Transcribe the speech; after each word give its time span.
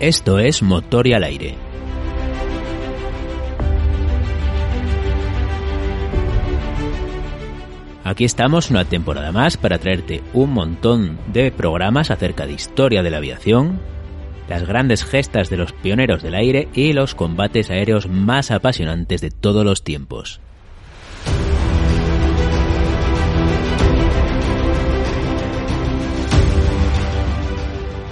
Esto 0.00 0.38
es 0.38 0.62
Motor 0.62 1.08
y 1.08 1.12
al 1.12 1.24
aire. 1.24 1.56
Aquí 8.02 8.24
estamos 8.24 8.70
una 8.70 8.86
temporada 8.86 9.30
más 9.30 9.58
para 9.58 9.76
traerte 9.76 10.22
un 10.32 10.54
montón 10.54 11.18
de 11.26 11.52
programas 11.52 12.10
acerca 12.10 12.46
de 12.46 12.54
historia 12.54 13.02
de 13.02 13.10
la 13.10 13.18
aviación, 13.18 13.78
las 14.48 14.66
grandes 14.66 15.04
gestas 15.04 15.50
de 15.50 15.58
los 15.58 15.74
pioneros 15.74 16.22
del 16.22 16.34
aire 16.34 16.68
y 16.72 16.94
los 16.94 17.14
combates 17.14 17.68
aéreos 17.68 18.08
más 18.08 18.50
apasionantes 18.50 19.20
de 19.20 19.30
todos 19.30 19.66
los 19.66 19.84
tiempos. 19.84 20.40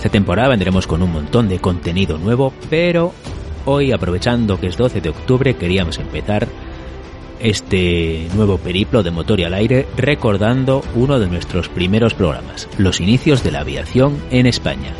Esta 0.09 0.17
temporada 0.17 0.49
vendremos 0.49 0.87
con 0.87 1.03
un 1.03 1.13
montón 1.13 1.51
de 1.51 1.59
contenido 1.59 2.17
nuevo, 2.17 2.55
pero 2.71 3.13
hoy 3.67 3.93
aprovechando 3.93 4.59
que 4.59 4.69
es 4.69 4.79
12 4.79 5.03
de 5.03 5.11
octubre 5.11 5.55
queríamos 5.57 5.99
empezar 5.99 6.49
este 7.41 8.27
nuevo 8.35 8.57
periplo 8.57 9.03
de 9.03 9.11
motor 9.11 9.39
y 9.39 9.45
al 9.45 9.53
aire 9.53 9.87
recordando 9.99 10.83
uno 10.95 11.19
de 11.19 11.27
nuestros 11.27 11.69
primeros 11.69 12.15
programas, 12.15 12.71
los 12.79 13.03
inicios 13.03 13.45
de 13.45 13.53
la 13.53 13.61
aviación 13.61 14.17
en 14.31 14.47
España. 14.47 14.95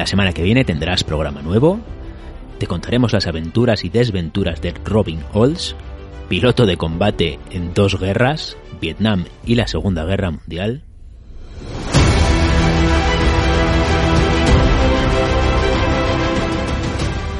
La 0.00 0.06
semana 0.06 0.32
que 0.32 0.42
viene 0.42 0.64
tendrás 0.64 1.04
programa 1.04 1.42
nuevo. 1.42 1.78
Te 2.58 2.66
contaremos 2.66 3.12
las 3.12 3.26
aventuras 3.26 3.84
y 3.84 3.90
desventuras 3.90 4.62
de 4.62 4.72
Robin 4.82 5.20
Olds, 5.34 5.76
piloto 6.26 6.64
de 6.64 6.78
combate 6.78 7.38
en 7.50 7.74
dos 7.74 8.00
guerras, 8.00 8.56
Vietnam 8.80 9.26
y 9.44 9.56
la 9.56 9.66
Segunda 9.66 10.06
Guerra 10.06 10.30
Mundial. 10.30 10.84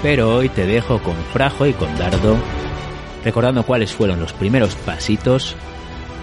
Pero 0.03 0.37
hoy 0.37 0.51
te 0.51 0.67
dejo 0.67 1.03
con 1.03 1.17
Frajo 1.33 1.67
y 1.67 1.73
con 1.73 1.97
Dardo, 1.97 2.37
recordando 3.25 3.63
cuáles 3.63 3.91
fueron 3.95 4.21
los 4.21 4.35
primeros 4.35 4.75
pasitos 4.75 5.57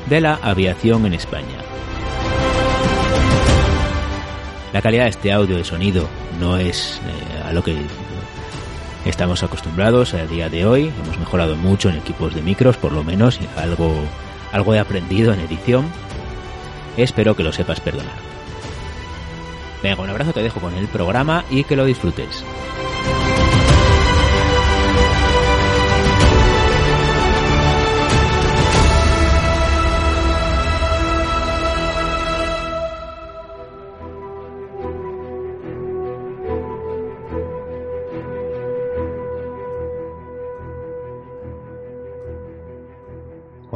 de 0.08 0.22
la 0.22 0.36
aviación 0.36 1.08
en 1.08 1.16
España. 1.16 1.67
La 4.73 4.82
calidad 4.82 5.04
de 5.06 5.10
este 5.12 5.32
audio 5.32 5.58
de 5.58 5.64
sonido 5.64 6.08
no 6.40 6.58
es 6.58 7.00
eh, 7.06 7.44
a 7.48 7.54
lo 7.54 7.64
que 7.64 7.78
estamos 9.06 9.42
acostumbrados 9.42 10.14
a 10.14 10.26
día 10.26 10.50
de 10.50 10.66
hoy. 10.66 10.92
Hemos 11.04 11.18
mejorado 11.18 11.56
mucho 11.56 11.90
en 11.90 11.96
equipos 11.96 12.36
de 12.36 12.42
micros, 12.42 12.76
por 12.78 12.92
lo 12.92 13.04
menos, 13.04 13.40
y 13.42 13.48
algo, 13.59 13.94
algo 14.52 14.74
he 14.74 14.80
aprendido 14.80 15.34
en 15.34 15.40
edición. 15.40 15.86
Espero 16.98 17.36
que 17.36 17.44
lo 17.44 17.54
sepas 17.54 17.80
perdonar. 17.80 18.18
Venga, 19.82 20.02
un 20.02 20.09
abrazo, 20.09 20.34
te 20.34 20.44
dejo 20.44 20.59
con 20.59 20.74
el 20.76 20.88
programa 20.88 21.46
y 21.50 21.64
que 21.64 21.76
lo 21.76 21.86
disfrutes. 21.86 22.44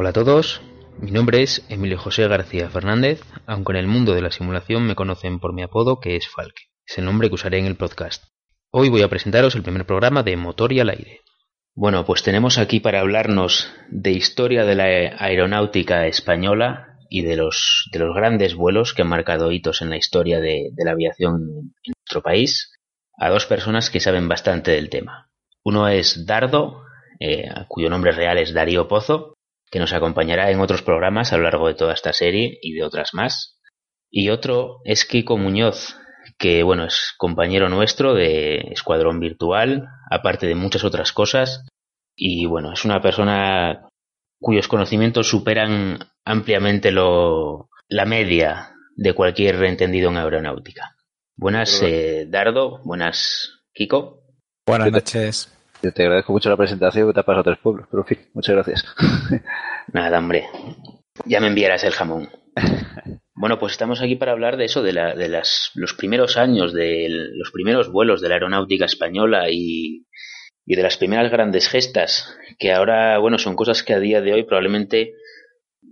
Hola 0.01 0.09
a 0.09 0.13
todos, 0.13 0.63
mi 0.99 1.11
nombre 1.11 1.43
es 1.43 1.63
Emilio 1.69 1.99
José 1.99 2.27
García 2.27 2.67
Fernández, 2.71 3.21
aunque 3.45 3.73
en 3.73 3.77
el 3.77 3.85
mundo 3.85 4.15
de 4.15 4.23
la 4.23 4.31
simulación 4.31 4.87
me 4.87 4.95
conocen 4.95 5.39
por 5.39 5.53
mi 5.53 5.61
apodo 5.61 5.99
que 5.99 6.15
es 6.15 6.27
Falke. 6.27 6.71
Es 6.87 6.97
el 6.97 7.05
nombre 7.05 7.29
que 7.29 7.35
usaré 7.35 7.59
en 7.59 7.67
el 7.67 7.75
podcast. 7.75 8.23
Hoy 8.71 8.89
voy 8.89 9.03
a 9.03 9.09
presentaros 9.09 9.53
el 9.53 9.61
primer 9.61 9.85
programa 9.85 10.23
de 10.23 10.35
Motor 10.37 10.73
y 10.73 10.79
al 10.79 10.89
aire. 10.89 11.21
Bueno, 11.75 12.03
pues 12.03 12.23
tenemos 12.23 12.57
aquí 12.57 12.79
para 12.79 13.01
hablarnos 13.01 13.71
de 13.91 14.09
historia 14.09 14.65
de 14.65 14.73
la 14.73 14.85
aeronáutica 15.19 16.07
española 16.07 16.97
y 17.11 17.21
de 17.21 17.35
los, 17.35 17.87
de 17.91 17.99
los 17.99 18.15
grandes 18.15 18.55
vuelos 18.55 18.95
que 18.95 19.03
han 19.03 19.07
marcado 19.07 19.51
hitos 19.51 19.83
en 19.83 19.91
la 19.91 19.97
historia 19.97 20.39
de, 20.39 20.71
la 20.77 20.93
aviación 20.93 21.73
en 21.83 21.93
nuestro 21.95 22.23
país, 22.23 22.71
a 23.19 23.29
dos 23.29 23.45
personas 23.45 23.91
que 23.91 23.99
saben 23.99 24.27
bastante 24.27 24.71
del 24.71 24.89
tema. 24.89 25.29
Uno 25.63 25.87
es 25.87 26.25
Dardo, 26.25 26.85
eh, 27.19 27.51
cuyo 27.67 27.91
nombre 27.91 28.13
real 28.13 28.39
es 28.39 28.51
Darío 28.51 28.87
Pozo, 28.87 29.35
que 29.71 29.79
nos 29.79 29.93
acompañará 29.93 30.51
en 30.51 30.59
otros 30.59 30.83
programas 30.83 31.31
a 31.31 31.37
lo 31.37 31.43
largo 31.43 31.67
de 31.67 31.73
toda 31.73 31.93
esta 31.93 32.13
serie 32.13 32.59
y 32.61 32.73
de 32.73 32.83
otras 32.83 33.13
más. 33.13 33.57
Y 34.11 34.29
otro 34.29 34.81
es 34.83 35.05
Kiko 35.05 35.37
Muñoz, 35.37 35.95
que 36.37 36.61
bueno, 36.63 36.85
es 36.85 37.13
compañero 37.17 37.69
nuestro 37.69 38.13
de 38.13 38.57
Escuadrón 38.71 39.21
Virtual, 39.21 39.87
aparte 40.09 40.45
de 40.45 40.55
muchas 40.55 40.83
otras 40.83 41.13
cosas. 41.13 41.65
Y 42.15 42.45
bueno, 42.45 42.73
es 42.73 42.83
una 42.83 43.01
persona 43.01 43.87
cuyos 44.39 44.67
conocimientos 44.67 45.29
superan 45.29 45.99
ampliamente 46.25 46.91
lo, 46.91 47.69
la 47.87 48.05
media 48.05 48.75
de 48.97 49.13
cualquier 49.13 49.63
entendido 49.63 50.09
en 50.09 50.17
aeronáutica. 50.17 50.95
Buenas, 51.37 51.81
eh, 51.81 52.25
Dardo. 52.27 52.81
Buenas, 52.83 53.61
Kiko. 53.73 54.21
Buenas 54.67 54.91
noches. 54.91 55.60
Yo 55.83 55.91
te 55.91 56.03
agradezco 56.03 56.31
mucho 56.31 56.49
la 56.49 56.57
presentación 56.57 57.07
que 57.07 57.13
te 57.13 57.19
ha 57.19 57.23
pasado 57.23 57.41
a 57.41 57.43
tres 57.43 57.57
pueblos, 57.57 57.87
pero 57.89 58.03
en 58.03 58.07
fin, 58.07 58.29
muchas 58.33 58.55
gracias. 58.55 58.85
Nada, 59.93 60.19
hombre. 60.19 60.45
Ya 61.25 61.39
me 61.39 61.47
enviarás 61.47 61.83
el 61.83 61.93
jamón. 61.93 62.29
Bueno, 63.33 63.57
pues 63.57 63.71
estamos 63.71 64.03
aquí 64.03 64.17
para 64.17 64.33
hablar 64.33 64.55
de 64.55 64.65
eso, 64.65 64.83
de, 64.83 64.93
la, 64.93 65.15
de 65.15 65.27
las, 65.27 65.71
los 65.73 65.95
primeros 65.95 66.37
años, 66.37 66.73
de 66.73 67.07
los 67.09 67.49
primeros 67.49 67.91
vuelos 67.91 68.21
de 68.21 68.29
la 68.29 68.35
aeronáutica 68.35 68.85
española 68.85 69.49
y, 69.49 70.05
y 70.63 70.75
de 70.75 70.83
las 70.83 70.97
primeras 70.97 71.31
grandes 71.31 71.67
gestas, 71.67 72.37
que 72.59 72.71
ahora, 72.71 73.17
bueno, 73.17 73.39
son 73.39 73.55
cosas 73.55 73.81
que 73.81 73.95
a 73.95 73.99
día 73.99 74.21
de 74.21 74.33
hoy 74.33 74.43
probablemente 74.43 75.15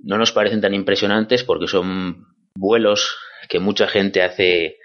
no 0.03 0.19
nos 0.19 0.31
parecen 0.31 0.61
tan 0.61 0.75
impresionantes 0.75 1.44
porque 1.44 1.67
son 1.67 2.28
vuelos 2.55 3.17
que 3.47 3.59
mucha 3.59 3.88
gente 3.88 4.22
hace 4.22 4.78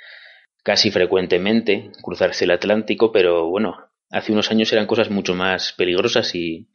casi 0.62 0.90
frecuentemente, 0.90 1.90
cruzarse 2.02 2.46
el 2.46 2.52
Atlántico, 2.52 3.12
pero 3.12 3.50
bueno, 3.50 3.83
hace 4.14 4.32
unos 4.32 4.50
años 4.50 4.72
eran 4.72 4.86
cosas 4.86 5.10
mucho 5.10 5.34
más 5.34 5.72
peligrosas 5.72 6.34
y, 6.34 6.68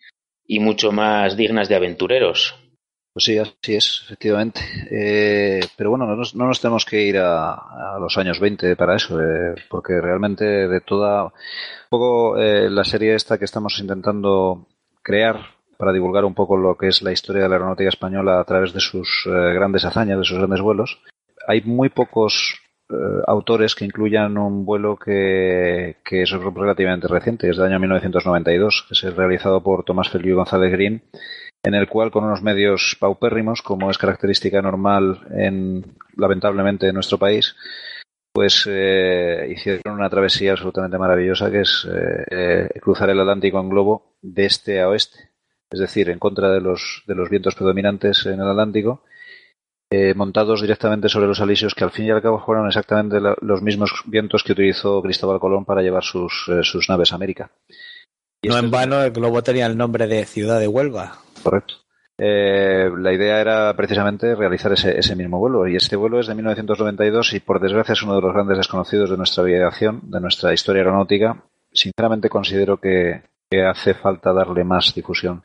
y 0.46 0.60
mucho 0.60 0.92
más 0.92 1.38
dignas 1.38 1.70
de 1.70 1.76
aventureros. 1.76 2.56
Pues 3.14 3.26
sí, 3.26 3.38
así 3.38 3.76
es, 3.76 4.02
efectivamente. 4.06 4.62
Eh, 4.92 5.62
pero 5.76 5.90
bueno, 5.90 6.06
no 6.06 6.16
nos, 6.16 6.36
no 6.36 6.46
nos, 6.46 6.62
tenemos 6.62 6.86
que 6.86 7.02
ir 7.02 7.18
a, 7.18 7.98
los 8.00 8.18
años 8.18 8.40
20 8.40 8.76
para 8.76 8.96
eso, 8.96 9.20
eh, 9.20 9.56
porque 9.70 10.00
realmente 10.00 10.46
de 10.46 10.82
toda. 10.82 11.24
Un 11.26 11.32
poco 11.90 12.38
eh, 12.38 12.70
la 12.70 12.84
serie 12.84 13.16
esta 13.16 13.38
que 13.38 13.46
estamos 13.46 13.80
intentando 13.80 14.68
crear 15.02 15.38
para 15.78 15.94
divulgar 15.94 16.26
un 16.26 16.36
poco 16.36 16.56
lo 16.58 16.78
que 16.78 16.88
es 16.88 17.02
la 17.02 17.12
historia 17.12 17.44
de 17.44 17.50
la 17.50 17.56
aeronáutica 17.56 17.90
española 17.90 18.40
a 18.40 18.44
través 18.44 18.74
de 18.74 18.80
sus 18.80 19.24
grandes 19.26 19.86
hazañas, 19.86 20.20
de 20.20 20.26
sus 20.26 20.38
grandes 20.38 20.62
vuelos. 20.62 21.00
Hay 21.48 21.62
muy 21.62 21.90
pocos 21.90 22.60
eh, 22.90 23.22
autores 23.28 23.76
que 23.76 23.86
incluyan 23.86 24.38
un 24.38 24.66
vuelo 24.66 24.98
que, 24.98 25.98
que, 26.04 26.24
es 26.24 26.32
relativamente 26.32 27.08
reciente, 27.08 27.50
es 27.50 27.58
del 27.58 27.68
año 27.68 27.80
1992, 27.80 28.86
que 28.88 28.94
es 28.94 29.16
realizado 29.16 29.62
por 29.62 29.84
Tomás 29.84 30.10
Feliu 30.10 30.36
González 30.36 30.72
Green, 30.72 31.04
en 31.62 31.76
el 31.76 31.88
cual 31.88 32.10
con 32.10 32.24
unos 32.24 32.42
medios 32.42 32.98
paupérrimos, 33.00 33.62
como 33.62 33.92
es 33.92 33.98
característica 33.98 34.62
normal 34.62 35.22
en, 35.30 35.86
lamentablemente, 36.18 36.88
en 36.88 36.96
nuestro 36.96 37.20
país, 37.20 37.56
pues 38.32 38.68
eh, 38.68 39.48
hicieron 39.52 39.96
una 39.96 40.10
travesía 40.10 40.52
absolutamente 40.54 40.98
maravillosa 40.98 41.52
que 41.52 41.62
es 41.62 41.88
eh, 41.92 42.70
cruzar 42.82 43.10
el 43.10 43.20
Atlántico 43.20 43.60
en 43.60 43.70
globo 43.70 44.16
de 44.22 44.46
este 44.46 44.82
a 44.82 44.90
oeste, 44.90 45.30
es 45.70 45.80
decir, 45.80 46.10
en 46.10 46.18
contra 46.18 46.50
de 46.52 46.62
los, 46.62 47.04
de 47.06 47.16
los 47.16 47.30
vientos 47.30 47.54
predominantes 47.54 48.26
en 48.26 48.40
el 48.40 48.50
Atlántico 48.50 49.04
eh, 49.92 50.14
montados 50.14 50.62
directamente 50.62 51.10
sobre 51.10 51.28
los 51.28 51.42
alisios 51.42 51.74
que 51.74 51.84
al 51.84 51.92
fin 51.92 52.06
y 52.06 52.12
al 52.12 52.22
cabo 52.22 52.44
fueron 52.46 52.68
exactamente 52.68 53.20
la, 53.20 53.36
los 53.42 53.62
mismos 53.62 53.92
vientos 54.06 54.44
que 54.44 54.52
utilizó 54.52 55.02
Cristóbal 55.02 55.40
Colón 55.40 55.66
para 55.66 55.82
llevar 55.82 56.04
sus, 56.04 56.48
eh, 56.50 56.64
sus 56.64 56.90
naves 56.90 57.12
a 57.12 57.16
América. 57.16 57.50
Y 58.42 58.50
no 58.50 58.58
en 58.58 58.70
vano 58.70 59.02
el 59.02 59.12
globo 59.12 59.42
tenía 59.42 59.66
el 59.66 59.78
nombre 59.78 60.08
de 60.08 60.26
Ciudad 60.26 60.60
de 60.60 60.68
Huelva. 60.68 61.18
Correcto. 61.44 61.76
Eh, 62.18 62.90
la 62.98 63.14
idea 63.14 63.40
era 63.40 63.74
precisamente 63.76 64.36
realizar 64.36 64.74
ese, 64.74 65.00
ese, 65.00 65.16
mismo 65.16 65.40
vuelo 65.40 65.66
y 65.68 65.78
este 65.78 65.96
vuelo 65.96 66.20
es 66.20 66.28
de 66.28 66.36
1992 66.36 67.34
y 67.34 67.40
por 67.40 67.62
desgracia 67.62 67.94
es 67.94 68.04
uno 68.04 68.16
de 68.16 68.22
los 68.22 68.34
grandes 68.34 68.58
desconocidos 68.58 69.10
de 69.10 69.18
nuestra 69.18 69.42
aviación, 69.42 70.02
de 70.04 70.20
nuestra 70.20 70.54
historia 70.54 70.82
aeronáutica. 70.82 71.42
Sinceramente 71.72 72.30
considero 72.30 72.78
que, 72.78 73.22
que 73.50 73.64
hace 73.64 73.94
falta 73.94 74.34
darle 74.34 74.64
más 74.64 74.94
difusión 74.94 75.44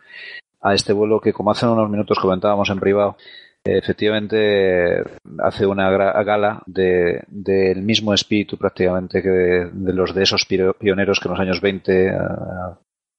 a 0.60 0.74
este 0.74 0.92
vuelo 0.92 1.20
que 1.20 1.32
como 1.32 1.52
hace 1.52 1.66
unos 1.66 1.88
minutos 1.88 2.18
comentábamos 2.18 2.68
en 2.70 2.80
privado 2.80 3.16
efectivamente 3.64 5.02
hace 5.38 5.66
una 5.66 5.90
gala 6.22 6.62
del 6.66 7.82
mismo 7.82 8.12
espíritu 8.12 8.58
prácticamente 8.58 9.22
que 9.22 9.28
de, 9.28 9.92
los 9.92 10.14
de 10.14 10.22
esos 10.22 10.46
pioneros 10.46 11.18
que 11.18 11.28
en 11.28 11.32
los 11.32 11.40
años 11.40 11.60
20 11.60 12.06
eh, 12.08 12.12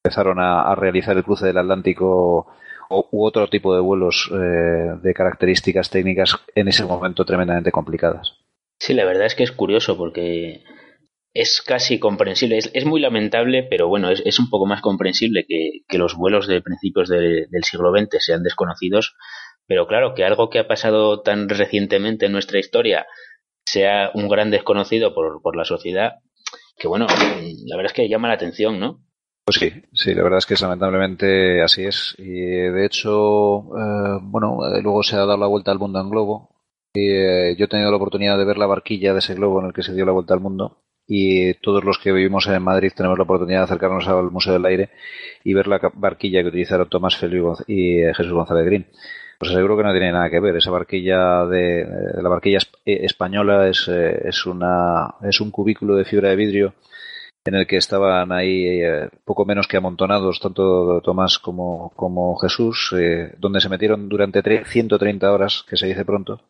empezaron 0.03 0.39
a, 0.39 0.75
realizar 0.75 1.18
el 1.18 1.24
cruce 1.24 1.47
del 1.47 1.57
Atlántico 1.57 2.47
u 2.89 3.25
otro 3.25 3.47
tipo 3.47 3.74
de 3.74 3.81
vuelos 3.81 4.30
eh, 4.31 4.97
de 5.01 5.13
características 5.15 5.89
técnicas 5.89 6.36
en 6.53 6.68
ese 6.68 6.86
momento 6.86 7.25
tremendamente 7.25 7.71
complicadas. 7.71 8.38
Sí, 8.80 8.94
la 8.94 9.06
verdad 9.06 9.25
es 9.25 9.33
que 9.33 9.44
es 9.44 9.51
curioso 9.51 9.97
porque 9.97 10.63
es 11.33 11.62
casi 11.62 12.00
comprensible. 12.00 12.57
Es, 12.57 12.86
muy 12.86 13.01
lamentable, 13.01 13.63
pero 13.69 13.88
bueno, 13.88 14.09
es, 14.09 14.39
un 14.39 14.50
poco 14.50 14.65
más 14.65 14.81
comprensible 14.81 15.45
que, 15.47 15.97
los 15.97 16.15
vuelos 16.15 16.47
de 16.47 16.62
principios 16.62 17.09
del 17.09 17.63
siglo 17.63 17.92
XX 17.92 18.24
sean 18.24 18.44
desconocidos. 18.44 19.15
Pero 19.68 19.88
claro, 19.88 20.14
que 20.14 20.24
algo 20.24 20.50
que 20.50 20.60
ha 20.60 20.68
pasado 20.68 21.22
tan 21.22 21.50
recientemente 21.50 22.28
en 22.28 22.32
nuestra 22.32 22.60
historia 22.60 23.08
sea 23.66 24.12
un 24.14 24.28
gran 24.28 24.52
desconocido 24.52 25.14
por, 25.14 25.42
por 25.42 25.56
la 25.56 25.66
sociedad, 25.66 26.20
que 26.78 26.88
bueno, 26.88 27.08
la 27.08 27.76
verdad 27.76 27.92
es 27.92 27.94
que 27.94 28.10
llama 28.10 28.28
la 28.28 28.36
atención, 28.36 28.80
¿no? 28.80 29.06
Pues 29.46 29.58
sí, 29.58 29.72
sí, 29.94 30.16
la 30.16 30.24
verdad 30.24 30.40
es 30.40 30.48
que 30.48 30.56
lamentablemente 30.60 31.62
así 31.62 31.86
es. 31.86 32.16
Y 32.18 32.32
de 32.32 32.86
hecho, 32.86 33.60
eh, 33.78 34.20
bueno, 34.22 34.60
eh, 34.68 34.82
luego 34.82 35.04
se 35.04 35.16
ha 35.16 35.20
dado 35.20 35.38
la 35.38 35.46
vuelta 35.46 35.72
al 35.72 35.78
mundo 35.78 36.00
en 36.00 36.10
globo. 36.10 36.50
Y, 36.96 37.10
eh, 37.12 37.56
yo 37.56 37.66
he 37.66 37.68
tenido 37.68 37.92
la 37.92 37.98
oportunidad 37.98 38.38
de 38.40 38.46
ver 38.46 38.58
la 38.58 38.66
barquilla 38.66 39.14
de 39.14 39.20
ese 39.20 39.36
globo 39.36 39.60
en 39.60 39.68
el 39.68 39.74
que 39.74 39.84
se 39.84 39.94
dio 39.94 40.06
la 40.06 40.14
vuelta 40.14 40.34
al 40.34 40.40
mundo 40.40 40.82
y 41.08 41.54
todos 41.56 41.84
los 41.84 42.00
que 42.00 42.12
vivimos 42.12 42.48
en 42.48 42.64
Madrid 42.64 42.92
tenemos 42.96 43.18
la 43.18 43.26
oportunidad 43.26 43.60
de 43.60 43.64
acercarnos 43.66 44.08
al 44.08 44.32
Museo 44.32 44.54
del 44.54 44.66
Aire 44.66 44.90
y 45.44 45.54
ver 45.54 45.68
la 45.68 45.80
barquilla 45.94 46.42
que 46.42 46.48
utilizaron 46.48 46.90
Tomás 46.90 47.16
Feliu 47.16 47.54
y 47.68 48.02
Jesús 48.16 48.32
González 48.32 48.66
Green. 48.66 48.88
Pues 49.40 49.52
seguro 49.52 49.78
que 49.78 49.84
no 49.84 49.92
tiene 49.92 50.12
nada 50.12 50.30
que 50.30 50.40
ver. 50.40 50.56
Esa 50.56 50.72
barquilla 50.72 51.46
de, 51.46 51.86
la 52.22 52.30
barquilla 52.30 52.60
eh, 52.86 53.00
española 53.04 53.68
es, 53.68 53.88
eh, 53.88 54.28
es 54.28 54.46
una 54.46 55.16
es 55.22 55.42
un 55.42 55.52
cubículo 55.52 55.96
de 55.96 56.06
fibra 56.06 56.30
de 56.30 56.36
vidrio 56.36 56.74
en 57.44 57.56
el 57.56 57.68
que 57.68 57.78
estaban 57.78 58.32
ahí 58.32 58.82
poco 59.24 59.46
menos 59.46 59.68
que 59.68 59.78
amontonados 59.78 60.40
tanto 60.40 61.00
Tomás 61.02 61.38
como, 61.38 61.92
como 61.96 62.36
Jesús, 62.38 62.96
donde 63.38 63.62
se 63.62 63.70
metieron 63.70 64.10
durante 64.10 64.42
130 64.42 65.32
horas, 65.32 65.64
que 65.70 65.78
se 65.78 65.86
dice 65.86 66.06
pronto, 66.06 66.42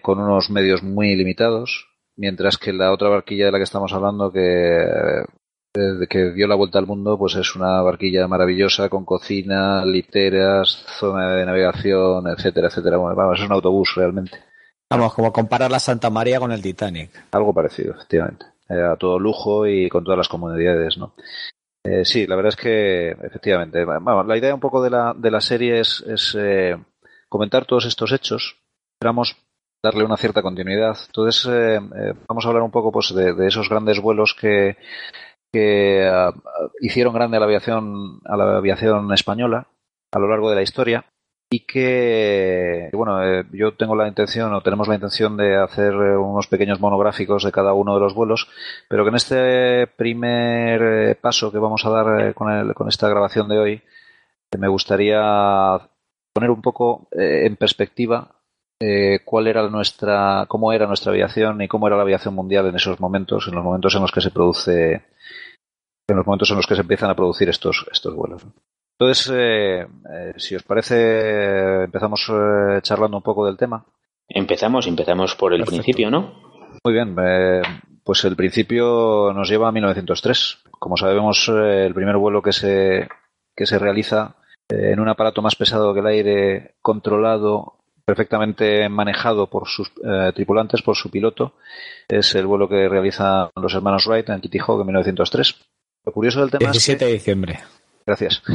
con 0.00 0.20
unos 0.20 0.48
medios 0.48 0.82
muy 0.82 1.14
limitados, 1.14 1.86
mientras 2.16 2.56
que 2.56 2.72
la 2.72 2.92
otra 2.92 3.10
barquilla 3.10 3.44
de 3.44 3.52
la 3.52 3.58
que 3.58 3.64
estamos 3.64 3.92
hablando 3.92 4.32
que 4.32 5.24
que 6.08 6.30
dio 6.30 6.46
la 6.46 6.54
vuelta 6.54 6.78
al 6.78 6.86
mundo, 6.86 7.18
pues 7.18 7.34
es 7.34 7.56
una 7.56 7.82
barquilla 7.82 8.28
maravillosa 8.28 8.88
con 8.88 9.04
cocina, 9.04 9.84
literas, 9.84 10.84
zona 10.98 11.34
de 11.34 11.44
navegación, 11.44 12.28
etcétera, 12.28 12.68
etcétera. 12.68 12.96
Bueno, 12.96 13.16
vamos, 13.16 13.40
es 13.40 13.46
un 13.46 13.52
autobús 13.52 13.94
realmente. 13.96 14.38
Vamos, 14.88 15.12
como 15.14 15.32
comparar 15.32 15.72
la 15.72 15.80
Santa 15.80 16.10
María 16.10 16.38
con 16.38 16.52
el 16.52 16.62
Titanic. 16.62 17.10
Algo 17.32 17.52
parecido, 17.52 17.94
efectivamente. 17.94 18.46
a 18.68 18.96
todo 18.96 19.18
lujo 19.18 19.66
y 19.66 19.88
con 19.88 20.04
todas 20.04 20.18
las 20.18 20.28
comodidades, 20.28 20.96
¿no? 20.96 21.14
Eh, 21.82 22.04
sí, 22.04 22.26
la 22.26 22.36
verdad 22.36 22.52
es 22.56 22.56
que, 22.56 23.10
efectivamente, 23.10 23.84
vamos, 23.84 24.26
la 24.26 24.38
idea 24.38 24.54
un 24.54 24.60
poco 24.60 24.80
de 24.80 24.90
la, 24.90 25.12
de 25.16 25.30
la 25.30 25.40
serie 25.40 25.80
es, 25.80 26.04
es 26.06 26.36
eh, 26.38 26.76
comentar 27.28 27.66
todos 27.66 27.84
estos 27.86 28.12
hechos. 28.12 28.56
Esperamos 28.94 29.36
darle 29.84 30.04
una 30.04 30.16
cierta 30.16 30.40
continuidad. 30.40 30.96
Entonces, 31.06 31.46
eh, 31.46 31.76
eh, 31.76 32.14
vamos 32.26 32.44
a 32.44 32.48
hablar 32.48 32.62
un 32.62 32.70
poco 32.70 32.90
pues, 32.90 33.14
de, 33.14 33.46
esos 33.46 33.68
grandes 33.68 34.00
vuelos 34.00 34.34
que, 34.34 34.78
que 35.54 36.04
ah, 36.10 36.34
hicieron 36.80 37.14
grande 37.14 37.36
a 37.36 37.40
la 37.40 37.46
aviación, 37.46 38.20
a 38.24 38.36
la 38.36 38.56
aviación 38.56 39.12
española 39.12 39.68
a 40.10 40.18
lo 40.18 40.28
largo 40.28 40.50
de 40.50 40.56
la 40.56 40.62
historia 40.62 41.04
y 41.48 41.60
que, 41.60 42.90
bueno, 42.92 43.22
eh, 43.22 43.44
yo 43.52 43.74
tengo 43.74 43.94
la 43.94 44.08
intención 44.08 44.52
o 44.52 44.62
tenemos 44.62 44.88
la 44.88 44.96
intención 44.96 45.36
de 45.36 45.56
hacer 45.56 45.94
unos 45.94 46.48
pequeños 46.48 46.80
monográficos 46.80 47.44
de 47.44 47.52
cada 47.52 47.72
uno 47.72 47.94
de 47.94 48.00
los 48.00 48.14
vuelos, 48.14 48.48
pero 48.88 49.04
que 49.04 49.10
en 49.10 49.14
este 49.14 49.86
primer 49.86 51.16
paso 51.20 51.52
que 51.52 51.58
vamos 51.58 51.86
a 51.86 51.90
dar 51.90 52.34
con, 52.34 52.50
el, 52.50 52.74
con 52.74 52.88
esta 52.88 53.08
grabación 53.08 53.48
de 53.48 53.58
hoy, 53.58 53.82
me 54.58 54.66
gustaría 54.66 55.20
poner 56.32 56.50
un 56.50 56.62
poco 56.62 57.06
en 57.12 57.54
perspectiva 57.54 58.34
eh, 58.80 59.20
cuál 59.24 59.46
era 59.46 59.66
nuestra, 59.68 60.46
cómo 60.48 60.72
era 60.72 60.86
nuestra 60.86 61.12
aviación 61.12 61.62
y 61.62 61.68
cómo 61.68 61.86
era 61.86 61.96
la 61.96 62.02
aviación 62.02 62.34
mundial 62.34 62.66
en 62.66 62.74
esos 62.74 62.98
momentos, 63.00 63.46
en 63.48 63.54
los 63.54 63.64
momentos 63.64 63.94
en 63.94 64.02
los 64.02 64.12
que 64.12 64.20
se 64.20 64.30
produce, 64.30 65.04
en 66.06 66.16
los 66.16 66.26
momentos 66.26 66.50
en 66.50 66.56
los 66.56 66.66
que 66.66 66.74
se 66.74 66.82
empiezan 66.82 67.10
a 67.10 67.14
producir 67.14 67.48
estos, 67.48 67.86
estos 67.90 68.14
vuelos. 68.14 68.42
Entonces, 68.98 69.32
eh, 69.34 69.80
eh, 69.82 70.32
si 70.36 70.54
os 70.54 70.62
parece, 70.62 71.84
empezamos 71.84 72.30
charlando 72.82 73.16
un 73.16 73.22
poco 73.22 73.46
del 73.46 73.56
tema. 73.56 73.84
Empezamos, 74.28 74.86
empezamos 74.86 75.34
por 75.34 75.52
el 75.52 75.64
principio, 75.64 76.10
¿no? 76.10 76.34
Muy 76.84 76.94
bien, 76.94 77.14
pues 78.04 78.24
el 78.24 78.36
principio 78.36 79.32
nos 79.34 79.48
lleva 79.48 79.68
a 79.68 79.72
1903. 79.72 80.62
Como 80.78 80.96
sabemos, 80.96 81.48
el 81.48 81.94
primer 81.94 82.16
vuelo 82.16 82.42
que 82.42 82.52
se, 82.52 83.08
que 83.54 83.66
se 83.66 83.78
realiza 83.78 84.36
en 84.68 85.00
un 85.00 85.08
aparato 85.08 85.42
más 85.42 85.56
pesado 85.56 85.92
que 85.92 86.00
el 86.00 86.06
aire, 86.06 86.74
controlado 86.80 87.78
perfectamente 88.04 88.88
manejado 88.88 89.48
por 89.48 89.66
sus 89.66 89.90
eh, 90.04 90.32
tripulantes, 90.34 90.82
por 90.82 90.96
su 90.96 91.10
piloto. 91.10 91.54
Es 92.08 92.34
el 92.34 92.46
vuelo 92.46 92.68
que 92.68 92.88
realizan 92.88 93.48
los 93.56 93.74
hermanos 93.74 94.06
Wright 94.06 94.28
en 94.28 94.40
Kitty 94.40 94.58
Hawk 94.58 94.80
en 94.80 94.86
1903. 94.86 95.54
Lo 96.04 96.12
curioso 96.12 96.40
del 96.40 96.50
tema 96.50 96.70
17 96.70 97.04
de 97.04 97.12
diciembre. 97.12 97.60
Gracias. 98.06 98.42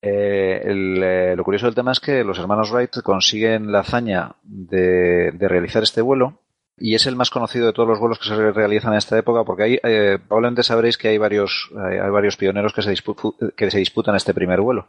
Eh, 0.00 0.62
eh, 0.64 1.34
lo 1.36 1.42
curioso 1.42 1.66
del 1.66 1.74
tema 1.74 1.90
es 1.90 1.98
que 1.98 2.22
los 2.22 2.38
hermanos 2.38 2.70
Wright 2.70 3.02
consiguen 3.02 3.72
la 3.72 3.80
hazaña 3.80 4.36
de, 4.44 5.32
realizar 5.40 5.82
este 5.82 6.02
vuelo 6.02 6.40
y 6.76 6.94
es 6.94 7.08
el 7.08 7.16
más 7.16 7.30
conocido 7.30 7.66
de 7.66 7.72
todos 7.72 7.88
los 7.88 7.98
vuelos 7.98 8.20
que 8.20 8.28
se 8.28 8.52
realizan 8.52 8.92
en 8.92 8.98
esta 8.98 9.18
época 9.18 9.42
porque 9.42 9.64
ahí 9.64 9.78
probablemente 10.28 10.62
sabréis 10.62 10.98
que 10.98 11.08
hay 11.08 11.18
varios 11.18 11.68
hay 11.76 12.10
varios 12.10 12.36
pioneros 12.36 12.72
que 12.72 12.82
se, 12.82 12.94
que 13.56 13.70
se 13.72 13.78
disputan 13.78 14.14
este 14.14 14.34
primer 14.34 14.60
vuelo. 14.60 14.86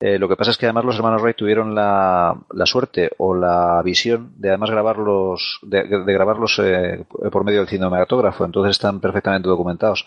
Eh, 0.00 0.18
lo 0.18 0.28
que 0.28 0.36
pasa 0.36 0.52
es 0.52 0.58
que 0.58 0.66
además 0.66 0.84
los 0.84 0.96
hermanos 0.96 1.22
Wright 1.22 1.36
tuvieron 1.36 1.74
la, 1.74 2.36
suerte 2.66 3.10
o 3.18 3.34
la 3.34 3.82
visión 3.84 4.32
de 4.36 4.50
además 4.50 4.70
grabarlos, 4.70 5.58
de, 5.62 5.82
grabarlos 5.82 6.60
eh, 6.62 7.04
por 7.32 7.42
medio 7.42 7.58
del 7.60 7.68
cinematógrafo, 7.68 8.44
entonces 8.44 8.72
están 8.72 9.00
perfectamente 9.00 9.48
documentados. 9.48 10.06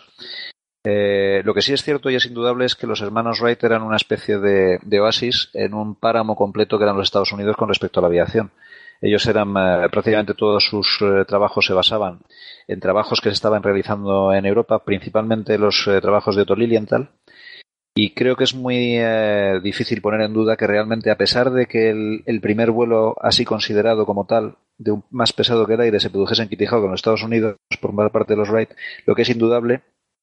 Eh, 0.83 1.41
lo 1.45 1.53
que 1.53 1.61
sí 1.61 1.73
es 1.73 1.83
cierto 1.83 2.09
y 2.09 2.15
es 2.15 2.25
indudable 2.25 2.65
es 2.65 2.75
que 2.75 2.87
los 2.87 3.01
hermanos 3.01 3.39
Wright 3.39 3.63
eran 3.63 3.83
una 3.83 3.97
especie 3.97 4.39
de, 4.39 4.99
oasis 4.99 5.49
en 5.53 5.73
un 5.73 5.95
páramo 5.95 6.35
completo 6.35 6.77
que 6.77 6.83
eran 6.83 6.97
los 6.97 7.07
Estados 7.07 7.31
Unidos 7.31 7.55
con 7.55 7.69
respecto 7.69 7.99
a 7.99 8.01
la 8.01 8.07
aviación. 8.07 8.51
Ellos 8.99 9.25
eran 9.25 9.53
prácticamente 9.89 10.35
todos 10.35 10.63
sus 10.63 10.99
trabajos 11.27 11.65
se 11.65 11.73
basaban 11.73 12.19
en 12.67 12.79
trabajos 12.79 13.19
que 13.19 13.29
se 13.29 13.33
estaban 13.33 13.63
realizando 13.63 14.31
en 14.31 14.45
Europa, 14.45 14.83
principalmente 14.85 15.57
los 15.57 15.89
trabajos 16.01 16.35
de 16.35 16.43
Otto 16.43 16.55
Lilienthal, 16.55 17.09
y 17.93 18.13
creo 18.13 18.37
que 18.37 18.45
es 18.45 18.55
muy 18.55 18.97
eh, 18.97 19.59
difícil 19.61 20.01
poner 20.01 20.21
en 20.21 20.33
duda 20.33 20.55
que 20.55 20.65
realmente, 20.65 21.11
a 21.11 21.17
pesar 21.17 21.51
de 21.51 21.65
que 21.65 21.89
el, 21.89 22.41
primer 22.41 22.71
vuelo 22.71 23.15
así 23.21 23.43
considerado 23.43 24.05
como 24.05 24.25
tal, 24.25 24.55
de 24.77 24.91
un 24.91 25.03
más 25.09 25.33
pesado 25.33 25.67
que 25.67 25.73
el 25.73 25.81
aire, 25.81 25.99
se 25.99 26.09
produjese 26.09 26.43
en 26.43 26.49
Kitty 26.49 26.67
Hawk 26.67 26.85
en 26.85 26.91
los 26.91 26.99
Estados 26.99 27.23
Unidos 27.23 27.57
por 27.81 28.11
parte 28.11 28.33
de 28.33 28.37
los 28.37 28.49
Wright, 28.49 28.69
lo 29.05 29.13
que 29.13 29.23
es 29.23 29.29
indudable 29.29 29.81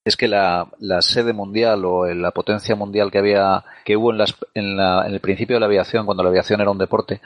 es 0.09 0.17
que 0.17 0.29
la, 0.29 0.69
sede 1.01 1.33
mundial 1.33 1.85
o 1.85 2.07
la 2.07 2.31
potencia 2.31 2.75
mundial 2.75 3.11
que 3.11 3.19
había 3.19 3.65
que 3.85 3.97
hubo 3.97 4.11
en, 4.11 4.19
las, 4.19 4.35
en, 4.55 4.77
la, 4.77 5.07
en 5.07 5.15
el 5.15 5.21
principio 5.21 5.57
de 5.57 5.61
la 5.61 5.67
aviación, 5.67 6.07
cuando 6.07 6.23
la 6.23 6.31
aviación 6.31 6.61
era 6.61 6.71
un 6.71 6.79
deporte, 6.79 7.21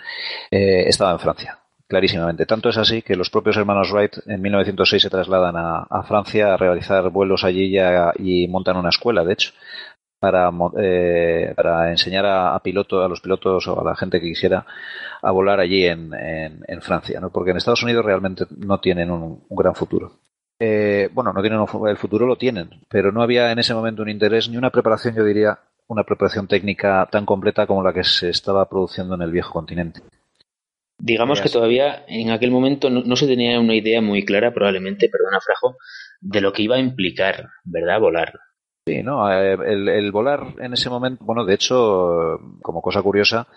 eh, 0.51 0.85
estaba 0.87 1.13
en 1.13 1.19
Francia 1.19 1.59
clarísimamente. 1.89 2.47
Tanto 2.47 2.71
es 2.71 2.79
así 2.79 3.03
que 3.03 3.17
los 3.17 3.29
propios 3.29 3.59
hermanos 3.59 3.93
Wright 3.93 4.17
en 4.27 4.41
1906 4.41 5.03
se 5.03 5.11
trasladan 5.11 5.55
a, 5.57 6.03
Francia 6.05 6.55
a 6.55 6.57
realizar 6.57 7.11
vuelos 7.11 7.45
allí 7.45 7.77
y 8.17 8.49
montan 8.49 8.79
una 8.79 8.89
escuela, 8.89 9.23
de 9.25 9.35
hecho 9.35 9.53
para, 10.23 10.53
eh, 10.79 11.53
para 11.57 11.91
enseñar 11.91 12.25
a, 12.25 12.57
pilotos, 12.61 13.05
a 13.05 13.09
los 13.09 13.21
pilotos 13.21 13.67
o 13.67 13.81
a 13.81 13.85
la 13.85 13.97
gente 13.97 14.21
que 14.21 14.29
quisiera 14.29 14.65
a 15.21 15.31
volar 15.33 15.59
allí 15.59 15.85
en, 15.85 16.13
en, 16.15 16.81
Francia, 16.81 17.19
¿no? 17.19 17.31
porque 17.31 17.51
en 17.51 17.57
Estados 17.57 17.83
Unidos 17.83 18.05
realmente 18.05 18.45
no 18.57 18.79
tienen 18.79 19.11
un, 19.11 19.43
gran 19.51 19.75
futuro. 19.75 20.13
Eh, 20.65 21.09
bueno, 21.13 21.33
no 21.33 21.41
tienen 21.41 21.59
el 21.89 21.97
futuro, 21.97 22.25
lo 22.25 22.37
tienen, 22.37 22.71
pero 22.89 23.11
no 23.11 23.21
había 23.21 23.51
en 23.51 23.59
ese 23.59 23.75
momento 23.75 24.03
un 24.03 24.09
interés 24.09 24.49
ni 24.49 24.57
una 24.57 24.71
preparación, 24.71 25.13
yo 25.17 25.25
diría, 25.25 25.59
una 25.89 26.05
preparación 26.05 26.47
técnica 26.47 27.09
tan 27.11 27.27
completa 27.27 27.67
como 27.67 27.83
la 27.83 27.93
que 27.93 28.05
se 28.05 28.31
estaba 28.31 28.69
produciendo 28.69 29.17
en 29.17 29.23
el 29.23 29.33
viejo 29.33 29.53
continente. 29.53 30.03
Digamos 30.99 31.41
que 31.41 31.49
todavía 31.49 32.05
en 32.07 32.31
aquel 32.31 32.53
momento 32.53 32.91
no, 32.91 33.03
no, 33.03 33.17
se 33.17 33.27
tenía 33.27 33.59
una 33.59 33.75
idea 33.75 34.01
muy 34.01 34.25
clara, 34.25 34.55
probablemente, 34.55 35.09
perdona 35.09 35.41
Frajo, 35.41 35.79
de 36.21 36.41
lo 36.41 36.53
que 36.53 36.63
iba 36.63 36.77
a 36.77 36.79
implicar, 36.79 37.49
¿verdad? 37.65 37.99
Volar. 37.99 38.33
Sí, 38.87 39.03
no, 39.03 39.33
eh, 39.33 39.55
el, 39.67 40.13
volar 40.13 40.55
en 40.61 40.75
ese 40.75 40.89
momento, 40.89 41.25
bueno, 41.25 41.45
de 41.45 41.55
hecho, 41.55 42.39
como 42.63 42.81
cosa 42.81 43.03
curiosa, 43.03 43.49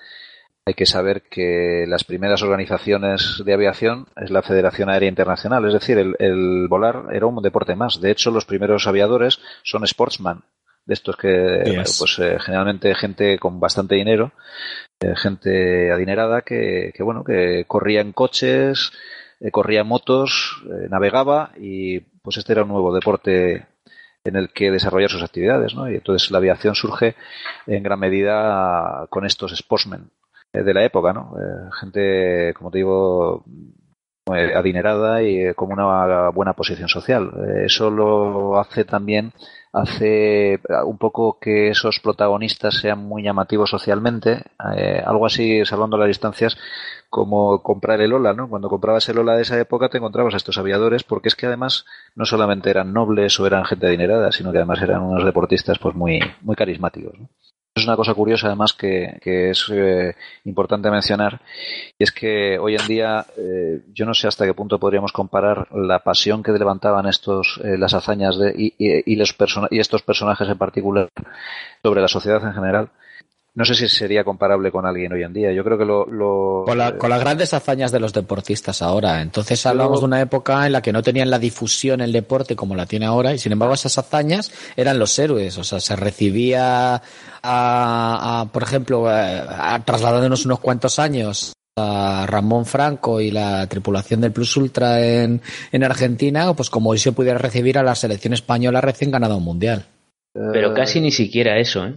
hay 0.68 0.74
que 0.74 0.88
saber 0.88 1.22
que 1.22 1.86
las 1.88 2.04
primeras 2.04 2.42
organizaciones 2.42 3.44
de 3.46 3.54
aviación 3.54 4.08
es 4.16 4.32
la 4.32 4.42
Federación 4.42 4.90
Aérea 4.90 5.10
Internacional, 5.10 5.64
es 5.66 5.74
decir, 5.74 5.98
el, 6.00 6.68
volar 6.68 7.06
era 7.12 7.28
un 7.28 7.42
deporte 7.44 7.76
más. 7.76 8.02
De 8.02 8.10
hecho, 8.10 8.32
los 8.32 8.46
primeros 8.46 8.88
aviadores 8.88 9.40
son 9.64 9.86
sportsman, 9.86 10.44
de 10.86 10.94
estos 10.96 11.18
que, 11.18 11.84
pues 12.00 12.18
eh, 12.20 12.38
generalmente 12.40 12.96
gente 12.96 13.38
con 13.38 13.60
bastante 13.60 13.94
dinero, 13.96 14.32
gente 15.16 15.92
adinerada 15.92 16.42
que, 16.42 16.92
que, 16.96 17.04
bueno, 17.04 17.24
que 17.24 17.66
corría 17.68 18.02
en 18.02 18.12
coches, 18.12 18.92
corría 19.52 19.82
en 19.82 19.88
motos, 19.88 20.64
navegaba 20.90 21.52
y 21.60 22.00
pues 22.00 22.38
este 22.38 22.54
era 22.54 22.64
un 22.64 22.70
nuevo 22.70 22.94
deporte 22.94 23.68
en 24.24 24.36
el 24.36 24.50
que 24.50 24.72
desarrollar 24.72 25.12
sus 25.12 25.22
actividades, 25.22 25.76
¿no? 25.76 25.88
Y 25.92 25.96
entonces 25.96 26.32
la 26.32 26.40
aviación 26.40 26.74
surge 26.74 27.16
en 27.68 27.84
gran 27.84 28.00
medida 28.00 29.06
con 29.12 29.26
estos 29.26 29.52
sportsmen 29.56 30.10
de 30.64 30.74
la 30.74 30.84
época, 30.84 31.14
¿no? 31.14 31.34
gente, 31.80 32.54
como 32.54 32.72
te 32.72 32.80
digo, 32.80 33.44
adinerada 34.28 35.22
y 35.22 35.54
con 35.54 35.72
una 35.72 36.30
buena 36.30 36.54
posición 36.54 36.90
social. 36.90 37.32
Eso 37.64 37.90
lo 37.90 38.60
hace 38.60 38.84
también 38.86 39.34
hace 39.76 40.62
un 40.86 40.98
poco 40.98 41.38
que 41.38 41.70
esos 41.70 42.00
protagonistas 42.00 42.76
sean 42.76 43.00
muy 43.00 43.24
llamativos 43.24 43.70
socialmente, 43.70 44.44
eh, 44.78 45.04
algo 45.06 45.26
así, 45.26 45.66
salvando 45.66 45.98
las 45.98 46.08
distancias, 46.08 46.58
como 47.10 47.62
comprar 47.62 48.00
el 48.00 48.14
Ola, 48.14 48.34
¿no? 48.34 48.48
Cuando 48.48 48.70
comprabas 48.70 49.08
el 49.10 49.18
Ola 49.18 49.36
de 49.36 49.42
esa 49.42 49.60
época 49.60 49.90
te 49.90 49.98
encontrabas 49.98 50.34
a 50.34 50.38
estos 50.38 50.58
aviadores, 50.58 51.04
porque 51.04 51.28
es 51.28 51.36
que 51.36 51.48
además 51.48 51.86
no 52.16 52.26
solamente 52.26 52.70
eran 52.70 52.94
nobles 52.94 53.38
o 53.40 53.48
eran 53.48 53.66
gente 53.66 53.88
adinerada, 53.88 54.32
sino 54.32 54.54
que 54.54 54.60
además 54.60 54.82
eran 54.82 55.02
unos 55.02 55.26
deportistas 55.26 55.78
pues 55.78 55.94
muy, 55.94 56.22
muy 56.42 56.56
carismáticos. 56.56 57.16
Es 57.78 57.84
una 57.84 57.98
cosa 57.98 58.14
curiosa, 58.14 58.48
además, 58.48 58.72
que, 58.72 59.20
es 59.22 59.70
eh, 59.70 60.16
importante 60.46 60.90
mencionar, 60.90 61.42
y 62.00 62.06
es 62.06 62.14
que 62.14 62.58
hoy 62.58 62.78
en 62.78 62.88
día 62.88 63.26
eh, 63.38 63.82
yo 63.94 64.06
no 64.06 64.14
sé 64.14 64.30
hasta 64.30 64.46
qué 64.46 64.54
punto 64.54 64.80
podríamos 64.80 65.12
comparar 65.12 65.68
la 65.76 66.00
pasión 66.00 66.42
que 66.42 66.54
levantaban 66.54 67.06
estos 67.06 67.60
eh, 67.66 67.78
las 67.78 67.94
hazañas 67.94 68.40
de, 68.40 68.54
y, 68.58 68.74
y, 68.80 69.16
los 69.18 69.36
y 69.72 69.80
estos 69.80 70.04
personajes 70.04 70.48
en 70.48 70.58
particular 70.58 71.10
sobre 71.84 72.00
la 72.00 72.08
sociedad 72.08 72.42
en 72.46 72.54
general 72.54 72.92
no 73.56 73.64
sé 73.64 73.74
si 73.74 73.88
sería 73.88 74.26
comparable 74.26 74.70
con 74.70 74.86
alguien 74.86 75.14
hoy 75.14 75.24
en 75.24 75.32
día. 75.32 75.54
Yo 75.54 75.64
creo 75.64 75.78
que 75.78 75.86
lo... 75.86 76.06
lo 76.08 76.66
con, 76.66 76.78
las 76.78 77.20
grandes 77.22 77.54
hazañas 77.54 77.90
de 77.90 78.02
los 78.02 78.12
deportistas 78.12 78.82
ahora. 78.82 79.22
Entonces 79.22 79.66
hablamos 79.66 80.02
de 80.02 80.06
una 80.06 80.20
época 80.20 80.66
en 80.66 80.74
la 80.74 80.82
que 80.82 80.92
no 80.92 81.02
tenían 81.02 81.30
la 81.30 81.40
difusión 81.40 82.02
el 82.02 82.12
deporte 82.12 82.58
como 82.58 82.76
la 82.76 82.86
tiene 82.86 83.06
ahora 83.06 83.34
y 83.34 83.40
sin 83.40 83.54
embargo 83.54 83.74
esas 83.74 83.98
hazañas 83.98 84.52
eran 84.76 85.00
los 85.00 85.18
héroes. 85.18 85.58
O 85.58 85.64
sea, 85.64 85.80
se 85.80 85.96
recibía 85.96 87.02
a, 87.42 88.48
por 88.52 88.64
ejemplo, 88.64 89.08
a, 89.08 89.82
trasladándonos 89.86 90.46
unos 90.46 90.60
cuantos 90.60 91.00
años 91.00 91.54
a 91.78 92.26
Ramón 92.28 92.66
Franco 92.66 93.22
y 93.22 93.32
la 93.32 93.68
tripulación 93.68 94.20
del 94.20 94.34
Plus 94.34 94.58
Ultra 94.58 95.06
en, 95.06 95.42
en 95.72 95.84
Argentina, 95.86 96.54
pues 96.54 96.70
como 96.70 96.90
hoy 96.90 97.00
se 97.00 97.14
pudiera 97.14 97.38
recibir 97.38 97.78
a 97.78 97.84
la 97.84 97.96
selección 97.96 98.34
española 98.34 98.82
recién 98.82 99.12
ganada 99.12 99.36
un 99.36 99.44
mundial. 99.44 99.86
Pero 100.34 100.74
casi 100.74 101.00
ni 101.00 101.12
siquiera 101.12 101.58
eso, 101.58 101.86
¿eh? 101.86 101.96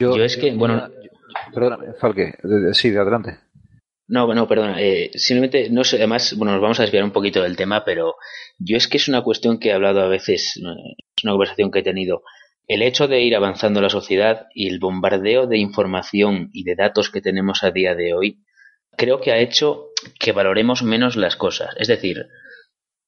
Yo, 0.00 0.14
es 0.16 0.36
que, 0.36 0.52
bueno. 0.52 0.88
Perdón, 1.52 1.94
Falque, 2.00 2.34
sí, 2.72 2.90
de 2.90 3.00
adelante. 3.00 3.38
No, 4.08 4.32
no, 4.34 4.48
perdona. 4.48 4.80
Eh, 4.80 5.10
simplemente, 5.14 5.68
no 5.70 5.84
sé, 5.84 5.96
además, 5.96 6.34
bueno, 6.36 6.52
nos 6.52 6.62
vamos 6.62 6.80
a 6.80 6.82
desviar 6.82 7.04
un 7.04 7.12
poquito 7.12 7.42
del 7.42 7.56
tema, 7.56 7.84
pero 7.84 8.14
yo 8.58 8.76
es 8.76 8.88
que 8.88 8.96
es 8.96 9.08
una 9.08 9.22
cuestión 9.22 9.58
que 9.58 9.68
he 9.68 9.72
hablado 9.72 10.00
a 10.00 10.08
veces, 10.08 10.56
es 10.56 11.24
una 11.24 11.32
conversación 11.32 11.70
que 11.70 11.80
he 11.80 11.82
tenido. 11.82 12.22
El 12.66 12.82
hecho 12.82 13.06
de 13.06 13.20
ir 13.22 13.36
avanzando 13.36 13.82
la 13.82 13.90
sociedad 13.90 14.46
y 14.54 14.68
el 14.68 14.78
bombardeo 14.78 15.46
de 15.46 15.58
información 15.58 16.48
y 16.52 16.64
de 16.64 16.74
datos 16.74 17.10
que 17.10 17.20
tenemos 17.20 17.64
a 17.64 17.70
día 17.70 17.94
de 17.94 18.14
hoy, 18.14 18.44
creo 18.96 19.20
que 19.20 19.32
ha 19.32 19.38
hecho 19.38 19.88
que 20.18 20.32
valoremos 20.32 20.82
menos 20.82 21.16
las 21.16 21.36
cosas. 21.36 21.74
Es 21.78 21.88
decir, 21.88 22.28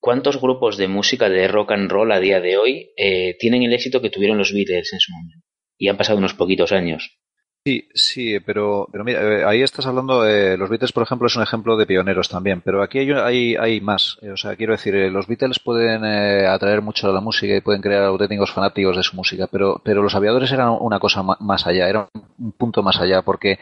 ¿cuántos 0.01 0.41
grupos 0.41 0.77
de 0.77 0.89
música 0.89 1.31
de 1.31 1.49
rock 1.49 1.73
and 1.73 1.91
roll 1.91 2.13
a 2.13 2.21
día 2.21 2.41
de 2.41 2.59
hoy 2.59 2.91
eh, 2.97 3.37
tienen 3.39 3.63
el 3.63 3.73
éxito 3.73 4.03
que 4.03 4.11
tuvieron 4.11 4.39
los 4.39 4.53
Beatles 4.53 4.93
en 4.93 5.01
su 5.01 5.13
momento? 5.13 5.47
y 5.81 5.89
han 5.89 5.97
pasado 5.97 6.19
unos 6.19 6.35
poquitos 6.35 6.73
años. 6.73 7.19
Sí, 7.67 7.87
sí, 7.93 8.41
pero, 8.41 8.89
pero 8.91 9.05
mira, 9.05 9.21
eh, 9.21 9.45
ahí 9.45 9.61
estás 9.61 9.85
hablando 9.85 10.23
de 10.23 10.57
los 10.57 10.71
Beatles, 10.71 10.93
por 10.93 11.03
ejemplo, 11.03 11.27
es 11.27 11.37
un 11.37 11.43
ejemplo 11.43 11.77
de 11.77 11.85
pioneros 11.85 12.31
también, 12.31 12.63
pero 12.63 12.83
aquí 12.83 13.01
hay, 13.01 13.11
hay, 13.11 13.55
hay 13.57 13.81
más. 13.83 14.17
Eh, 14.23 14.31
o 14.31 14.37
sea, 14.39 14.57
quiero 14.57 14.73
decir, 14.73 14.95
eh, 14.95 15.11
los 15.11 15.27
Beatles 15.27 15.59
pueden 15.59 16.03
atraer 16.03 16.81
mucho 16.81 17.11
a 17.11 17.13
la 17.13 17.21
música 17.21 17.55
y 17.55 17.61
pueden 17.61 17.83
crear 17.83 18.05
auténticos 18.05 18.51
fanáticos 18.51 18.97
de 18.97 19.03
su 19.03 19.15
música, 19.15 19.47
pero, 19.47 19.79
pero 19.85 20.03
los 20.03 20.15
aviadores 20.15 20.51
eran 20.53 20.71
una 20.81 20.99
cosa 20.99 21.23
más 21.23 21.67
allá, 21.67 21.87
eran 21.87 22.07
un 22.39 22.53
punto 22.53 22.83
más 22.83 22.99
allá, 22.99 23.21
porque 23.21 23.59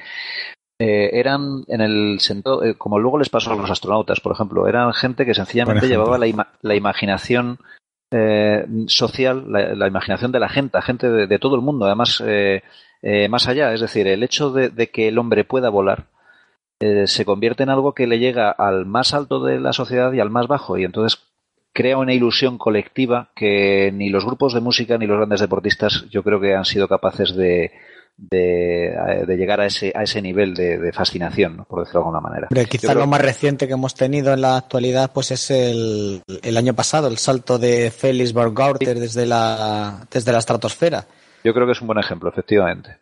eran 0.79 1.65
en 1.67 1.81
el 1.81 2.21
sentido, 2.21 2.63
como 2.79 3.01
luego 3.01 3.19
les 3.19 3.31
pasó 3.31 3.51
a 3.51 3.57
los 3.57 3.69
astronautas, 3.69 4.21
por 4.21 4.31
ejemplo, 4.33 4.69
eran 4.69 4.95
gente 4.95 5.27
que 5.27 5.35
sencillamente 5.35 5.89
llevaba 5.89 6.19
la, 6.19 6.53
la 6.63 6.75
imaginación 6.77 7.59
eh, 8.13 8.65
social, 8.87 9.45
la, 9.49 9.89
imaginación 9.89 10.31
de 10.31 10.39
la 10.39 10.49
gente, 10.49 10.81
gente 10.83 11.09
de, 11.11 11.39
todo 11.41 11.57
el 11.57 11.63
mundo, 11.63 11.87
además 11.87 12.23
eh, 13.03 13.25
eh, 13.25 13.29
más 13.29 13.49
allá, 13.49 13.73
es 13.73 13.81
decir, 13.81 14.07
el 14.07 14.23
hecho 14.23 14.51
de, 14.51 14.91
que 14.91 15.09
el 15.09 15.19
hombre 15.19 15.45
pueda 15.45 15.69
volar 15.71 16.07
se 17.07 17.25
convierte 17.25 17.65
en 17.65 17.71
algo 17.71 17.93
que 17.93 18.07
le 18.07 18.21
llega 18.21 18.53
al 18.53 18.87
más 18.87 19.13
alto 19.13 19.43
de 19.43 19.59
la 19.59 19.73
sociedad 19.73 20.13
y 20.13 20.21
al 20.21 20.31
más 20.31 20.47
bajo, 20.47 20.79
y 20.79 20.85
entonces 20.85 21.19
crea 21.73 21.99
una 21.99 22.15
ilusión 22.15 22.57
colectiva 22.57 23.31
que 23.35 23.91
ni 23.93 24.11
los 24.11 24.25
grupos 24.25 24.55
de 24.55 24.61
música 24.61 24.97
ni 24.97 25.07
los 25.07 25.17
grandes 25.17 25.41
deportistas 25.41 26.07
yo 26.09 26.23
creo 26.23 26.41
que 26.41 26.55
han 26.55 26.65
sido 26.65 26.87
capaces 26.87 27.35
de, 27.35 27.73
de, 28.19 29.37
llegar 29.37 29.61
a 29.61 29.67
ese, 29.67 29.93
a 29.95 30.03
ese 30.03 30.21
nivel 30.21 30.55
de, 30.55 30.93
fascinación, 30.93 31.65
por 31.69 31.81
decirlo 31.81 32.01
de 32.01 32.07
alguna 32.07 32.21
manera. 32.21 32.49
Pero 32.51 32.69
quizá 32.69 32.95
lo 32.95 33.07
más 33.07 33.21
reciente 33.21 33.67
que 33.67 33.75
hemos 33.75 33.95
tenido 33.95 34.33
en 34.33 34.41
la 34.41 34.57
actualidad 34.57 35.13
pues 35.13 35.31
es 35.31 35.51
el, 35.51 36.23
el 36.43 36.57
año 36.57 36.75
pasado, 36.75 37.07
el 37.09 37.19
salto 37.19 37.59
de 37.59 37.91
Félix 37.91 38.33
Bergauter 38.33 38.99
desde 38.99 39.25
la, 39.25 40.07
desde 40.11 40.33
la 40.33 40.39
estratosfera. 40.39 41.07
Yo 41.45 41.55
creo 41.55 41.67
que 41.67 41.73
es 41.73 41.81
un 41.81 41.87
buen 41.87 41.99
ejemplo, 41.99 42.29
efectivamente. 42.29 42.99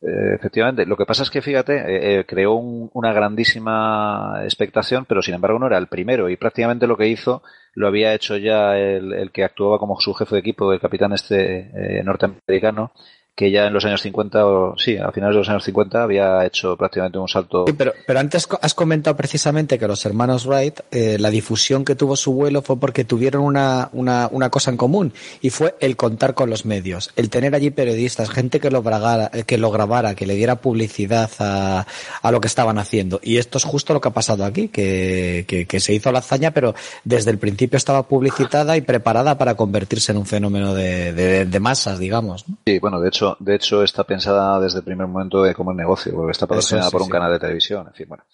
Eh, 0.00 0.34
efectivamente, 0.36 0.86
lo 0.86 0.96
que 0.96 1.06
pasa 1.06 1.24
es 1.24 1.30
que, 1.30 1.42
fíjate, 1.42 1.74
eh, 1.76 2.20
eh, 2.20 2.24
creó 2.24 2.54
una 2.54 3.12
grandísima 3.12 4.40
expectación, 4.44 5.04
pero 5.06 5.22
sin 5.22 5.34
embargo 5.34 5.58
no 5.58 5.66
era 5.66 5.78
el 5.78 5.88
primero 5.88 6.28
y 6.28 6.36
prácticamente 6.36 6.86
lo 6.86 6.96
que 6.96 7.08
hizo 7.08 7.42
lo 7.74 7.88
había 7.88 8.14
hecho 8.14 8.36
ya 8.36 8.76
el, 8.78 9.12
el 9.12 9.32
que 9.32 9.44
actuaba 9.44 9.78
como 9.78 10.00
su 10.00 10.14
jefe 10.14 10.36
de 10.36 10.40
equipo, 10.40 10.72
el 10.72 10.80
capitán 10.80 11.12
este 11.12 12.02
norteamericano, 12.04 12.92
que 13.38 13.52
ya 13.52 13.66
en 13.66 13.72
los 13.72 13.84
años 13.84 14.02
50, 14.02 14.46
o 14.46 14.74
sí, 14.76 14.96
a 14.96 15.12
finales 15.12 15.36
de 15.36 15.38
los 15.38 15.48
años 15.48 15.62
50 15.62 16.02
había 16.02 16.44
hecho 16.44 16.76
prácticamente 16.76 17.18
un 17.18 17.28
salto. 17.28 17.66
Sí, 17.68 17.72
pero, 17.72 17.92
pero 18.04 18.18
antes 18.18 18.48
has 18.60 18.74
comentado 18.74 19.16
precisamente 19.16 19.78
que 19.78 19.86
los 19.86 20.04
hermanos 20.04 20.44
Wright, 20.44 20.80
eh, 20.90 21.18
la 21.20 21.30
difusión 21.30 21.84
que 21.84 21.94
tuvo 21.94 22.16
su 22.16 22.32
vuelo 22.32 22.62
fue 22.62 22.80
porque 22.80 23.04
tuvieron 23.04 23.44
una, 23.44 23.90
una, 23.92 24.28
una, 24.32 24.50
cosa 24.50 24.72
en 24.72 24.76
común 24.76 25.12
y 25.40 25.50
fue 25.50 25.76
el 25.78 25.94
contar 25.94 26.34
con 26.34 26.50
los 26.50 26.66
medios, 26.66 27.12
el 27.14 27.30
tener 27.30 27.54
allí 27.54 27.70
periodistas, 27.70 28.28
gente 28.28 28.58
que 28.58 28.72
lo, 28.72 28.82
bragara, 28.82 29.30
que 29.30 29.56
lo 29.56 29.70
grabara, 29.70 30.16
que 30.16 30.26
le 30.26 30.34
diera 30.34 30.56
publicidad 30.56 31.30
a, 31.38 31.86
a 32.22 32.32
lo 32.32 32.40
que 32.40 32.48
estaban 32.48 32.76
haciendo. 32.78 33.20
Y 33.22 33.36
esto 33.36 33.58
es 33.58 33.64
justo 33.64 33.94
lo 33.94 34.00
que 34.00 34.08
ha 34.08 34.12
pasado 34.12 34.44
aquí, 34.44 34.66
que, 34.66 35.44
que, 35.46 35.66
que 35.66 35.78
se 35.78 35.94
hizo 35.94 36.10
la 36.10 36.18
hazaña, 36.18 36.50
pero 36.50 36.74
desde 37.04 37.30
el 37.30 37.38
principio 37.38 37.76
estaba 37.76 38.02
publicitada 38.08 38.76
y 38.76 38.80
preparada 38.80 39.38
para 39.38 39.54
convertirse 39.54 40.10
en 40.10 40.18
un 40.18 40.26
fenómeno 40.26 40.74
de, 40.74 41.12
de, 41.12 41.44
de 41.44 41.60
masas, 41.60 42.00
digamos. 42.00 42.48
¿no? 42.48 42.56
Sí, 42.66 42.80
bueno, 42.80 42.98
de 43.00 43.10
hecho, 43.10 43.27
de 43.38 43.54
hecho 43.54 43.82
está 43.82 44.04
pensada 44.04 44.60
desde 44.60 44.78
el 44.78 44.84
primer 44.84 45.06
momento 45.06 45.42
como 45.54 45.70
un 45.70 45.76
negocio, 45.76 46.14
porque 46.14 46.32
está 46.32 46.46
patrocinada 46.46 46.90
por 46.90 47.02
un 47.02 47.08
canal 47.08 47.32
de 47.32 47.38
televisión, 47.38 47.86
en 47.86 47.94
fin, 47.94 48.06
bueno. 48.08 48.24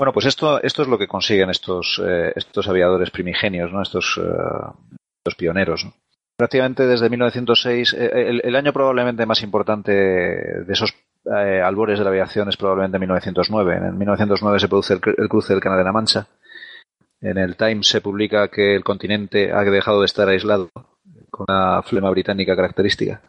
Bueno, 0.00 0.14
pues 0.14 0.24
esto, 0.24 0.62
esto 0.62 0.80
es 0.80 0.88
lo 0.88 0.96
que 0.96 1.06
consiguen 1.06 1.50
estos, 1.50 2.00
eh, 2.02 2.32
estos 2.34 2.66
aviadores 2.68 3.10
primigenios, 3.10 3.70
¿no? 3.70 3.82
Estos, 3.82 4.18
eh, 4.18 5.02
estos 5.18 5.36
pioneros, 5.36 5.86
Prácticamente 6.38 6.86
desde 6.86 7.10
1906, 7.10 7.92
eh, 7.92 8.40
el, 8.42 8.56
año 8.56 8.72
probablemente 8.72 9.26
más 9.26 9.42
importante 9.42 9.92
de 9.92 10.72
esos 10.72 10.94
albores 11.26 11.98
de 11.98 12.04
la 12.04 12.08
aviación 12.08 12.48
es 12.48 12.56
probablemente 12.56 12.98
1909. 12.98 13.76
En 13.76 13.98
1909 13.98 14.58
se 14.58 14.68
produce 14.68 14.94
el, 14.94 15.00
el 15.18 15.28
cruce 15.28 15.52
del 15.52 15.60
Canal 15.60 15.76
de 15.76 15.84
la 15.84 15.92
Mancha. 15.92 16.26
En 17.20 17.36
el 17.36 17.56
Times 17.56 17.88
se 17.88 18.00
publica 18.00 18.48
que 18.48 18.74
el 18.74 18.82
continente 18.82 19.52
ha 19.52 19.62
dejado 19.64 20.00
de 20.00 20.06
estar 20.06 20.30
aislado 20.30 20.70
con 21.30 21.44
una 21.46 21.82
flema 21.82 22.08
británica 22.08 22.56
característica 22.56 23.20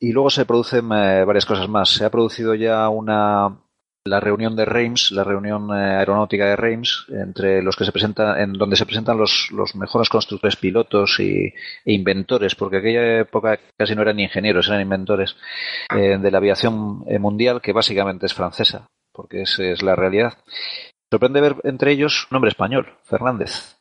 y 0.00 0.12
luego 0.12 0.30
se 0.30 0.46
producen 0.46 0.86
eh, 0.92 1.24
varias 1.24 1.46
cosas 1.46 1.68
más. 1.68 1.90
Se 1.90 2.04
ha 2.04 2.10
producido 2.10 2.54
ya 2.54 2.88
una 2.88 3.60
la 4.06 4.20
reunión 4.20 4.54
de 4.54 4.66
Reims, 4.66 5.12
la 5.12 5.24
reunión 5.24 5.70
eh, 5.70 5.96
aeronáutica 5.96 6.44
de 6.44 6.56
Reims, 6.56 7.06
entre 7.08 7.62
los 7.62 7.74
que 7.74 7.86
se 7.86 7.92
presentan, 7.92 8.38
en 8.38 8.52
donde 8.52 8.76
se 8.76 8.84
presentan 8.84 9.16
los, 9.16 9.48
los 9.50 9.74
mejores 9.76 10.10
constructores, 10.10 10.56
pilotos 10.56 11.18
y, 11.20 11.46
e 11.46 11.92
inventores, 11.92 12.54
porque 12.54 12.78
aquella 12.78 13.20
época 13.20 13.58
casi 13.78 13.94
no 13.94 14.02
eran 14.02 14.20
ingenieros, 14.20 14.68
eran 14.68 14.82
inventores 14.82 15.36
eh, 15.96 16.18
de 16.18 16.30
la 16.30 16.36
aviación 16.36 16.98
mundial, 17.18 17.62
que 17.62 17.72
básicamente 17.72 18.26
es 18.26 18.34
francesa, 18.34 18.86
porque 19.10 19.42
esa 19.42 19.64
es 19.64 19.82
la 19.82 19.96
realidad. 19.96 20.34
Sorprende 21.10 21.40
ver 21.40 21.56
entre 21.64 21.92
ellos 21.92 22.26
un 22.30 22.34
nombre 22.34 22.50
español, 22.50 22.98
Fernández, 23.04 23.78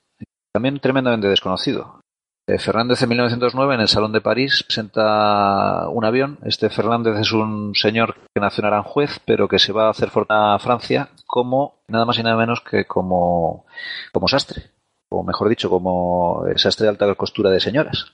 también 0.53 0.79
tremendamente 0.79 1.27
desconocido. 1.27 2.02
Eh, 2.45 2.59
Fernández 2.59 3.01
en 3.01 3.09
1909 3.09 3.75
en 3.75 3.81
el 3.81 3.87
Salón 3.87 4.11
de 4.11 4.19
París 4.19 4.63
presenta 4.67 5.87
un 5.87 6.03
avión. 6.03 6.39
Este 6.43 6.69
Fernández 6.69 7.17
es 7.17 7.31
un 7.31 7.73
señor 7.73 8.15
que 8.33 8.41
nació 8.41 8.61
en 8.61 8.67
Aranjuez, 8.67 9.19
pero 9.25 9.47
que 9.47 9.59
se 9.59 9.71
va 9.71 9.87
a 9.87 9.91
hacer 9.91 10.09
fortuna 10.09 10.55
a 10.55 10.59
Francia 10.59 11.09
como 11.25 11.83
nada 11.87 12.05
más 12.05 12.19
y 12.19 12.23
nada 12.23 12.35
menos 12.35 12.59
que 12.61 12.85
como, 12.85 13.65
como 14.11 14.27
sastre, 14.27 14.71
o 15.09 15.23
mejor 15.23 15.47
dicho, 15.47 15.69
como 15.69 16.43
sastre 16.57 16.83
de 16.85 16.89
alta 16.89 17.15
costura 17.15 17.49
de 17.49 17.61
señoras. 17.61 18.11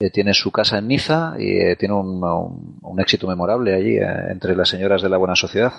eh, 0.00 0.10
tiene 0.10 0.34
su 0.34 0.50
casa 0.50 0.78
en 0.78 0.88
Niza 0.88 1.34
y 1.38 1.76
tiene 1.76 1.94
un, 1.94 2.20
un, 2.82 3.00
éxito 3.00 3.28
memorable 3.28 3.74
allí 3.74 3.98
entre 4.30 4.56
las 4.56 4.68
señoras 4.68 5.02
de 5.02 5.10
la 5.10 5.18
buena 5.18 5.36
sociedad. 5.36 5.72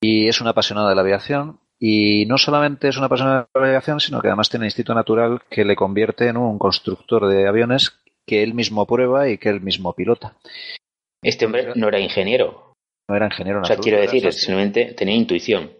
Y 0.00 0.28
es 0.28 0.40
una 0.40 0.50
apasionada 0.50 0.90
de 0.90 0.94
la 0.94 1.00
aviación. 1.00 1.60
Y 1.84 2.26
no 2.26 2.38
solamente 2.38 2.86
es 2.86 2.96
una 2.96 3.06
apasionada 3.06 3.48
de 3.52 3.60
la 3.60 3.66
aviación, 3.66 3.98
sino 3.98 4.20
que 4.20 4.28
además 4.28 4.48
tiene 4.48 4.66
instinto 4.66 4.94
natural 4.94 5.42
que 5.50 5.64
le 5.64 5.74
convierte 5.74 6.28
en 6.28 6.36
un 6.36 6.56
constructor 6.56 7.26
de 7.26 7.48
aviones 7.48 7.98
que 8.24 8.44
él 8.44 8.54
mismo 8.54 8.86
prueba 8.86 9.28
y 9.28 9.36
que 9.36 9.48
él 9.48 9.60
mismo 9.60 9.92
pilota. 9.92 10.36
Este 11.24 11.44
hombre 11.44 11.72
no 11.74 11.88
era 11.88 11.98
ingeniero. 11.98 12.76
No 13.08 13.16
era 13.16 13.26
ingeniero. 13.26 13.62
O 13.62 13.64
sea, 13.64 13.78
quiero 13.78 14.00
decir, 14.00 14.32
simplemente 14.32 14.94
tenía 14.94 15.16
intuición. 15.16 15.72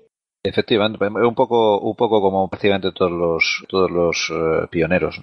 Efectivamente, 0.45 0.99
pues, 0.99 1.09
un 1.13 1.37
poco, 1.37 1.79
un 1.79 1.95
poco 1.95 2.21
como 2.21 2.51
prácticamente 2.51 2.91
todos 2.91 3.13
los, 3.13 3.65
todos 3.69 3.89
los 3.89 4.29
eh, 4.33 4.67
pioneros. 4.73 5.23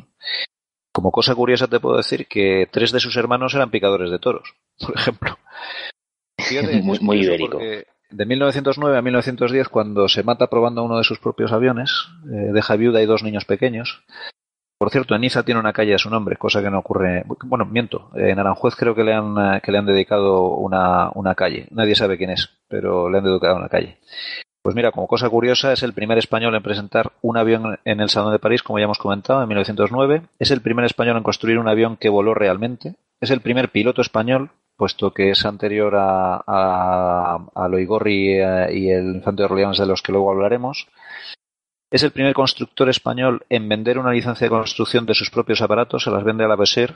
Como 0.93 1.11
cosa 1.11 1.35
curiosa 1.35 1.67
te 1.67 1.81
puedo 1.81 1.97
decir 1.97 2.25
que 2.25 2.69
tres 2.71 2.93
de 2.93 3.01
sus 3.01 3.17
hermanos 3.17 3.53
eran 3.53 3.69
picadores 3.69 4.11
de 4.11 4.19
toros, 4.19 4.55
por 4.79 4.95
ejemplo. 4.95 5.37
muy, 6.83 6.99
muy 6.99 7.21
ibérico. 7.21 7.59
De 8.11 8.25
1909 8.25 8.97
a 8.97 9.01
1910, 9.01 9.69
cuando 9.69 10.07
se 10.07 10.23
mata 10.23 10.47
probando 10.47 10.83
uno 10.83 10.97
de 10.97 11.03
sus 11.03 11.19
propios 11.19 11.51
aviones, 11.51 12.07
eh, 12.25 12.51
deja 12.51 12.75
viuda 12.75 13.01
y 13.01 13.05
dos 13.05 13.23
niños 13.23 13.45
pequeños. 13.45 14.03
Por 14.79 14.89
cierto, 14.89 15.13
en 15.13 15.21
Niza 15.21 15.43
tiene 15.43 15.59
una 15.59 15.73
calle 15.73 15.93
a 15.93 15.99
su 15.99 16.09
nombre, 16.09 16.37
cosa 16.37 16.61
que 16.63 16.71
no 16.71 16.79
ocurre. 16.79 17.23
Bueno, 17.45 17.65
miento. 17.65 18.09
En 18.15 18.39
Aranjuez 18.39 18.75
creo 18.75 18.95
que 18.95 19.03
le 19.03 19.13
han, 19.13 19.35
eh, 19.37 19.61
que 19.61 19.71
le 19.71 19.77
han 19.77 19.85
dedicado 19.85 20.55
una, 20.55 21.11
una 21.13 21.35
calle. 21.35 21.67
Nadie 21.71 21.95
sabe 21.95 22.17
quién 22.17 22.31
es, 22.31 22.49
pero 22.67 23.09
le 23.09 23.19
han 23.19 23.25
dedicado 23.25 23.57
una 23.57 23.69
calle. 23.69 23.97
Pues 24.61 24.75
mira, 24.75 24.91
como 24.91 25.07
cosa 25.07 25.29
curiosa, 25.29 25.71
es 25.73 25.83
el 25.83 25.93
primer 25.93 26.17
español 26.17 26.55
en 26.55 26.63
presentar 26.63 27.11
un 27.21 27.37
avión 27.37 27.79
en 27.85 27.99
el 28.01 28.09
Salón 28.09 28.31
de 28.31 28.39
París, 28.39 28.63
como 28.63 28.79
ya 28.79 28.85
hemos 28.85 28.97
comentado, 28.97 29.41
en 29.41 29.47
1909. 29.47 30.23
Es 30.39 30.51
el 30.51 30.61
primer 30.61 30.85
español 30.85 31.17
en 31.17 31.23
construir 31.23 31.59
un 31.59 31.67
avión 31.67 31.95
que 31.95 32.09
voló 32.09 32.33
realmente. 32.33 32.95
Es 33.21 33.31
el 33.31 33.41
primer 33.41 33.69
piloto 33.69 34.01
español, 34.01 34.51
puesto 34.79 35.13
que 35.13 35.31
es 35.31 35.45
anterior 35.45 35.93
a, 35.97 36.41
a, 37.53 37.67
Loigorri 37.67 38.39
eh, 38.39 38.67
y 38.71 38.89
el 38.89 39.15
Infante 39.15 39.43
de 39.43 39.47
Orleans, 39.47 39.77
de 39.77 39.85
los 39.85 40.01
que 40.01 40.13
luego 40.13 40.31
hablaremos. 40.31 40.87
Es 41.91 42.03
el 42.03 42.11
primer 42.11 42.33
constructor 42.33 42.87
español 42.87 43.45
en 43.49 43.67
vender 43.67 43.99
una 43.99 44.13
licencia 44.13 44.45
de 44.45 44.51
construcción 44.51 45.05
de 45.05 45.15
sus 45.15 45.31
propios 45.31 45.61
aparatos, 45.61 46.03
se 46.03 46.11
las 46.11 46.23
vende 46.23 46.45
a 46.45 46.47
la 46.47 46.55
Besser 46.55 46.95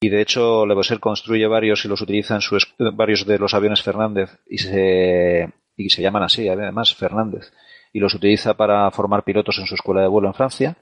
y 0.00 0.08
de 0.08 0.22
hecho 0.22 0.64
la 0.64 0.74
Besser 0.74 0.98
construye 0.98 1.46
varios 1.46 1.84
y 1.84 1.88
los 1.88 2.00
utiliza 2.00 2.36
en 2.36 2.40
sus 2.40 2.74
varios 2.78 3.26
de 3.26 3.38
los 3.38 3.52
aviones 3.52 3.82
Fernández 3.82 4.38
y 4.46 4.58
se 4.58 5.52
y 5.76 5.90
se 5.90 6.00
llaman 6.00 6.22
así, 6.22 6.48
además 6.48 6.94
Fernández, 6.94 7.52
y 7.92 7.98
los 7.98 8.14
utiliza 8.14 8.54
para 8.54 8.90
formar 8.92 9.24
pilotos 9.24 9.58
en 9.58 9.66
su 9.66 9.74
escuela 9.74 10.00
de 10.00 10.08
vuelo 10.08 10.28
en 10.28 10.34
Francia. 10.34 10.76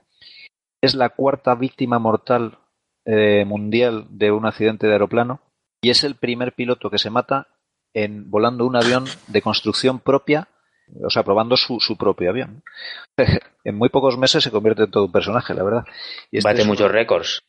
Es 0.81 0.95
la 0.95 1.09
cuarta 1.09 1.57
víctima 1.57 1.99
mortal 1.99 2.59
eh, 3.07 3.45
mundial 3.45 4.07
de 4.11 4.31
un 4.31 4.47
accidente 4.47 4.87
de 4.87 4.93
aeroplano 4.93 5.41
y 5.83 5.91
es 5.91 6.05
el 6.05 6.15
primer 6.15 6.53
piloto 6.53 6.89
que 6.89 6.99
se 6.99 7.11
mata 7.11 7.49
en 7.93 8.31
volando 8.31 8.65
un 8.65 8.77
avión 8.77 9.05
de 9.27 9.43
construcción 9.43 9.99
propia, 9.99 10.49
o 11.05 11.11
sea, 11.11 11.25
probando 11.25 11.57
su, 11.57 11.81
su 11.81 11.97
propio 11.97 12.31
avión. 12.31 12.63
en 13.65 13.77
muy 13.77 13.89
pocos 13.89 14.17
meses 14.17 14.43
se 14.45 14.51
convierte 14.51 14.85
en 14.85 14.91
todo 14.91 15.07
un 15.07 15.13
personaje, 15.13 15.53
la 15.55 15.65
verdad. 15.65 15.85
Y 16.31 16.39
este 16.39 16.51
Bate 16.51 16.65
muchos 16.65 16.91
récords. 16.91 17.43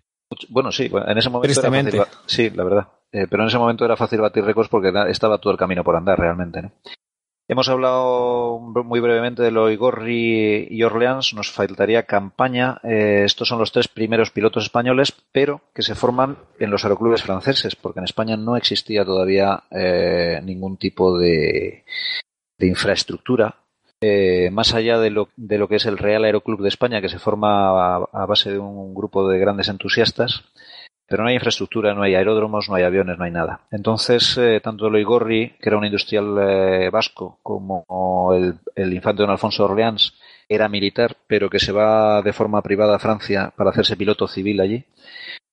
Bueno, 0.50 0.72
sí, 0.72 0.92
en 0.92 1.18
ese 1.18 1.30
momento 1.30 1.60
era 1.60 1.72
fácil, 1.72 2.02
sí, 2.26 2.50
la 2.50 2.64
verdad. 2.64 2.88
Eh, 3.12 3.28
pero 3.30 3.44
en 3.44 3.50
ese 3.50 3.60
momento 3.60 3.86
era 3.86 3.96
fácil 3.96 4.20
batir 4.20 4.44
récords 4.44 4.70
porque 4.70 4.92
estaba 5.10 5.38
todo 5.38 5.54
el 5.54 5.60
camino 5.60 5.84
por 5.84 5.96
andar 5.96 6.18
realmente. 6.18 6.64
¿no? 6.64 6.72
Hemos 7.50 7.68
hablado 7.68 8.58
muy 8.60 9.02
brevemente 9.02 9.44
de 9.44 9.52
Loigorri 9.52 10.68
y 10.70 10.84
Orleans, 10.84 11.34
nos 11.34 11.52
faltaría 11.52 12.04
Campaña. 12.04 12.80
Eh, 12.84 13.24
estos 13.26 13.50
son 13.50 13.60
los 13.60 13.74
tres 13.74 13.90
primeros 13.90 14.32
pilotos 14.32 14.64
españoles, 14.64 15.14
pero 15.34 15.60
que 15.76 15.82
se 15.82 15.94
forman 15.94 16.38
en 16.60 16.72
los 16.72 16.86
aeroclubes 16.86 17.22
franceses, 17.22 17.76
porque 17.76 18.00
en 18.00 18.06
España 18.06 18.38
no 18.38 18.56
existía 18.56 19.04
todavía 19.04 19.64
eh, 19.72 20.40
ningún 20.42 20.78
tipo 20.78 21.18
de, 21.18 21.84
infraestructura. 22.60 23.56
Eh, 24.00 24.50
más 24.50 24.74
allá 24.74 24.96
lo, 25.10 25.28
de 25.36 25.58
lo, 25.58 25.68
que 25.68 25.76
es 25.76 25.86
el 25.86 25.98
Real 25.98 26.24
Aeroclub 26.24 26.62
de 26.62 26.70
España, 26.70 27.02
que 27.02 27.10
se 27.10 27.20
forma 27.20 27.96
a 27.96 28.26
base 28.26 28.54
de 28.54 28.60
un 28.60 28.94
grupo 28.94 29.28
de 29.28 29.38
grandes 29.40 29.68
entusiastas, 29.68 30.46
pero 31.14 31.22
no 31.22 31.30
hay 31.30 31.36
infraestructura, 31.36 31.94
no 31.94 32.02
hay 32.02 32.16
aeródromos, 32.16 32.68
no 32.70 32.74
hay 32.74 32.82
aviones, 32.82 33.20
no 33.20 33.24
hay 33.24 33.30
nada. 33.30 33.60
Entonces, 33.70 34.36
eh, 34.40 34.60
tanto 34.64 34.90
Loigorri, 34.90 35.50
que 35.62 35.70
era 35.70 35.78
un 35.78 35.86
industrial 35.86 36.36
eh, 36.42 36.90
vasco, 36.90 37.38
como 37.44 38.34
el, 38.34 38.92
infante 38.92 39.22
don 39.22 39.30
Alfonso 39.30 39.66
Orleans, 39.66 40.16
era 40.50 40.68
militar, 40.68 41.16
pero 41.28 41.52
que 41.52 41.60
se 41.60 41.72
va 41.72 42.24
de 42.24 42.34
forma 42.34 42.64
privada 42.64 42.96
a 42.96 43.00
Francia 43.00 43.54
para 43.56 43.70
hacerse 43.70 43.96
piloto 43.96 44.28
civil 44.28 44.60
allí. 44.60 44.86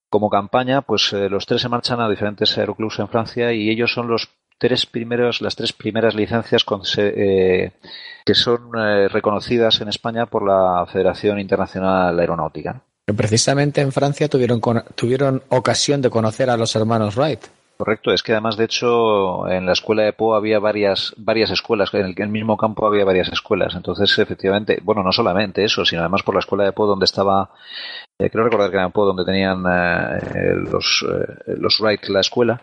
Como 0.08 0.30
campaña, 0.30 0.80
pues 0.80 1.12
eh, 1.12 1.28
los 1.28 1.44
tres 1.44 1.60
se 1.60 1.68
marchan 1.68 2.00
a 2.00 2.08
diferentes 2.08 2.56
aeroclubs 2.56 2.98
en 2.98 3.08
Francia 3.08 3.52
y 3.52 3.68
ellos 3.68 3.92
son 3.92 4.08
los 4.08 4.30
tres 4.56 4.86
primeros, 4.86 5.42
las 5.42 5.56
tres 5.56 5.74
primeras 5.74 6.14
licencias 6.14 6.64
que 6.64 8.34
son 8.34 8.72
reconocidas 9.10 9.78
en 9.82 9.88
España 9.88 10.24
por 10.24 10.46
la 10.46 10.86
Federación 10.86 11.38
Internacional 11.38 12.18
Aeronáutica 12.18 12.82
precisamente 13.14 13.80
en 13.80 13.92
Francia 13.92 14.28
tuvieron, 14.28 14.60
tuvieron 14.94 15.42
ocasión 15.48 16.02
de 16.02 16.10
conocer 16.10 16.50
a 16.50 16.56
los 16.56 16.74
hermanos 16.76 17.16
Wright. 17.16 17.40
Correcto, 17.80 18.12
es 18.12 18.22
que 18.22 18.32
además, 18.32 18.58
de 18.58 18.64
hecho, 18.64 19.48
en 19.48 19.64
la 19.64 19.72
escuela 19.72 20.02
de 20.02 20.12
Poe 20.12 20.36
había 20.36 20.58
varias, 20.58 21.14
varias 21.16 21.50
escuelas, 21.50 21.88
en 21.94 22.14
el, 22.14 22.28
mismo 22.28 22.58
campo 22.58 22.86
había 22.86 23.06
varias 23.06 23.32
escuelas. 23.32 23.74
Entonces, 23.74 24.18
efectivamente, 24.18 24.80
bueno, 24.82 25.02
no 25.02 25.12
solamente 25.12 25.64
eso, 25.64 25.86
sino 25.86 26.02
además 26.02 26.22
por 26.22 26.34
la 26.34 26.40
escuela 26.40 26.64
de 26.64 26.72
Poe 26.72 26.86
donde 26.86 27.06
estaba, 27.06 27.48
eh, 28.18 28.28
creo 28.28 28.44
recordar 28.44 28.68
que 28.68 28.76
era 28.76 28.84
en 28.84 28.92
Poe 28.92 29.06
donde 29.06 29.24
tenían 29.24 29.64
eh, 29.64 30.56
los, 30.70 31.06
eh, 31.08 31.54
los 31.56 31.80
Wright 31.80 32.04
la 32.08 32.20
escuela, 32.20 32.60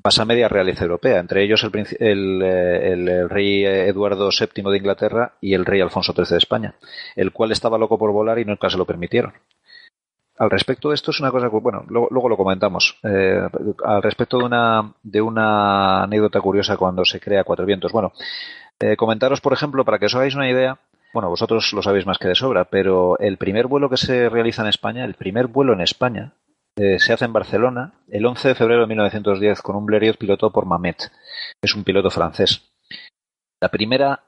pasa 0.00 0.24
media 0.24 0.48
realeza 0.48 0.84
europea, 0.84 1.18
entre 1.18 1.44
ellos 1.44 1.62
el, 2.00 2.40
el, 2.40 3.28
rey 3.28 3.66
Eduardo 3.66 4.30
VII 4.30 4.70
de 4.70 4.78
Inglaterra 4.78 5.34
y 5.42 5.52
el 5.52 5.66
rey 5.66 5.82
Alfonso 5.82 6.14
XIII 6.14 6.30
de 6.30 6.38
España, 6.38 6.74
el 7.16 7.32
cual 7.32 7.52
estaba 7.52 7.76
loco 7.76 7.98
por 7.98 8.12
volar 8.12 8.38
y 8.38 8.46
nunca 8.46 8.70
se 8.70 8.78
lo 8.78 8.86
permitieron. 8.86 9.34
Al 10.38 10.50
respecto 10.50 10.88
de 10.88 10.94
esto 10.94 11.10
es 11.10 11.18
una 11.18 11.32
cosa 11.32 11.48
bueno, 11.48 11.84
luego, 11.88 12.28
lo 12.28 12.36
comentamos. 12.36 12.96
Eh, 13.02 13.40
al 13.84 14.02
respecto 14.02 14.38
de 14.38 14.44
una, 14.44 14.94
de 15.02 15.20
una 15.20 16.04
anécdota 16.04 16.40
curiosa 16.40 16.76
cuando 16.76 17.04
se 17.04 17.18
crea 17.18 17.42
Cuatro 17.42 17.66
Vientos. 17.66 17.90
Bueno, 17.90 18.12
eh, 18.78 18.96
comentaros, 18.96 19.40
por 19.40 19.52
ejemplo, 19.52 19.84
para 19.84 19.98
que 19.98 20.06
os 20.06 20.14
hagáis 20.14 20.36
una 20.36 20.48
idea, 20.48 20.78
bueno, 21.12 21.28
vosotros 21.28 21.72
lo 21.72 21.82
sabéis 21.82 22.06
más 22.06 22.18
que 22.18 22.28
de 22.28 22.36
sobra, 22.36 22.66
pero 22.66 23.18
el 23.18 23.36
primer 23.36 23.66
vuelo 23.66 23.90
que 23.90 23.96
se 23.96 24.28
realiza 24.28 24.62
en 24.62 24.68
España, 24.68 25.04
el 25.04 25.14
primer 25.14 25.48
vuelo 25.48 25.72
en 25.72 25.80
España, 25.80 26.34
eh, 26.76 27.00
se 27.00 27.12
hace 27.12 27.24
en 27.24 27.32
Barcelona 27.32 27.94
el 28.08 28.24
11 28.24 28.48
de 28.48 28.54
febrero 28.54 28.82
de 28.82 28.86
1910 28.86 29.60
con 29.60 29.74
un 29.74 29.86
Blériot 29.86 30.18
pilotado 30.18 30.52
por 30.52 30.66
Mamet. 30.66 31.10
Es 31.60 31.74
un 31.74 31.82
piloto 31.82 32.10
francés. 32.10 32.70
La 33.60 33.70
primera 33.70 34.22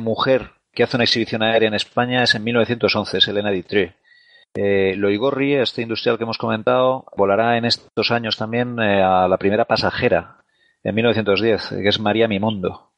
mujer 0.00 0.50
que 0.72 0.82
hace 0.82 0.96
una 0.96 1.04
exhibición 1.04 1.40
aérea 1.40 1.68
en 1.68 1.74
España 1.74 2.24
es 2.24 2.34
en 2.34 2.42
1911, 2.42 3.18
es 3.18 3.28
Elena 3.28 3.50
Ditré 3.50 3.94
eh, 4.60 4.96
Loigorri, 4.96 5.54
este 5.54 5.82
industrial 5.82 6.18
que 6.18 6.24
hemos 6.24 6.36
comentado, 6.36 7.04
volará 7.16 7.56
en 7.56 7.64
estos 7.64 8.10
años 8.10 8.36
también 8.36 8.80
eh, 8.80 9.00
a 9.02 9.28
la 9.28 9.36
primera 9.36 9.66
pasajera 9.66 10.38
en 10.82 10.96
1910, 10.96 11.68
que 11.80 11.88
es 11.88 12.00
María 12.00 12.26
Mimondo. 12.26 12.90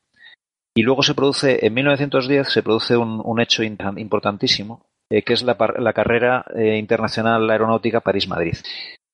Y 0.74 0.82
luego 0.82 1.02
se 1.02 1.14
produce, 1.14 1.66
en 1.66 1.74
1910, 1.74 2.48
se 2.48 2.62
produce 2.62 2.96
un, 2.96 3.40
hecho 3.40 3.62
importantísimo, 3.62 4.86
eh, 5.10 5.22
que 5.22 5.34
es 5.34 5.42
la, 5.42 5.56
carrera 5.92 6.46
eh, 6.54 6.78
internacional 6.78 7.50
aeronáutica 7.50 8.00
París-Madrid. 8.00 8.56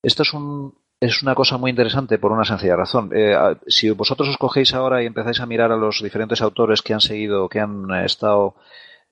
Esto 0.00 0.22
es, 0.22 0.32
un, 0.32 0.78
es 1.00 1.24
una 1.24 1.34
cosa 1.34 1.56
muy 1.56 1.70
interesante 1.70 2.18
por 2.18 2.30
una 2.30 2.44
sencilla 2.44 2.76
razón. 2.76 3.10
si 3.66 3.90
vosotros 3.90 4.28
os 4.28 4.36
cogéis 4.36 4.72
ahora 4.72 5.02
y 5.02 5.06
empezáis 5.06 5.40
a 5.40 5.46
mirar 5.46 5.72
a 5.72 5.76
los 5.76 6.00
diferentes 6.00 6.40
autores 6.42 6.80
que 6.82 6.94
han 6.94 7.00
seguido, 7.00 7.48
que 7.48 7.58
han 7.58 7.92
estado 8.04 8.54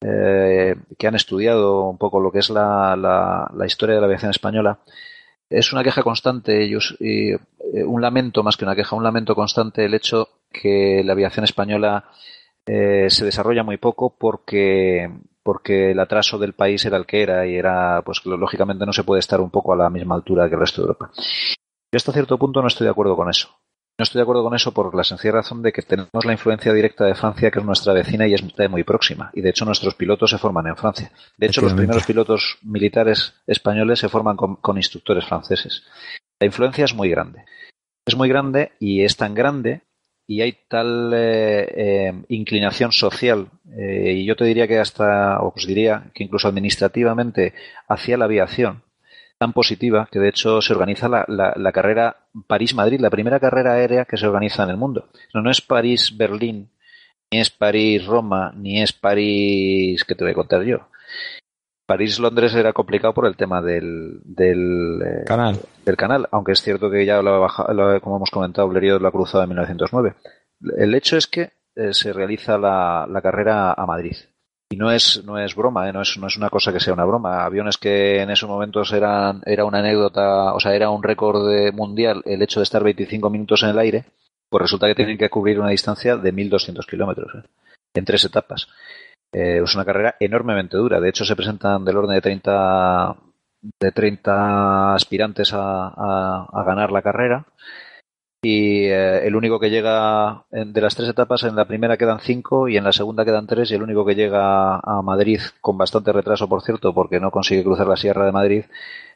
eh, 0.01 0.75
que 0.99 1.07
han 1.07 1.15
estudiado 1.15 1.89
un 1.89 1.99
poco 1.99 2.21
lo 2.21 2.31
que 2.31 2.41
es 2.41 2.51
la, 2.51 2.97
la, 2.97 3.67
historia 3.67 3.95
de 3.95 4.01
la 4.01 4.07
aviación 4.07 4.31
española, 4.31 4.81
es 5.49 5.73
una 5.73 5.83
queja 5.83 6.03
constante 6.03 6.63
ellos 6.63 6.97
y 7.01 7.33
eh, 7.33 7.39
un 7.87 8.03
lamento 8.03 8.43
más 8.43 8.57
que 8.57 8.65
una 8.65 8.75
queja, 8.75 8.97
un 8.97 9.05
lamento 9.05 9.35
constante 9.35 9.85
el 9.85 9.95
hecho 9.95 10.29
que 10.51 11.03
la 11.05 11.13
aviación 11.13 11.45
española 11.45 12.05
eh, 12.67 13.07
se 13.09 13.25
desarrolla 13.25 13.63
muy 13.63 13.77
poco 13.77 14.17
porque 14.19 15.11
porque 15.43 15.91
el 15.91 16.01
atraso 16.01 16.39
del 16.39 16.55
país 16.55 16.85
era 16.87 16.97
el 16.97 17.05
que 17.05 17.23
era 17.23 17.47
y 17.47 17.55
era 17.55 18.03
pues 18.03 18.25
lógicamente 18.25 18.87
no 18.87 18.93
se 18.93 19.05
puede 19.05 19.21
estar 19.21 19.41
un 19.41 19.51
poco 19.51 19.75
a 19.75 19.77
la 19.77 19.91
misma 19.91 20.15
altura 20.15 20.49
que 20.49 20.55
el 20.55 20.61
resto 20.61 20.81
de 20.81 20.87
Europa. 20.87 21.11
Yo 21.15 21.97
hasta 21.97 22.13
cierto 22.13 22.39
punto 22.39 22.63
no 22.63 22.69
estoy 22.69 22.87
de 22.87 22.91
acuerdo 22.91 23.15
con 23.15 23.29
eso. 23.29 23.51
No 23.97 24.03
estoy 24.03 24.19
de 24.19 24.23
acuerdo 24.25 24.43
con 24.43 24.55
eso 24.57 24.73
por 24.73 24.93
la 24.93 25.05
sencilla 25.05 25.35
razón 25.35 25.63
de 25.63 25.73
que 25.73 25.83
tenemos 25.83 26.25
la 26.25 26.33
influencia 26.33 26.73
directa 26.73 27.05
de 27.05 27.15
Francia, 27.15 27.53
que 27.53 27.61
es 27.61 27.65
nuestra 27.65 27.93
vecina 27.93 28.27
y 28.27 28.35
es 28.35 28.43
muy 28.69 28.83
próxima. 28.83 29.31
Y 29.35 29.41
de 29.41 29.51
hecho 29.51 29.65
nuestros 29.65 29.95
pilotos 29.95 30.31
se 30.31 30.39
forman 30.39 30.67
en 30.67 30.77
Francia. 30.77 31.13
De 31.37 31.47
hecho, 31.47 31.61
los 31.61 31.75
primeros 31.75 32.05
pilotos 32.05 32.59
militares 32.63 33.35
españoles 33.47 34.01
se 34.01 34.09
forman 34.09 34.37
con, 34.37 34.77
instructores 34.77 35.25
franceses. 35.25 35.85
La 36.41 36.47
influencia 36.47 36.85
es 36.85 36.95
muy 36.95 37.09
grande. 37.09 37.45
Es 38.05 38.17
muy 38.17 38.29
grande 38.29 38.73
y 38.81 39.05
es 39.05 39.17
tan 39.17 39.33
grande 39.33 39.83
y 40.27 40.41
hay 40.41 40.59
tal 40.69 41.13
eh, 41.15 41.69
eh, 41.77 42.25
inclinación 42.29 42.91
social 42.91 43.49
eh, 43.79 44.15
y 44.17 44.25
yo 44.25 44.35
te 44.35 44.45
diría 44.45 44.67
que 44.67 44.79
hasta, 44.79 45.41
os 45.41 45.67
diría 45.67 46.11
que 46.15 46.25
incluso 46.25 46.49
administrativamente 46.49 47.55
hacia 47.89 48.17
la 48.17 48.25
aviación, 48.25 48.83
tan 49.39 49.53
positiva 49.53 50.09
que 50.11 50.19
de 50.19 50.31
hecho 50.31 50.61
se 50.61 50.73
organiza 50.73 51.09
la, 51.09 51.25
la, 51.29 51.73
carrera 51.73 52.24
París-Madrid, 52.47 53.01
la 53.01 53.11
primera 53.11 53.41
carrera 53.41 53.75
aérea 53.75 54.05
que 54.05 54.17
se 54.17 54.27
organiza 54.27 54.65
en 54.65 54.71
el 54.71 54.77
mundo. 54.77 55.09
No, 55.33 55.43
no 55.43 55.51
es 55.51 55.61
París-Berlín, 55.61 56.71
ni 57.31 57.41
es 57.41 57.51
París-Roma, 57.51 58.53
ni 58.57 58.83
es 58.83 58.93
París, 58.93 60.05
¿qué 60.05 60.15
te 60.15 60.25
voy 60.25 60.33
a 60.33 60.37
contar 60.37 60.63
yo? 60.63 60.89
París-Londres 61.87 62.55
era 62.55 62.73
complicado 62.73 63.13
por 63.13 63.27
el 63.27 63.37
tema 63.37 63.61
del, 63.61 64.21
del 64.25 65.03
eh, 65.05 65.25
canal. 65.27 65.59
Del 65.85 65.97
canal, 65.97 66.29
aunque 66.31 66.53
es 66.53 66.63
cierto 66.63 66.91
que 66.91 67.05
ya 67.05 67.21
lo, 67.21 67.45
ha 67.45 68.01
como 68.01 68.17
hemos 68.17 68.31
comentado, 68.31 68.69
Blériot 68.69 69.01
lo 69.01 69.09
ha 69.09 69.13
cruzado 69.13 69.45
en 69.45 69.51
1909. 69.51 70.15
El 70.79 70.95
hecho 70.95 71.17
es 71.17 71.27
que 71.27 71.53
eh, 71.77 71.93
se 71.93 72.13
realiza 72.13 72.57
la, 72.57 73.07
la, 73.11 73.21
carrera 73.21 73.75
a 73.75 73.85
Madrid. 73.85 74.17
Y 74.75 74.77
no 74.77 74.91
es, 74.91 75.23
no 75.25 75.39
es 75.39 75.55
broma, 75.55 75.89
¿eh? 75.89 75.93
no, 75.93 76.03
es, 76.03 76.19
no 76.19 76.27
es 76.27 76.37
una 76.37 76.51
cosa 76.51 76.73
que 76.73 76.81
sea 76.81 76.95
una 76.95 77.05
broma. 77.05 77.45
Aviones 77.45 77.79
que 77.79 78.21
en 78.21 78.31
esos 78.31 78.49
momentos 78.49 78.93
eran, 78.93 79.41
era 79.47 79.65
una 79.65 79.79
anécdota, 79.79 80.53
o 80.53 80.59
sea, 80.59 80.75
era 80.75 80.91
un 80.91 81.01
récord 81.01 81.47
mundial 81.73 82.23
el 82.25 82.43
hecho 82.43 82.59
de 82.59 82.65
estar 82.65 82.83
25 82.83 83.31
minutos 83.31 83.63
en 83.63 83.69
el 83.69 83.79
aire, 83.79 84.05
pues 84.49 84.63
resulta 84.63 84.89
que 84.89 84.97
tienen 84.97 85.17
que 85.17 85.31
cubrir 85.31 85.61
una 85.61 85.69
distancia 85.69 86.17
de 86.17 86.35
1.200 86.35 86.85
kilómetros, 86.87 87.33
¿eh? 87.37 87.49
en 87.95 88.05
tres 88.05 88.25
etapas. 88.25 88.67
Eh, 89.33 89.61
es 89.63 89.75
una 89.77 89.85
carrera 89.85 90.17
enormemente 90.19 90.77
dura. 90.77 90.99
De 90.99 91.11
hecho, 91.11 91.25
se 91.25 91.37
presentan 91.37 91.85
del 91.85 91.97
orden 91.97 92.17
de 92.17 92.21
30, 92.21 93.17
de 93.79 93.93
30 93.93 94.95
aspirantes 94.95 95.53
a, 95.53 96.49
a 96.49 96.65
ganar 96.65 96.91
la 96.91 97.03
carrera 97.03 97.47
y 98.45 98.85
eh, 98.85 99.27
el 99.27 99.35
único 99.35 99.59
que 99.59 99.71
llega 99.71 100.45
de 100.51 100.81
las 100.81 100.95
tres 100.95 101.09
etapas, 101.09 101.43
en 101.45 101.57
la 101.57 101.65
primera 101.65 101.97
quedan 101.97 102.21
cinco 102.21 102.69
y 102.69 102.77
en 102.77 102.85
la 102.85 102.93
segunda 102.93 103.25
quedan 103.25 103.47
tres 103.47 103.71
y 103.71 103.75
el 103.75 103.83
único 103.83 104.05
que 104.05 104.15
llega 104.15 104.77
a 104.77 105.03
Madrid 105.03 105.41
con 105.61 105.79
bastante 105.79 106.13
retraso, 106.13 106.49
por 106.49 106.63
cierto, 106.63 106.93
porque 106.93 107.21
no 107.21 107.31
consigue 107.31 107.65
cruzar 107.65 107.87
la 107.87 107.97
Sierra 107.97 108.27
de 108.27 108.33
Madrid, 108.33 108.65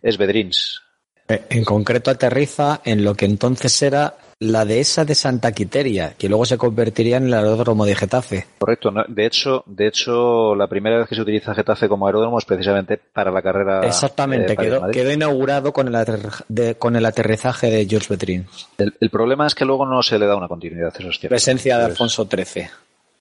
es 0.03 0.17
Bedrins. 0.17 0.83
Eh, 1.29 1.45
en 1.51 1.65
concreto 1.65 2.11
aterriza 2.11 2.81
en 2.85 3.05
lo 3.05 3.15
que 3.15 3.27
entonces 3.27 3.83
era 3.83 4.15
la 4.41 4.65
dehesa 4.65 5.05
de 5.05 5.15
Santa 5.15 5.51
Quiteria, 5.53 6.15
que 6.17 6.29
luego 6.29 6.45
se 6.45 6.57
convertiría 6.57 7.17
en 7.17 7.27
el 7.27 7.35
aeródromo 7.35 7.85
de 7.85 7.97
Getafe. 7.97 8.47
Correcto. 8.59 8.93
De 9.09 9.27
hecho, 9.27 9.65
de 9.67 9.89
hecho, 9.89 10.55
la 10.55 10.69
primera 10.69 10.99
vez 10.99 11.09
que 11.09 11.17
se 11.17 11.23
utiliza 11.23 11.55
Getafe 11.55 11.89
como 11.89 12.07
aeródromo 12.07 12.39
es 12.39 12.45
precisamente 12.45 12.99
para 12.99 13.33
la 13.33 13.43
carrera. 13.43 13.81
Exactamente. 13.85 14.57
quedó, 14.57 14.89
quedó, 14.91 15.13
inaugurado 15.13 15.73
con 15.73 15.93
el, 15.93 16.77
con 16.79 16.95
el 16.95 17.07
aterrizaje 17.07 17.69
de 17.69 17.87
George 17.87 18.07
Betrin. 18.11 18.47
El, 18.79 19.11
problema 19.11 19.47
es 19.47 19.55
que 19.55 19.65
luego 19.65 19.85
no 19.87 20.03
se 20.03 20.19
le 20.19 20.27
da 20.27 20.37
una 20.37 20.49
continuidad. 20.49 20.95
Eso 20.97 21.09
es 21.09 21.19
Presencia 21.19 21.79
de 21.79 21.85
Alfonso 21.87 22.29
XIII. 22.31 22.69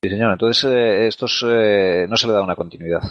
Sí, 0.00 0.08
señor. 0.08 0.32
Entonces, 0.32 0.70
eh, 0.70 1.08
estos 1.08 1.44
eh, 1.48 2.06
no 2.08 2.16
se 2.16 2.28
le 2.28 2.32
da 2.32 2.42
una 2.42 2.54
continuidad. 2.54 3.02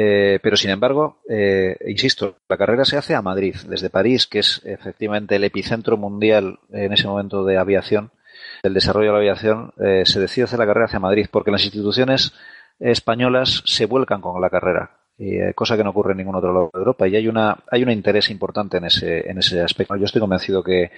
Eh, 0.00 0.38
pero 0.40 0.56
sin 0.56 0.70
embargo, 0.70 1.22
eh, 1.28 1.76
insisto, 1.88 2.36
la 2.48 2.56
carrera 2.56 2.84
se 2.84 2.96
hace 2.96 3.16
a 3.16 3.22
Madrid, 3.22 3.56
desde 3.66 3.90
París, 3.90 4.28
que 4.28 4.38
es 4.38 4.62
efectivamente 4.64 5.34
el 5.34 5.42
epicentro 5.42 5.96
mundial 5.96 6.60
en 6.70 6.92
ese 6.92 7.08
momento 7.08 7.44
de 7.44 7.58
aviación, 7.58 8.12
del 8.62 8.74
desarrollo 8.74 9.08
de 9.08 9.12
la 9.12 9.18
aviación, 9.18 9.72
eh, 9.80 10.04
se 10.06 10.20
decide 10.20 10.44
hacer 10.44 10.60
la 10.60 10.66
carrera 10.66 10.86
hacia 10.86 11.00
Madrid, 11.00 11.26
porque 11.32 11.50
las 11.50 11.64
instituciones 11.64 12.32
españolas 12.78 13.64
se 13.66 13.86
vuelcan 13.86 14.20
con 14.20 14.40
la 14.40 14.50
carrera, 14.50 15.00
cosa 15.56 15.76
que 15.76 15.82
no 15.82 15.90
ocurre 15.90 16.12
en 16.12 16.18
ningún 16.18 16.36
otro 16.36 16.52
lado 16.52 16.70
de 16.72 16.78
Europa, 16.78 17.08
y 17.08 17.16
hay 17.16 17.26
una 17.26 17.64
hay 17.68 17.82
un 17.82 17.90
interés 17.90 18.30
importante 18.30 18.76
en 18.76 18.84
ese 18.84 19.28
en 19.28 19.38
ese 19.38 19.60
aspecto. 19.60 19.96
Yo 19.96 20.04
estoy 20.04 20.20
convencido 20.20 20.62
que 20.62 20.92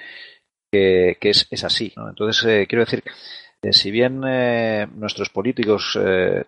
que, 0.70 1.16
es, 1.22 1.48
es, 1.50 1.64
así. 1.64 1.90
Entonces 1.96 2.66
quiero 2.68 2.84
decir 2.84 3.02
si 3.70 3.90
bien 3.90 4.20
nuestros 4.20 5.30
políticos 5.30 5.98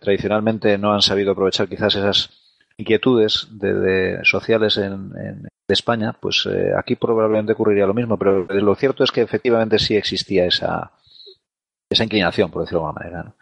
tradicionalmente 0.01 0.77
no 0.77 0.93
han 0.93 1.01
sabido 1.01 1.33
aprovechar 1.33 1.67
quizás 1.67 1.95
esas 1.95 2.42
inquietudes 2.77 3.49
de, 3.51 4.21
sociales 4.25 4.77
en, 4.79 5.13
de 5.13 5.75
España, 5.75 6.15
pues 6.21 6.47
eh, 6.47 6.73
aquí 6.77 6.97
probablemente 6.97 7.53
ocurriría 7.53 7.87
lo 7.87 7.95
mismo, 7.95 8.19
pero 8.19 8.45
lo 8.45 8.75
cierto 8.75 9.05
es 9.05 9.11
que 9.11 9.23
efectivamente 9.23 9.79
sí 9.79 9.97
existía 9.97 10.47
esa, 10.47 10.93
esa 11.91 12.05
inclinación, 12.05 12.51
por 12.51 12.63
decirlo 12.63 12.81
de 12.81 12.87
alguna 12.87 13.05
manera. 13.05 13.37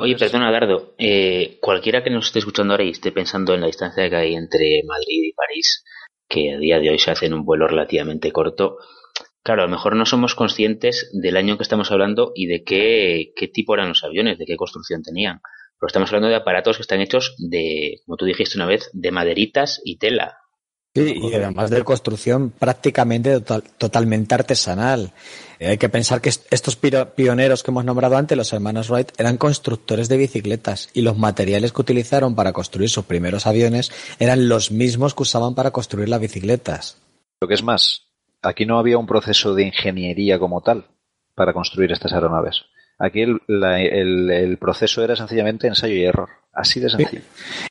Oye, 0.00 0.16
perdona, 0.16 0.52
Dardo, 0.52 0.94
eh, 0.98 1.58
cualquiera 1.60 2.04
que 2.04 2.10
nos 2.10 2.26
esté 2.26 2.38
escuchando 2.38 2.72
ahora 2.74 2.84
y 2.84 2.90
esté 2.90 3.10
pensando 3.10 3.54
en 3.54 3.62
la 3.62 3.66
distancia 3.66 4.08
que 4.08 4.16
hay 4.16 4.34
entre 4.34 4.82
Madrid 4.86 5.24
y 5.24 5.32
París, 5.32 5.84
que 6.28 6.54
a 6.54 6.58
día 6.58 6.78
de 6.78 6.90
hoy 6.90 6.98
se 6.98 7.10
hace 7.10 7.26
en 7.26 7.34
un 7.34 7.44
vuelo 7.44 7.66
relativamente 7.66 8.30
corto, 8.30 8.78
claro, 9.42 9.62
a 9.62 9.64
lo 9.64 9.72
mejor 9.72 9.96
no 9.96 10.06
somos 10.06 10.34
conscientes 10.36 11.10
del 11.12 11.36
año 11.36 11.56
que 11.56 11.64
estamos 11.64 11.90
hablando 11.90 12.32
y 12.34 12.46
de 12.46 12.62
qué, 12.62 13.32
qué 13.34 13.48
tipo 13.48 13.74
eran 13.74 13.88
los 13.88 14.04
aviones, 14.04 14.38
de 14.38 14.44
qué 14.44 14.56
construcción 14.56 15.02
tenían. 15.02 15.40
Pero 15.78 15.86
estamos 15.86 16.10
hablando 16.10 16.28
de 16.28 16.36
aparatos 16.36 16.76
que 16.76 16.82
están 16.82 17.00
hechos 17.00 17.36
de, 17.38 18.00
como 18.04 18.16
tú 18.16 18.24
dijiste 18.24 18.58
una 18.58 18.66
vez, 18.66 18.90
de 18.92 19.10
maderitas 19.12 19.80
y 19.84 19.98
tela. 19.98 20.38
Sí, 20.94 21.14
y 21.22 21.34
además 21.34 21.70
de 21.70 21.84
construcción 21.84 22.50
prácticamente 22.50 23.40
totalmente 23.40 24.34
artesanal. 24.34 25.12
Eh, 25.60 25.68
hay 25.68 25.78
que 25.78 25.88
pensar 25.88 26.20
que 26.20 26.28
estos 26.28 26.76
pioneros 26.76 27.62
que 27.62 27.70
hemos 27.70 27.84
nombrado 27.84 28.16
antes, 28.16 28.36
los 28.36 28.52
hermanos 28.52 28.90
Wright, 28.90 29.12
eran 29.18 29.36
constructores 29.36 30.08
de 30.08 30.16
bicicletas 30.16 30.88
y 30.94 31.02
los 31.02 31.16
materiales 31.16 31.72
que 31.72 31.82
utilizaron 31.82 32.34
para 32.34 32.52
construir 32.52 32.90
sus 32.90 33.04
primeros 33.04 33.46
aviones 33.46 33.92
eran 34.18 34.48
los 34.48 34.72
mismos 34.72 35.14
que 35.14 35.22
usaban 35.22 35.54
para 35.54 35.70
construir 35.70 36.08
las 36.08 36.20
bicicletas. 36.20 37.00
Lo 37.40 37.46
que 37.46 37.54
es 37.54 37.62
más, 37.62 38.08
aquí 38.42 38.66
no 38.66 38.78
había 38.78 38.98
un 38.98 39.06
proceso 39.06 39.54
de 39.54 39.66
ingeniería 39.66 40.40
como 40.40 40.62
tal 40.62 40.86
para 41.34 41.52
construir 41.52 41.92
estas 41.92 42.12
aeronaves. 42.12 42.64
Aquí 42.98 43.22
el, 43.22 44.58
proceso 44.60 45.04
era 45.04 45.14
sencillamente 45.14 45.68
ensayo 45.68 45.94
y 45.94 46.04
error. 46.04 46.30
Así 46.52 46.80
de 46.80 46.90
sencillo. 46.90 47.22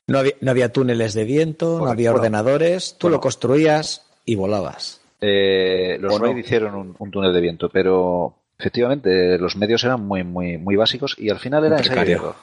No, 0.06 0.20
había, 0.50 0.72
túneles 0.72 1.12
de 1.12 1.24
viento, 1.24 1.80
no 1.80 1.90
había 1.90 2.12
ordenadores, 2.12 2.96
tú 2.98 3.10
lo 3.10 3.20
construías 3.20 4.06
y 4.24 4.36
volabas. 4.36 5.02
Eh, 5.20 5.98
los 6.00 6.18
Wright 6.18 6.38
hicieron 6.38 6.96
un, 6.98 7.10
túnel 7.10 7.34
de 7.34 7.40
viento, 7.40 7.68
pero 7.68 8.36
efectivamente 8.58 9.36
los 9.36 9.56
medios 9.56 9.84
eran 9.84 10.00
muy, 10.00 10.24
muy, 10.24 10.56
muy 10.56 10.76
básicos 10.76 11.14
y 11.18 11.28
al 11.28 11.38
final 11.38 11.64
era 11.64 11.76
ensayo 11.76 12.10
y 12.10 12.12
error. 12.12 12.34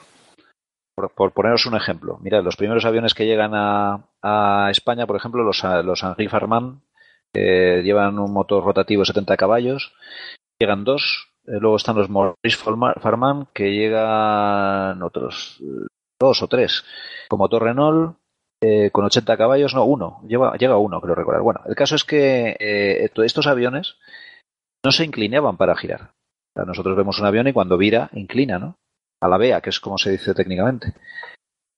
Por, 0.94 1.32
poneros 1.32 1.66
un 1.66 1.74
ejemplo, 1.74 2.18
mirad, 2.22 2.44
los 2.44 2.56
primeros 2.56 2.84
aviones 2.84 3.14
que 3.14 3.26
llegan 3.26 3.50
a, 3.54 4.68
España, 4.70 5.06
por 5.06 5.16
ejemplo, 5.16 5.42
los, 5.42 5.62
los 5.84 6.02
Henri 6.02 6.28
Farman, 6.28 6.82
llevan 7.34 8.18
un 8.18 8.32
motor 8.32 8.64
rotativo 8.64 9.02
de 9.02 9.06
70 9.06 9.36
caballos, 9.36 9.92
llegan 10.58 10.84
dos, 10.84 11.28
eh, 11.35 11.35
luego 11.46 11.76
están 11.76 11.96
los 11.96 12.10
Maurice 12.10 12.56
Farman, 12.56 13.48
que 13.52 13.72
llegan 13.72 15.02
otros 15.02 15.60
eh, 15.62 15.86
dos 16.20 16.42
o 16.42 16.48
tres. 16.48 16.84
Con 17.28 17.38
motor 17.38 18.16
eh, 18.62 18.90
con 18.90 19.04
80 19.04 19.36
caballos, 19.36 19.74
no, 19.74 19.84
uno. 19.84 20.20
Lleva, 20.26 20.56
llega 20.56 20.78
uno, 20.78 21.00
creo 21.00 21.14
recordar. 21.14 21.42
Bueno, 21.42 21.60
el 21.66 21.74
caso 21.74 21.94
es 21.94 22.04
que 22.04 22.56
eh, 22.58 23.10
estos 23.24 23.46
aviones 23.46 23.96
no 24.84 24.92
se 24.92 25.04
inclinaban 25.04 25.56
para 25.56 25.76
girar. 25.76 26.12
nosotros 26.54 26.96
vemos 26.96 27.18
un 27.18 27.26
avión 27.26 27.48
y 27.48 27.52
cuando 27.52 27.76
vira, 27.76 28.10
inclina, 28.12 28.58
¿no? 28.58 28.76
A 29.20 29.28
la 29.28 29.38
vea, 29.38 29.60
que 29.60 29.70
es 29.70 29.80
como 29.80 29.98
se 29.98 30.10
dice 30.10 30.34
técnicamente. 30.34 30.94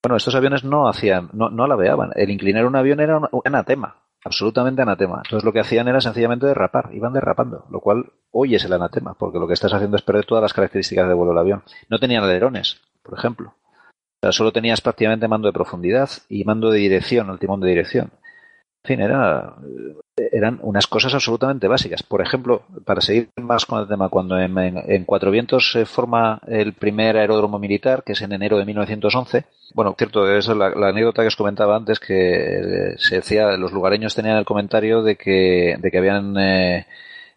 Bueno, 0.05 0.17
estos 0.17 0.35
aviones 0.35 0.65
no 0.65 0.89
hacían, 0.89 1.31
no, 1.33 1.51
no 1.51 1.65
alabeaban. 1.65 2.13
El 2.15 2.31
inclinar 2.31 2.67
un 2.67 2.77
avión 2.77 3.01
era 3.01 3.19
un 3.19 3.43
anatema 3.45 4.08
absolutamente 4.25 4.83
anatema. 4.83 5.23
Entonces 5.25 5.45
lo 5.45 5.53
que 5.53 5.61
hacían 5.61 5.89
era 5.89 6.01
sencillamente 6.01 6.47
derrapar, 6.47 6.91
iban 6.93 7.13
derrapando, 7.13 7.67
lo 7.71 7.81
cual 7.81 8.13
hoy 8.31 8.55
es 8.55 8.65
el 8.65 8.73
anatema, 8.73 9.15
porque 9.15 9.39
lo 9.39 9.47
que 9.47 9.55
estás 9.55 9.73
haciendo 9.73 9.97
es 9.97 10.03
perder 10.03 10.27
todas 10.27 10.43
las 10.43 10.53
características 10.53 11.09
de 11.09 11.15
vuelo 11.15 11.33
del 11.33 11.39
avión. 11.39 11.63
No 11.89 11.99
tenían 11.99 12.25
alerones, 12.25 12.81
por 13.03 13.19
ejemplo. 13.19 13.55
O 14.21 14.21
sea, 14.21 14.33
solo 14.33 14.53
tenías 14.53 14.81
prácticamente 14.81 15.29
mando 15.29 15.47
de 15.49 15.53
profundidad 15.53 16.11
y 16.29 16.45
mando 16.45 16.71
de 16.71 16.81
dirección, 16.81 17.31
el 17.31 17.39
timón 17.39 17.61
de 17.61 17.69
dirección. 17.69 18.11
Fin, 18.85 19.01
era, 19.01 19.55
eran 20.33 20.59
unas 20.63 20.87
cosas 20.87 21.13
absolutamente 21.15 21.69
básicas. 21.69 22.03
Por 22.03 22.23
ejemplo, 22.23 22.63
para 22.85 23.01
seguir 23.01 23.29
más 23.37 23.67
con 23.67 23.81
el 23.81 23.89
tema, 23.89 24.09
cuando 24.09 24.39
en, 24.39 25.05
Cuatro 25.05 25.31
Vientos 25.31 25.73
se 25.73 25.85
forma 25.85 26.41
el 26.47 26.73
primer 26.73 27.17
aeródromo 27.17 27.59
militar, 27.59 28.03
que 28.05 28.13
es 28.13 28.23
en 28.23 28.33
enero 28.33 28.59
de 28.59 28.65
1911, 28.65 29.45
bueno, 29.75 29.95
cierto, 29.99 30.31
es 30.35 30.49
la, 30.49 30.69
anécdota 30.69 31.23
que 31.23 31.29
os 31.29 31.37
comentaba 31.37 31.77
antes, 31.77 32.01
que 32.01 32.95
se 32.97 33.17
decía, 33.17 33.57
los 33.57 33.73
lugareños 33.73 34.15
tenían 34.15 34.39
el 34.39 34.45
comentario 34.45 35.03
de 35.03 35.17
que, 35.17 35.77
de 35.79 35.91
que 35.91 35.99
habían 35.99 36.37
eh, 36.39 36.87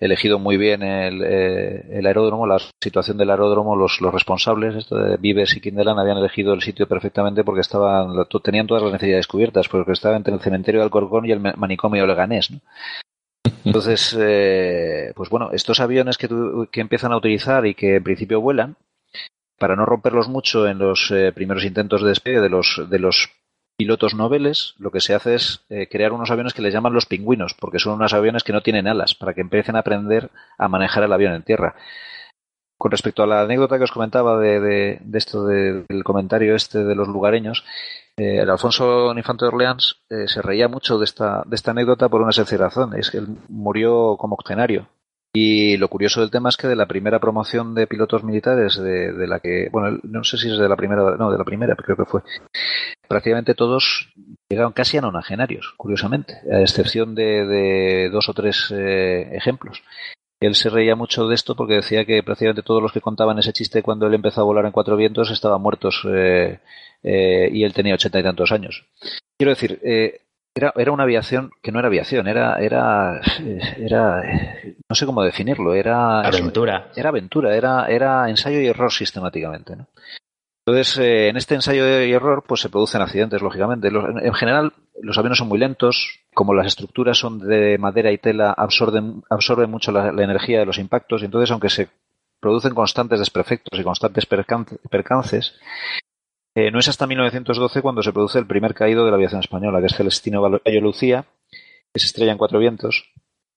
elegido 0.02 0.40
muy 0.40 0.58
bien 0.58 0.82
el, 0.82 1.22
eh, 1.24 1.86
el, 1.92 2.06
aeródromo, 2.08 2.48
la 2.48 2.58
situación 2.82 3.18
del 3.18 3.30
aeródromo, 3.30 3.76
los, 3.76 4.02
los 4.02 4.12
responsables, 4.12 4.76
esto 4.76 4.98
de 4.98 5.16
Vives 5.18 5.56
y 5.56 5.62
Kindelan, 5.62 6.00
habían 6.00 6.18
elegido 6.18 6.54
el 6.54 6.62
sitio 6.62 6.88
perfectamente 6.88 7.44
porque 7.44 7.62
estaban, 7.62 8.16
tenían 8.44 8.66
todas 8.66 8.82
las 8.82 8.94
necesidades 8.94 9.28
cubiertas, 9.28 9.70
porque 9.70 9.92
estaba 9.92 10.18
entre 10.18 10.34
el 10.34 10.42
cementerio 10.42 10.82
de 10.82 10.86
Alcorcón 10.86 11.28
y 11.28 11.32
el 11.32 11.40
manicomio 11.40 12.08
Leganés, 12.08 12.50
¿no? 12.50 12.60
Entonces, 13.64 14.18
eh, 14.20 15.14
pues 15.16 15.30
bueno, 15.30 15.52
estos 15.54 15.80
aviones 15.80 16.18
que, 16.18 16.28
que 16.72 16.82
empiezan 16.82 17.12
a 17.12 17.18
utilizar 17.18 17.68
y 17.68 17.76
que 17.76 17.98
en 17.98 18.04
principio 18.04 18.42
vuelan, 18.42 18.78
para 19.60 19.76
no 19.76 19.86
romperlos 19.86 20.28
mucho 20.28 20.68
en 20.68 20.80
los 20.80 21.12
eh, 21.12 21.32
primeros 21.32 21.64
intentos 21.64 22.02
de 22.02 22.10
despegue 22.10 22.42
de 22.42 22.50
los, 22.50 22.82
de 22.90 22.98
los 22.98 23.30
pilotos 23.82 24.14
noveles, 24.14 24.76
lo 24.78 24.92
que 24.92 25.02
se 25.02 25.16
hace 25.16 25.34
es 25.34 25.66
eh, 25.70 25.88
crear 25.90 26.14
unos 26.14 26.30
aviones 26.30 26.54
que 26.54 26.62
les 26.62 26.72
llaman 26.72 26.94
los 26.94 27.08
pingüinos, 27.08 27.56
porque 27.56 27.80
son 27.80 27.94
unos 27.94 28.14
aviones 28.14 28.44
que 28.44 28.54
no 28.54 28.62
tienen 28.62 28.88
alas, 28.88 29.16
para 29.16 29.34
que 29.34 29.42
empiecen 29.42 29.76
a 29.76 29.80
aprender 29.80 30.30
a 30.60 30.68
manejar 30.68 31.02
el 31.04 31.12
avión 31.12 31.34
en 31.34 31.42
tierra. 31.42 31.74
con 32.78 32.92
respecto 32.92 33.24
a 33.24 33.28
la 33.28 33.42
anécdota 33.42 33.80
que 33.80 33.86
os 33.86 33.92
comentaba 33.92 34.38
de, 34.40 35.02
esto 35.14 35.46
del 35.48 36.04
comentario 36.04 36.56
este 36.56 36.84
de 36.84 36.94
los 36.94 37.08
lugareños, 37.08 37.64
eh, 38.18 38.38
el 38.42 38.50
Alfonso 38.52 39.12
Infante 39.18 39.46
de 39.46 39.50
Orleans 39.50 40.04
eh, 40.12 40.28
se 40.28 40.44
reía 40.44 40.68
mucho 40.68 41.00
de 41.00 41.06
esta, 41.06 41.42
de 41.48 41.56
esta 41.56 41.72
anécdota 41.72 42.08
por 42.08 42.22
una 42.22 42.32
sencilla 42.32 42.66
razón, 42.66 42.94
es 42.96 43.10
que 43.10 43.18
él 43.18 43.30
murió 43.50 44.16
como 44.18 44.36
octenario. 44.36 44.90
Y 45.34 45.78
lo 45.78 45.88
curioso 45.88 46.20
del 46.20 46.30
tema 46.30 46.50
es 46.50 46.58
que 46.58 46.68
de 46.68 46.76
la 46.76 46.88
primera 46.88 47.20
promoción 47.20 47.74
de 47.74 47.88
pilotos 47.88 48.24
militares, 48.24 48.76
de, 48.78 49.28
la 49.28 49.40
que, 49.40 49.70
bueno, 49.72 49.98
no 50.04 50.24
sé 50.26 50.38
si 50.38 50.52
es 50.52 50.58
de 50.58 50.68
la 50.68 50.76
primera, 50.76 51.16
no, 51.18 51.32
de 51.32 51.38
la 51.38 51.46
primera, 51.46 51.76
creo 51.76 51.96
que 51.96 52.06
fue, 52.06 52.22
prácticamente 53.08 53.56
todos 53.56 54.12
llegaron 54.50 54.74
casi 54.74 54.98
a 54.98 55.02
nonagenarios, 55.02 55.74
curiosamente, 55.78 56.42
a 56.52 56.60
excepción 56.60 57.16
de, 57.16 57.46
de 57.46 58.10
dos 58.10 58.28
o 58.28 58.34
tres 58.34 58.72
eh, 58.72 59.30
ejemplos. 59.34 59.82
Él 60.42 60.56
se 60.56 60.70
reía 60.70 60.96
mucho 60.96 61.28
de 61.28 61.36
esto 61.36 61.56
porque 61.56 61.76
decía 61.76 62.04
que 62.04 62.24
prácticamente 62.24 62.64
todos 62.64 62.82
los 62.82 62.92
que 62.92 63.00
contaban 63.00 63.38
ese 63.38 63.54
chiste 63.54 63.84
cuando 63.84 64.08
él 64.08 64.16
empezó 64.16 64.42
a 64.42 64.46
volar 64.46 64.66
en 64.66 64.72
cuatro 64.72 64.98
vientos 64.98 65.30
estaban 65.30 65.62
muertos 65.62 66.02
eh, 66.10 66.60
eh, 67.04 67.50
y 67.54 67.64
él 67.64 67.74
tenía 67.74 67.94
ochenta 67.94 68.20
y 68.20 68.24
tantos 68.24 68.52
años. 68.52 68.84
Quiero 69.38 69.52
decir, 69.52 69.80
eh, 69.84 70.22
era, 70.54 70.74
era 70.76 70.92
una 70.92 71.04
aviación 71.04 71.52
que 71.62 71.72
no 71.72 71.80
era 71.80 71.88
aviación, 71.88 72.28
era, 72.28 72.56
era, 72.58 73.22
era, 73.78 74.24
no 74.90 74.96
sé 74.96 75.06
cómo 75.06 75.24
definirlo, 75.24 75.74
era 75.74 76.22
aventura. 76.22 76.92
Era 76.96 77.10
aventura, 77.10 77.56
era, 77.56 77.86
era 77.88 78.30
ensayo 78.30 78.60
y 78.60 78.68
error 78.68 78.92
sistemáticamente. 78.92 79.76
¿no? 79.76 79.88
Entonces, 80.66 80.98
eh, 81.00 81.30
en 81.30 81.38
este 81.38 81.56
ensayo 81.56 82.04
y 82.04 82.14
error, 82.14 82.44
pues 82.48 82.62
se 82.62 82.70
producen 82.70 83.02
accidentes, 83.02 83.42
lógicamente. 83.42 83.88
en 83.88 84.34
general, 84.34 84.74
los 85.02 85.18
aviones 85.18 85.40
son 85.40 85.48
muy 85.48 85.58
lentos, 85.58 86.20
como 86.34 86.54
las 86.54 86.68
estructuras 86.68 87.18
son 87.18 87.40
de 87.40 87.78
madera 87.80 88.12
y 88.12 88.20
tela, 88.20 88.52
absorben, 88.52 89.24
absorben 89.30 89.72
mucho 89.72 89.92
la, 89.92 90.10
energía 90.10 90.60
de 90.60 90.66
los 90.66 90.78
impactos, 90.78 91.22
y 91.22 91.26
entonces, 91.26 91.50
aunque 91.52 91.70
se 91.70 91.90
producen 92.40 92.76
constantes 92.76 93.20
desperfectos 93.20 93.80
y 93.80 93.84
constantes 93.84 94.26
percances, 94.26 95.56
eh, 96.56 96.72
no 96.72 96.80
es 96.80 96.88
hasta 96.88 97.08
1912 97.08 97.82
cuando 97.82 98.04
se 98.04 98.12
produce 98.12 98.40
el 98.40 98.48
primer 98.48 98.74
caído 98.74 99.06
de 99.06 99.12
la 99.12 99.18
aviación 99.18 99.42
española, 99.42 99.80
que 99.80 99.88
es 99.88 99.96
Celestino 99.96 100.42
Gallo 100.42 100.82
Lucía, 100.82 101.26
que 101.94 102.00
se 102.00 102.08
estrella 102.08 102.32
en 102.32 102.38
cuatro 102.38 102.60
vientos 102.60 103.12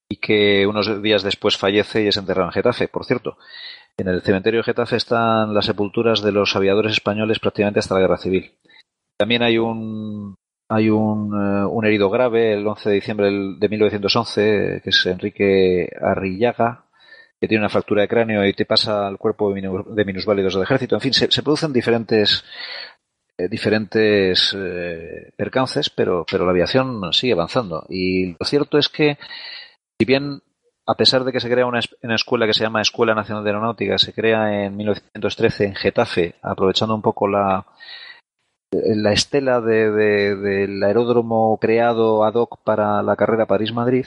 y 0.09 0.17
que 0.17 0.67
unos 0.67 1.03
días 1.03 1.23
después 1.23 1.57
fallece 1.57 2.05
y 2.05 2.09
es 2.09 2.17
enterrado 2.17 2.49
en 2.49 2.53
Getafe. 2.53 2.89
Por 2.89 3.05
cierto, 3.05 3.37
en 3.97 4.09
el 4.09 4.23
cementerio 4.23 4.61
de 4.61 4.65
Getafe 4.65 4.97
están 4.97 5.55
las 5.55 5.67
sepulturas 5.67 6.23
de 6.23 6.33
los 6.33 6.55
aviadores 6.55 6.93
españoles 6.93 7.41
prácticamente 7.41 7.81
hasta 7.81 7.95
la 7.95 8.01
Guerra 8.01 8.19
Civil. 8.19 8.53
También 9.17 9.43
hay 9.43 9.59
un 9.59 10.35
hay 10.69 10.89
un, 10.89 11.33
eh, 11.35 11.65
un 11.67 11.85
herido 11.85 12.11
grave 12.11 12.55
el 12.55 12.67
11 12.67 12.89
de 12.89 12.95
diciembre 12.95 13.31
de 13.31 13.69
1911, 13.69 14.81
que 14.83 14.91
es 14.91 15.07
Enrique 15.07 15.89
Arrillaga, 16.01 16.84
que 17.45 17.49
tiene 17.49 17.61
una 17.61 17.69
fractura 17.69 18.01
de 18.01 18.09
cráneo 18.09 18.43
y 18.47 18.55
te 18.55 18.65
pasa 18.65 19.07
al 19.07 19.19
cuerpo 19.19 19.53
de 19.53 20.05
minusválidos 20.07 20.55
del 20.55 20.63
ejército. 20.63 20.95
En 20.95 21.03
fin, 21.03 21.13
se, 21.13 21.43
producen 21.43 21.75
diferentes 21.75 22.43
eh, 23.37 23.49
diferentes 23.51 24.57
eh, 24.57 25.31
percances, 25.37 25.91
pero, 25.91 26.25
pero 26.31 26.47
la 26.47 26.53
aviación 26.53 27.13
sigue 27.13 27.35
avanzando. 27.35 27.85
Y 27.91 28.29
lo 28.29 28.47
cierto 28.47 28.79
es 28.79 28.89
que, 28.89 29.19
si 29.99 30.07
bien 30.07 30.41
a 30.87 30.95
pesar 30.95 31.25
de 31.25 31.33
que 31.33 31.41
se 31.41 31.51
crea 31.51 31.67
una, 31.67 31.81
escuela 32.15 32.47
que 32.47 32.55
se 32.55 32.65
llama 32.65 32.81
Escuela 32.81 33.15
Nacional 33.15 33.45
de 33.45 33.51
Aeronáutica, 33.51 33.99
se 33.99 34.15
crea 34.15 34.65
en 34.65 34.75
1913 34.77 35.65
en 35.67 35.75
Getafe, 35.75 36.37
aprovechando 36.41 36.95
un 36.95 37.03
poco 37.03 37.29
la, 37.29 37.67
la 38.71 39.13
estela 39.13 39.61
del 39.61 40.83
aeródromo 40.83 41.59
creado 41.61 42.25
ad 42.25 42.37
hoc 42.37 42.63
para 42.65 43.03
la 43.03 43.17
carrera 43.17 43.45
París-Madrid, 43.45 44.07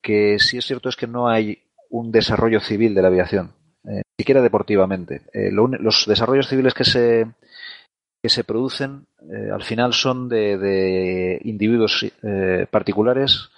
que 0.00 0.38
sí 0.38 0.58
es 0.58 0.64
cierto 0.64 0.88
es 0.88 0.96
que 0.96 1.08
no 1.08 1.28
hay 1.28 1.67
un 1.90 2.12
desarrollo 2.12 2.60
civil 2.60 2.94
de 2.94 3.02
la 3.02 3.08
aviación, 3.08 3.52
eh, 3.84 4.02
ni 4.18 4.22
siquiera 4.22 4.42
deportivamente. 4.42 5.22
Eh, 5.32 5.50
los 5.50 6.06
desarrollos 6.06 6.48
civiles 6.48 6.74
que 6.74 6.84
se, 6.84 7.26
que 8.22 8.28
se 8.28 8.44
producen 8.44 9.06
eh, 9.32 9.50
al 9.52 9.62
final 9.62 9.92
son 9.92 10.28
de, 10.28 10.58
de 10.58 11.40
individuos 11.44 12.06
particulares 12.70 13.50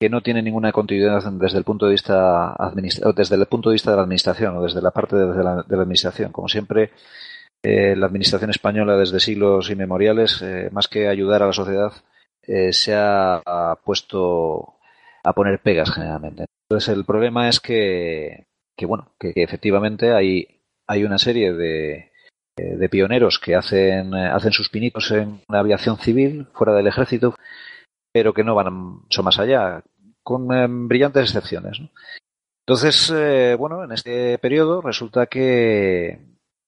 que 0.00 0.08
no 0.08 0.22
tiene 0.22 0.42
ninguna 0.42 0.72
continuidad 0.72 1.22
desde 1.32 1.58
el 1.58 1.64
punto 1.64 1.84
de 1.84 1.92
vista 1.92 2.56
desde 2.74 3.36
el 3.36 3.46
punto 3.46 3.68
de 3.68 3.74
vista 3.74 3.90
de 3.90 3.96
la 3.96 4.02
administración 4.02 4.56
o 4.56 4.62
desde 4.62 4.80
la 4.80 4.92
parte 4.92 5.16
de 5.16 5.44
la, 5.44 5.64
administración. 5.68 6.32
Como 6.32 6.48
siempre, 6.48 6.90
la 7.62 8.06
administración 8.06 8.48
española 8.48 8.96
desde 8.96 9.20
siglos 9.20 9.68
inmemoriales, 9.68 10.42
más 10.72 10.88
que 10.88 11.06
ayudar 11.06 11.42
a 11.42 11.48
la 11.48 11.52
sociedad, 11.52 11.92
se 12.70 12.94
ha, 12.94 13.76
puesto 13.84 14.76
a 15.22 15.34
poner 15.34 15.60
pegas 15.60 15.90
generalmente. 15.90 16.46
Entonces 16.70 16.94
el 16.96 17.04
problema 17.04 17.48
es 17.48 17.58
que, 17.58 18.46
que 18.76 18.86
bueno, 18.86 19.12
que, 19.18 19.32
efectivamente 19.34 20.12
hay, 20.12 20.62
hay 20.86 21.02
una 21.02 21.18
serie 21.18 21.52
de, 21.52 22.12
de 22.56 22.88
pioneros 22.88 23.40
que 23.40 23.56
hacen, 23.56 24.14
hacen 24.14 24.52
sus 24.52 24.68
pinitos 24.68 25.10
en 25.10 25.42
la 25.48 25.58
aviación 25.58 25.98
civil, 25.98 26.46
fuera 26.52 26.72
del 26.74 26.86
ejército, 26.86 27.34
pero 28.12 28.32
que 28.32 28.44
no 28.44 28.54
van 28.54 28.72
mucho 28.72 29.22
más 29.22 29.38
allá, 29.38 29.82
con 30.22 30.52
em, 30.52 30.88
brillantes 30.88 31.24
excepciones. 31.24 31.80
Entonces, 32.66 33.12
eh, 33.14 33.56
bueno, 33.58 33.84
en 33.84 33.92
este 33.92 34.38
periodo 34.38 34.80
resulta 34.80 35.26
que, 35.26 36.20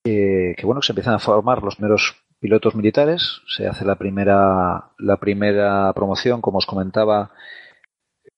que, 0.03 0.55
bueno, 0.63 0.81
se 0.81 0.91
empiezan 0.91 1.13
a 1.13 1.19
formar 1.19 1.63
los 1.63 1.75
primeros 1.75 2.23
pilotos 2.39 2.75
militares, 2.75 3.41
se 3.47 3.67
hace 3.67 3.85
la 3.85 3.95
primera, 3.95 4.91
la 4.97 5.17
primera 5.17 5.93
promoción, 5.93 6.41
como 6.41 6.57
os 6.57 6.65
comentaba, 6.65 7.31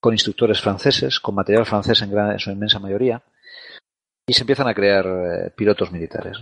con 0.05 0.13
instructores 0.13 0.61
franceses, 0.61 1.19
con 1.19 1.33
material 1.33 1.65
francés 1.65 1.99
en, 2.03 2.11
gran, 2.11 2.33
en 2.33 2.37
su 2.37 2.51
inmensa 2.51 2.77
mayoría, 2.77 3.23
y 4.27 4.33
se 4.33 4.41
empiezan 4.41 4.67
a 4.67 4.75
crear 4.75 5.03
eh, 5.07 5.49
pilotos 5.55 5.91
militares. 5.91 6.37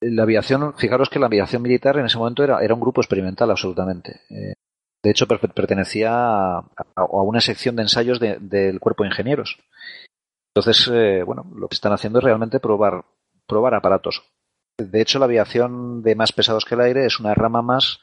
La 0.00 0.22
aviación, 0.22 0.72
fijaros 0.78 1.10
que 1.10 1.18
la 1.18 1.26
aviación 1.26 1.60
militar 1.60 1.98
en 1.98 2.06
ese 2.06 2.16
momento 2.16 2.42
era, 2.42 2.64
era 2.64 2.72
un 2.72 2.80
grupo 2.80 3.02
experimental 3.02 3.50
absolutamente. 3.50 4.22
Eh, 4.30 4.54
de 5.02 5.10
hecho, 5.10 5.28
pertenecía 5.28 6.10
a, 6.56 6.64
una 6.96 7.42
sección 7.42 7.76
de 7.76 7.82
ensayos 7.82 8.18
del 8.18 8.80
cuerpo 8.80 9.02
de 9.02 9.10
ingenieros. 9.10 9.58
Entonces, 10.54 10.90
eh, 10.90 11.22
bueno, 11.22 11.44
lo 11.54 11.68
que 11.68 11.74
están 11.74 11.92
haciendo 11.92 12.18
es 12.18 12.24
realmente 12.24 12.60
probar, 12.60 13.04
probar 13.46 13.74
aparatos. 13.74 14.22
De 14.78 15.02
hecho, 15.02 15.18
la 15.18 15.26
aviación 15.26 16.02
de 16.02 16.14
más 16.14 16.32
pesados 16.32 16.64
que 16.64 16.76
el 16.76 16.80
aire 16.80 17.04
es 17.04 17.20
una 17.20 17.34
rama 17.34 17.60
más 17.60 18.00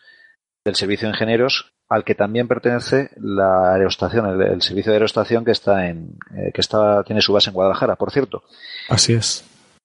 del 0.69 0.75
servicio 0.75 1.07
de 1.07 1.15
ingenieros 1.15 1.73
al 1.89 2.03
que 2.03 2.13
también 2.13 2.47
pertenece 2.47 3.09
la 3.17 3.73
aerostación, 3.73 4.41
el, 4.41 4.61
servicio 4.61 4.91
de 4.91 4.97
aerostación 4.97 5.43
que 5.43 5.51
está 5.51 5.87
en, 5.87 6.17
eh, 6.35 6.51
que 6.53 6.61
está, 6.61 7.03
tiene 7.03 7.21
su 7.21 7.33
base 7.33 7.49
en 7.49 7.55
Guadalajara, 7.55 7.95
por 7.95 8.11
cierto. 8.11 8.43
Así 8.87 9.13
es. 9.13 9.43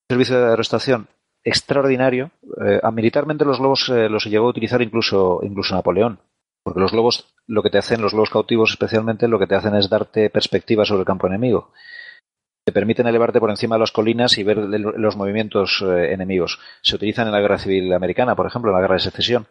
servicio 0.09 0.39
de 0.39 0.51
aerostación 0.51 1.09
extraordinario. 1.43 2.31
Eh, 2.65 2.81
militarmente 2.93 3.45
los 3.45 3.59
globos 3.59 3.89
los 3.89 4.25
llegó 4.27 4.47
a 4.47 4.51
utilizar 4.51 4.83
incluso, 4.83 5.41
incluso 5.43 5.75
Napoleón. 5.75 6.19
Porque 6.63 6.81
los 6.81 6.93
globos, 6.93 7.27
lo 7.47 7.63
que 7.63 7.71
te 7.71 7.79
hacen, 7.79 8.01
los 8.01 8.13
globos 8.13 8.31
cautivos 8.31 8.71
especialmente, 8.71 9.29
lo 9.29 9.39
que 9.39 9.47
te 9.47 9.55
hacen 9.55 9.75
es 9.75 9.91
darte 9.91 10.31
perspectiva 10.31 10.85
sobre 10.85 11.01
el 11.01 11.07
campo 11.07 11.27
enemigo. 11.27 11.73
Te 12.67 12.73
permiten 12.73 13.07
elevarte 13.07 13.41
por 13.41 13.51
encima 13.51 13.77
de 13.77 13.81
las 13.81 13.93
colinas 13.93 14.39
y 14.39 14.43
ver 14.43 14.57
los 14.57 15.17
movimientos 15.17 15.85
eh, 15.87 16.15
enemigos. 16.15 16.59
Se 16.81 16.97
utilizan 16.97 17.27
en 17.27 17.33
la 17.35 17.41
guerra 17.41 17.59
civil 17.59 17.93
americana, 17.93 18.35
por 18.35 18.47
ejemplo, 18.47 18.71
en 18.71 18.77
la 18.77 18.81
guerra 18.81 18.95
de 18.95 19.01
secesión 19.01 19.47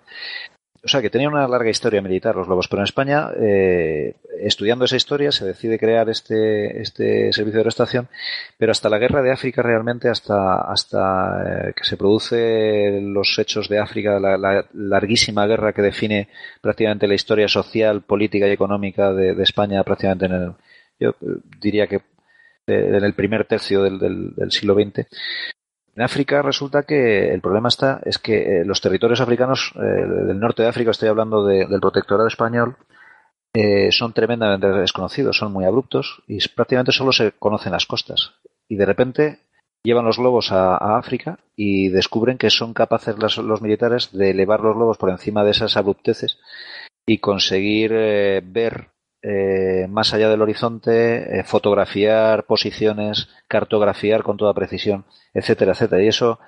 o 0.85 0.87
sea, 0.87 1.01
que 1.01 1.09
tenía 1.09 1.29
una 1.29 1.47
larga 1.47 1.69
historia 1.69 2.01
militar 2.01 2.35
los 2.35 2.47
lobos, 2.47 2.67
pero 2.67 2.81
en 2.81 2.83
España, 2.85 3.29
eh, 3.39 4.15
estudiando 4.41 4.83
esa 4.83 4.97
historia, 4.97 5.31
se 5.31 5.45
decide 5.45 5.79
crear 5.79 6.09
este, 6.09 6.81
este 6.81 7.31
servicio 7.31 7.53
de 7.53 7.59
aeroestación, 7.59 8.09
pero 8.57 8.73
hasta 8.73 8.89
la 8.89 8.97
guerra 8.97 9.21
de 9.21 9.31
África 9.31 9.61
realmente, 9.61 10.09
hasta, 10.09 10.59
hasta 10.61 11.69
eh, 11.69 11.73
que 11.73 11.85
se 11.85 11.95
produce 11.95 12.99
los 13.01 13.39
hechos 13.39 13.69
de 13.69 13.79
África, 13.79 14.19
la, 14.19 14.67
larguísima 14.73 15.47
guerra 15.47 15.71
que 15.71 15.81
define 15.81 16.27
prácticamente 16.61 17.07
la 17.07 17.15
historia 17.15 17.47
social, 17.47 18.01
política 18.01 18.47
y 18.47 18.51
económica 18.51 19.13
de, 19.13 19.41
España 19.41 19.83
prácticamente 19.83 20.25
en 20.25 20.31
el, 20.33 20.53
yo 20.99 21.15
diría 21.61 21.87
que 21.87 21.95
eh, 21.95 22.01
en 22.67 23.03
el 23.03 23.13
primer 23.13 23.45
tercio 23.45 23.83
del, 23.83 23.99
del, 23.99 24.35
del 24.35 24.51
siglo 24.51 24.73
XX, 24.73 25.07
en 25.95 26.01
África 26.01 26.41
resulta 26.41 26.83
que 26.83 27.33
el 27.33 27.41
problema 27.41 27.69
está 27.69 28.01
es 28.05 28.17
que 28.17 28.61
eh, 28.61 28.65
los 28.65 28.81
territorios 28.81 29.21
africanos 29.21 29.71
eh, 29.75 29.79
del 29.79 30.39
norte 30.39 30.63
de 30.63 30.69
África, 30.69 30.91
estoy 30.91 31.09
hablando 31.09 31.45
del 31.45 31.79
protectorado 31.79 32.27
español, 32.27 32.77
eh, 33.53 33.91
son 33.91 34.13
tremendamente 34.13 34.67
desconocidos, 34.67 35.37
son 35.37 35.53
muy 35.53 35.65
abruptos 35.65 36.23
y 36.27 36.39
prácticamente 36.49 36.91
solo 36.91 37.11
se 37.11 37.33
conocen 37.33 37.73
las 37.73 37.85
costas. 37.85 38.33
Y 38.67 38.75
de 38.75 38.85
repente 38.85 39.39
llevan 39.83 40.05
los 40.05 40.17
globos 40.17 40.51
a, 40.51 40.97
África 40.97 41.37
y 41.55 41.89
descubren 41.89 42.39
que 42.39 42.49
son 42.49 42.73
capaces 42.73 43.15
los, 43.19 43.61
militares 43.61 44.11
de 44.11 44.31
elevar 44.31 44.61
los 44.61 44.75
globos 44.75 44.97
por 44.97 45.11
encima 45.11 45.43
de 45.43 45.51
esas 45.51 45.77
abrupteces 45.77 46.39
y 47.05 47.19
conseguir 47.19 47.91
ver 47.91 48.92
eh, 49.23 49.87
más 49.89 50.13
allá 50.13 50.29
del 50.29 50.41
horizonte, 50.41 51.39
eh, 51.39 51.43
fotografiar 51.45 52.43
posiciones, 52.43 53.29
cartografiar 53.47 54.21
con 54.21 54.35
toda 54.35 54.53
precisión, 54.53 55.05
etcétera, 55.33 55.71
etcétera. 55.71 56.03
Y 56.03 56.07
eso 56.09 56.39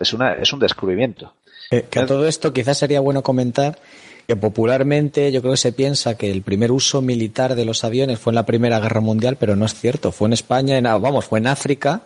es, 0.00 0.14
una, 0.14 0.32
es 0.32 0.52
un 0.52 0.60
descubrimiento. 0.60 1.34
Eh, 1.70 1.86
que 1.90 2.00
a 2.00 2.06
todo 2.06 2.26
esto 2.26 2.52
quizás 2.52 2.78
sería 2.78 3.00
bueno 3.00 3.22
comentar 3.22 3.78
que 4.26 4.34
popularmente 4.34 5.30
yo 5.30 5.40
creo 5.40 5.52
que 5.52 5.58
se 5.58 5.72
piensa 5.72 6.16
que 6.16 6.30
el 6.30 6.42
primer 6.42 6.72
uso 6.72 7.02
militar 7.02 7.54
de 7.54 7.64
los 7.64 7.84
aviones 7.84 8.18
fue 8.18 8.30
en 8.30 8.36
la 8.36 8.46
Primera 8.46 8.80
Guerra 8.80 9.00
Mundial, 9.00 9.36
pero 9.38 9.54
no 9.54 9.66
es 9.66 9.74
cierto. 9.74 10.10
Fue 10.10 10.26
en 10.26 10.32
España, 10.32 10.78
en, 10.78 10.84
vamos, 10.84 11.26
fue 11.26 11.40
en 11.40 11.48
África 11.48 12.02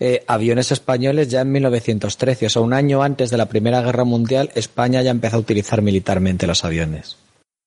eh, 0.00 0.24
aviones 0.26 0.72
españoles 0.72 1.28
ya 1.28 1.42
en 1.42 1.52
1913, 1.52 2.46
o 2.46 2.50
sea, 2.50 2.62
un 2.62 2.72
año 2.72 3.02
antes 3.02 3.30
de 3.30 3.36
la 3.36 3.46
Primera 3.46 3.80
Guerra 3.80 4.04
Mundial, 4.04 4.50
España 4.54 5.02
ya 5.02 5.10
empezó 5.10 5.36
a 5.36 5.40
utilizar 5.40 5.82
militarmente 5.82 6.46
los 6.46 6.64
aviones. 6.64 7.16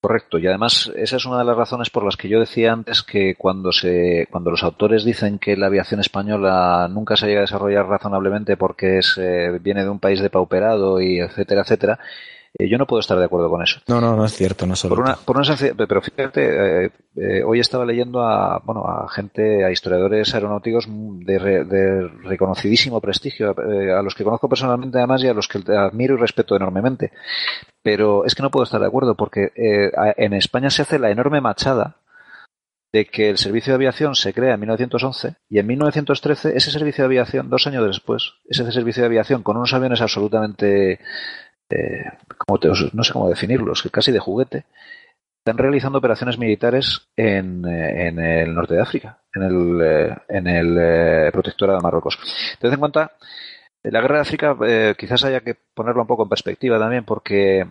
Correcto, 0.01 0.37
y 0.39 0.47
además 0.47 0.89
esa 0.95 1.17
es 1.17 1.25
una 1.25 1.39
de 1.39 1.43
las 1.43 1.57
razones 1.57 1.89
por 1.89 2.05
las 2.05 2.15
que 2.15 2.29
yo 2.29 2.39
decía 2.39 2.71
antes 2.71 3.03
que 3.03 3.35
cuando 3.35 3.73
se, 3.73 4.27
cuando 4.31 4.49
los 4.49 4.63
autores 4.63 5.03
dicen 5.03 5.39
que 5.39 5.57
la 5.57 5.65
aviación 5.65 5.99
española 5.99 6.87
nunca 6.89 7.17
se 7.17 7.27
llega 7.27 7.39
a 7.39 7.41
desarrollar 7.41 7.85
razonablemente 7.85 8.55
porque 8.55 8.99
es, 8.99 9.17
eh, 9.17 9.59
viene 9.61 9.83
de 9.83 9.89
un 9.89 9.99
país 9.99 10.21
depauperado 10.21 11.01
y 11.01 11.19
etcétera, 11.19 11.63
etcétera, 11.63 11.99
yo 12.67 12.77
no 12.77 12.85
puedo 12.85 12.99
estar 12.99 13.17
de 13.17 13.25
acuerdo 13.25 13.49
con 13.49 13.61
eso. 13.61 13.79
No, 13.87 14.01
no, 14.01 14.15
no 14.15 14.25
es 14.25 14.33
cierto, 14.33 14.65
no 14.65 14.75
solo. 14.75 14.95
Por 14.95 15.03
una, 15.03 15.15
por 15.15 15.37
una 15.37 15.55
pero 15.87 16.01
fíjate, 16.01 16.85
eh, 16.85 16.91
eh, 17.15 17.43
hoy 17.43 17.59
estaba 17.59 17.85
leyendo 17.85 18.21
a, 18.21 18.59
bueno, 18.65 18.83
a 18.85 19.07
gente, 19.09 19.63
a 19.63 19.71
historiadores 19.71 20.33
aeronáuticos 20.33 20.85
de, 20.89 21.63
de 21.63 22.07
reconocidísimo 22.23 22.99
prestigio, 22.99 23.51
a 23.51 24.01
los 24.01 24.15
que 24.15 24.23
conozco 24.23 24.49
personalmente 24.49 24.97
además 24.97 25.23
y 25.23 25.27
a 25.27 25.33
los 25.33 25.47
que 25.47 25.59
admiro 25.71 26.15
y 26.15 26.17
respeto 26.17 26.55
enormemente. 26.55 27.11
Pero 27.81 28.25
es 28.25 28.35
que 28.35 28.43
no 28.43 28.51
puedo 28.51 28.65
estar 28.65 28.81
de 28.81 28.87
acuerdo 28.87 29.15
porque 29.15 29.51
en 29.55 30.33
España 30.33 30.69
se 30.69 30.81
hace 30.81 30.99
la 30.99 31.11
enorme 31.11 31.39
machada 31.39 31.99
de 32.91 33.05
que 33.05 33.29
el 33.29 33.37
servicio 33.37 33.71
de 33.71 33.75
aviación 33.75 34.15
se 34.15 34.33
crea 34.33 34.55
en 34.55 34.59
1911 34.61 35.35
y 35.49 35.59
en 35.59 35.67
1913 35.67 36.57
ese 36.57 36.71
servicio 36.71 37.03
de 37.03 37.05
aviación, 37.05 37.49
dos 37.49 37.67
años 37.67 37.85
después, 37.85 38.33
ese 38.47 38.69
servicio 38.71 39.01
de 39.01 39.07
aviación 39.07 39.43
con 39.43 39.57
unos 39.57 39.73
aviones 39.73 40.01
absolutamente 40.01 40.99
no 42.93 43.03
sé 43.03 43.13
cómo 43.13 43.29
definirlos, 43.29 43.87
casi 43.91 44.11
de 44.11 44.19
juguete, 44.19 44.65
están 45.39 45.57
realizando 45.57 45.99
operaciones 45.99 46.37
militares 46.37 47.07
en, 47.15 47.65
eh, 47.65 48.07
en 48.07 48.19
el 48.19 48.53
norte 48.53 48.75
de 48.75 48.81
África, 48.81 49.19
en 49.33 49.43
el, 49.43 49.81
eh, 49.81 50.17
en 50.27 50.47
el 50.47 50.77
eh, 50.79 51.29
protectorado 51.31 51.79
de 51.79 51.83
Marruecos. 51.83 52.19
Tened 52.59 52.73
en 52.73 52.79
cuenta, 52.79 53.11
la 53.83 54.01
guerra 54.01 54.15
de 54.15 54.21
África 54.21 54.57
quizás 54.97 55.23
haya 55.23 55.39
que 55.39 55.55
ponerlo 55.73 56.01
un 56.01 56.07
poco 56.07 56.23
en 56.23 56.29
perspectiva 56.29 56.77
también, 56.77 57.05
porque 57.05 57.65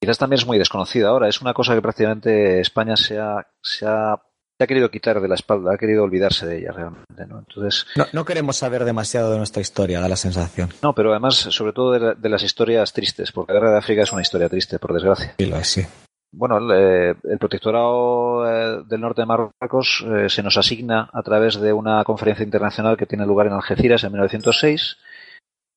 quizás 0.00 0.18
también 0.18 0.40
es 0.40 0.46
muy 0.46 0.58
desconocida 0.58 1.08
ahora. 1.08 1.28
Es 1.28 1.40
una 1.40 1.54
cosa 1.54 1.74
que 1.74 1.82
prácticamente 1.82 2.60
España 2.60 2.96
se 2.96 3.18
ha 3.18 4.20
ha 4.64 4.66
querido 4.66 4.90
quitar 4.90 5.20
de 5.20 5.28
la 5.28 5.34
espalda, 5.34 5.74
ha 5.74 5.78
querido 5.78 6.02
olvidarse 6.02 6.46
de 6.46 6.58
ella 6.58 6.72
realmente, 6.72 7.26
¿no? 7.26 7.38
Entonces 7.38 7.86
no, 8.12 8.24
queremos 8.24 8.56
saber 8.56 8.84
demasiado 8.84 9.30
de 9.32 9.38
nuestra 9.38 9.62
historia, 9.62 10.00
da 10.00 10.08
la 10.08 10.16
sensación. 10.16 10.70
No, 10.82 10.94
pero 10.94 11.10
además, 11.10 11.34
sobre 11.34 11.72
todo 11.72 12.14
de, 12.14 12.28
las 12.28 12.42
historias 12.42 12.92
tristes, 12.92 13.32
porque 13.32 13.52
la 13.52 13.60
guerra 13.60 13.72
de 13.72 13.78
África 13.78 14.02
es 14.02 14.12
una 14.12 14.22
historia 14.22 14.48
triste, 14.48 14.78
por 14.78 14.92
desgracia. 14.92 15.34
Sí, 15.38 15.52
sí. 15.62 15.86
Bueno, 16.32 16.58
el, 16.58 17.14
eh, 17.22 17.36
protectorado 17.38 18.44
eh, 18.48 18.82
del 18.88 19.00
norte 19.00 19.22
de 19.22 19.26
Marruecos 19.26 20.04
eh, 20.06 20.28
se 20.28 20.42
nos 20.42 20.56
asigna 20.56 21.08
a 21.12 21.22
través 21.22 21.60
de 21.60 21.72
una 21.72 22.02
conferencia 22.02 22.44
internacional 22.44 22.96
que 22.96 23.06
tiene 23.06 23.24
lugar 23.24 23.46
en 23.46 23.52
Algeciras 23.52 24.02
en 24.02 24.12
1906 24.12 24.96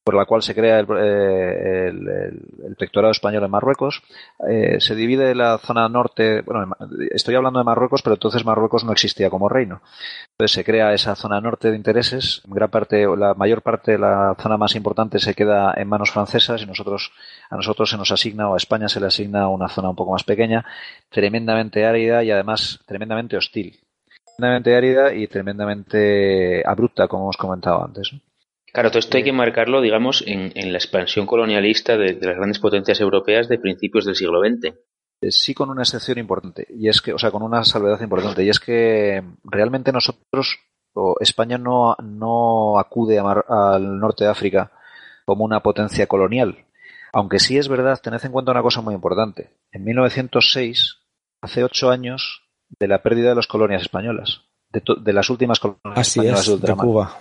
por 0.07 0.15
la 0.15 0.23
cual 0.23 0.41
se 0.41 0.55
crea 0.55 0.79
el, 0.79 0.87
eh, 0.97 1.89
el, 1.89 2.77
español 3.11 3.43
en 3.43 3.51
Marruecos. 3.51 4.01
Eh, 4.49 4.79
se 4.79 4.95
divide 4.95 5.35
la 5.35 5.57
zona 5.57 5.89
norte, 5.89 6.43
bueno, 6.43 6.73
estoy 7.11 7.35
hablando 7.35 7.59
de 7.59 7.65
Marruecos, 7.65 8.01
pero 8.01 8.13
entonces 8.13 8.45
Marruecos 8.45 8.85
no 8.85 8.93
existía 8.93 9.29
como 9.29 9.49
reino. 9.49 9.81
Entonces 10.31 10.53
se 10.55 10.63
crea 10.63 10.93
esa 10.93 11.13
zona 11.17 11.41
norte 11.41 11.71
de 11.71 11.75
intereses. 11.75 12.41
gran 12.45 12.69
parte, 12.69 13.05
la 13.17 13.33
mayor 13.33 13.61
parte, 13.61 13.97
la 13.97 14.33
zona 14.39 14.55
más 14.55 14.75
importante 14.75 15.19
se 15.19 15.33
queda 15.33 15.73
en 15.75 15.89
manos 15.89 16.11
francesas 16.11 16.61
y 16.61 16.65
nosotros, 16.65 17.11
a 17.49 17.57
nosotros 17.57 17.89
se 17.89 17.97
nos 17.97 18.09
asigna 18.09 18.47
o 18.47 18.53
a 18.53 18.57
España 18.57 18.87
se 18.87 19.01
le 19.01 19.07
asigna 19.07 19.49
una 19.49 19.67
zona 19.67 19.89
un 19.89 19.97
poco 19.97 20.13
más 20.13 20.23
pequeña, 20.23 20.63
tremendamente 21.09 21.85
árida 21.85 22.23
y 22.23 22.31
además 22.31 22.79
tremendamente 22.85 23.35
hostil. 23.35 23.77
Tremendamente 24.37 24.73
árida 24.73 25.13
y 25.13 25.27
tremendamente 25.27 26.63
abrupta, 26.65 27.09
como 27.09 27.23
hemos 27.23 27.35
comentado 27.35 27.83
antes. 27.83 28.13
Claro, 28.73 28.89
todo 28.89 28.99
esto 28.99 29.17
hay 29.17 29.23
que 29.23 29.31
marcarlo, 29.31 29.81
digamos, 29.81 30.23
en, 30.27 30.51
la 30.71 30.77
expansión 30.77 31.25
colonialista 31.25 31.97
de, 31.97 32.13
las 32.13 32.35
grandes 32.35 32.59
potencias 32.59 32.99
europeas 32.99 33.47
de 33.47 33.59
principios 33.59 34.05
del 34.05 34.15
siglo 34.15 34.41
XX. 34.41 34.75
Eh, 35.21 35.31
sí, 35.31 35.53
con 35.53 35.69
una 35.69 35.81
excepción 35.81 36.17
importante, 36.19 36.67
y 36.69 36.87
es 36.89 37.01
que, 37.01 37.13
o 37.13 37.17
sea, 37.17 37.31
con 37.31 37.41
una 37.41 37.63
salvedad 37.63 37.99
importante, 38.01 38.43
y 38.43 38.49
es 38.49 38.59
que 38.59 39.23
realmente 39.43 39.91
nosotros, 39.91 40.59
o 40.93 41.15
España 41.19 41.57
no, 41.57 41.95
no 42.03 42.77
acude 42.77 43.17
al 43.19 43.99
norte 43.99 44.25
de 44.25 44.29
África 44.29 44.71
como 45.25 45.43
una 45.43 45.61
potencia 45.61 46.07
colonial. 46.07 46.65
Aunque 47.13 47.39
sí 47.39 47.57
es 47.57 47.67
verdad, 47.67 47.99
tened 48.01 48.23
en 48.23 48.31
cuenta 48.31 48.51
una 48.51 48.61
cosa 48.61 48.81
muy 48.81 48.93
importante. 48.93 49.49
En 49.71 49.83
1906, 49.83 50.97
hace 51.41 51.63
ocho 51.63 51.89
años 51.89 52.43
de 52.79 52.87
la 52.87 53.01
pérdida 53.01 53.29
de 53.29 53.35
las 53.35 53.47
colonias 53.47 53.81
españolas, 53.81 54.41
de, 54.69 55.13
las 55.13 55.29
últimas 55.29 55.59
colonias 55.59 56.07
españolas 56.07 56.61
de 56.61 56.75
Cuba. 56.75 57.19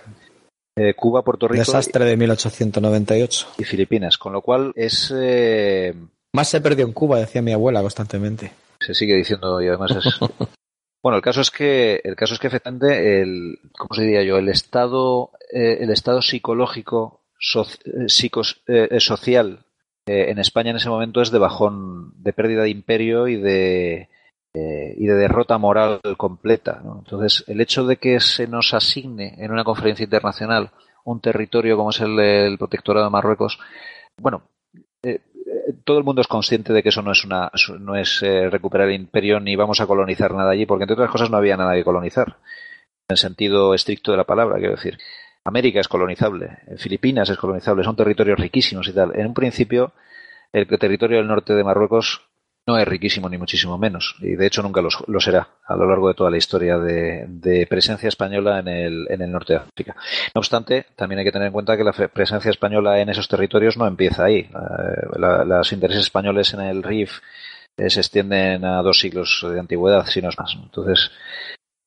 Eh, 0.77 0.93
Cuba, 0.93 1.23
Puerto 1.23 1.47
Rico. 1.47 1.59
Desastre 1.59 2.05
de 2.05 2.15
1898. 2.15 3.47
Y 3.57 3.63
Filipinas, 3.63 4.17
con 4.17 4.33
lo 4.33 4.41
cual 4.41 4.71
es. 4.75 5.11
Eh, 5.15 5.93
Más 6.33 6.47
se 6.47 6.61
perdió 6.61 6.85
en 6.85 6.93
Cuba, 6.93 7.19
decía 7.19 7.41
mi 7.41 7.51
abuela 7.51 7.81
constantemente. 7.81 8.51
Se 8.79 8.93
sigue 8.93 9.15
diciendo 9.15 9.59
y 9.59 9.67
además 9.67 9.91
es. 9.91 10.19
bueno, 11.01 11.17
el 11.17 11.23
caso 11.23 11.41
es 11.41 11.49
que 11.49 11.99
el 12.03 12.15
caso 12.15 12.35
es 12.35 12.39
que 12.39 12.47
efectivamente 12.47 13.21
el, 13.21 13.59
¿cómo 13.75 13.95
se 13.95 14.03
diría 14.03 14.23
yo? 14.23 14.37
El 14.37 14.49
estado, 14.49 15.31
eh, 15.51 15.79
el 15.81 15.89
estado 15.89 16.21
psicológico, 16.21 17.21
social 17.39 19.65
en 20.05 20.39
España 20.39 20.69
en 20.69 20.77
ese 20.77 20.89
momento 20.89 21.21
es 21.21 21.31
de 21.31 21.37
bajón, 21.37 22.13
de 22.23 22.31
pérdida 22.31 22.63
de 22.63 22.69
imperio 22.69 23.27
y 23.27 23.35
de 23.35 24.07
y 24.97 25.05
de 25.05 25.13
derrota 25.13 25.57
moral 25.57 25.99
completa. 26.17 26.81
Entonces, 26.83 27.43
el 27.47 27.61
hecho 27.61 27.85
de 27.85 27.97
que 27.97 28.19
se 28.19 28.47
nos 28.47 28.73
asigne 28.73 29.35
en 29.37 29.51
una 29.51 29.63
conferencia 29.63 30.03
internacional 30.03 30.71
un 31.07 31.21
territorio 31.21 31.77
como 31.77 31.91
es 31.91 32.01
el, 32.01 32.57
protectorado 32.57 33.05
de 33.05 33.11
Marruecos, 33.11 33.59
bueno, 34.17 34.43
eh, 35.01 35.21
eh, 35.33 35.73
todo 35.85 35.97
el 35.99 36.03
mundo 36.03 36.21
es 36.21 36.27
consciente 36.27 36.73
de 36.73 36.83
que 36.83 36.89
eso 36.89 37.01
no 37.01 37.13
es 37.13 37.23
una 37.23 37.49
no 37.79 37.95
es 37.95 38.21
eh, 38.23 38.49
recuperar 38.49 38.89
el 38.89 38.95
imperio 38.95 39.39
ni 39.39 39.55
vamos 39.55 39.79
a 39.79 39.87
colonizar 39.87 40.33
nada 40.33 40.51
allí, 40.51 40.65
porque 40.65 40.83
entre 40.83 40.95
otras 40.95 41.09
cosas 41.09 41.29
no 41.29 41.37
había 41.37 41.55
nada 41.55 41.73
que 41.75 41.85
colonizar, 41.85 42.27
en 42.27 43.13
el 43.13 43.17
sentido 43.17 43.73
estricto 43.73 44.11
de 44.11 44.17
la 44.17 44.25
palabra, 44.25 44.57
quiero 44.57 44.75
decir. 44.75 44.97
América 45.45 45.79
es 45.79 45.87
colonizable, 45.87 46.57
Filipinas 46.75 47.29
es 47.29 47.37
colonizable, 47.37 47.85
son 47.85 47.95
territorios 47.95 48.37
riquísimos 48.37 48.85
y 48.89 48.93
tal. 48.93 49.17
En 49.17 49.27
un 49.27 49.33
principio, 49.33 49.93
el 50.51 50.67
territorio 50.67 51.17
del 51.19 51.27
norte 51.27 51.53
de 51.53 51.63
Marruecos 51.63 52.26
no 52.67 52.77
es 52.77 52.87
riquísimo 52.87 53.29
ni 53.29 53.37
muchísimo 53.37 53.77
menos 53.77 54.15
y 54.19 54.35
de 54.35 54.45
hecho 54.45 54.61
nunca 54.61 54.81
lo, 54.81 55.19
será 55.21 55.47
a 55.65 55.75
lo 55.75 55.87
largo 55.87 56.09
de 56.09 56.13
toda 56.13 56.29
la 56.29 56.37
historia 56.37 56.77
de, 56.77 57.65
presencia 57.69 58.09
española 58.09 58.59
en 58.59 58.67
el, 58.67 59.07
en 59.09 59.21
el, 59.21 59.31
norte 59.31 59.53
de 59.53 59.59
África. 59.59 59.95
No 60.35 60.39
obstante, 60.39 60.85
también 60.95 61.19
hay 61.19 61.25
que 61.25 61.31
tener 61.31 61.47
en 61.47 61.53
cuenta 61.53 61.77
que 61.77 61.83
la 61.83 61.93
presencia 61.93 62.51
española 62.51 62.99
en 62.99 63.09
esos 63.09 63.27
territorios 63.27 63.77
no 63.77 63.87
empieza 63.87 64.25
ahí. 64.25 64.39
Eh, 64.39 65.17
los 65.45 65.71
intereses 65.71 66.03
españoles 66.03 66.53
en 66.53 66.61
el 66.61 66.83
RIF 66.83 67.19
eh, 67.77 67.89
se 67.89 68.01
extienden 68.01 68.65
a 68.65 68.81
dos 68.81 68.99
siglos 68.99 69.45
de 69.49 69.59
antigüedad, 69.59 70.05
si 70.05 70.21
no 70.21 70.29
es 70.29 70.37
más. 70.37 70.55
Entonces, 70.61 71.11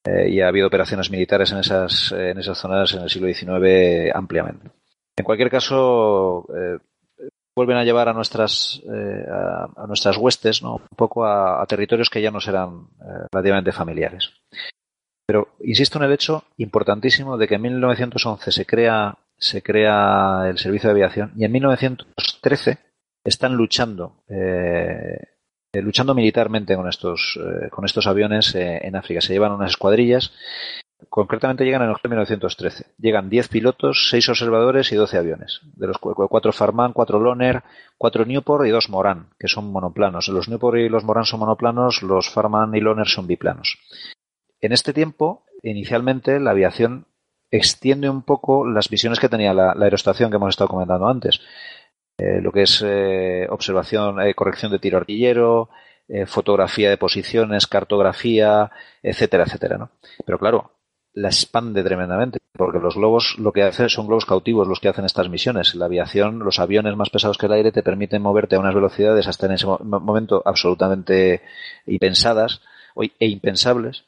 eh, 0.05 0.31
y 0.31 0.41
ha 0.41 0.49
habido 0.49 0.67
operaciones 0.67 1.11
militares 1.11 1.53
en 1.53 1.59
esas, 1.59 2.13
en 2.13 2.39
esas 2.39 2.59
zonas 2.59 2.93
en 2.95 3.03
el 3.03 3.11
siglo 3.11 3.29
XIX 3.29 4.15
ampliamente. 4.15 4.71
En 5.17 5.25
cualquier 5.25 5.51
caso, 5.51 6.47
vuelven 7.57 7.77
a 7.77 7.85
llevar 7.85 8.09
a 8.09 8.13
nuestras 8.13 8.81
eh, 8.85 9.25
a, 9.29 9.87
nuestras 9.87 10.17
huestes 10.17 10.63
¿no? 10.63 10.77
un 10.77 10.97
poco 10.97 11.27
a, 11.27 11.65
territorios 11.67 12.11
que 12.11 12.23
ya 12.23 12.31
no 12.31 12.41
serán 12.41 12.89
eh, 13.01 13.27
relativamente 13.33 13.73
familiares. 13.73 14.33
Pero 15.27 15.49
insisto 15.61 15.99
en 15.99 16.05
el 16.05 16.13
hecho 16.13 16.45
importantísimo 16.57 17.37
de 17.37 17.47
que 17.47 17.55
en 17.57 17.63
1911 17.63 18.53
se 18.53 18.67
crea 18.67 19.17
se 19.37 19.63
crea 19.63 20.49
el 20.49 20.59
servicio 20.59 20.89
de 20.89 20.93
aviación 20.93 21.33
y 21.37 21.45
en 21.45 21.53
1913 21.53 22.79
están 23.25 23.55
luchando 23.55 24.23
eh, 24.29 25.19
luchando 25.75 26.15
militarmente 26.15 26.75
con 26.75 26.89
estos 26.89 27.39
con 27.71 27.85
estos 27.85 28.09
aviones 28.09 28.57
en 28.57 28.97
África. 28.97 29.21
Se 29.21 29.33
llevan 29.33 29.53
unas 29.53 29.71
escuadrillas 29.71 30.33
Concretamente 31.09 31.65
llegan 31.65 31.83
en 31.83 31.91
octubre 31.91 32.11
de 32.11 32.17
1913. 32.17 32.87
Llegan 32.99 33.31
10 33.31 33.49
pilotos, 33.49 34.09
6 34.11 34.29
observadores 34.29 34.93
y 34.93 34.97
12 34.97 35.19
aviones. 35.19 35.61
De 35.75 35.87
los 35.87 35.99
4 35.99 36.53
Farman, 36.53 36.93
4 36.93 37.19
Loner, 37.19 37.63
4 37.99 38.25
Newport 38.27 38.67
y 38.67 38.71
2 38.71 38.91
Moran, 38.91 39.29
que 39.39 39.49
son 39.49 39.73
monoplanos. 39.73 40.29
Los 40.29 40.49
Newport 40.49 40.79
y 40.79 40.89
los 40.89 41.05
Moran 41.05 41.25
son 41.25 41.41
monoplanos, 41.41 42.03
los 42.03 42.31
Farman 42.31 42.75
y 42.75 42.81
Loner 42.81 43.07
son 43.07 43.27
biplanos. 43.27 43.79
En 44.61 44.73
este 44.73 44.93
tiempo, 44.93 45.45
inicialmente, 45.63 46.39
la 46.39 46.51
aviación 46.51 47.07
extiende 47.51 48.09
un 48.09 48.23
poco 48.23 48.67
las 48.67 48.89
visiones 48.89 49.19
que 49.19 49.29
tenía 49.29 49.55
la, 49.55 49.73
aerostación 49.73 50.31
que 50.31 50.37
hemos 50.37 50.51
estado 50.51 50.69
comentando 50.69 51.09
antes. 51.09 51.41
Eh, 52.19 52.41
lo 52.41 52.53
que 52.53 52.63
es 52.63 52.83
eh, 52.87 53.47
observación, 53.49 54.21
eh, 54.21 54.35
corrección 54.35 54.71
de 54.71 54.79
tiro 54.79 54.99
artillero, 54.99 55.71
fotografía 56.27 56.91
de 56.91 56.99
posiciones, 56.99 57.69
cartografía, 57.69 58.73
etcétera, 59.01 59.45
etcétera, 59.45 59.79
¿no? 59.79 59.91
Pero 60.27 60.41
claro, 60.41 60.73
la 61.13 61.29
expande 61.29 61.83
tremendamente, 61.83 62.39
porque 62.53 62.79
los 62.79 62.95
globos 62.95 63.37
lo 63.39 63.53
que 63.53 63.63
hacen 63.63 63.89
son 63.89 64.07
globos 64.07 64.27
cautivos 64.27 64.69
los 64.69 64.81
que 64.81 64.89
hacen 64.89 65.05
estas 65.05 65.29
misiones. 65.29 65.75
La 65.75 65.87
aviación, 65.87 66.39
los 66.41 66.59
aviones 66.59 66.97
más 66.97 67.11
pesados 67.11 67.39
que 67.39 67.47
el 67.47 67.53
aire 67.53 67.73
te 67.73 67.83
permiten 67.83 68.23
moverte 68.23 68.57
a 68.57 68.61
unas 68.61 68.75
velocidades 68.75 69.27
hasta 69.27 69.47
en 69.47 69.53
ese 69.53 69.67
momento 69.67 70.43
absolutamente 70.45 71.43
impensadas 71.87 72.61
e 72.97 73.27
impensables 73.27 74.05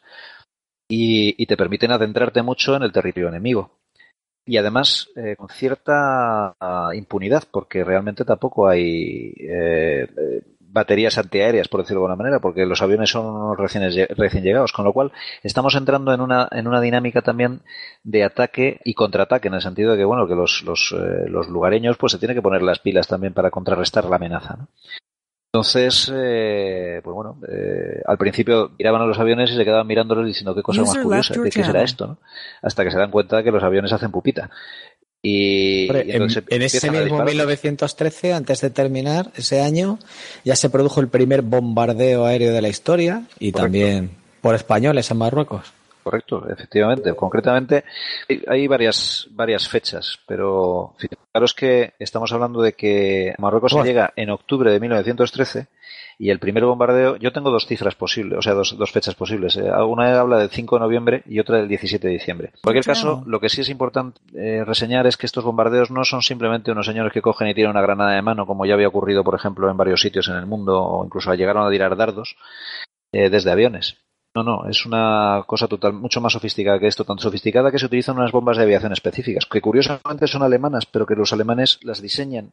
y, 0.89 1.47
te 1.47 1.57
permiten 1.57 1.91
adentrarte 1.91 2.43
mucho 2.43 2.77
en 2.77 2.83
el 2.83 2.93
territorio 2.93 3.29
enemigo. 3.29 3.79
y 4.45 4.57
además 4.57 5.09
eh, 5.17 5.37
con 5.37 5.49
cierta 5.49 6.55
ah, 6.61 6.91
impunidad, 6.95 7.45
porque 7.51 7.85
realmente 7.85 8.25
tampoco 8.25 8.69
hay 8.69 9.33
eh, 9.39 10.09
eh, 10.19 10.43
baterías 10.73 11.19
antiaéreas, 11.19 11.69
por 11.69 11.81
decirlo 11.81 12.01
de 12.01 12.07
alguna 12.07 12.23
manera, 12.23 12.41
porque 12.41 12.67
los 12.67 12.81
aviones 12.83 13.11
son 13.11 13.57
recién, 13.57 13.83
recién 14.17 14.43
llegados, 14.43 14.73
con 14.73 14.85
lo 14.85 14.93
cual 14.93 15.13
estamos 15.43 15.75
entrando 15.75 16.13
en 16.15 16.21
una, 16.21 16.49
en 16.51 16.67
una 16.67 16.81
dinámica 16.81 17.21
también 17.21 17.61
de 18.03 18.25
ataque 18.25 18.81
y 18.85 18.95
contraataque, 18.95 19.49
en 19.49 19.55
el 19.55 19.61
sentido 19.61 19.93
de 19.93 19.99
que, 19.99 20.05
bueno, 20.05 20.27
que 20.27 20.35
los, 20.35 20.63
los, 20.63 20.95
los 21.29 21.49
lugareños 21.49 21.97
pues 21.99 22.13
se 22.13 22.19
tienen 22.19 22.37
que 22.37 22.43
poner 22.43 22.63
las 22.63 22.79
pilas 22.79 23.07
también 23.07 23.35
para 23.35 23.51
contrarrestar 23.51 24.07
la 24.07 24.17
amenaza. 24.17 24.57
¿no? 24.57 24.69
Entonces, 25.55 26.11
eh, 26.15 27.03
pues 27.05 27.15
bueno, 27.15 27.39
eh, 27.47 28.01
al 28.07 28.17
principio 28.17 28.71
miraban 28.79 29.03
a 29.03 29.07
los 29.07 29.19
aviones 29.19 29.51
y 29.51 29.55
se 29.55 29.65
quedaban 29.67 29.87
mirándolos 29.87 30.25
diciendo 30.25 30.55
qué 30.55 30.63
cosa 30.63 30.81
más 30.81 30.97
curiosa, 30.97 31.35
qué, 31.35 31.51
será 31.63 31.83
esto, 31.83 32.07
¿no? 32.07 32.19
Hasta 32.63 32.83
que 32.83 32.91
se 32.91 32.97
dan 32.97 33.11
cuenta 33.11 33.37
de 33.37 33.45
que 33.45 33.51
los 33.51 33.63
aviones 33.63 33.93
hacen 33.93 34.11
pupita. 34.11 34.49
Y, 35.25 35.87
en, 35.89 36.63
ese 36.63 36.91
mismo 36.91 37.23
1913, 37.23 38.33
antes 38.33 38.61
de 38.61 38.71
terminar 38.71 39.31
ese 39.37 39.61
año, 39.61 40.01
ya 40.45 40.57
se 40.57 40.69
produjo 40.69 41.01
el 41.01 41.07
primer 41.07 41.43
bombardeo 41.43 42.25
aéreo 42.25 42.53
de 42.53 42.61
la 42.61 42.69
historia 42.69 43.23
y 43.39 43.53
también 43.53 44.11
por 44.41 44.57
españoles 44.57 45.11
en 45.13 45.19
Marruecos. 45.19 45.73
Correcto, 46.03 46.49
efectivamente. 46.49 47.15
Concretamente, 47.15 47.85
hay, 48.49 48.67
varias, 48.67 49.29
varias 49.31 49.69
fechas, 49.69 50.19
pero 50.27 50.95
fijaros 50.99 51.55
que 51.55 51.95
estamos 51.99 52.33
hablando 52.33 52.61
de 52.61 52.73
que 52.73 53.35
Marruecos 53.39 53.73
se 53.73 53.85
llega 53.85 54.13
en 54.17 54.31
octubre 54.31 54.73
de 54.73 54.81
1913 54.81 55.69
y 56.19 56.31
el 56.31 56.39
primer 56.39 56.65
bombardeo, 56.65 57.17
yo 57.17 57.33
tengo 57.33 57.51
dos 57.51 57.67
cifras 57.67 57.95
posibles, 57.95 58.39
o 58.39 58.43
sea, 58.43 58.55
dos, 58.55 58.77
dos 58.77 58.91
fechas 58.91 59.15
posibles. 59.15 59.57
Eh, 59.57 59.71
una 59.71 60.21
habla 60.21 60.39
del 60.39 60.51
5 60.51 60.77
de 60.77 60.81
noviembre 60.81 61.23
y 61.27 61.39
otra 61.39 61.59
del 61.59 61.69
17 61.69 62.07
de 62.07 62.13
diciembre. 62.13 62.51
En 62.55 62.61
cualquier 62.63 62.85
caso, 62.85 63.23
lo 63.27 63.41
que 63.41 63.49
sí 63.49 63.61
es 63.61 63.69
importante 63.69 64.21
eh, 64.35 64.65
reseñar 64.65 65.07
es 65.07 65.17
que 65.17 65.27
estos 65.27 65.45
bombardeos 65.45 65.91
no 65.91 66.05
son 66.05 66.23
simplemente 66.23 66.73
unos 66.73 66.87
señores 66.87 67.13
que 67.13 67.23
cogen 67.23 67.49
y 67.49 67.55
tiran 67.55 67.73
una 67.73 67.83
granada 67.83 68.13
de 68.13 68.23
mano, 68.23 68.47
como 68.47 68.67
ya 68.67 68.75
había 68.75 68.89
ocurrido, 68.89 69.23
por 69.23 69.35
ejemplo, 69.35 69.71
en 69.71 69.77
varios 69.77 70.01
sitios 70.01 70.29
en 70.29 70.35
el 70.35 70.47
mundo, 70.47 70.83
o 70.83 71.05
incluso 71.05 71.33
llegaron 71.35 71.67
a 71.67 71.71
tirar 71.71 71.97
dardos 71.97 72.37
eh, 73.13 73.31
desde 73.31 73.51
aviones 73.51 73.97
no, 74.35 74.43
no, 74.43 74.69
es 74.69 74.87
una 74.87 75.45
cosa 75.47 75.69
total, 75.69 75.93
mucho 75.93 76.21
más 76.21 76.33
sofisticada 76.33 76.79
que 76.79 76.87
esto, 76.87 77.05
tan 77.05 77.19
sofisticada 77.19 77.71
que 77.71 77.79
se 77.79 77.87
utilizan 77.87 78.17
unas 78.17 78.33
bombas 78.33 78.57
de 78.57 78.63
aviación 78.63 78.93
específicas, 78.93 79.45
que 79.47 79.61
curiosamente 79.61 80.27
son 80.27 80.43
alemanas, 80.43 80.87
pero 80.87 81.05
que 81.05 81.15
los 81.15 81.33
alemanes 81.33 81.79
las 81.83 82.01
diseñan, 82.01 82.53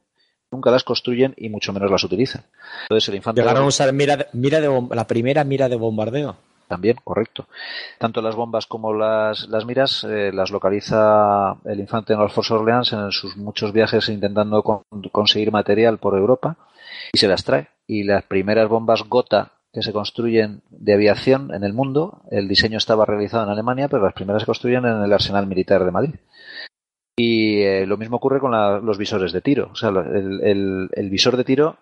nunca 0.51 0.71
las 0.71 0.83
construyen 0.83 1.33
y 1.37 1.49
mucho 1.49 1.71
menos 1.71 1.89
las 1.89 2.03
utilizan. 2.03 2.43
Entonces 2.83 3.07
el 3.09 3.15
infante 3.15 3.41
llegaron 3.41 3.63
a 3.63 3.67
usar 3.67 3.93
mira 3.93 4.17
de, 4.17 4.27
mira 4.33 4.59
de 4.59 4.87
la 4.93 5.07
primera 5.07 5.43
mira 5.43 5.69
de 5.69 5.77
bombardeo. 5.77 6.35
También, 6.67 6.97
correcto. 7.03 7.47
Tanto 7.97 8.21
las 8.21 8.35
bombas 8.35 8.67
como 8.67 8.93
las, 8.93 9.49
las 9.49 9.65
miras 9.65 10.03
eh, 10.03 10.31
las 10.31 10.51
localiza 10.51 11.55
el 11.65 11.79
infante 11.79 12.13
en 12.13 12.29
Force 12.29 12.53
Orleans 12.53 12.93
en 12.93 13.11
sus 13.11 13.35
muchos 13.37 13.73
viajes 13.73 14.07
intentando 14.09 14.61
conseguir 15.11 15.51
material 15.51 15.97
por 15.97 16.15
Europa 16.15 16.57
y 17.11 17.17
se 17.17 17.27
las 17.27 17.43
trae. 17.43 17.69
Y 17.87 18.03
las 18.03 18.23
primeras 18.23 18.69
bombas 18.69 19.01
Gota 19.09 19.53
que 19.71 19.83
se 19.83 19.93
construyen 19.93 20.61
de 20.69 20.93
aviación 20.93 21.53
en 21.53 21.63
el 21.63 21.73
mundo. 21.73 22.23
El 22.31 22.47
diseño 22.47 22.77
estaba 22.77 23.05
realizado 23.05 23.43
en 23.43 23.49
Alemania, 23.49 23.87
pero 23.87 24.03
las 24.03 24.13
primeras 24.13 24.41
se 24.41 24.47
construyen 24.47 24.85
en 24.85 25.03
el 25.03 25.13
Arsenal 25.13 25.47
Militar 25.47 25.85
de 25.85 25.91
Madrid. 25.91 26.15
Y 27.15 27.61
eh, 27.61 27.85
lo 27.85 27.97
mismo 27.97 28.17
ocurre 28.17 28.39
con 28.39 28.51
los 28.85 28.97
visores 28.97 29.31
de 29.31 29.41
tiro. 29.41 29.69
O 29.71 29.75
sea, 29.75 29.89
el, 29.89 31.09
visor 31.11 31.37
de 31.37 31.43
tiro 31.43 31.77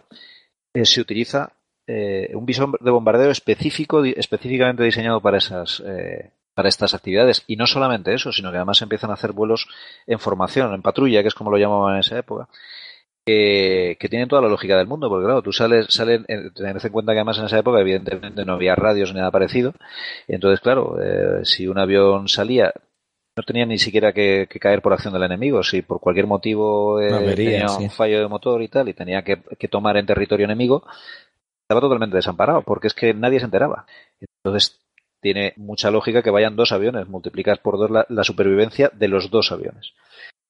eh, 0.73 0.85
se 0.85 0.99
utiliza 0.99 1.53
eh, 1.85 2.31
un 2.33 2.45
visor 2.45 2.77
de 2.79 2.91
bombardeo 2.91 3.31
específico, 3.31 4.03
específicamente 4.03 4.83
diseñado 4.83 5.21
para 5.21 5.37
esas, 5.37 5.81
para 6.53 6.69
estas 6.69 6.93
actividades. 6.93 7.43
Y 7.47 7.55
no 7.55 7.67
solamente 7.67 8.13
eso, 8.13 8.33
sino 8.33 8.51
que 8.51 8.57
además 8.57 8.81
empiezan 8.81 9.11
a 9.11 9.13
hacer 9.13 9.31
vuelos 9.31 9.67
en 10.07 10.19
formación, 10.19 10.73
en 10.73 10.81
patrulla, 10.81 11.21
que 11.21 11.29
es 11.29 11.35
como 11.35 11.51
lo 11.51 11.57
llamaban 11.57 11.93
en 11.93 11.99
esa 11.99 12.17
época 12.17 12.49
que, 13.27 14.07
tienen 14.09 14.29
toda 14.29 14.41
la 14.41 14.47
lógica 14.47 14.77
del 14.77 14.87
mundo, 14.87 15.09
porque 15.09 15.25
claro, 15.25 15.41
tú 15.41 15.51
sales, 15.51 15.87
salen, 15.89 16.25
eh, 16.29 16.49
tened 16.55 16.83
en 16.83 16.91
cuenta 16.91 17.11
que 17.11 17.19
además 17.19 17.37
en 17.39 17.45
esa 17.45 17.59
época 17.59 17.81
evidentemente 17.81 18.45
no 18.45 18.53
había 18.53 18.75
radios 18.75 19.13
ni 19.13 19.19
nada 19.19 19.31
parecido, 19.31 19.73
entonces 20.27 20.61
claro, 20.61 20.97
eh, 21.01 21.43
si 21.43 21.67
un 21.67 21.77
avión 21.77 22.29
salía, 22.29 22.73
no 23.35 23.43
tenía 23.43 23.65
ni 23.65 23.77
siquiera 23.77 24.13
que, 24.13 24.47
caer 24.61 24.81
por 24.81 24.93
acción 24.93 25.13
del 25.13 25.23
enemigo, 25.23 25.61
si 25.61 25.81
por 25.81 25.99
cualquier 25.99 26.25
motivo 26.25 27.01
eh, 27.01 27.35
tenía 27.35 27.67
un 27.69 27.89
fallo 27.89 28.21
de 28.21 28.27
motor 28.27 28.61
y 28.61 28.69
tal, 28.69 28.87
y 28.87 28.93
tenía 28.93 29.23
que, 29.23 29.37
tomar 29.67 29.97
en 29.97 30.05
territorio 30.05 30.45
enemigo, 30.45 30.85
estaba 31.63 31.81
totalmente 31.81 32.15
desamparado, 32.15 32.61
porque 32.61 32.87
es 32.87 32.93
que 32.93 33.13
nadie 33.13 33.39
se 33.39 33.45
enteraba. 33.45 33.85
Entonces 34.41 34.79
tiene 35.19 35.53
mucha 35.57 35.91
lógica 35.91 36.23
que 36.23 36.29
vayan 36.29 36.55
dos 36.55 36.71
aviones, 36.71 37.09
multiplicas 37.09 37.59
por 37.59 37.77
dos 37.77 38.05
la 38.07 38.23
supervivencia 38.23 38.89
de 38.93 39.07
los 39.09 39.29
dos 39.29 39.51
aviones. 39.51 39.93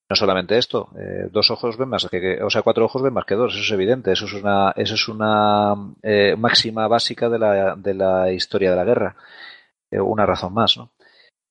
No 0.10 0.16
solamente 0.16 0.58
esto, 0.58 0.90
eh, 0.98 1.28
dos 1.32 1.52
ojos 1.52 1.78
ven 1.78 1.90
más 1.90 2.08
que, 2.10 2.42
o 2.42 2.50
sea, 2.50 2.62
cuatro 2.62 2.86
ojos 2.86 3.02
ven 3.02 3.14
más 3.14 3.26
que 3.26 3.36
dos, 3.36 3.54
eso 3.54 3.62
es 3.62 3.72
evidente, 3.72 4.14
eso 4.14 4.26
es 4.26 4.34
una, 4.34 4.72
eso 4.78 4.94
es 4.94 5.08
una 5.10 5.76
eh, 6.02 6.36
máxima 6.38 6.88
básica 6.88 7.28
de 7.28 7.38
la, 7.38 7.76
de 7.76 7.94
la 7.94 8.32
historia 8.32 8.70
de 8.70 8.76
la 8.78 8.86
guerra, 8.86 9.16
eh, 9.92 10.00
una 10.00 10.26
razón 10.26 10.54
más, 10.54 10.78
¿no? 10.78 10.92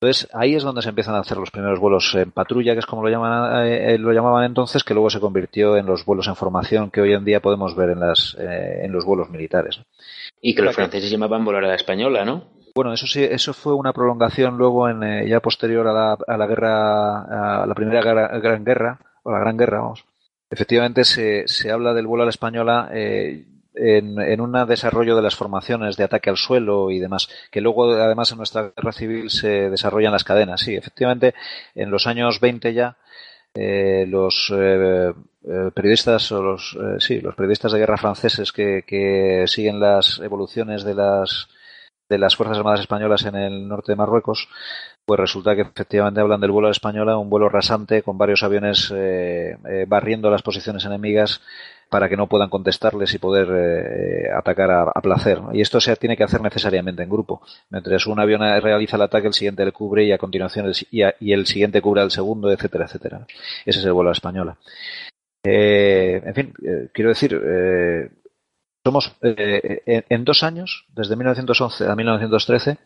Entonces 0.00 0.28
ahí 0.32 0.54
es 0.54 0.62
donde 0.62 0.82
se 0.82 0.90
empiezan 0.90 1.14
a 1.14 1.20
hacer 1.20 1.36
los 1.38 1.50
primeros 1.50 1.78
vuelos 1.78 2.14
en 2.14 2.30
patrulla, 2.30 2.72
que 2.72 2.80
es 2.80 2.86
como 2.86 3.02
lo 3.02 3.08
llaman, 3.08 4.02
lo 4.02 4.12
llamaban 4.12 4.44
entonces, 4.44 4.84
que 4.84 4.92
luego 4.92 5.08
se 5.08 5.20
convirtió 5.20 5.76
en 5.76 5.86
los 5.86 6.04
vuelos 6.04 6.28
en 6.28 6.36
formación 6.36 6.90
que 6.90 7.00
hoy 7.00 7.14
en 7.14 7.24
día 7.24 7.40
podemos 7.40 7.74
ver 7.74 7.90
en 7.90 8.00
las, 8.00 8.36
en 8.38 8.92
los 8.92 9.06
vuelos 9.06 9.30
militares. 9.30 9.80
Y 10.42 10.54
que 10.54 10.60
los 10.60 10.74
franceses 10.74 11.10
llamaban 11.10 11.46
volar 11.46 11.64
a 11.64 11.68
la 11.68 11.76
española, 11.76 12.26
¿no? 12.26 12.55
Bueno, 12.76 12.92
eso 12.92 13.06
sí, 13.06 13.24
eso 13.24 13.54
fue 13.54 13.72
una 13.72 13.94
prolongación 13.94 14.58
luego 14.58 14.86
en 14.86 15.02
eh, 15.02 15.26
ya 15.26 15.40
posterior 15.40 15.88
a 15.88 16.36
la, 16.36 16.46
guerra, 16.46 17.62
a 17.62 17.66
la 17.66 17.74
primera 17.74 18.02
gran 18.02 18.64
guerra 18.66 19.00
o 19.22 19.32
la 19.32 19.38
gran 19.38 19.56
guerra, 19.56 19.80
vamos. 19.80 20.04
Efectivamente 20.50 21.04
se, 21.04 21.48
se 21.48 21.70
habla 21.70 21.94
del 21.94 22.06
vuelo 22.06 22.24
a 22.24 22.26
la 22.26 22.30
española 22.30 22.90
eh, 22.92 23.46
en, 23.74 24.20
en 24.20 24.40
un 24.42 24.52
desarrollo 24.68 25.16
de 25.16 25.22
las 25.22 25.34
formaciones 25.34 25.96
de 25.96 26.04
ataque 26.04 26.28
al 26.28 26.36
suelo 26.36 26.90
y 26.90 26.98
demás, 26.98 27.30
que 27.50 27.62
luego 27.62 27.94
además 27.94 28.30
en 28.32 28.36
nuestra 28.36 28.70
guerra 28.76 28.92
civil 28.92 29.30
se 29.30 29.70
desarrollan 29.70 30.12
las 30.12 30.24
cadenas. 30.24 30.60
Sí, 30.60 30.74
efectivamente 30.74 31.34
en 31.74 31.90
los 31.90 32.06
años 32.06 32.40
20 32.40 32.74
ya 32.74 32.98
eh, 33.54 34.04
los 34.06 34.52
eh, 34.54 35.14
eh, 35.48 35.70
periodistas 35.74 36.30
o 36.30 36.42
los 36.42 36.76
sí 36.98 37.22
los 37.22 37.34
periodistas 37.34 37.72
de 37.72 37.78
guerra 37.78 37.96
franceses 37.96 38.52
que, 38.52 38.84
que 38.86 39.44
siguen 39.46 39.80
las 39.80 40.18
evoluciones 40.18 40.84
de 40.84 40.94
las 40.94 41.48
de 42.08 42.18
las 42.18 42.36
Fuerzas 42.36 42.58
Armadas 42.58 42.80
Españolas 42.80 43.24
en 43.24 43.34
el 43.34 43.68
norte 43.68 43.92
de 43.92 43.96
Marruecos, 43.96 44.48
pues 45.04 45.18
resulta 45.18 45.54
que 45.54 45.62
efectivamente 45.62 46.20
hablan 46.20 46.40
del 46.40 46.50
vuelo 46.50 46.70
española, 46.70 47.18
un 47.18 47.30
vuelo 47.30 47.48
rasante 47.48 48.02
con 48.02 48.18
varios 48.18 48.42
aviones 48.42 48.92
eh, 48.94 49.56
eh, 49.68 49.84
barriendo 49.88 50.30
las 50.30 50.42
posiciones 50.42 50.84
enemigas 50.84 51.40
para 51.88 52.08
que 52.08 52.16
no 52.16 52.28
puedan 52.28 52.48
contestarles 52.48 53.14
y 53.14 53.18
poder 53.18 53.48
eh, 53.52 54.30
atacar 54.36 54.70
a, 54.70 55.00
placer. 55.00 55.40
Y 55.52 55.60
esto 55.60 55.80
se 55.80 55.94
tiene 55.96 56.16
que 56.16 56.24
hacer 56.24 56.40
necesariamente 56.40 57.02
en 57.04 57.08
grupo. 57.08 57.42
Mientras 57.70 58.06
un 58.06 58.18
avión 58.18 58.40
realiza 58.40 58.96
el 58.96 59.02
ataque, 59.02 59.28
el 59.28 59.34
siguiente 59.34 59.64
le 59.64 59.70
cubre 59.70 60.04
y 60.04 60.10
a 60.10 60.18
continuación 60.18 60.66
el, 60.66 60.74
y, 60.90 61.32
el 61.32 61.46
siguiente 61.46 61.80
cubre 61.80 62.00
al 62.00 62.10
segundo, 62.10 62.50
etcétera, 62.50 62.86
etcétera. 62.86 63.26
Ese 63.64 63.78
es 63.78 63.84
el 63.84 63.92
vuelo 63.92 64.10
española. 64.10 64.56
en 65.44 66.34
fin, 66.34 66.52
quiero 66.92 67.10
decir, 67.10 67.40
somos 68.86 69.16
eh, 69.20 69.82
eh, 69.84 70.04
en, 70.08 70.24
dos 70.24 70.44
años, 70.44 70.86
desde 70.94 71.16
1911 71.16 71.88
a 71.88 71.96
1913, 71.96 72.78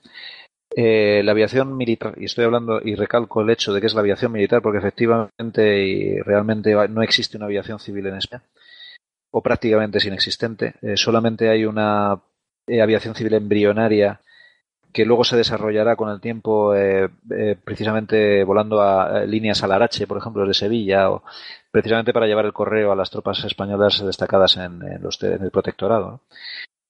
eh, 0.74 1.20
la 1.22 1.32
aviación 1.32 1.76
militar, 1.76 2.14
y 2.16 2.24
estoy 2.24 2.46
hablando 2.46 2.80
y 2.82 2.94
recalco 2.94 3.42
el 3.42 3.50
hecho 3.50 3.74
de 3.74 3.82
que 3.82 3.86
es 3.86 3.92
la 3.92 4.00
aviación 4.00 4.32
militar, 4.32 4.62
porque 4.62 4.78
efectivamente 4.78 5.84
y 5.84 6.18
realmente 6.20 6.74
no 6.88 7.02
existe 7.02 7.36
una 7.36 7.44
aviación 7.44 7.78
civil 7.80 8.06
en 8.06 8.16
España, 8.16 8.42
o 9.30 9.42
prácticamente 9.42 9.98
es 9.98 10.06
inexistente. 10.06 10.72
solamente 10.94 11.50
hay 11.50 11.66
una 11.66 12.18
aviación 12.66 13.14
civil 13.14 13.34
embrionaria 13.34 14.22
que 14.92 15.04
luego 15.04 15.24
se 15.24 15.36
desarrollará 15.36 15.96
con 15.96 16.08
el 16.10 16.20
tiempo 16.20 16.72
precisamente 17.64 18.44
volando 18.44 18.80
a, 18.80 19.24
líneas 19.24 19.62
al 19.62 19.72
Arache, 19.72 20.06
por 20.06 20.18
ejemplo, 20.18 20.46
de 20.46 20.54
Sevilla, 20.54 21.10
o 21.10 21.22
precisamente 21.70 22.12
para 22.12 22.26
llevar 22.26 22.46
el 22.46 22.52
correo 22.52 22.92
a 22.92 22.96
las 22.96 23.10
tropas 23.10 23.44
españolas 23.44 24.04
destacadas 24.04 24.56
en, 24.56 24.82
el 24.82 25.50
protectorado. 25.50 26.22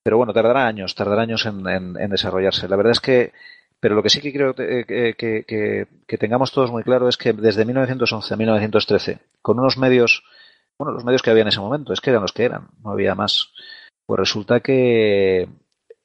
Pero 0.02 0.16
bueno, 0.16 0.32
tardará 0.32 0.66
años, 0.66 0.94
tardará 0.94 1.22
años 1.22 1.46
en, 1.46 2.10
desarrollarse. 2.10 2.68
La 2.68 2.76
verdad 2.76 2.92
es 2.92 3.00
que, 3.00 3.32
pero 3.78 3.94
lo 3.94 4.02
que 4.02 4.10
sí 4.10 4.20
que 4.20 4.32
creo 4.32 4.54
que, 4.54 5.86
tengamos 6.18 6.52
todos 6.52 6.70
muy 6.70 6.82
claro 6.82 7.08
es 7.08 7.16
que 7.16 7.32
desde 7.32 7.64
1911 7.64 8.34
a 8.34 8.36
1913, 8.36 9.18
con 9.42 9.58
unos 9.58 9.76
medios, 9.76 10.24
bueno, 10.78 10.92
los 10.92 11.04
medios 11.04 11.22
que 11.22 11.30
había 11.30 11.42
en 11.42 11.48
ese 11.48 11.60
momento, 11.60 11.92
es 11.92 12.00
que 12.00 12.10
eran 12.10 12.22
los 12.22 12.32
que 12.32 12.44
eran, 12.44 12.68
no 12.82 12.92
había 12.92 13.14
más. 13.14 13.52
Pues 14.06 14.18
resulta 14.18 14.60
que 14.60 15.48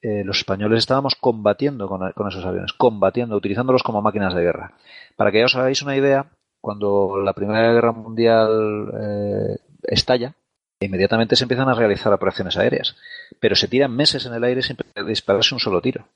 eh, 0.06 0.22
los 0.22 0.38
españoles 0.38 0.78
estábamos 0.78 1.16
combatiendo 1.16 1.88
con, 1.88 2.28
esos 2.28 2.44
aviones, 2.44 2.72
combatiendo, 2.72 3.34
utilizándolos 3.34 3.82
como 3.82 4.02
máquinas 4.02 4.34
de 4.34 4.42
guerra. 4.42 4.74
Para 5.16 5.32
que 5.32 5.42
os 5.42 5.56
hagáis 5.56 5.82
una 5.82 5.96
idea, 5.96 6.26
cuando 6.60 7.16
la 7.24 7.32
Primera 7.32 7.72
Guerra 7.72 7.90
Mundial 7.90 8.92
eh, 9.00 9.56
estalla, 9.82 10.34
inmediatamente 10.78 11.34
se 11.34 11.42
empiezan 11.42 11.68
a 11.68 11.74
realizar 11.74 12.12
operaciones 12.12 12.56
aéreas, 12.56 12.94
pero 13.40 13.56
se 13.56 13.66
tiran 13.66 13.96
meses 13.96 14.24
en 14.26 14.34
el 14.34 14.44
aire 14.44 14.62
sin 14.62 14.76
dispararse 15.08 15.56
un 15.56 15.60
solo 15.60 15.82
tiro. 15.82 16.06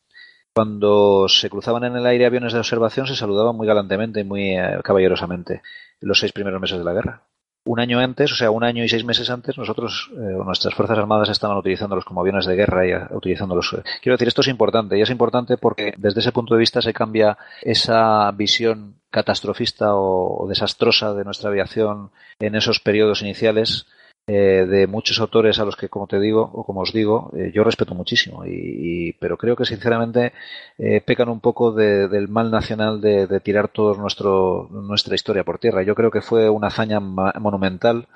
Cuando 0.55 1.27
se 1.29 1.51
cruzaban 1.51 1.83
en 1.83 1.97
el 1.97 2.07
aire 2.07 2.27
aviones 2.27 2.53
de 2.53 2.61
observación 2.61 3.09
se 3.09 3.17
saludaban 3.17 3.57
muy 3.57 3.67
galantemente 3.67 4.21
y 4.21 4.25
muy 4.25 4.57
eh, 4.57 4.79
caballerosamente 4.85 5.63
en 6.01 6.09
los 6.09 6.21
seis 6.21 6.31
primeros 6.31 6.61
meses 6.61 6.79
de 6.79 6.85
la 6.85 6.93
guerra. 6.93 7.25
Un 7.71 7.79
año 7.79 8.01
antes, 8.01 8.33
o 8.33 8.35
sea, 8.35 8.51
un 8.51 8.65
año 8.65 8.83
y 8.83 8.89
seis 8.89 9.05
meses 9.05 9.31
antes, 9.31 9.57
nosotros, 9.57 10.11
eh, 10.13 10.17
nuestras 10.45 10.75
Fuerzas 10.75 10.99
Armadas 10.99 11.29
estaban 11.29 11.57
utilizándolos 11.57 12.05
como 12.05 12.21
aviones 12.21 12.45
de 12.45 12.57
guerra 12.57 12.85
y 12.85 12.91
eh, 12.91 13.01
utilizándolos. 13.13 13.77
Quiero 14.03 14.17
decir, 14.17 14.27
esto 14.27 14.41
es 14.41 14.49
importante 14.49 14.99
y 14.99 15.03
es 15.03 15.11
importante 15.11 15.57
porque 15.57 15.95
desde 15.97 16.19
ese 16.19 16.33
punto 16.33 16.55
de 16.55 16.59
vista 16.59 16.83
se 16.83 16.93
cambia 16.93 17.39
esa 17.63 18.29
visión 18.33 18.97
catastrofista 19.09 19.95
o 19.95 20.49
desastrosa 20.49 21.15
de 21.15 21.23
nuestra 21.23 21.51
aviación 21.51 22.11
en 22.41 22.57
esos 22.57 22.81
periodos 22.81 23.23
iniciales 23.23 23.87
eh, 24.33 24.65
de 24.65 24.87
muchos 24.87 25.19
autores 25.19 25.59
a 25.59 25.65
los 25.65 25.75
que, 25.75 25.89
como 25.89 26.07
te 26.07 26.21
digo, 26.21 26.49
o 26.53 26.63
como 26.63 26.83
os 26.83 26.93
digo, 26.93 27.33
eh, 27.37 27.51
yo 27.53 27.65
respeto 27.65 27.97
muchísimo. 27.97 28.45
Y, 28.47 29.13
pero 29.15 29.37
creo 29.37 29.57
que, 29.57 29.65
sinceramente, 29.65 30.33
eh, 30.79 31.01
pecan 31.01 31.29
un 31.31 31.41
poco 31.41 31.73
del 31.73 32.29
mal 32.29 32.49
nacional 32.49 33.01
de, 33.01 33.41
tirar 33.41 33.69
toda 33.69 33.97
nuestra 33.99 35.15
historia 35.17 35.43
por 35.43 35.59
tierra. 35.59 35.83
Yo 35.83 35.97
creo 35.97 36.13
que 36.13 36.21
fue 36.21 36.49
una 36.49 36.69
hazaña 36.69 37.01
monumental 37.01 38.07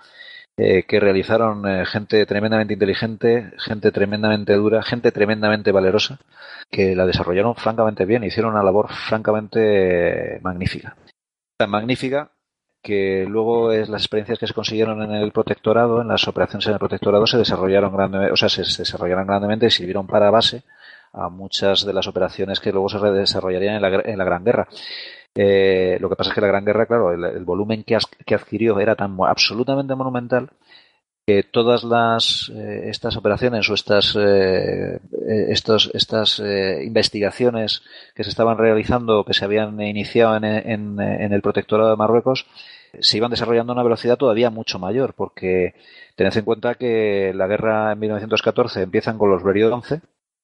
que 0.56 1.00
realizaron 1.00 1.64
gente 1.84 2.24
tremendamente 2.26 2.74
inteligente, 2.74 3.52
gente 3.58 3.90
tremendamente 3.90 4.52
dura, 4.54 4.84
gente 4.84 5.10
tremendamente 5.10 5.72
valerosa, 5.72 6.20
que 6.70 6.94
la 6.94 7.06
desarrollaron 7.06 7.56
francamente 7.56 8.04
bien, 8.04 8.22
hicieron 8.22 8.52
una 8.52 8.62
labor 8.62 8.88
francamente 8.92 10.38
magnífica. 10.42 10.96
Tan 11.58 11.70
magnífica 11.70 12.34
que 12.85 13.24
luego 13.26 13.72
es 13.72 13.89
las 13.89 14.03
experiencias 14.03 14.39
que 14.39 14.47
se 14.47 14.53
consiguieron 14.53 15.03
en 15.03 15.12
el 15.12 15.32
protectorado, 15.32 16.03
en 16.03 16.09
las 16.09 16.28
operaciones 16.28 16.66
en 16.66 16.74
el 16.74 16.78
protectorado 16.78 17.26
se 17.26 17.39
desarrollaron 17.39 17.97
grandemente, 17.97 18.32
o 18.32 18.37
sea, 18.37 18.51
se, 18.51 18.61
desarrollaron 18.61 19.26
grandemente 19.26 19.66
y 19.66 19.70
sirvieron 19.70 20.07
para 20.07 20.30
base 20.30 20.64
a 21.14 21.30
muchas 21.30 21.87
de 21.87 21.95
las 21.95 22.07
operaciones 22.07 22.61
que 22.61 22.72
luego 22.72 22.91
se 22.91 22.99
desarrollarían 22.99 23.76
en 23.76 23.82
la, 23.82 24.03
en 24.05 24.18
la 24.18 24.24
Gran 24.24 24.45
Guerra. 24.45 24.68
Eh, 25.35 25.97
lo 25.99 26.11
que 26.11 26.16
pasa 26.16 26.28
es 26.28 26.35
que 26.35 26.43
la 26.43 26.47
Gran 26.49 26.66
Guerra, 26.66 26.85
claro, 26.85 27.11
el, 27.12 27.45
volumen 27.45 27.85
que, 27.85 27.97
que, 28.26 28.35
adquirió 28.35 28.78
era 28.78 28.95
tan 28.97 29.16
absolutamente 29.26 29.95
monumental 29.95 30.51
que 31.26 31.43
todas 31.43 31.85
las 31.85 32.53
eh, 32.55 32.91
estas 32.91 33.16
operaciones 33.16 33.70
o 33.70 33.74
estas 33.74 34.14
eh, 34.14 35.01
estos, 35.49 35.91
estas 35.95 36.39
investigaciones 36.39 37.82
que 38.14 38.24
se 38.24 38.28
estaban 38.28 38.59
realizando 38.59 39.24
que 39.24 39.32
se 39.32 39.47
habían 39.47 39.80
iniciado 39.80 40.37
en, 40.37 40.45
en 40.45 41.32
el 41.32 41.41
protectorado 41.41 41.89
de 41.89 41.97
Marruecos 41.97 42.47
se 43.01 43.16
iban 43.16 43.30
desarrollando 43.30 43.72
a 43.72 43.74
una 43.74 43.82
velocidad 43.82 44.16
todavía 44.16 44.51
mucho 44.51 44.78
mayor, 44.78 45.14
porque 45.14 45.74
tened 46.16 46.36
en 46.36 46.45
cuenta 46.45 46.74
que 46.74 47.32
la 47.34 47.47
guerra 47.47 47.92
en 47.92 47.99
1914 47.99 48.82
empiezan 48.82 49.18
con 49.18 49.30
los 49.30 49.42
Blériot 49.42 49.72
11 49.72 50.01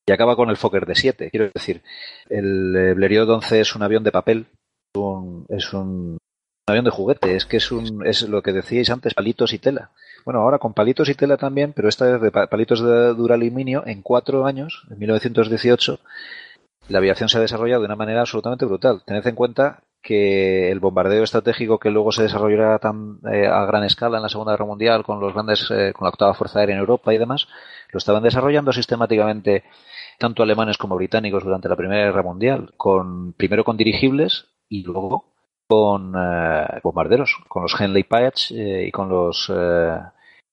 y 0.06 0.12
acaba 0.12 0.36
con 0.36 0.50
el 0.50 0.56
Fokker 0.56 0.86
de 0.86 0.94
7. 0.94 1.30
Quiero 1.30 1.50
decir, 1.52 1.82
el 2.28 2.74
eh, 2.76 2.94
Blériot 2.94 3.28
11 3.28 3.60
es 3.60 3.74
un 3.76 3.82
avión 3.82 4.02
de 4.02 4.12
papel, 4.12 4.46
es 5.48 5.72
un, 5.72 6.18
avión 6.68 6.84
de 6.84 6.90
juguete, 6.90 7.36
es 7.36 7.46
que 7.46 7.58
es, 7.58 7.70
un, 7.70 8.06
es 8.06 8.28
lo 8.28 8.42
que 8.42 8.52
decíais 8.52 8.90
antes, 8.90 9.14
palitos 9.14 9.52
y 9.52 9.58
tela. 9.58 9.90
Bueno, 10.24 10.40
ahora 10.40 10.58
con 10.58 10.74
palitos 10.74 11.08
y 11.08 11.14
tela 11.14 11.36
también, 11.36 11.72
pero 11.72 11.88
esta 11.88 12.06
vez 12.06 12.20
de 12.20 12.30
palitos 12.30 12.80
de 12.80 13.14
duraluminio, 13.14 13.84
en 13.86 14.02
cuatro 14.02 14.46
años, 14.46 14.84
en 14.90 14.98
1918, 14.98 16.00
la 16.88 16.98
aviación 16.98 17.28
se 17.28 17.38
ha 17.38 17.40
desarrollado 17.40 17.82
de 17.82 17.86
una 17.86 17.96
manera 17.96 18.20
absolutamente 18.20 18.64
brutal. 18.64 19.02
Tened 19.04 19.26
en 19.26 19.34
cuenta 19.34 19.82
que 20.02 20.70
el 20.70 20.80
bombardeo 20.80 21.22
estratégico 21.24 21.78
que 21.78 21.90
luego 21.90 22.12
se 22.12 22.22
desarrollará 22.22 22.78
tan, 22.78 23.20
eh, 23.30 23.46
a 23.46 23.64
gran 23.66 23.84
escala 23.84 24.16
en 24.16 24.22
la 24.22 24.28
Segunda 24.28 24.52
Guerra 24.52 24.66
Mundial 24.66 25.04
con 25.04 25.20
los 25.20 25.32
grandes, 25.34 25.70
eh, 25.70 25.92
con 25.92 26.06
la 26.06 26.10
octava 26.10 26.34
fuerza 26.34 26.60
aérea 26.60 26.74
en 26.74 26.80
Europa 26.80 27.12
y 27.12 27.18
demás, 27.18 27.48
lo 27.92 27.98
estaban 27.98 28.22
desarrollando 28.22 28.72
sistemáticamente 28.72 29.64
tanto 30.18 30.42
alemanes 30.42 30.78
como 30.78 30.96
británicos 30.96 31.44
durante 31.44 31.68
la 31.68 31.76
Primera 31.76 32.04
Guerra 32.04 32.22
Mundial, 32.22 32.72
con 32.76 33.32
primero 33.34 33.64
con 33.64 33.76
dirigibles 33.76 34.46
y 34.68 34.82
luego 34.82 35.24
con 35.66 36.14
eh, 36.16 36.80
bombarderos, 36.82 37.36
con 37.48 37.62
los 37.62 37.78
Henley 37.80 38.04
Page 38.04 38.86
y 38.86 38.90
con 38.90 39.08
los 39.08 39.52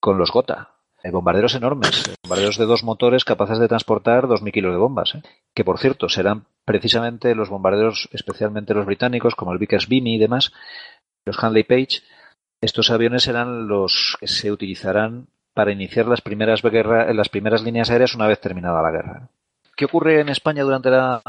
con 0.00 0.16
los 0.16 0.30
Gotha 0.30 0.77
bombarderos 1.10 1.54
enormes, 1.54 2.10
bombarderos 2.22 2.58
de 2.58 2.66
dos 2.66 2.84
motores 2.84 3.24
capaces 3.24 3.58
de 3.58 3.68
transportar 3.68 4.26
2.000 4.26 4.52
kilos 4.52 4.72
de 4.72 4.78
bombas, 4.78 5.14
¿eh? 5.14 5.22
que 5.54 5.64
por 5.64 5.78
cierto 5.78 6.08
serán 6.08 6.46
precisamente 6.64 7.34
los 7.34 7.48
bombarderos, 7.48 8.08
especialmente 8.12 8.74
los 8.74 8.86
británicos, 8.86 9.34
como 9.34 9.52
el 9.52 9.58
Vickers 9.58 9.88
Beamy 9.88 10.16
y 10.16 10.18
demás, 10.18 10.52
los 11.24 11.42
Handley 11.42 11.64
Page, 11.64 12.02
estos 12.60 12.90
aviones 12.90 13.22
serán 13.22 13.68
los 13.68 14.16
que 14.18 14.26
se 14.26 14.50
utilizarán 14.50 15.28
para 15.54 15.72
iniciar 15.72 16.06
las 16.06 16.20
primeras, 16.20 16.62
guerra, 16.62 17.12
las 17.12 17.28
primeras 17.28 17.62
líneas 17.62 17.90
aéreas 17.90 18.14
una 18.14 18.26
vez 18.26 18.40
terminada 18.40 18.82
la 18.82 18.90
guerra. 18.90 19.28
¿Qué 19.76 19.84
ocurre 19.84 20.20
en 20.20 20.28
España 20.28 20.64
durante 20.64 20.90
la, 20.90 21.20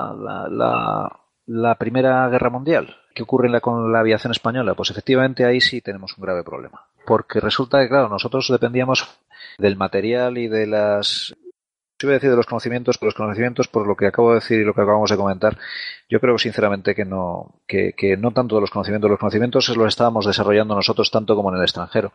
la, 1.45 1.75
Primera 1.75 2.27
Guerra 2.29 2.49
Mundial? 2.49 2.95
¿Qué 3.13 3.23
ocurre 3.23 3.61
con 3.61 3.91
la 3.91 3.99
aviación 3.99 4.31
española? 4.31 4.73
Pues 4.73 4.89
efectivamente 4.89 5.45
ahí 5.45 5.61
sí 5.61 5.81
tenemos 5.81 6.17
un 6.17 6.23
grave 6.23 6.43
problema. 6.43 6.85
Porque 7.05 7.39
resulta 7.39 7.79
que, 7.79 7.89
claro, 7.89 8.09
nosotros 8.09 8.47
dependíamos 8.49 9.07
del 9.57 9.75
material 9.75 10.37
y 10.37 10.47
de 10.47 10.67
las 10.67 11.35
voy 12.05 12.13
a 12.13 12.15
decir 12.15 12.29
de 12.29 12.35
los 12.35 12.45
conocimientos, 12.45 12.97
pero 12.97 13.07
los 13.07 13.15
conocimientos, 13.15 13.67
por 13.67 13.87
lo 13.87 13.95
que 13.95 14.07
acabo 14.07 14.29
de 14.29 14.35
decir 14.35 14.59
y 14.59 14.63
lo 14.63 14.73
que 14.73 14.81
acabamos 14.81 15.09
de 15.09 15.17
comentar, 15.17 15.57
yo 16.07 16.19
creo 16.19 16.37
sinceramente 16.37 16.95
que 16.95 17.05
no, 17.05 17.61
que, 17.67 17.93
no 18.17 18.31
tanto 18.31 18.55
de 18.55 18.61
los 18.61 18.71
conocimientos, 18.71 19.09
los 19.09 19.19
conocimientos 19.19 19.67
los 19.75 19.87
estábamos 19.87 20.25
desarrollando 20.25 20.75
nosotros 20.75 21.11
tanto 21.11 21.35
como 21.35 21.49
en 21.49 21.57
el 21.57 21.63
extranjero. 21.63 22.13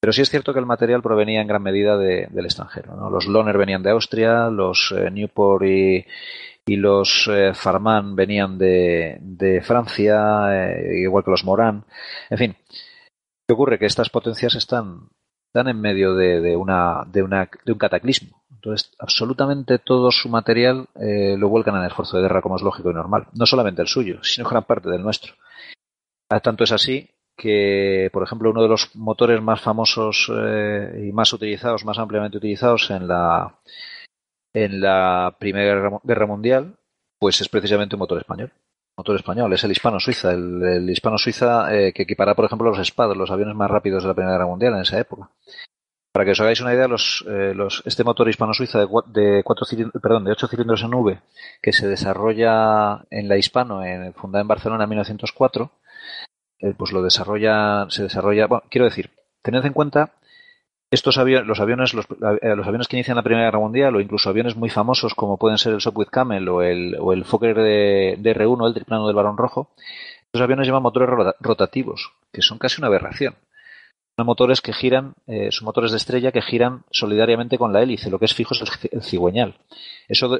Pero 0.00 0.12
sí 0.12 0.22
es 0.22 0.30
cierto 0.30 0.52
que 0.52 0.60
el 0.60 0.66
material 0.66 1.02
provenía 1.02 1.40
en 1.40 1.48
gran 1.48 1.62
medida 1.62 1.98
del 1.98 2.44
extranjero. 2.44 3.10
Los 3.10 3.26
Lohner 3.26 3.58
venían 3.58 3.82
de 3.82 3.90
Austria, 3.90 4.48
los 4.48 4.94
eh, 4.96 5.10
Newport 5.10 5.64
y, 5.64 6.06
y 6.66 6.76
los 6.76 7.28
eh, 7.28 7.52
Farman 7.54 8.14
venían 8.14 8.58
de, 8.58 9.18
de 9.20 9.60
Francia, 9.62 10.48
eh, 10.52 11.00
igual 11.02 11.24
que 11.24 11.30
los 11.30 11.44
Morán. 11.44 11.84
En 12.30 12.38
fin, 12.38 12.56
¿qué 13.46 13.54
ocurre? 13.54 13.78
Que 13.78 13.86
estas 13.86 14.10
potencias 14.10 14.54
están 14.54 15.08
están 15.46 15.68
en 15.68 15.80
medio 15.80 16.14
de, 16.14 16.56
una, 16.56 17.04
de, 17.06 17.22
una, 17.22 17.48
de 17.64 17.72
un 17.72 17.78
cataclismo. 17.78 18.42
Entonces, 18.50 18.92
absolutamente 18.98 19.78
todo 19.78 20.10
su 20.10 20.28
material 20.28 20.86
eh, 20.96 21.36
lo 21.38 21.48
vuelcan 21.48 21.76
en 21.76 21.82
el 21.82 21.88
esfuerzo 21.88 22.16
de 22.16 22.24
guerra, 22.24 22.42
como 22.42 22.56
es 22.56 22.62
lógico 22.62 22.90
y 22.90 22.94
normal. 22.94 23.26
No 23.32 23.46
solamente 23.46 23.82
el 23.82 23.88
suyo, 23.88 24.22
sino 24.22 24.48
gran 24.48 24.64
parte 24.64 24.90
del 24.90 25.02
nuestro. 25.02 25.34
Ah, 26.28 26.40
tanto 26.40 26.64
es 26.64 26.72
así 26.72 27.08
que, 27.36 28.10
por 28.12 28.22
ejemplo, 28.22 28.50
uno 28.50 28.62
de 28.62 28.68
los 28.68 28.94
motores 28.96 29.40
más 29.40 29.60
famosos 29.60 30.30
eh, 30.34 31.06
y 31.08 31.12
más 31.12 31.32
utilizados, 31.32 31.84
más 31.84 31.98
ampliamente 31.98 32.38
utilizados 32.38 32.90
en 32.90 33.06
la, 33.06 33.58
en 34.52 34.80
la 34.80 35.36
Primera 35.38 36.00
Guerra 36.02 36.26
Mundial, 36.26 36.76
pues 37.18 37.40
es 37.40 37.48
precisamente 37.48 37.94
un 37.94 38.00
motor 38.00 38.18
español 38.18 38.52
motor 38.96 39.16
español, 39.16 39.52
es 39.52 39.62
el 39.62 39.72
hispano-suiza, 39.72 40.32
el, 40.32 40.88
hispano-suiza 40.88 41.74
eh, 41.74 41.92
que 41.92 42.04
equipara, 42.04 42.34
por 42.34 42.46
ejemplo, 42.46 42.70
los 42.70 42.86
SPAD, 42.86 43.14
los 43.14 43.30
aviones 43.30 43.54
más 43.54 43.70
rápidos 43.70 44.02
de 44.02 44.08
la 44.08 44.14
Primera 44.14 44.32
Guerra 44.32 44.46
Mundial 44.46 44.74
en 44.74 44.80
esa 44.80 44.98
época. 44.98 45.28
Para 46.12 46.24
que 46.24 46.30
os 46.30 46.40
hagáis 46.40 46.62
una 46.62 46.72
idea, 46.72 46.88
los, 46.88 47.22
eh, 47.28 47.52
los, 47.54 47.82
este 47.84 48.04
motor 48.04 48.26
hispano-suiza 48.30 48.78
de, 48.78 48.86
de, 49.08 49.42
cuatro 49.44 49.66
perdón, 50.00 50.24
de 50.24 50.32
8 50.32 50.48
cilindros 50.48 50.82
en 50.82 50.94
V, 50.94 51.20
que 51.60 51.74
se 51.74 51.86
desarrolla 51.86 53.04
en 53.10 53.28
la 53.28 53.36
Hispano, 53.36 53.84
en, 53.84 54.14
fundada 54.14 54.40
en 54.40 54.48
Barcelona 54.48 54.84
en 54.84 54.90
1904, 54.90 55.70
eh, 56.60 56.74
pues 56.74 56.92
lo 56.92 57.02
desarrolla, 57.02 57.86
se 57.90 58.04
desarrolla, 58.04 58.46
bueno, 58.46 58.64
quiero 58.70 58.86
decir, 58.86 59.10
tened 59.42 59.66
en 59.66 59.74
cuenta 59.74 60.12
estos 60.96 61.18
aviones, 61.18 61.46
los 61.46 61.60
aviones, 61.60 61.94
eh, 61.94 62.56
los, 62.56 62.66
aviones 62.66 62.88
que 62.88 62.96
inician 62.96 63.16
la 63.16 63.22
Primera 63.22 63.46
Guerra 63.46 63.60
Mundial 63.60 63.94
o 63.94 64.00
incluso 64.00 64.28
aviones 64.28 64.56
muy 64.56 64.70
famosos 64.70 65.14
como 65.14 65.36
pueden 65.36 65.58
ser 65.58 65.74
el 65.74 65.80
Sopwith 65.80 66.10
Camel 66.10 66.48
o 66.48 66.62
el, 66.62 66.96
o 66.98 67.12
el 67.12 67.24
Fokker 67.24 67.56
de, 67.56 68.18
R1, 68.18 68.66
el 68.66 68.74
triplano 68.74 69.06
del 69.06 69.14
Barón 69.14 69.36
Rojo, 69.36 69.70
estos 70.24 70.40
aviones 70.40 70.66
llevan 70.66 70.82
motores 70.82 71.08
rotativos, 71.40 72.12
que 72.32 72.42
son 72.42 72.58
casi 72.58 72.80
una 72.80 72.88
aberración. 72.88 73.36
Son 74.16 74.26
motores 74.26 74.62
que 74.62 74.72
giran, 74.72 75.14
eh, 75.26 75.52
son 75.52 75.66
motores 75.66 75.90
de 75.90 75.98
estrella 75.98 76.32
que 76.32 76.40
giran 76.40 76.84
solidariamente 76.90 77.58
con 77.58 77.72
la 77.72 77.82
hélice, 77.82 78.10
lo 78.10 78.18
que 78.18 78.24
es 78.24 78.34
fijo 78.34 78.54
es 78.54 78.64
el, 78.90 79.02
cigüeñal. 79.02 79.56
Eso 80.08 80.38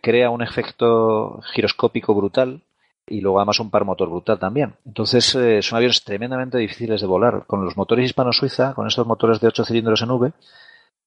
crea 0.00 0.30
un 0.30 0.42
efecto 0.42 1.40
giroscópico 1.52 2.14
brutal 2.14 2.62
y 3.06 3.20
luego 3.20 3.38
además 3.38 3.60
un 3.60 3.70
par 3.70 3.84
motor 3.84 4.08
brutal 4.08 4.38
también. 4.38 4.74
Entonces 4.84 5.34
eh, 5.34 5.62
son 5.62 5.76
aviones 5.76 6.02
tremendamente 6.02 6.58
difíciles 6.58 7.00
de 7.00 7.06
volar. 7.06 7.44
Con 7.46 7.64
los 7.64 7.76
motores 7.76 8.06
hispano-suiza, 8.06 8.74
con 8.74 8.86
estos 8.86 9.06
motores 9.06 9.40
de 9.40 9.48
8 9.48 9.64
cilindros 9.64 10.02
en 10.02 10.10
V, 10.10 10.32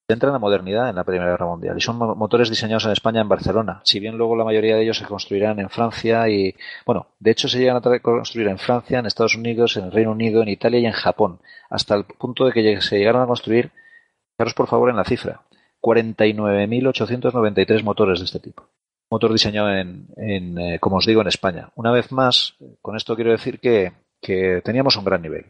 entran 0.08 0.34
la 0.34 0.40
modernidad 0.40 0.90
en 0.90 0.96
la 0.96 1.04
Primera 1.04 1.32
Guerra 1.32 1.46
Mundial 1.46 1.78
y 1.78 1.82
son 1.82 1.98
motores 1.98 2.50
diseñados 2.50 2.86
en 2.86 2.92
España, 2.92 3.22
en 3.22 3.30
Barcelona. 3.30 3.82
Si 3.84 4.00
bien 4.00 4.18
luego 4.18 4.36
la 4.36 4.44
mayoría 4.44 4.76
de 4.76 4.84
ellos 4.84 4.98
se 4.98 5.06
construirán 5.06 5.60
en 5.60 5.70
Francia 5.70 6.28
y, 6.30 6.56
bueno, 6.86 7.08
de 7.20 7.32
hecho 7.32 7.48
se 7.48 7.60
llegan 7.60 7.78
a 7.78 8.00
construir 8.00 8.48
en 8.48 8.58
Francia, 8.58 9.00
en 9.00 9.06
Estados 9.06 9.36
Unidos, 9.36 9.78
en 9.78 9.86
el 9.86 9.92
Reino 9.92 10.12
Unido, 10.12 10.42
en 10.42 10.50
Italia 10.50 10.80
y 10.80 10.86
en 10.86 10.94
Japón, 10.94 11.40
hasta 11.70 11.96
el 11.96 12.06
punto 12.06 12.46
de 12.46 12.54
que 12.54 12.82
se 12.82 12.98
llegaron 12.98 13.22
a 13.22 13.28
construir, 13.28 13.72
fijaros 14.36 14.54
por 14.56 14.68
favor 14.68 14.90
en 14.90 14.96
la 14.96 15.06
cifra, 15.06 15.42
49.893 15.82 17.84
motores 17.84 18.20
de 18.20 18.26
este 18.26 18.40
tipo 18.40 18.68
motor 19.10 19.32
diseñado 19.32 19.72
en, 19.72 20.08
eh, 20.18 20.80
como 20.80 20.98
os 20.98 21.06
digo, 21.06 21.22
en 21.22 21.28
España. 21.28 21.70
Una 21.76 21.92
vez 21.92 22.12
más, 22.12 22.56
con 22.82 22.96
esto 22.96 23.16
quiero 23.16 23.32
decir 23.32 23.60
que, 23.60 23.94
teníamos 24.64 24.96
un 24.98 25.06
gran 25.06 25.22
nivel. 25.22 25.46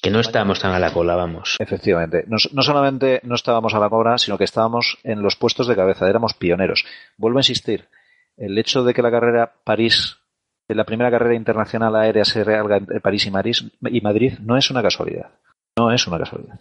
Que 0.00 0.10
no 0.10 0.20
estábamos 0.20 0.60
tan 0.60 0.72
a 0.72 0.78
la 0.78 0.92
cola, 0.92 1.14
vamos. 1.14 1.56
Efectivamente. 1.58 2.24
No, 2.26 2.38
solamente 2.38 3.20
no 3.24 3.34
estábamos 3.34 3.74
a 3.74 3.80
la 3.80 3.90
cola, 3.90 4.16
sino 4.16 4.38
que 4.38 4.44
estábamos 4.44 4.98
en 5.02 5.22
los 5.22 5.36
puestos 5.36 5.66
de 5.66 5.76
cabeza, 5.76 6.08
éramos 6.08 6.34
pioneros. 6.34 6.86
Vuelvo 7.18 7.38
a 7.38 7.40
insistir, 7.40 7.88
el 8.36 8.56
hecho 8.56 8.82
de 8.82 8.94
que 8.94 9.02
la 9.02 9.10
carrera 9.10 9.52
París, 9.62 10.18
la 10.68 10.84
primera 10.84 11.10
carrera 11.10 11.34
internacional 11.34 11.96
aérea 11.96 12.24
se 12.24 12.44
realiza 12.44 12.76
entre 12.76 13.00
París 13.00 13.26
y 13.26 14.00
Madrid, 14.00 14.38
no 14.40 14.56
es 14.56 14.70
una 14.70 14.82
casualidad. 14.82 15.30
No 15.76 15.92
es 15.92 16.06
una 16.06 16.18
casualidad. 16.18 16.60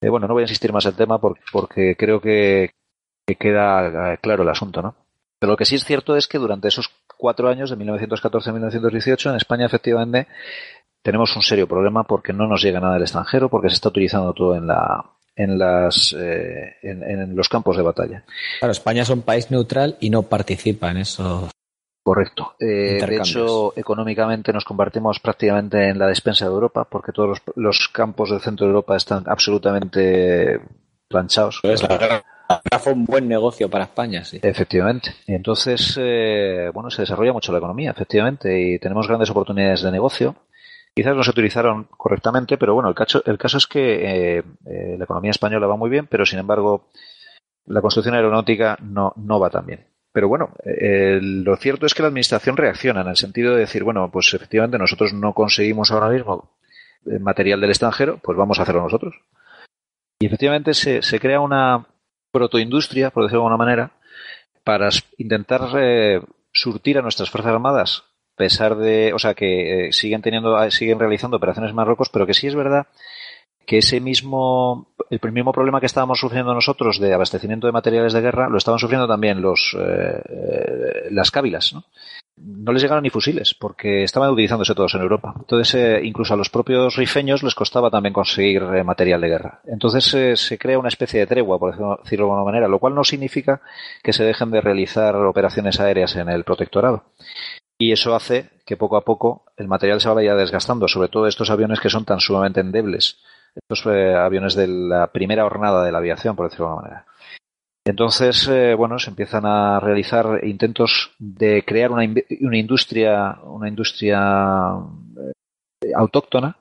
Eh, 0.00 0.08
bueno, 0.08 0.26
no 0.26 0.34
voy 0.34 0.42
a 0.42 0.44
insistir 0.44 0.72
más 0.72 0.84
en 0.84 0.90
el 0.90 0.96
tema 0.96 1.18
porque, 1.18 1.96
creo 1.96 2.20
que, 2.20 2.72
queda 3.38 4.12
eh, 4.12 4.18
claro 4.20 4.42
el 4.42 4.48
asunto, 4.48 4.82
¿no? 4.82 4.96
Pero 5.44 5.52
lo 5.52 5.56
que 5.58 5.66
sí 5.66 5.74
es 5.74 5.84
cierto 5.84 6.16
es 6.16 6.26
que 6.26 6.38
durante 6.38 6.68
esos 6.68 6.90
cuatro 7.18 7.50
años, 7.50 7.68
de 7.68 7.76
1914 7.76 8.48
a 8.48 8.52
1918, 8.54 9.28
en 9.28 9.36
España 9.36 9.66
efectivamente 9.66 10.26
tenemos 11.02 11.36
un 11.36 11.42
serio 11.42 11.68
problema 11.68 12.04
porque 12.04 12.32
no 12.32 12.46
nos 12.46 12.62
llega 12.62 12.80
nada 12.80 12.94
del 12.94 13.02
extranjero, 13.02 13.50
porque 13.50 13.68
se 13.68 13.74
está 13.74 13.90
utilizando 13.90 14.32
todo 14.32 14.56
en 14.56 14.66
la, 14.66 15.04
en, 15.36 15.58
las, 15.58 16.16
eh, 16.18 16.76
en, 16.82 17.36
los 17.36 17.50
campos 17.50 17.76
de 17.76 17.82
batalla. 17.82 18.24
Claro, 18.58 18.72
España 18.72 19.02
es 19.02 19.10
un 19.10 19.20
país 19.20 19.50
neutral 19.50 19.98
y 20.00 20.08
no 20.08 20.22
participa 20.22 20.90
en 20.90 20.96
eso. 20.96 21.50
Correcto. 22.02 22.54
Eh, 22.58 23.04
de 23.06 23.16
hecho, 23.16 23.74
económicamente 23.76 24.50
nos 24.50 24.64
convertimos 24.64 25.20
prácticamente 25.20 25.90
en 25.90 25.98
la 25.98 26.06
despensa 26.06 26.46
de 26.46 26.52
Europa, 26.52 26.86
porque 26.90 27.12
todos 27.12 27.42
los, 27.54 27.88
campos 27.90 28.30
del 28.30 28.40
centro 28.40 28.64
de 28.64 28.70
Europa 28.70 28.96
están 28.96 29.24
absolutamente 29.26 30.58
planchados. 31.06 31.58
Pues 31.62 31.82
la 31.82 31.98
guerra 31.98 32.24
fue 32.78 32.92
un 32.92 33.04
buen 33.06 33.26
negocio 33.26 33.70
para 33.70 33.84
España, 33.84 34.24
sí. 34.24 34.38
Efectivamente. 34.42 35.14
Entonces, 35.26 35.98
eh, 36.00 36.70
bueno, 36.72 36.90
se 36.90 37.02
desarrolla 37.02 37.32
mucho 37.32 37.50
la 37.52 37.58
economía, 37.58 37.92
efectivamente, 37.92 38.60
y 38.60 38.78
tenemos 38.78 39.08
grandes 39.08 39.30
oportunidades 39.30 39.82
de 39.82 39.90
negocio. 39.90 40.36
Quizás 40.94 41.16
no 41.16 41.24
se 41.24 41.30
utilizaron 41.30 41.88
correctamente, 41.96 42.56
pero 42.56 42.74
bueno, 42.74 42.88
el 42.88 42.94
caso, 42.94 43.22
el 43.26 43.36
caso 43.36 43.58
es 43.58 43.66
que 43.66 44.36
eh, 44.36 44.42
eh, 44.66 44.94
la 44.96 45.04
economía 45.04 45.32
española 45.32 45.66
va 45.66 45.76
muy 45.76 45.90
bien, 45.90 46.06
pero 46.06 46.24
sin 46.24 46.38
embargo 46.38 46.88
la 47.66 47.80
construcción 47.80 48.14
aeronáutica 48.14 48.78
no, 48.80 49.12
no 49.16 49.40
va 49.40 49.50
tan 49.50 49.66
bien. 49.66 49.86
Pero 50.12 50.28
bueno, 50.28 50.50
eh, 50.64 51.18
lo 51.20 51.56
cierto 51.56 51.86
es 51.86 51.94
que 51.94 52.02
la 52.02 52.08
administración 52.08 52.56
reacciona 52.56 53.00
en 53.00 53.08
el 53.08 53.16
sentido 53.16 53.54
de 53.54 53.60
decir, 53.60 53.82
bueno, 53.82 54.08
pues 54.12 54.32
efectivamente 54.34 54.78
nosotros 54.78 55.12
no 55.12 55.32
conseguimos 55.32 55.90
ahora 55.90 56.10
mismo 56.10 56.52
material 57.20 57.60
del 57.60 57.70
extranjero, 57.70 58.20
pues 58.22 58.38
vamos 58.38 58.58
a 58.58 58.62
hacerlo 58.62 58.82
nosotros. 58.82 59.14
Y 60.20 60.26
efectivamente 60.26 60.74
se, 60.74 61.02
se 61.02 61.18
crea 61.18 61.40
una 61.40 61.86
protoindustria, 62.34 63.08
por 63.08 63.22
decirlo 63.22 63.40
de 63.40 63.46
alguna 63.46 63.64
manera, 63.64 63.92
para 64.62 64.90
intentar 65.16 65.62
surtir 66.52 66.98
a 66.98 67.02
nuestras 67.02 67.30
Fuerzas 67.30 67.54
Armadas 67.54 68.04
pesar 68.36 68.76
de, 68.76 69.12
o 69.14 69.18
sea, 69.18 69.34
que 69.34 69.88
eh, 69.88 69.92
siguen 69.92 70.22
teniendo, 70.22 70.60
eh, 70.62 70.70
siguen 70.70 70.98
realizando 70.98 71.36
operaciones 71.36 71.70
en 71.70 71.76
Marruecos, 71.76 72.10
pero 72.12 72.26
que 72.26 72.34
sí 72.34 72.46
es 72.46 72.54
verdad 72.54 72.86
que 73.66 73.78
ese 73.78 74.00
mismo, 74.00 74.94
el 75.08 75.32
mismo 75.32 75.52
problema 75.52 75.80
que 75.80 75.86
estábamos 75.86 76.20
sufriendo 76.20 76.52
nosotros 76.52 76.98
de 77.00 77.14
abastecimiento 77.14 77.66
de 77.66 77.72
materiales 77.72 78.12
de 78.12 78.20
guerra, 78.20 78.48
lo 78.50 78.58
estaban 78.58 78.78
sufriendo 78.78 79.08
también 79.08 79.40
los, 79.40 79.74
eh, 79.78 81.08
las 81.10 81.30
cávilas, 81.30 81.72
¿no? 81.72 81.84
No 82.36 82.72
les 82.72 82.82
llegaron 82.82 83.02
ni 83.02 83.10
fusiles, 83.10 83.54
porque 83.54 84.02
estaban 84.02 84.30
utilizándose 84.30 84.74
todos 84.74 84.94
en 84.94 85.02
Europa. 85.02 85.34
Entonces, 85.38 86.02
incluso 86.02 86.34
a 86.34 86.36
los 86.36 86.50
propios 86.50 86.96
rifeños 86.96 87.42
les 87.42 87.54
costaba 87.54 87.90
también 87.90 88.12
conseguir 88.12 88.62
material 88.84 89.20
de 89.20 89.28
guerra. 89.28 89.60
Entonces, 89.66 90.40
se 90.40 90.58
crea 90.58 90.78
una 90.78 90.88
especie 90.88 91.20
de 91.20 91.26
tregua, 91.26 91.58
por 91.58 91.70
decirlo 91.72 92.26
de 92.26 92.32
alguna 92.32 92.44
manera, 92.44 92.68
lo 92.68 92.78
cual 92.78 92.94
no 92.94 93.04
significa 93.04 93.60
que 94.02 94.12
se 94.12 94.24
dejen 94.24 94.50
de 94.50 94.60
realizar 94.60 95.14
operaciones 95.16 95.78
aéreas 95.78 96.16
en 96.16 96.28
el 96.28 96.44
protectorado 96.44 97.04
y 97.78 97.92
eso 97.92 98.14
hace 98.14 98.50
que 98.64 98.76
poco 98.76 98.96
a 98.96 99.04
poco 99.04 99.44
el 99.56 99.68
material 99.68 100.00
se 100.00 100.08
vaya 100.08 100.34
desgastando, 100.34 100.88
sobre 100.88 101.08
todo 101.08 101.26
estos 101.26 101.50
aviones 101.50 101.80
que 101.80 101.90
son 101.90 102.04
tan 102.04 102.20
sumamente 102.20 102.60
endebles, 102.60 103.18
estos 103.54 103.84
eh, 103.86 104.14
aviones 104.14 104.54
de 104.54 104.68
la 104.68 105.08
primera 105.12 105.44
hornada 105.44 105.84
de 105.84 105.92
la 105.92 105.98
aviación, 105.98 106.36
por 106.36 106.46
decirlo 106.46 106.66
de 106.66 106.70
alguna 106.70 106.88
manera. 106.88 107.06
Entonces, 107.86 108.48
eh, 108.48 108.74
bueno, 108.74 108.98
se 108.98 109.10
empiezan 109.10 109.44
a 109.44 109.78
realizar 109.78 110.40
intentos 110.44 111.12
de 111.18 111.64
crear 111.64 111.90
una, 111.90 112.08
una 112.40 112.58
industria, 112.58 113.38
una 113.44 113.68
industria 113.68 114.78
eh, 115.82 115.92
autóctona 115.94 116.56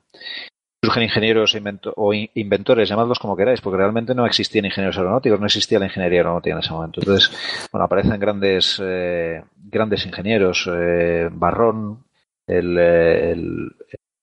surgen 0.84 1.04
ingenieros 1.04 1.56
o 1.96 2.14
inventores, 2.14 2.90
llamadlos 2.90 3.18
como 3.18 3.38
queráis, 3.38 3.62
porque 3.62 3.78
realmente 3.78 4.14
no 4.14 4.26
existían 4.26 4.66
ingenieros 4.66 4.98
aeronáuticos, 4.98 5.40
no 5.40 5.46
existía 5.46 5.80
la 5.80 5.86
ingeniería 5.86 6.20
aeronáutica 6.20 6.56
en 6.56 6.60
ese 6.60 6.74
momento. 6.74 7.00
Entonces, 7.00 7.70
bueno, 7.72 7.86
aparecen 7.86 8.20
grandes, 8.20 8.82
eh, 8.84 9.42
grandes 9.56 10.06
ingenieros, 10.06 10.70
eh, 10.70 11.30
Barrón, 11.32 12.04
el, 12.46 12.78
el, 12.78 13.72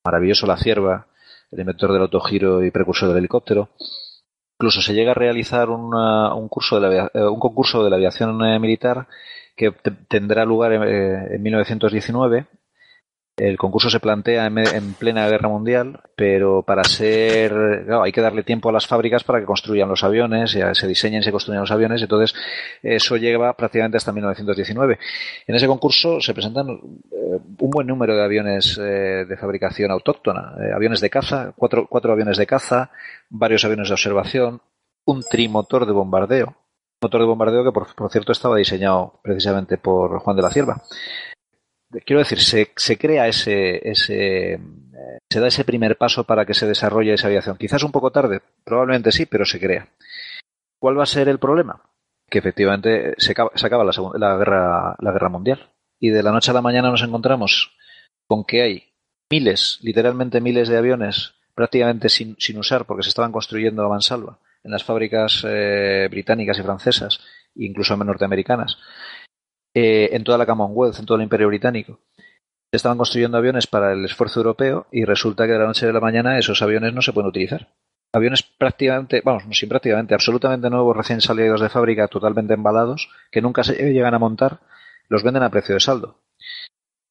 maravilloso 0.04 0.46
La 0.46 0.58
Cierva, 0.58 1.06
el 1.50 1.60
inventor 1.60 1.94
del 1.94 2.02
autogiro 2.02 2.62
y 2.62 2.70
precursor 2.70 3.08
del 3.08 3.18
helicóptero. 3.18 3.70
Incluso 4.60 4.82
se 4.82 4.92
llega 4.92 5.12
a 5.12 5.14
realizar 5.14 5.70
un, 5.70 6.48
curso 6.50 6.78
de 6.78 6.86
la, 6.86 7.10
eh, 7.14 7.24
un 7.24 7.40
concurso 7.40 7.82
de 7.82 7.88
la 7.88 7.96
aviación 7.96 8.36
militar 8.60 9.06
que 9.56 9.72
tendrá 10.06 10.44
lugar 10.44 10.74
en, 10.74 10.82
en 10.82 11.42
1919 11.42 12.44
el 13.40 13.56
concurso 13.56 13.88
se 13.88 14.00
plantea 14.00 14.46
en, 14.46 14.94
plena 14.94 15.26
guerra 15.26 15.48
mundial, 15.48 16.00
pero 16.14 16.62
para 16.62 16.84
ser, 16.84 17.84
claro, 17.86 18.02
hay 18.02 18.12
que 18.12 18.20
darle 18.20 18.42
tiempo 18.42 18.68
a 18.68 18.72
las 18.72 18.86
fábricas 18.86 19.24
para 19.24 19.40
que 19.40 19.46
construyan 19.46 19.88
los 19.88 20.04
aviones, 20.04 20.52
ya 20.52 20.74
se 20.74 20.86
diseñen, 20.86 21.22
se 21.22 21.32
construyan 21.32 21.62
los 21.62 21.70
aviones, 21.70 22.02
entonces 22.02 22.38
eso 22.82 23.16
lleva 23.16 23.54
prácticamente 23.54 23.96
hasta 23.96 24.12
1919. 24.12 24.98
En 25.46 25.54
ese 25.54 25.66
concurso 25.66 26.20
se 26.20 26.34
presentan 26.34 26.68
eh, 26.68 27.38
un 27.58 27.70
buen 27.70 27.86
número 27.86 28.14
de 28.14 28.22
aviones 28.22 28.78
eh, 28.78 29.24
de 29.26 29.36
fabricación 29.38 29.90
autóctona, 29.90 30.52
eh, 30.60 30.72
aviones 30.74 31.00
de 31.00 31.08
caza, 31.08 31.54
cuatro, 31.56 31.86
cuatro 31.88 32.12
aviones 32.12 32.36
de 32.36 32.46
caza, 32.46 32.90
varios 33.30 33.64
aviones 33.64 33.88
de 33.88 33.94
observación, 33.94 34.60
un 35.06 35.22
trimotor 35.22 35.86
de 35.86 35.92
bombardeo, 35.92 36.56
motor 37.00 37.20
de 37.22 37.26
bombardeo 37.26 37.64
que 37.64 37.72
por, 37.72 37.94
por 37.94 38.10
cierto 38.10 38.32
estaba 38.32 38.56
diseñado 38.56 39.18
precisamente 39.22 39.78
por 39.78 40.18
Juan 40.18 40.36
de 40.36 40.42
la 40.42 40.50
Cierva 40.50 40.82
quiero 42.04 42.20
decir, 42.20 42.40
se, 42.40 42.72
se 42.76 42.98
crea 42.98 43.28
ese, 43.28 43.88
ese, 43.88 44.54
eh, 44.54 44.58
se 45.28 45.40
da 45.40 45.48
ese 45.48 45.64
primer 45.64 45.96
paso 45.96 46.24
para 46.24 46.46
que 46.46 46.54
se 46.54 46.66
desarrolle 46.66 47.14
esa 47.14 47.28
aviación. 47.28 47.56
Quizás 47.56 47.82
un 47.82 47.92
poco 47.92 48.10
tarde, 48.10 48.40
probablemente 48.64 49.12
sí, 49.12 49.26
pero 49.26 49.44
se 49.44 49.60
crea. 49.60 49.88
¿Cuál 50.78 50.98
va 50.98 51.02
a 51.02 51.06
ser 51.06 51.28
el 51.28 51.38
problema? 51.38 51.82
Que 52.28 52.38
efectivamente 52.38 53.14
se 53.18 53.32
acaba, 53.32 53.84
la, 53.84 53.92
la, 54.18 54.36
guerra, 54.36 54.96
la 54.98 55.12
guerra 55.12 55.28
mundial. 55.28 55.70
Y 55.98 56.10
de 56.10 56.22
la 56.22 56.32
noche 56.32 56.50
a 56.50 56.54
la 56.54 56.62
mañana 56.62 56.90
nos 56.90 57.02
encontramos 57.02 57.76
con 58.26 58.44
que 58.44 58.62
hay 58.62 58.92
miles, 59.30 59.78
literalmente 59.82 60.40
miles 60.40 60.68
de 60.68 60.78
aviones 60.78 61.34
prácticamente 61.54 62.08
sin, 62.08 62.36
sin 62.38 62.58
usar 62.58 62.86
porque 62.86 63.02
se 63.02 63.10
estaban 63.10 63.32
construyendo 63.32 63.84
a 63.84 63.88
mansalva 63.88 64.38
en 64.62 64.70
las 64.70 64.84
fábricas 64.84 65.44
eh, 65.46 66.08
británicas 66.10 66.58
y 66.58 66.62
francesas, 66.62 67.20
incluso 67.54 67.96
norteamericanas, 67.96 68.78
eh, 69.74 70.10
en 70.12 70.24
toda 70.24 70.38
la 70.38 70.46
Commonwealth, 70.46 70.98
en 70.98 71.06
todo 71.06 71.16
el 71.16 71.24
Imperio 71.24 71.48
Británico. 71.48 72.00
Se 72.72 72.76
estaban 72.76 72.98
construyendo 72.98 73.38
aviones 73.38 73.66
para 73.66 73.92
el 73.92 74.04
esfuerzo 74.04 74.40
europeo 74.40 74.86
y 74.92 75.04
resulta 75.04 75.46
que 75.46 75.52
de 75.52 75.58
la 75.58 75.66
noche 75.66 75.88
a 75.88 75.92
la 75.92 76.00
mañana 76.00 76.38
esos 76.38 76.62
aviones 76.62 76.94
no 76.94 77.02
se 77.02 77.12
pueden 77.12 77.28
utilizar. 77.28 77.68
Aviones 78.12 78.42
prácticamente, 78.42 79.22
vamos, 79.24 79.46
no 79.46 79.52
sin 79.54 79.68
prácticamente, 79.68 80.14
absolutamente 80.14 80.70
nuevos, 80.70 80.96
recién 80.96 81.20
salidos 81.20 81.60
de 81.60 81.68
fábrica, 81.68 82.08
totalmente 82.08 82.54
embalados, 82.54 83.08
que 83.30 83.40
nunca 83.40 83.62
se 83.62 83.74
llegan 83.92 84.14
a 84.14 84.18
montar, 84.18 84.60
los 85.08 85.22
venden 85.22 85.44
a 85.44 85.50
precio 85.50 85.74
de 85.74 85.80
saldo. 85.80 86.18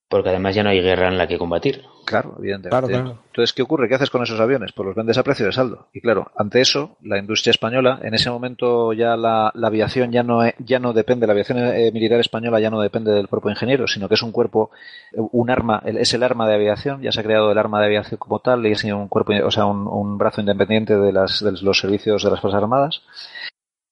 Porque 0.10 0.30
además 0.30 0.56
ya 0.56 0.64
no 0.64 0.70
hay 0.70 0.82
guerra 0.82 1.08
en 1.08 1.18
la 1.18 1.28
que 1.28 1.38
combatir. 1.38 1.84
Claro, 2.04 2.36
evidentemente. 2.40 2.96
Entonces, 2.96 3.54
¿qué 3.54 3.62
ocurre? 3.62 3.88
¿Qué 3.88 3.94
haces 3.94 4.10
con 4.10 4.24
esos 4.24 4.40
aviones? 4.40 4.72
Pues 4.72 4.88
los 4.88 4.96
vendes 4.96 5.20
a 5.20 5.24
precio 5.24 5.46
de 5.46 5.52
saldo. 5.52 5.90
Y 5.94 6.02
claro, 6.02 6.32
ante 6.36 6.60
eso, 6.60 6.98
la 7.04 7.20
industria 7.20 7.52
española, 7.52 8.00
en 8.02 8.16
ese 8.16 8.32
momento 8.32 8.92
ya 8.94 9.16
la, 9.16 9.50
aviación 9.50 10.12
ya 10.12 10.24
no, 10.24 10.42
ya 10.58 10.80
no 10.80 10.94
depende, 10.94 11.28
la 11.28 11.34
aviación 11.34 11.60
eh, 11.60 11.92
militar 11.92 12.20
española 12.20 12.60
ya 12.60 12.72
no 12.72 12.82
depende 12.82 13.12
del 13.12 13.28
cuerpo 13.28 13.50
de 13.50 13.54
ingenieros, 13.54 13.94
sino 13.94 14.08
que 14.08 14.16
es 14.16 14.24
un 14.24 14.32
cuerpo, 14.32 14.72
un 15.14 15.52
arma, 15.52 15.84
es 15.86 16.12
el 16.16 16.24
arma 16.24 16.48
de 16.48 16.56
aviación, 16.56 17.04
ya 17.04 17.12
se 17.12 17.20
ha 17.20 17.24
creado 17.24 17.52
el 17.52 17.58
arma 17.60 17.80
de 17.80 17.86
aviación 17.86 18.18
como 18.18 18.40
tal, 18.40 18.66
y 18.66 18.72
es 18.72 18.84
un 18.86 19.08
cuerpo, 19.08 19.34
o 19.46 19.52
sea, 19.52 19.68
un, 19.68 20.18
brazo 20.18 20.42
independiente 20.42 20.98
de, 20.98 21.14
las, 21.14 21.44
de 21.44 21.52
los 21.62 21.80
servicios 21.80 22.24
de 22.24 22.32
las 22.32 22.42
Fuerzas 22.42 22.64
Armadas 22.64 23.04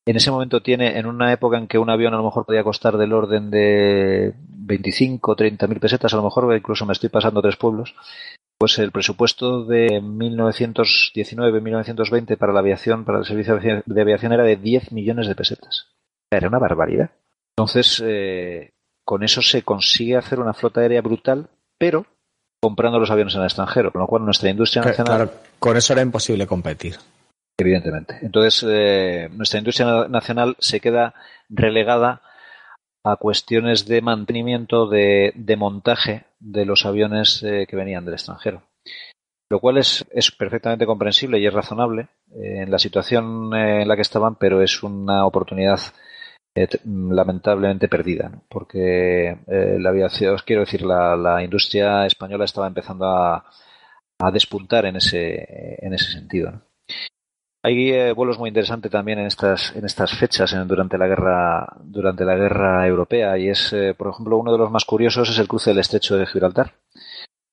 en 0.07 0.15
ese 0.15 0.31
momento 0.31 0.61
tiene, 0.61 0.97
en 0.97 1.05
una 1.05 1.33
época 1.33 1.57
en 1.57 1.67
que 1.67 1.77
un 1.77 1.89
avión 1.89 2.13
a 2.13 2.17
lo 2.17 2.23
mejor 2.23 2.45
podía 2.45 2.63
costar 2.63 2.97
del 2.97 3.11
orden 3.11 3.51
de 3.51 4.33
25 4.67 5.31
o 5.31 5.35
30 5.35 5.65
mil 5.67 5.79
pesetas, 5.79 6.13
a 6.13 6.17
lo 6.17 6.23
mejor 6.23 6.53
incluso 6.55 6.85
me 6.85 6.93
estoy 6.93 7.09
pasando 7.09 7.41
tres 7.41 7.55
pueblos, 7.55 7.95
pues 8.59 8.77
el 8.79 8.91
presupuesto 8.91 9.63
de 9.65 10.01
1919-1920 10.01 12.37
para 12.37 12.53
la 12.53 12.59
aviación, 12.59 13.05
para 13.05 13.19
el 13.19 13.25
servicio 13.25 13.59
de 13.85 14.01
aviación 14.01 14.33
era 14.33 14.43
de 14.43 14.57
10 14.57 14.91
millones 14.91 15.27
de 15.27 15.35
pesetas. 15.35 15.87
Era 16.31 16.49
una 16.49 16.59
barbaridad. 16.59 17.11
Entonces, 17.57 18.03
eh, 18.05 18.71
con 19.05 19.23
eso 19.23 19.41
se 19.41 19.63
consigue 19.63 20.17
hacer 20.17 20.39
una 20.39 20.53
flota 20.53 20.81
aérea 20.81 21.01
brutal, 21.01 21.49
pero 21.79 22.05
comprando 22.61 22.99
los 22.99 23.09
aviones 23.11 23.35
en 23.35 23.41
el 23.41 23.45
extranjero, 23.45 23.91
con 23.91 24.01
lo 24.01 24.07
cual 24.07 24.25
nuestra 24.25 24.49
industria 24.49 24.83
nacional... 24.83 25.29
con 25.59 25.77
eso 25.77 25.93
era 25.93 26.01
imposible 26.01 26.47
competir. 26.47 26.95
Evidentemente. 27.59 28.17
Entonces, 28.21 28.63
eh, 28.67 29.29
nuestra 29.31 29.59
industria 29.59 30.07
nacional 30.07 30.55
se 30.59 30.79
queda 30.79 31.13
relegada 31.49 32.21
a 33.11 33.15
cuestiones 33.17 33.85
de 33.85 34.01
mantenimiento, 34.01 34.87
de, 34.87 35.33
montaje 35.57 36.25
de 36.39 36.65
los 36.65 36.85
aviones 36.85 37.43
eh, 37.43 37.65
que 37.67 37.75
venían 37.75 38.05
del 38.05 38.15
extranjero. 38.15 38.63
Lo 39.49 39.59
cual 39.59 39.77
es, 39.77 40.05
es 40.11 40.31
perfectamente 40.31 40.85
comprensible 40.85 41.39
y 41.39 41.47
es 41.47 41.53
razonable 41.53 42.09
eh, 42.31 42.63
en 42.63 42.71
la 42.71 42.79
situación 42.79 43.53
en 43.55 43.87
la 43.87 43.95
que 43.95 44.01
estaban, 44.01 44.35
pero 44.35 44.61
es 44.61 44.83
una 44.83 45.25
oportunidad 45.25 45.79
lamentablemente 46.85 47.87
perdida, 47.87 48.31
porque 48.49 49.37
la 49.45 49.89
aviación, 49.89 50.35
quiero 50.43 50.61
decir, 50.61 50.81
la, 50.81 51.43
industria 51.43 52.07
española 52.07 52.45
estaba 52.45 52.65
empezando 52.65 53.05
a, 53.05 53.45
despuntar 54.33 54.87
en 54.87 54.95
ese, 54.95 55.45
en 55.85 55.93
ese 55.93 56.11
sentido. 56.13 56.63
Hay 57.67 57.91
eh, 57.91 58.13
vuelos 58.13 58.39
muy 58.39 58.47
interesantes 58.47 58.89
también 58.89 59.19
en 59.19 59.25
estas, 59.25 59.75
en 59.75 59.83
estas 59.83 60.17
fechas 60.17 60.55
durante 60.65 60.97
la 60.97 61.05
guerra 61.05 61.67
durante 61.83 62.23
la 62.23 62.35
guerra 62.35 62.87
europea 62.87 63.37
y 63.37 63.49
es, 63.49 63.73
eh, 63.73 63.93
por 63.93 64.07
ejemplo, 64.07 64.37
uno 64.37 64.53
de 64.53 64.57
los 64.57 64.71
más 64.71 64.85
curiosos 64.85 65.29
es 65.29 65.37
el 65.37 65.49
cruce 65.49 65.71
del 65.71 65.79
Estrecho 65.79 66.15
de 66.15 66.25
Gibraltar. 66.27 66.75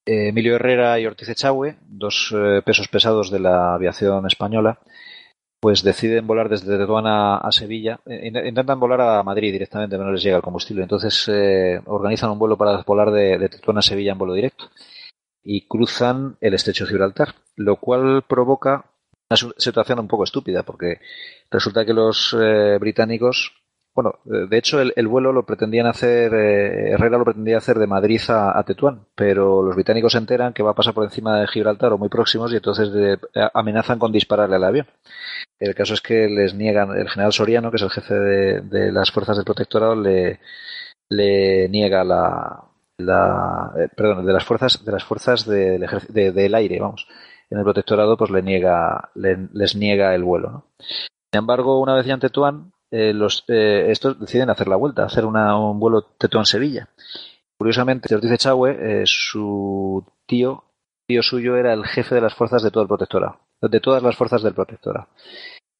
Eh, 0.06 0.28
Emilio 0.28 0.54
Herrera 0.54 1.00
y 1.00 1.06
Ortiz 1.06 1.30
Echagüe, 1.30 1.78
dos 1.88 2.32
pesos 2.64 2.86
pesados 2.86 3.28
de 3.32 3.40
la 3.40 3.74
aviación 3.74 4.24
española, 4.26 4.78
pues 5.58 5.82
deciden 5.82 6.28
volar 6.28 6.48
desde 6.48 6.78
Tetuán 6.78 7.06
a, 7.08 7.50
Sevilla. 7.50 7.98
intentan 8.06 8.78
volar 8.78 9.00
a 9.00 9.22
Madrid 9.24 9.50
directamente, 9.50 9.96
pero 9.96 10.06
no 10.06 10.12
les 10.12 10.22
llega 10.22 10.36
el 10.36 10.42
combustible. 10.42 10.84
Entonces 10.84 11.28
organizan 11.86 12.30
un 12.30 12.38
vuelo 12.38 12.56
para 12.56 12.80
volar 12.82 13.10
de, 13.10 13.36
de 13.36 13.48
Tetuán 13.48 13.78
a 13.78 13.82
Sevilla 13.82 14.12
en 14.12 14.18
vuelo 14.18 14.34
directo 14.34 14.70
y 15.42 15.66
cruzan 15.66 16.36
el 16.40 16.54
Estrecho 16.54 16.84
de 16.84 16.90
Gibraltar, 16.90 17.34
lo 17.56 17.76
cual 17.76 18.22
provoca 18.28 18.84
una 19.30 19.52
situación 19.56 20.00
un 20.00 20.08
poco 20.08 20.24
estúpida 20.24 20.62
porque 20.62 21.00
resulta 21.50 21.84
que 21.84 21.94
los 21.94 22.36
eh, 22.38 22.76
británicos, 22.78 23.52
bueno, 23.94 24.18
eh, 24.26 24.46
de 24.48 24.58
hecho 24.58 24.80
el, 24.80 25.08
vuelo 25.08 25.32
lo 25.32 25.46
pretendían 25.46 25.86
hacer, 25.86 26.32
eh, 26.34 26.96
lo 26.98 27.24
pretendía 27.24 27.58
hacer 27.58 27.78
de 27.78 27.86
Madrid 27.86 28.20
a, 28.28 28.62
Tetuán, 28.64 29.06
pero 29.14 29.62
los 29.62 29.74
británicos 29.74 30.12
se 30.12 30.18
enteran 30.18 30.52
que 30.52 30.62
va 30.62 30.72
a 30.72 30.74
pasar 30.74 30.94
por 30.94 31.04
encima 31.04 31.40
de 31.40 31.46
Gibraltar 31.46 31.92
o 31.92 31.98
muy 31.98 32.08
próximos 32.08 32.52
y 32.52 32.56
entonces 32.56 33.18
amenazan 33.54 33.98
con 33.98 34.12
dispararle 34.12 34.56
al 34.56 34.64
avión. 34.64 34.86
El 35.58 35.74
caso 35.74 35.94
es 35.94 36.00
que 36.00 36.28
les 36.28 36.54
niegan, 36.54 36.90
el 36.96 37.08
general 37.08 37.32
Soriano, 37.32 37.70
que 37.70 37.76
es 37.76 37.82
el 37.82 37.90
jefe 37.90 38.14
de, 38.14 38.92
las 38.92 39.10
fuerzas 39.10 39.36
del 39.36 39.44
protectorado, 39.44 39.94
le, 39.94 40.38
niega 41.68 42.04
la, 42.04 42.64
la 42.98 43.72
perdón, 43.96 44.26
de 44.26 44.32
las 44.32 44.44
fuerzas, 44.44 44.84
de 44.84 44.92
las 44.92 45.04
fuerzas 45.04 45.46
del, 45.46 45.86
del 46.12 46.54
aire, 46.54 46.80
vamos, 46.80 47.06
en 47.54 47.58
el 47.58 47.64
protectorado 47.64 48.16
pues 48.16 48.30
le 48.30 48.42
niega, 48.42 49.10
les 49.14 49.76
niega 49.76 50.14
el 50.14 50.24
vuelo. 50.24 50.64
Sin 50.78 51.38
embargo, 51.38 51.80
una 51.80 51.94
vez 51.94 52.04
ya 52.04 52.14
en 52.14 52.20
Tetuán, 52.20 52.72
eh, 52.90 53.12
eh, 53.48 53.86
estos 53.90 54.18
deciden 54.18 54.50
hacer 54.50 54.66
la 54.66 54.76
vuelta, 54.76 55.04
hacer 55.04 55.24
un 55.24 55.78
vuelo 55.78 56.02
Tetuán-Sevilla. 56.18 56.88
Curiosamente, 57.56 58.12
Ortiz 58.12 58.32
Echagüe, 58.32 58.70
eh, 58.72 59.02
su 59.06 60.04
tío, 60.26 60.64
tío 61.06 61.22
suyo 61.22 61.56
era 61.56 61.72
el 61.72 61.84
jefe 61.86 62.16
de 62.16 62.20
las 62.20 62.34
fuerzas 62.34 62.62
de 62.64 62.72
todo 62.72 62.82
el 62.82 62.88
protectorado, 62.88 63.38
de 63.62 63.80
todas 63.80 64.02
las 64.02 64.16
fuerzas 64.16 64.42
del 64.42 64.54
protectorado. 64.54 65.06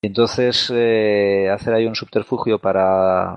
Entonces, 0.01 0.70
hacer 0.70 1.75
ahí 1.75 1.87
un 1.87 1.95
subterfugio 1.95 2.59
para. 2.59 3.37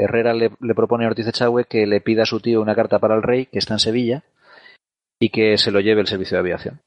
Herrera 0.00 0.32
le, 0.32 0.50
le, 0.58 0.74
propone 0.74 1.04
a 1.04 1.08
Ortiz 1.08 1.28
Echagüe 1.28 1.66
que 1.66 1.86
le 1.86 2.00
pida 2.00 2.22
a 2.22 2.26
su 2.26 2.40
tío 2.40 2.62
una 2.62 2.74
carta 2.74 2.98
para 2.98 3.14
el 3.14 3.22
rey, 3.22 3.46
que 3.46 3.58
está 3.58 3.74
en 3.74 3.80
Sevilla, 3.80 4.24
y 5.20 5.28
que 5.28 5.58
se 5.58 5.70
lo 5.70 5.80
lleve 5.80 6.00
el 6.00 6.06
servicio 6.06 6.36
de 6.36 6.40
aviación. 6.40 6.80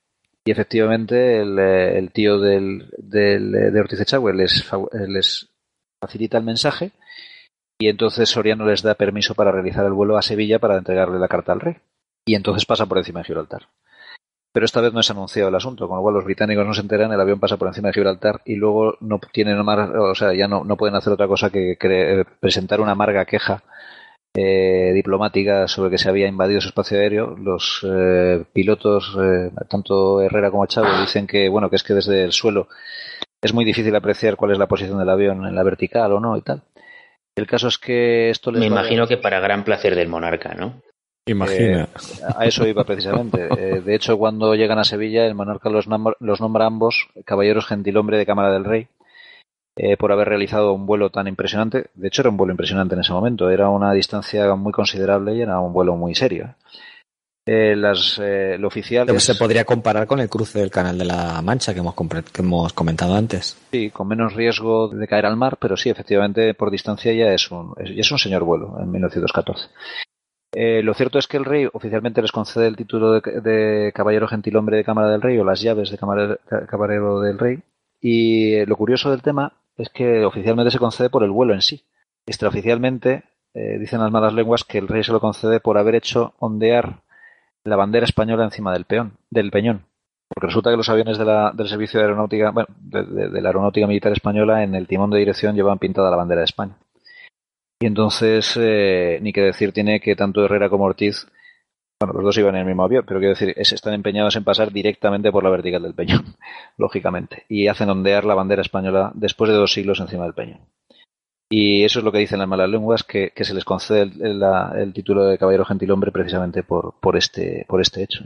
Y 0.45 0.51
efectivamente 0.51 1.41
el, 1.41 1.57
eh, 1.59 2.09
tío 2.11 2.39
del, 2.39 2.89
del, 2.97 3.51
de 3.51 3.79
Ortiz 3.79 4.01
Echagüe 4.01 4.33
les, 4.33 4.61
eh, 4.63 5.07
les 5.07 5.49
facilita 6.01 6.37
el 6.37 6.43
mensaje 6.43 6.91
y 7.79 7.89
entonces 7.89 8.29
Soriano 8.29 8.65
les 8.65 8.81
da 8.81 8.95
permiso 8.95 9.35
para 9.35 9.51
realizar 9.51 9.85
el 9.85 9.93
vuelo 9.93 10.17
a 10.17 10.21
Sevilla 10.21 10.59
para 10.59 10.77
entregarle 10.77 11.19
la 11.19 11.27
carta 11.27 11.51
al 11.51 11.59
rey. 11.59 11.77
Y 12.25 12.35
entonces 12.35 12.65
pasa 12.65 12.85
por 12.85 12.97
encima 12.97 13.19
de 13.19 13.25
Gibraltar. 13.25 13.67
Pero 14.53 14.65
esta 14.65 14.81
vez 14.81 14.93
no 14.93 14.99
es 14.99 15.09
anunciado 15.09 15.49
el 15.49 15.55
asunto, 15.55 15.87
con 15.87 15.97
lo 15.97 16.03
cual 16.03 16.15
los 16.15 16.25
británicos 16.25 16.65
no 16.65 16.73
se 16.73 16.81
enteran, 16.81 17.11
el 17.11 17.21
avión 17.21 17.39
pasa 17.39 17.57
por 17.57 17.67
encima 17.67 17.87
de 17.87 17.93
Gibraltar 17.93 18.41
y 18.45 18.55
luego 18.55 18.97
no 18.99 19.19
tienen 19.31 19.63
más, 19.63 19.89
o 19.89 20.13
sea, 20.13 20.33
ya 20.33 20.47
no, 20.47 20.63
no 20.63 20.75
pueden 20.75 20.95
hacer 20.95 21.13
otra 21.13 21.27
cosa 21.27 21.49
que 21.49 21.77
presentar 22.39 22.81
una 22.81 22.91
amarga 22.91 23.25
queja 23.25 23.63
eh, 24.34 24.91
diplomática 24.93 25.67
sobre 25.67 25.89
que 25.89 25.97
se 25.97 26.07
había 26.07 26.27
invadido 26.27 26.61
su 26.61 26.69
espacio 26.69 26.97
aéreo, 26.97 27.36
los 27.38 27.86
eh, 27.86 28.45
pilotos, 28.53 29.17
eh, 29.21 29.51
tanto 29.67 30.21
Herrera 30.21 30.49
como 30.49 30.65
Chávez, 30.67 31.01
dicen 31.01 31.27
que 31.27 31.49
bueno 31.49 31.69
que 31.69 31.75
es 31.75 31.84
que 31.84 31.93
desde 31.93 32.23
el 32.23 32.32
suelo 32.32 32.69
es 33.41 33.53
muy 33.53 33.65
difícil 33.65 33.93
apreciar 33.93 34.38
cuál 34.38 34.51
es 34.51 34.57
la 34.57 34.67
posición 34.67 34.99
del 34.99 35.09
avión 35.09 35.45
en 35.45 35.53
la 35.53 35.63
vertical 35.63 36.13
o 36.13 36.19
no 36.21 36.38
y 36.38 36.41
tal. 36.41 36.61
El 37.36 37.45
caso 37.45 37.67
es 37.67 37.77
que 37.77 38.29
esto 38.29 38.51
les 38.51 38.61
Me 38.61 38.67
imagino 38.67 39.05
que 39.05 39.17
para 39.17 39.39
gran 39.41 39.65
placer 39.65 39.95
del 39.95 40.07
monarca, 40.07 40.53
¿no? 40.53 40.82
Imagina. 41.25 41.89
a 42.36 42.45
eso 42.45 42.65
iba 42.67 42.84
precisamente. 42.84 43.47
de 43.82 43.95
hecho, 43.95 44.17
cuando 44.17 44.55
llegan 44.55 44.79
a 44.79 44.84
Sevilla, 44.84 45.25
el 45.25 45.36
monarca 45.36 45.69
los, 45.69 45.88
los 46.19 46.41
nombra 46.41 46.65
ambos 46.65 47.09
caballeros 47.25 47.65
gentilhombre 47.65 48.17
de 48.17 48.25
Cámara 48.25 48.51
del 48.51 48.65
Rey 48.65 48.88
eh, 49.78 49.95
por 49.95 50.11
haber 50.11 50.28
realizado 50.28 50.74
un 50.74 50.86
vuelo 50.86 51.09
tan 51.09 51.28
impresionante. 51.28 51.89
De 51.93 52.09
hecho, 52.09 52.22
era 52.22 52.30
un 52.30 52.38
vuelo 52.38 52.51
impresionante 52.51 52.95
en 52.95 53.01
ese 53.01 53.13
momento. 53.13 53.49
Era 53.49 53.69
una 53.69 53.93
distancia 53.93 54.53
muy 54.55 54.74
considerable 54.74 55.36
y 55.36 55.41
era 55.41 55.59
un 55.59 55.72
vuelo 55.72 55.95
muy 55.95 56.13
serio. 56.13 56.55
Eh, 57.47 57.76
las, 57.76 58.19
eh, 58.22 58.57
lo 58.59 58.67
oficial 58.67 59.19
se 59.19 59.34
podría 59.34 59.65
comparar 59.65 60.05
con 60.05 60.19
el 60.19 60.30
cruce 60.30 60.59
del 60.59 60.69
Canal 60.69 60.97
de 60.97 61.05
la 61.05 61.41
Mancha 61.41 61.74
que 61.74 61.80
hemos, 61.80 61.95
que 61.95 62.41
hemos 62.41 62.74
comentado 62.74 63.15
antes. 63.15 63.57
Sí, 63.72 63.89
con 63.89 64.07
menos 64.07 64.36
riesgo 64.36 64.89
de 64.89 65.07
caer 65.07 65.26
al 65.26 65.38
mar, 65.38 65.57
pero 65.59 65.76
sí, 65.76 65.89
efectivamente, 65.89 66.53
por 66.53 66.69
distancia 66.69 67.11
ya 67.13 67.34
es 67.34 67.49
un, 67.49 67.74
es 67.80 68.11
un 68.11 68.19
señor 68.19 68.43
vuelo 68.43 68.78
en 68.80 68.91
1914. 68.91 69.69
lo 70.84 70.93
cierto 70.93 71.17
es 71.17 71.28
que 71.28 71.38
el 71.38 71.45
rey 71.45 71.67
oficialmente 71.74 72.22
les 72.22 72.32
concede 72.32 72.67
el 72.67 72.76
título 72.76 73.19
de, 73.22 73.91
caballero 73.95 74.28
gentilhombre 74.28 74.78
de 74.78 74.84
Cámara 74.84 75.09
del 75.09 75.24
Rey 75.24 75.39
o 75.39 75.43
las 75.43 75.61
llaves 75.61 75.89
de 75.89 75.97
caballero 75.97 77.22
del 77.22 77.39
Rey. 77.39 77.59
Y 78.01 78.65
lo 78.65 78.75
curioso 78.75 79.11
del 79.11 79.21
tema 79.21 79.53
es 79.77 79.89
que 79.89 80.25
oficialmente 80.25 80.71
se 80.71 80.79
concede 80.79 81.09
por 81.09 81.23
el 81.23 81.31
vuelo 81.31 81.53
en 81.53 81.61
sí. 81.61 81.85
Extraoficialmente, 82.25 83.23
eh, 83.53 83.77
dicen 83.79 83.99
las 83.99 84.11
malas 84.11 84.33
lenguas 84.33 84.63
que 84.63 84.79
el 84.79 84.87
rey 84.87 85.03
se 85.03 85.11
lo 85.11 85.19
concede 85.19 85.59
por 85.59 85.77
haber 85.77 85.95
hecho 85.95 86.33
ondear 86.39 87.03
la 87.63 87.75
bandera 87.75 88.05
española 88.05 88.43
encima 88.43 88.73
del 88.73 88.85
peón, 88.85 89.17
del 89.29 89.51
peñón. 89.51 89.85
Porque 90.27 90.47
resulta 90.47 90.71
que 90.71 90.77
los 90.77 90.89
aviones 90.89 91.17
de 91.17 91.25
la, 91.25 91.51
del 91.51 91.67
servicio 91.67 91.99
de 91.99 92.05
aeronáutica, 92.05 92.51
bueno, 92.51 92.69
de, 92.79 93.41
la 93.41 93.49
aeronáutica 93.49 93.85
militar 93.85 94.13
española 94.13 94.63
en 94.63 94.75
el 94.75 94.87
timón 94.87 95.11
de 95.11 95.19
dirección 95.19 95.55
llevan 95.55 95.77
pintada 95.77 96.09
la 96.09 96.17
bandera 96.17 96.39
de 96.39 96.45
España. 96.45 96.77
Y 97.79 97.85
entonces, 97.85 98.57
eh, 98.57 99.19
ni 99.21 99.33
que 99.33 99.41
decir 99.41 99.73
tiene 99.73 99.99
que 99.99 100.15
tanto 100.15 100.45
Herrera 100.45 100.69
como 100.69 100.85
Ortiz 100.85 101.27
bueno, 102.01 102.13
los 102.13 102.23
dos 102.23 102.37
iban 102.39 102.55
en 102.55 102.61
el 102.61 102.67
mismo 102.67 102.83
avión, 102.83 103.03
pero 103.07 103.19
quiero 103.19 103.35
decir, 103.35 103.53
están 103.55 103.93
empeñados 103.93 104.35
en 104.35 104.43
pasar 104.43 104.71
directamente 104.71 105.31
por 105.31 105.43
la 105.43 105.51
vertical 105.51 105.83
del 105.83 105.93
peñón, 105.93 106.35
lógicamente, 106.77 107.45
y 107.47 107.67
hacen 107.67 107.89
ondear 107.89 108.25
la 108.25 108.33
bandera 108.33 108.63
española 108.63 109.11
después 109.13 109.51
de 109.51 109.55
dos 109.55 109.71
siglos 109.71 109.99
encima 109.99 110.23
del 110.23 110.33
peñón. 110.33 110.61
Y 111.49 111.83
eso 111.83 111.99
es 111.99 112.05
lo 112.05 112.11
que 112.11 112.17
dicen 112.17 112.39
las 112.39 112.47
malas 112.47 112.69
lenguas, 112.69 113.03
que, 113.03 113.31
se 113.35 113.53
les 113.53 113.65
concede 113.65 114.01
el, 114.01 114.93
título 114.93 115.25
de 115.25 115.37
caballero 115.37 115.65
gentilhombre 115.65 116.11
precisamente 116.11 116.63
por, 116.63 116.95
por, 116.99 117.17
este, 117.17 117.65
por 117.67 117.81
este 117.81 118.01
hecho. 118.01 118.23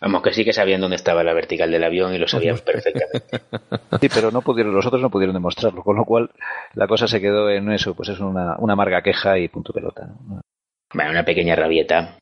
Vamos, 0.00 0.22
que 0.22 0.32
sí 0.32 0.44
que 0.44 0.52
sabían 0.52 0.80
dónde 0.80 0.96
estaba 0.96 1.24
la 1.24 1.34
vertical 1.34 1.70
del 1.70 1.84
avión 1.84 2.14
y 2.14 2.18
lo 2.18 2.28
sabían 2.28 2.58
perfectamente. 2.64 3.40
Sí, 4.00 4.08
pero 4.08 4.30
no 4.30 4.40
pudieron, 4.40 4.72
los 4.72 4.86
otros 4.86 5.02
no 5.02 5.10
pudieron 5.10 5.34
demostrarlo, 5.34 5.82
con 5.82 5.96
lo 5.96 6.04
cual 6.04 6.30
la 6.74 6.86
cosa 6.86 7.06
se 7.06 7.20
quedó 7.20 7.50
en 7.50 7.70
eso, 7.70 7.94
pues 7.94 8.08
es 8.08 8.20
una, 8.20 8.56
una 8.58 8.72
amarga 8.72 9.02
queja 9.02 9.38
y 9.38 9.48
punto 9.48 9.74
pelota. 9.74 10.08
Bueno, 10.94 11.10
una 11.10 11.24
pequeña 11.24 11.54
rabieta. 11.54 12.18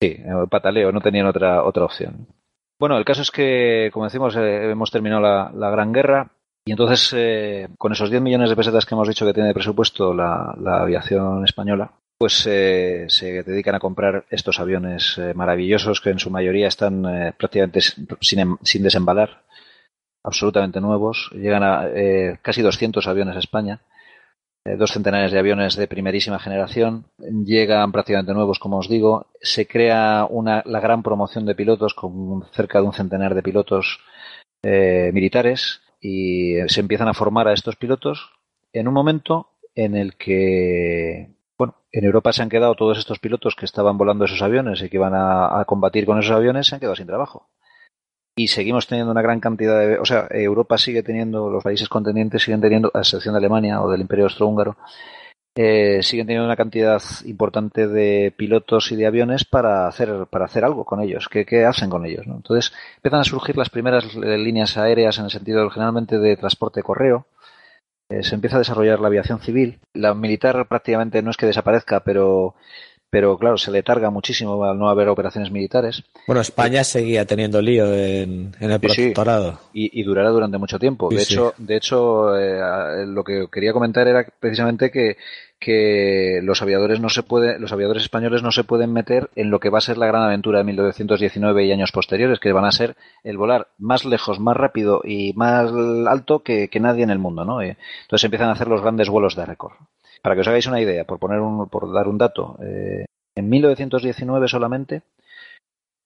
Sí, 0.00 0.16
pataleo, 0.48 0.92
no 0.92 1.00
tenían 1.00 1.26
otra, 1.26 1.62
otra 1.62 1.84
opción. 1.84 2.26
Bueno, 2.78 2.96
el 2.96 3.04
caso 3.04 3.20
es 3.20 3.30
que, 3.30 3.90
como 3.92 4.06
decimos, 4.06 4.34
eh, 4.36 4.70
hemos 4.70 4.90
terminado 4.90 5.20
la, 5.20 5.70
Gran 5.70 5.92
Guerra 5.92 6.30
y 6.64 6.70
entonces, 6.70 7.12
eh, 7.14 7.68
con 7.76 7.92
esos 7.92 8.08
10 8.08 8.22
millones 8.22 8.48
de 8.48 8.56
pesetas 8.56 8.86
que 8.86 8.94
hemos 8.94 9.08
dicho 9.08 9.26
que 9.26 9.34
tiene 9.34 9.48
de 9.48 9.54
presupuesto 9.54 10.14
la, 10.14 10.54
aviación 10.64 11.44
española, 11.44 11.92
pues 12.16 12.46
eh, 12.46 13.04
se 13.08 13.42
dedican 13.42 13.74
a 13.74 13.80
comprar 13.80 14.24
estos 14.30 14.58
aviones 14.58 15.20
maravillosos 15.34 16.00
que 16.00 16.10
en 16.10 16.18
su 16.18 16.30
mayoría 16.30 16.68
están 16.68 17.02
prácticamente 17.36 17.80
sin, 17.82 18.38
em, 18.38 18.56
sin, 18.62 18.82
desembalar, 18.82 19.42
absolutamente 20.24 20.80
nuevos. 20.80 21.30
Llegan 21.34 21.62
a 21.62 21.86
casi 22.40 22.62
200 22.62 23.06
aviones 23.06 23.36
a 23.36 23.40
España 23.40 23.80
eh, 23.80 23.89
dos 24.64 24.92
centenares 24.92 25.32
de 25.32 25.38
aviones 25.38 25.76
de 25.76 25.88
primerísima 25.88 26.38
generación, 26.38 27.06
llegan 27.18 27.92
prácticamente 27.92 28.34
nuevos, 28.34 28.58
como 28.58 28.78
os 28.78 28.88
digo, 28.88 29.26
se 29.40 29.66
crea 29.66 30.26
una, 30.28 30.62
la 30.66 30.80
gran 30.80 31.02
promoción 31.02 31.46
de 31.46 31.54
pilotos 31.54 31.94
con 31.94 32.44
cerca 32.52 32.80
de 32.80 32.86
un 32.86 32.92
centenar 32.92 33.34
de 33.34 33.42
pilotos 33.42 34.00
eh, 34.62 35.10
militares 35.14 35.80
y 36.00 36.56
se 36.68 36.80
empiezan 36.80 37.08
a 37.08 37.14
formar 37.14 37.48
a 37.48 37.54
estos 37.54 37.76
pilotos 37.76 38.32
en 38.72 38.86
un 38.86 38.94
momento 38.94 39.48
en 39.74 39.96
el 39.96 40.16
que, 40.16 41.30
bueno, 41.56 41.76
en 41.90 42.04
Europa 42.04 42.32
se 42.32 42.42
han 42.42 42.50
quedado 42.50 42.74
todos 42.74 42.98
estos 42.98 43.18
pilotos 43.18 43.56
que 43.56 43.64
estaban 43.64 43.96
volando 43.96 44.26
esos 44.26 44.42
aviones 44.42 44.82
y 44.82 44.90
que 44.90 44.98
iban 44.98 45.14
a 45.14 45.64
combatir 45.66 46.04
con 46.04 46.18
esos 46.18 46.36
aviones, 46.36 46.66
se 46.66 46.74
han 46.74 46.80
quedado 46.80 46.96
sin 46.96 47.06
trabajo 47.06 47.48
y 48.36 48.48
seguimos 48.48 48.86
teniendo 48.86 49.12
una 49.12 49.22
gran 49.22 49.40
cantidad 49.40 49.78
de, 49.80 49.98
o 49.98 50.04
sea, 50.04 50.26
Europa 50.30 50.78
sigue 50.78 51.02
teniendo, 51.02 51.50
los 51.50 51.62
países 51.62 51.88
contendientes 51.88 52.42
siguen 52.42 52.60
teniendo, 52.60 52.90
a 52.94 53.00
excepción 53.00 53.34
de 53.34 53.38
Alemania 53.38 53.82
o 53.82 53.90
del 53.90 54.00
Imperio 54.00 54.24
Austrohúngaro, 54.24 54.76
eh, 55.54 56.02
siguen 56.02 56.26
teniendo 56.26 56.46
una 56.46 56.56
cantidad 56.56 57.02
importante 57.24 57.88
de 57.88 58.32
pilotos 58.36 58.92
y 58.92 58.96
de 58.96 59.06
aviones 59.06 59.44
para 59.44 59.88
hacer, 59.88 60.26
para 60.30 60.44
hacer 60.44 60.64
algo 60.64 60.84
con 60.84 61.00
ellos. 61.00 61.28
¿Qué, 61.28 61.64
hacen 61.64 61.90
con 61.90 62.06
ellos? 62.06 62.26
¿no? 62.26 62.36
Entonces 62.36 62.72
empiezan 62.96 63.20
a 63.20 63.24
surgir 63.24 63.56
las 63.56 63.68
primeras 63.68 64.14
líneas 64.14 64.76
aéreas 64.76 65.18
en 65.18 65.24
el 65.24 65.30
sentido 65.30 65.68
generalmente 65.70 66.18
de 66.18 66.36
transporte 66.36 66.82
correo, 66.82 67.26
eh, 68.10 68.24
se 68.24 68.34
empieza 68.34 68.56
a 68.56 68.58
desarrollar 68.58 69.00
la 69.00 69.06
aviación 69.06 69.40
civil. 69.40 69.78
La 69.94 70.14
militar 70.14 70.66
prácticamente 70.66 71.22
no 71.22 71.30
es 71.30 71.36
que 71.36 71.46
desaparezca, 71.46 72.00
pero 72.00 72.56
pero 73.10 73.36
claro, 73.36 73.58
se 73.58 73.72
le 73.72 73.82
targa 73.82 74.08
muchísimo 74.10 74.64
al 74.64 74.78
no 74.78 74.88
haber 74.88 75.08
operaciones 75.08 75.50
militares. 75.50 76.04
Bueno, 76.26 76.40
España 76.40 76.84
seguía 76.84 77.24
teniendo 77.26 77.60
lío 77.60 77.92
en, 77.92 78.54
el 78.60 78.80
protectorado. 78.80 79.58
y, 79.72 80.02
durará 80.04 80.30
durante 80.30 80.58
mucho 80.58 80.78
tiempo. 80.78 81.08
de 81.10 81.22
hecho, 81.22 81.52
de 81.58 81.76
hecho 81.76 82.36
eh, 82.36 83.04
lo 83.06 83.24
que 83.24 83.46
quería 83.52 83.72
comentar 83.72 84.06
era 84.06 84.24
precisamente 84.38 84.90
que, 84.90 85.16
que 85.58 86.40
los 86.42 86.62
aviadores 86.62 87.00
no 87.00 87.10
se 87.10 87.22
puede, 87.22 87.58
los 87.58 87.72
aviadores 87.72 88.04
españoles 88.04 88.42
no 88.42 88.52
se 88.52 88.64
pueden 88.64 88.92
meter 88.92 89.28
en 89.34 89.50
lo 89.50 89.60
que 89.60 89.68
va 89.70 89.78
a 89.78 89.82
ser 89.82 89.98
la 89.98 90.06
gran 90.06 90.22
aventura 90.22 90.58
de 90.58 90.64
1919 90.64 91.66
y 91.66 91.72
años 91.72 91.92
posteriores, 91.92 92.38
que 92.38 92.52
van 92.52 92.64
a 92.64 92.72
ser 92.72 92.96
el 93.24 93.36
volar 93.36 93.68
más 93.78 94.04
lejos, 94.04 94.40
más 94.40 94.56
rápido 94.56 95.02
y 95.04 95.34
más 95.34 95.70
alto 96.08 96.40
que, 96.40 96.68
que 96.68 96.80
nadie 96.80 97.02
en 97.02 97.10
el 97.10 97.18
mundo, 97.18 97.44
¿no? 97.44 97.60
Eh, 97.60 97.76
entonces 98.02 98.24
empiezan 98.24 98.48
a 98.48 98.52
hacer 98.52 98.68
los 98.68 98.80
grandes 98.80 99.10
vuelos 99.10 99.34
de 99.34 99.44
récord. 99.46 99.72
Para 100.22 100.34
que 100.34 100.42
os 100.42 100.48
hagáis 100.48 100.66
una 100.66 100.80
idea, 100.80 101.04
por 101.04 101.18
poner 101.18 101.40
un, 101.40 101.68
por 101.68 101.92
dar 101.92 102.08
un 102.08 102.18
dato, 102.18 102.58
eh, 102.62 103.06
en 103.34 103.48
1919 103.48 104.48
solamente 104.48 105.02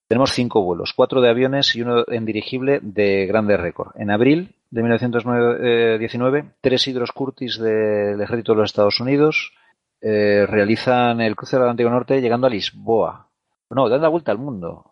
tenemos 0.08 0.32
cinco 0.32 0.62
vuelos, 0.62 0.92
cuatro 0.94 1.20
de 1.20 1.30
aviones 1.30 1.74
y 1.74 1.82
uno 1.82 2.04
en 2.06 2.24
dirigible 2.24 2.78
de 2.82 3.26
grande 3.26 3.56
récord. 3.56 3.92
En 3.96 4.10
abril 4.10 4.54
de 4.70 4.82
1919, 4.82 6.44
tres 6.60 6.86
Hidros 6.86 7.12
Curtis 7.12 7.58
del 7.58 8.20
ejército 8.20 8.52
de 8.52 8.58
los 8.58 8.70
Estados 8.70 9.00
Unidos 9.00 9.52
eh, 10.00 10.46
realizan 10.46 11.20
el 11.20 11.34
cruce 11.34 11.56
del 11.56 11.62
Atlántico 11.62 11.90
Norte 11.90 12.20
llegando 12.20 12.46
a 12.46 12.50
Lisboa. 12.50 13.28
No, 13.70 13.88
dan 13.88 14.02
la 14.02 14.08
vuelta 14.08 14.30
al 14.30 14.38
mundo. 14.38 14.84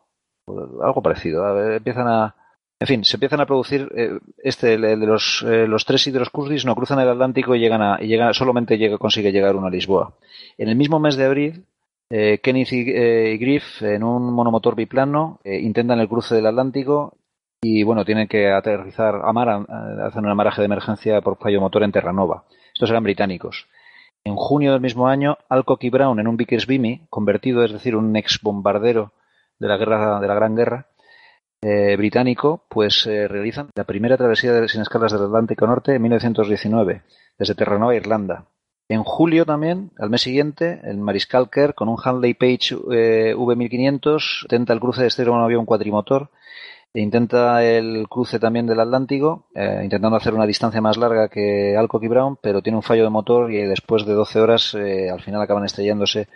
Algo 0.82 1.02
parecido. 1.02 1.74
empiezan 1.74 2.08
a, 2.08 2.34
en 2.83 2.87
fin, 2.89 3.05
se 3.05 3.14
empiezan 3.14 3.41
a 3.41 3.47
producir 3.47 3.89
eh, 3.95 4.18
este, 4.43 4.74
el, 4.74 4.80
de 4.80 5.07
los, 5.07 5.45
eh, 5.47 5.68
los 5.68 5.85
tres 5.85 6.05
hidroscurdis 6.09 6.64
no 6.64 6.74
cruzan 6.74 6.99
el 6.99 7.09
Atlántico 7.09 7.55
y 7.55 7.61
llegan 7.61 7.80
a, 7.80 7.99
y 8.03 8.09
llegan, 8.09 8.35
solamente 8.35 8.76
llega, 8.76 8.99
consigue 8.99 9.30
llegar 9.30 9.55
uno 9.55 9.68
a 9.68 9.70
Lisboa. 9.70 10.14
En 10.59 10.68
el 10.68 10.74
mismo 10.74 10.99
mes 10.99 11.14
de 11.14 11.24
abril, 11.24 11.64
eh, 12.11 12.41
Kenneth 12.43 12.72
y, 12.72 13.39
Griff, 13.39 13.83
en 13.83 14.03
un 14.03 14.35
monomotor 14.35 14.74
biplano, 14.74 15.39
intentan 15.45 16.01
el 16.01 16.09
cruce 16.09 16.35
del 16.35 16.49
Atlántico 16.49 17.16
y 17.61 17.85
bueno, 17.85 18.05
tienen 18.05 18.26
que 18.26 18.51
aterrizar, 18.51 19.20
amar, 19.22 19.64
hacen 20.05 20.24
un 20.24 20.33
amaraje 20.33 20.61
de 20.61 20.66
emergencia 20.66 21.20
por 21.20 21.39
fallo 21.39 21.61
motor 21.61 21.85
en 21.85 21.93
Terranova. 21.93 22.43
Estos 22.74 22.91
eran 22.91 23.05
británicos. 23.05 23.68
En 24.24 24.35
junio 24.35 24.72
del 24.72 24.80
mismo 24.80 25.07
año, 25.07 25.39
Alcock 25.49 25.85
y 25.85 25.91
Brown, 25.91 26.18
en 26.18 26.26
un 26.26 26.37
Vickers 26.37 26.66
Beamy, 26.66 27.07
convertido, 27.11 27.62
es 27.62 27.70
decir, 27.70 27.95
un 27.95 28.16
ex 28.16 28.41
bombardero 28.43 29.12
de 29.61 29.68
la 29.68 29.76
guerra, 29.76 30.18
de 30.18 30.26
la 30.26 30.35
Gran 30.35 30.57
Guerra, 30.57 30.89
eh, 31.64 31.94
británico, 31.96 32.64
pues 32.68 33.06
eh, 33.06 33.28
realizan 33.28 33.68
la 33.76 33.84
primera 33.84 34.16
travesía 34.16 34.52
de, 34.52 34.68
sin 34.68 34.80
escalas 34.80 35.12
del 35.12 35.22
Atlántico 35.22 35.64
Norte 35.64 35.94
en 35.94 36.02
1919, 36.02 37.02
desde 37.38 37.54
Terranova 37.54 37.94
Irlanda. 37.94 38.46
En 38.88 39.04
julio 39.04 39.46
también, 39.46 39.92
al 39.96 40.10
mes 40.10 40.22
siguiente, 40.22 40.80
el 40.82 40.98
Mariscal 40.98 41.48
Kerr 41.50 41.74
con 41.74 41.88
un 41.88 41.98
Handley 42.02 42.34
Page 42.34 42.74
eh, 42.90 43.34
V1500 43.36 44.42
intenta 44.42 44.72
el 44.72 44.80
cruce 44.80 45.02
de 45.02 45.06
este 45.06 45.30
un 45.30 45.40
avión 45.40 45.64
cuatrimotor 45.64 46.30
e 46.92 47.00
intenta 47.00 47.64
el 47.64 48.08
cruce 48.10 48.40
también 48.40 48.66
del 48.66 48.80
Atlántico, 48.80 49.46
intentando 49.54 50.16
hacer 50.16 50.34
una 50.34 50.46
distancia 50.46 50.80
más 50.80 50.98
larga 50.98 51.28
que 51.28 51.76
Alcock 51.76 52.02
y 52.02 52.08
Brown, 52.08 52.36
pero 52.42 52.60
tiene 52.60 52.76
un 52.76 52.82
fallo 52.82 53.04
de 53.04 53.08
motor 53.08 53.50
y 53.52 53.62
después 53.62 54.04
de 54.04 54.12
12 54.12 54.40
horas 54.40 54.74
al 54.74 55.22
final 55.22 55.40
acaban 55.40 55.64
estrellándose, 55.64 56.28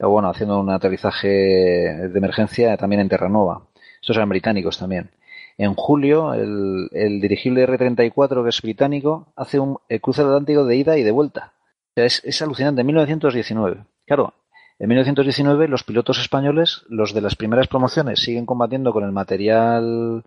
o 0.00 0.08
bueno, 0.08 0.28
haciendo 0.28 0.58
un 0.58 0.70
aterrizaje 0.70 1.28
de 1.28 2.18
emergencia 2.18 2.76
también 2.76 3.02
en 3.02 3.10
Terranova. 3.10 3.62
Estos 4.02 4.16
eran 4.16 4.28
británicos 4.28 4.78
también. 4.78 5.10
En 5.56 5.74
julio, 5.74 6.34
el, 6.34 7.20
dirigible 7.20 7.62
R-34, 7.62 8.42
que 8.42 8.48
es 8.48 8.60
británico, 8.60 9.32
hace 9.36 9.60
un 9.60 9.78
cruce 10.00 10.22
atlántico 10.22 10.64
de 10.64 10.76
ida 10.76 10.98
y 10.98 11.04
de 11.04 11.12
vuelta. 11.12 11.52
O 11.90 11.92
sea, 11.94 12.06
es, 12.06 12.42
alucinante. 12.42 12.80
En 12.80 12.86
1919. 12.88 13.84
Claro, 14.04 14.34
en 14.80 14.88
1919 14.88 15.68
los 15.68 15.84
pilotos 15.84 16.18
españoles, 16.18 16.84
los 16.88 17.14
de 17.14 17.20
las 17.20 17.36
primeras 17.36 17.68
promociones, 17.68 18.20
siguen 18.20 18.44
combatiendo 18.44 18.92
con 18.92 19.04
el 19.04 19.12
material 19.12 20.24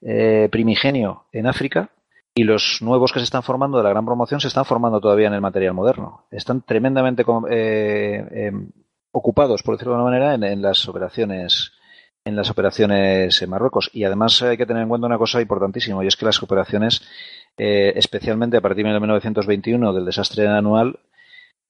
eh, 0.00 0.48
primigenio 0.50 1.24
en 1.32 1.46
África 1.46 1.90
y 2.34 2.44
los 2.44 2.80
nuevos 2.80 3.12
que 3.12 3.18
se 3.18 3.24
están 3.24 3.42
formando 3.42 3.78
de 3.78 3.84
la 3.84 3.90
gran 3.90 4.06
promoción 4.06 4.40
se 4.40 4.48
están 4.48 4.64
formando 4.64 5.00
todavía 5.00 5.26
en 5.26 5.34
el 5.34 5.40
material 5.42 5.74
moderno. 5.74 6.24
Están 6.30 6.62
tremendamente 6.62 7.24
eh, 7.50 8.26
eh, 8.30 8.52
ocupados, 9.10 9.62
por 9.62 9.74
decirlo 9.74 9.92
de 9.92 9.98
alguna 9.98 10.18
manera, 10.18 10.52
en 10.52 10.62
las 10.62 10.88
operaciones 10.88 11.72
en 12.28 12.36
las 12.36 12.50
operaciones 12.50 13.40
en 13.42 13.50
Marruecos. 13.50 13.90
Y 13.92 14.04
además 14.04 14.40
hay 14.42 14.56
que 14.56 14.66
tener 14.66 14.82
en 14.82 14.88
cuenta 14.88 15.06
una 15.06 15.18
cosa 15.18 15.40
importantísima, 15.40 16.04
y 16.04 16.06
es 16.06 16.16
que 16.16 16.26
las 16.26 16.42
operaciones, 16.42 17.02
eh, 17.56 17.92
especialmente 17.96 18.56
a 18.56 18.60
partir 18.60 18.84
de 18.84 19.00
1921 19.00 19.92
del 19.92 20.04
desastre 20.04 20.46
anual, 20.46 20.98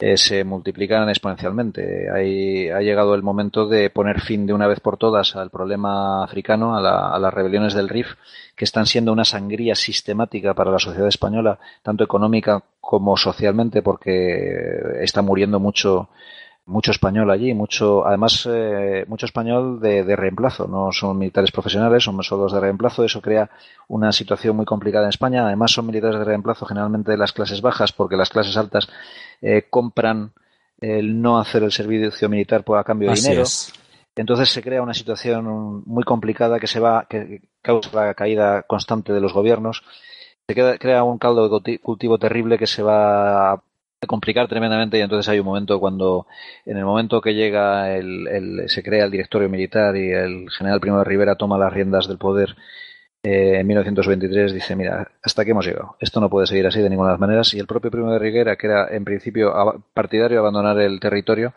eh, 0.00 0.16
se 0.16 0.44
multiplican 0.44 1.08
exponencialmente. 1.08 2.08
Hay, 2.10 2.68
ha 2.70 2.80
llegado 2.80 3.14
el 3.14 3.22
momento 3.22 3.66
de 3.66 3.90
poner 3.90 4.20
fin 4.20 4.46
de 4.46 4.52
una 4.52 4.68
vez 4.68 4.78
por 4.80 4.96
todas 4.96 5.34
al 5.34 5.50
problema 5.50 6.22
africano, 6.22 6.76
a, 6.76 7.14
a 7.14 7.18
las 7.18 7.34
rebeliones 7.34 7.74
del 7.74 7.88
RIF, 7.88 8.14
que 8.54 8.64
están 8.64 8.86
siendo 8.86 9.12
una 9.12 9.24
sangría 9.24 9.74
sistemática 9.74 10.54
para 10.54 10.70
la 10.70 10.78
sociedad 10.78 11.08
española, 11.08 11.58
tanto 11.82 12.04
económica 12.04 12.62
como 12.80 13.16
socialmente, 13.16 13.82
porque 13.82 15.00
está 15.00 15.22
muriendo 15.22 15.58
mucho 15.58 16.10
mucho 16.68 16.90
español 16.90 17.30
allí, 17.30 17.54
mucho, 17.54 18.06
además, 18.06 18.46
eh, 18.48 19.04
mucho 19.08 19.26
español 19.26 19.80
de, 19.80 20.14
reemplazo. 20.14 20.68
No 20.68 20.92
son 20.92 21.18
militares 21.18 21.50
profesionales, 21.50 22.04
son 22.04 22.22
soldados 22.22 22.52
de 22.52 22.60
reemplazo. 22.60 23.04
Eso 23.04 23.22
crea 23.22 23.50
una 23.88 24.12
situación 24.12 24.54
muy 24.54 24.66
complicada 24.66 25.04
en 25.04 25.10
España. 25.10 25.46
Además, 25.46 25.72
son 25.72 25.86
militares 25.86 26.18
de 26.18 26.24
reemplazo 26.24 26.66
generalmente 26.66 27.10
de 27.10 27.16
las 27.16 27.32
clases 27.32 27.62
bajas, 27.62 27.92
porque 27.92 28.16
las 28.16 28.28
clases 28.28 28.56
altas 28.56 28.88
eh, 29.40 29.66
compran 29.70 30.32
el 30.78 31.20
no 31.20 31.38
hacer 31.38 31.62
el 31.62 31.72
servicio 31.72 32.28
militar 32.28 32.62
por 32.64 32.78
a 32.78 32.84
cambio 32.84 33.10
de 33.10 33.16
dinero. 33.16 33.44
Entonces 34.14 34.50
se 34.50 34.62
crea 34.62 34.82
una 34.82 34.94
situación 34.94 35.82
muy 35.86 36.04
complicada 36.04 36.60
que 36.60 36.66
se 36.66 36.80
va, 36.80 37.06
que 37.08 37.42
causa 37.62 38.06
la 38.06 38.14
caída 38.14 38.62
constante 38.62 39.12
de 39.12 39.20
los 39.20 39.32
gobiernos. 39.32 39.84
Se 40.46 40.54
crea 40.54 41.02
un 41.04 41.18
caldo 41.18 41.60
de 41.60 41.78
cultivo 41.78 42.18
terrible 42.18 42.58
que 42.58 42.66
se 42.66 42.82
va 42.82 43.62
complicar 44.06 44.46
tremendamente 44.46 44.98
y 44.98 45.00
entonces 45.00 45.28
hay 45.28 45.40
un 45.40 45.46
momento 45.46 45.80
cuando 45.80 46.26
en 46.64 46.76
el 46.76 46.84
momento 46.84 47.20
que 47.20 47.34
llega 47.34 47.96
el, 47.96 48.64
se 48.68 48.82
crea 48.82 49.04
el 49.04 49.10
directorio 49.10 49.48
militar 49.48 49.96
y 49.96 50.10
el 50.12 50.50
general 50.50 50.80
Primo 50.80 50.98
de 50.98 51.04
Rivera 51.04 51.34
toma 51.34 51.58
las 51.58 51.72
riendas 51.72 52.06
del 52.06 52.18
poder 52.18 52.54
eh, 53.24 53.58
en 53.58 53.66
1923 53.66 54.52
dice 54.52 54.76
mira 54.76 55.10
hasta 55.22 55.42
aquí 55.42 55.50
hemos 55.50 55.66
llegado. 55.66 55.96
Esto 55.98 56.20
no 56.20 56.30
puede 56.30 56.46
seguir 56.46 56.66
así 56.68 56.80
de 56.80 56.88
ninguna 56.88 57.08
de 57.08 57.14
las 57.14 57.20
maneras 57.20 57.52
y 57.54 57.58
el 57.58 57.66
propio 57.66 57.90
Primo 57.90 58.12
de 58.12 58.20
Rivera 58.20 58.54
que 58.54 58.68
era 58.68 58.86
en 58.88 59.04
principio 59.04 59.52
partidario 59.92 60.36
de 60.36 60.40
abandonar 60.40 60.78
el 60.78 61.00
territorio 61.00 61.52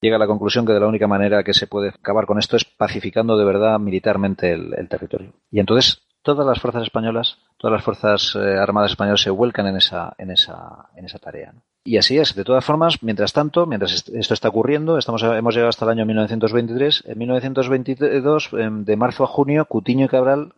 llega 0.00 0.16
a 0.16 0.18
la 0.18 0.26
conclusión 0.26 0.64
que 0.64 0.72
de 0.72 0.80
la 0.80 0.86
única 0.86 1.06
manera 1.06 1.44
que 1.44 1.52
se 1.52 1.66
puede 1.66 1.90
acabar 1.90 2.24
con 2.24 2.38
esto 2.38 2.56
es 2.56 2.64
pacificando 2.64 3.36
de 3.36 3.44
verdad 3.44 3.78
militarmente 3.78 4.52
el, 4.52 4.88
territorio. 4.88 5.34
Y 5.50 5.60
entonces 5.60 6.02
todas 6.22 6.46
las 6.46 6.58
fuerzas 6.60 6.84
españolas 6.84 7.38
todas 7.58 7.74
las 7.74 7.84
fuerzas 7.84 8.34
eh, 8.36 8.56
armadas 8.58 8.92
españolas 8.92 9.20
se 9.20 9.30
vuelcan 9.30 9.66
en 9.66 9.76
esa 9.76 10.14
en 10.16 10.30
esa 10.30 10.88
en 10.96 11.04
esa 11.04 11.18
tarea 11.18 11.52
y 11.84 11.98
así 11.98 12.18
es. 12.18 12.34
De 12.34 12.44
todas 12.44 12.64
formas, 12.64 13.02
mientras 13.02 13.32
tanto, 13.34 13.66
mientras 13.66 14.08
esto 14.08 14.34
está 14.34 14.48
ocurriendo, 14.48 14.96
estamos, 14.96 15.22
hemos 15.22 15.54
llegado 15.54 15.68
hasta 15.68 15.84
el 15.84 15.90
año 15.90 16.06
1923. 16.06 17.04
En 17.06 17.18
1922, 17.18 18.50
em, 18.54 18.84
de 18.84 18.96
marzo 18.96 19.24
a 19.24 19.26
junio, 19.26 19.66
Cutiño 19.66 20.06
y 20.06 20.08
Cabral, 20.08 20.54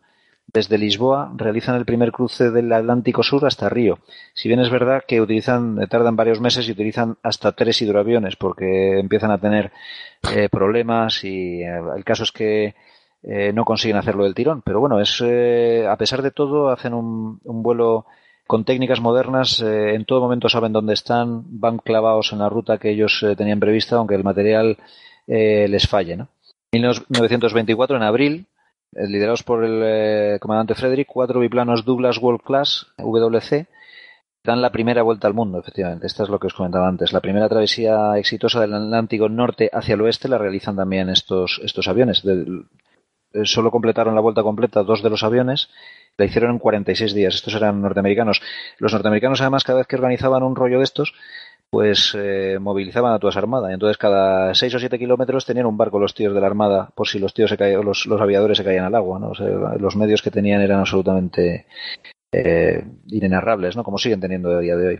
desde 0.47 0.77
Lisboa, 0.77 1.33
realizan 1.35 1.75
el 1.75 1.83
primer 1.83 2.13
cruce 2.13 2.49
del 2.51 2.71
Atlántico 2.71 3.23
Sur 3.23 3.45
hasta 3.45 3.67
Río. 3.67 3.99
Si 4.33 4.47
bien 4.47 4.61
es 4.61 4.69
verdad 4.69 5.03
que 5.05 5.19
utilizan, 5.19 5.85
tardan 5.89 6.15
varios 6.15 6.39
meses 6.39 6.67
y 6.67 6.71
utilizan 6.71 7.17
hasta 7.21 7.51
tres 7.51 7.81
hidroaviones 7.81 8.37
porque 8.37 8.97
empiezan 8.97 9.31
a 9.31 9.39
tener 9.39 9.73
eh, 10.33 10.47
problemas 10.49 11.25
y 11.25 11.61
eh, 11.61 11.81
el 11.97 12.05
caso 12.05 12.23
es 12.23 12.31
que 12.31 12.75
eh, 13.23 13.51
no 13.53 13.65
consiguen 13.65 13.97
hacerlo 13.97 14.23
del 14.23 14.35
tirón. 14.35 14.61
Pero 14.61 14.79
bueno, 14.79 15.01
es 15.01 15.21
a 15.21 15.97
pesar 15.97 16.21
de 16.21 16.31
todo 16.31 16.69
hacen 16.69 16.93
un 16.93 17.39
vuelo 17.43 18.05
con 18.47 18.63
técnicas 18.63 19.01
modernas 19.01 19.61
eh, 19.61 19.93
en 19.93 20.05
todo 20.05 20.21
momento 20.21 20.49
saben 20.49 20.71
dónde 20.71 20.93
están, 20.93 21.43
van 21.59 21.77
clavados 21.77 22.31
en 22.31 22.39
la 22.39 22.49
ruta 22.49 22.77
que 22.77 22.89
ellos 22.89 23.21
eh, 23.23 23.35
tenían 23.35 23.59
prevista, 23.59 23.97
aunque 23.97 24.15
el 24.15 24.23
material 24.23 24.77
eh, 25.27 25.67
les 25.69 25.87
falle. 25.87 26.15
¿no? 26.15 26.29
En 26.71 26.81
1924, 26.81 27.97
en 27.97 28.03
abril, 28.03 28.45
liderados 28.93 29.43
por 29.43 29.63
el 29.63 30.39
comandante 30.39 30.73
Frederick, 30.73 31.07
cuatro 31.07 31.41
biplanos 31.41 31.83
Douglas 31.83 32.17
World 32.19 32.41
Class 32.41 32.87
WC 32.97 33.67
dan 34.43 34.61
la 34.61 34.71
primera 34.71 35.03
vuelta 35.03 35.27
al 35.27 35.33
mundo, 35.33 35.59
efectivamente. 35.59 36.07
Esta 36.07 36.23
es 36.23 36.29
lo 36.29 36.39
que 36.39 36.47
os 36.47 36.53
comentaba 36.53 36.87
antes. 36.87 37.11
La 37.11 37.19
primera 37.19 37.49
travesía 37.49 38.17
exitosa 38.17 38.61
del 38.61 38.73
Atlántico 38.73 39.27
Norte 39.27 39.69
hacia 39.73 39.95
el 39.95 40.01
oeste 40.01 40.29
la 40.29 40.37
realizan 40.37 40.77
también 40.77 41.09
estos, 41.09 41.59
estos 41.63 41.87
aviones. 41.89 42.23
solo 43.43 43.71
completaron 43.71 44.15
la 44.15 44.21
vuelta 44.21 44.41
completa 44.41 44.83
dos 44.83 45.03
de 45.03 45.09
los 45.09 45.23
aviones 45.23 45.69
la 46.17 46.25
hicieron 46.25 46.51
en 46.51 46.59
46 46.59 47.13
días. 47.13 47.35
Estos 47.35 47.55
eran 47.55 47.81
norteamericanos. 47.81 48.41
Los 48.79 48.93
norteamericanos, 48.93 49.41
además, 49.41 49.63
cada 49.63 49.79
vez 49.79 49.87
que 49.87 49.95
organizaban 49.95 50.43
un 50.43 50.55
rollo 50.55 50.79
de 50.79 50.83
estos, 50.83 51.13
pues 51.69 52.15
eh, 52.17 52.57
movilizaban 52.59 53.13
a 53.13 53.19
toda 53.19 53.31
esa 53.31 53.39
armada. 53.39 53.73
Entonces, 53.73 53.97
cada 53.97 54.53
6 54.53 54.75
o 54.75 54.79
7 54.79 54.97
kilómetros 54.97 55.45
tenían 55.45 55.65
un 55.65 55.77
barco 55.77 55.99
los 55.99 56.13
tíos 56.13 56.33
de 56.33 56.41
la 56.41 56.47
armada 56.47 56.89
por 56.95 57.07
si 57.07 57.19
los 57.19 57.33
tíos 57.33 57.49
se 57.49 57.57
caían, 57.57 57.83
los, 57.83 58.05
los 58.05 58.19
aviadores 58.19 58.57
se 58.57 58.63
caían 58.63 58.85
al 58.85 58.95
agua. 58.95 59.19
¿no? 59.19 59.31
los 59.77 59.95
medios 59.95 60.21
que 60.21 60.31
tenían 60.31 60.61
eran 60.61 60.79
absolutamente 60.79 61.65
eh, 62.31 62.83
inenarrables, 63.07 63.75
¿no? 63.75 63.83
Como 63.83 63.97
siguen 63.97 64.21
teniendo 64.21 64.49
a 64.49 64.59
día 64.59 64.75
de 64.75 64.87
hoy. 64.87 64.99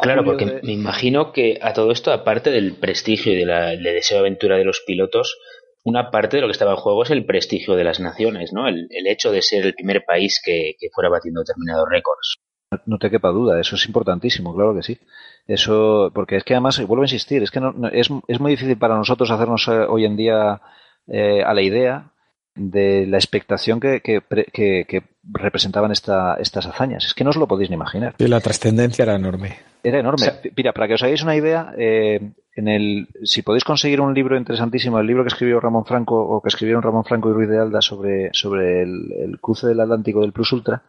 claro, 0.00 0.24
porque 0.24 0.60
me 0.62 0.72
imagino 0.72 1.32
que 1.32 1.58
a 1.62 1.72
todo 1.72 1.90
esto, 1.92 2.12
aparte 2.12 2.50
del 2.50 2.74
prestigio 2.74 3.32
y 3.32 3.36
de 3.36 3.46
la, 3.46 3.66
del 3.68 3.82
deseo 3.82 4.18
de 4.18 4.20
aventura 4.20 4.56
de 4.56 4.64
los 4.64 4.82
pilotos, 4.86 5.38
una 5.84 6.10
parte 6.10 6.36
de 6.36 6.42
lo 6.42 6.48
que 6.48 6.52
estaba 6.52 6.72
en 6.72 6.78
juego 6.78 7.02
es 7.02 7.10
el 7.10 7.24
prestigio 7.24 7.74
de 7.74 7.84
las 7.84 8.00
naciones, 8.00 8.52
¿no? 8.52 8.68
El, 8.68 8.88
hecho 9.06 9.30
de 9.30 9.42
ser 9.42 9.64
el 9.64 9.74
primer 9.74 10.04
país 10.04 10.40
que, 10.44 10.74
fuera 10.92 11.08
batiendo 11.08 11.40
determinados 11.40 11.88
récords. 11.88 12.36
No 12.84 12.98
te 12.98 13.10
quepa 13.10 13.30
duda, 13.30 13.58
eso 13.58 13.76
es 13.76 13.86
importantísimo, 13.86 14.54
claro 14.54 14.74
que 14.74 14.82
sí. 14.82 14.98
Eso, 15.46 16.10
porque 16.14 16.36
es 16.36 16.44
que 16.44 16.54
además, 16.54 16.78
vuelvo 16.86 17.02
a 17.02 17.06
insistir, 17.06 17.42
es 17.42 17.50
que 17.50 17.60
no, 17.60 17.72
es, 17.88 18.10
es, 18.26 18.40
muy 18.40 18.50
difícil 18.50 18.76
para 18.76 18.96
nosotros 18.96 19.30
hacernos 19.30 19.66
eh, 19.68 19.86
hoy 19.88 20.04
en 20.04 20.16
día 20.16 20.60
eh, 21.06 21.42
a 21.42 21.54
la 21.54 21.62
idea 21.62 22.12
de 22.58 23.06
la 23.06 23.16
expectación 23.16 23.80
que, 23.80 24.00
que, 24.00 25.02
representaban 25.30 25.92
esta, 25.92 26.34
estas 26.34 26.66
hazañas. 26.66 27.06
Es 27.06 27.14
que 27.14 27.24
no 27.24 27.30
os 27.30 27.36
lo 27.36 27.46
podéis 27.46 27.70
ni 27.70 27.74
imaginar. 27.74 28.14
Y 28.18 28.26
la 28.26 28.40
trascendencia 28.40 29.04
era 29.04 29.14
enorme. 29.14 29.58
Era 29.82 30.00
enorme. 30.00 30.26
Mira, 30.56 30.72
para 30.72 30.88
que 30.88 30.94
os 30.94 31.02
hagáis 31.02 31.22
una 31.22 31.36
idea, 31.36 31.72
eh, 31.78 32.32
en 32.54 32.68
el, 32.68 33.08
si 33.22 33.42
podéis 33.42 33.64
conseguir 33.64 34.00
un 34.00 34.14
libro 34.14 34.36
interesantísimo, 34.36 34.98
el 34.98 35.06
libro 35.06 35.22
que 35.22 35.28
escribió 35.28 35.60
Ramón 35.60 35.84
Franco 35.84 36.16
o 36.16 36.42
que 36.42 36.48
escribieron 36.48 36.82
Ramón 36.82 37.04
Franco 37.04 37.30
y 37.30 37.32
Ruiz 37.32 37.48
de 37.48 37.58
Alda 37.58 37.80
sobre, 37.80 38.30
sobre 38.32 38.82
el, 38.82 39.12
el 39.12 39.40
cruce 39.40 39.68
del 39.68 39.80
Atlántico 39.80 40.20
del 40.20 40.32
Plus 40.32 40.52
Ultra, 40.52 40.82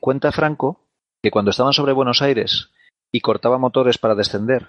cuenta 0.00 0.32
Franco 0.32 0.80
que 1.22 1.30
cuando 1.30 1.50
estaban 1.50 1.72
sobre 1.72 1.92
Buenos 1.92 2.22
Aires 2.22 2.70
y 3.12 3.20
cortaba 3.20 3.58
motores 3.58 3.98
para 3.98 4.14
descender, 4.14 4.66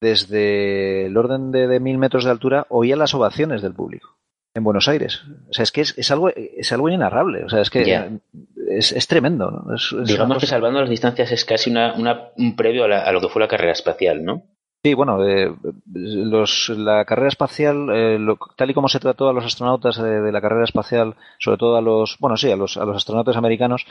desde 0.00 1.06
el 1.06 1.16
orden 1.16 1.50
de, 1.50 1.80
mil 1.80 1.98
metros 1.98 2.24
de 2.24 2.30
altura 2.30 2.66
oía 2.68 2.96
las 2.96 3.14
ovaciones 3.14 3.62
del 3.62 3.74
público 3.74 4.16
en 4.58 4.64
Buenos 4.64 4.88
Aires. 4.88 5.22
O 5.48 5.52
sea, 5.52 5.62
es 5.62 5.72
que 5.72 5.80
es, 5.80 6.10
algo 6.10 6.28
es 6.30 6.72
algo 6.72 6.88
inenarrable. 6.88 7.44
O 7.44 7.48
sea, 7.48 7.60
es 7.60 7.70
que 7.70 8.20
es, 8.68 9.08
tremendo. 9.08 9.64
Digamos 10.04 10.38
que 10.38 10.46
salvando 10.46 10.80
las 10.80 10.90
distancias 10.90 11.32
es 11.32 11.44
casi 11.44 11.70
una, 11.70 11.94
un 12.36 12.56
previo 12.56 12.84
a, 12.84 13.10
lo 13.12 13.20
que 13.20 13.28
fue 13.28 13.40
la 13.40 13.48
carrera 13.48 13.72
espacial, 13.72 14.24
¿no? 14.24 14.42
Sí, 14.82 14.94
bueno, 14.94 15.26
eh, 15.26 15.52
los, 15.92 16.68
la 16.68 17.04
carrera 17.04 17.28
espacial, 17.28 17.88
eh, 17.92 18.18
tal 18.56 18.70
y 18.70 18.74
como 18.74 18.88
se 18.88 19.00
trató 19.00 19.28
a 19.28 19.32
los 19.32 19.44
astronautas 19.44 20.00
de, 20.00 20.30
la 20.30 20.40
carrera 20.40 20.64
espacial, 20.64 21.16
sobre 21.40 21.58
todo 21.58 21.76
a 21.76 21.80
los, 21.80 22.16
bueno, 22.20 22.36
sí, 22.36 22.48
a 22.50 22.56
los, 22.56 22.76
a 22.76 22.84
los 22.84 22.96
astronautas 22.96 23.36
americanos, 23.36 23.86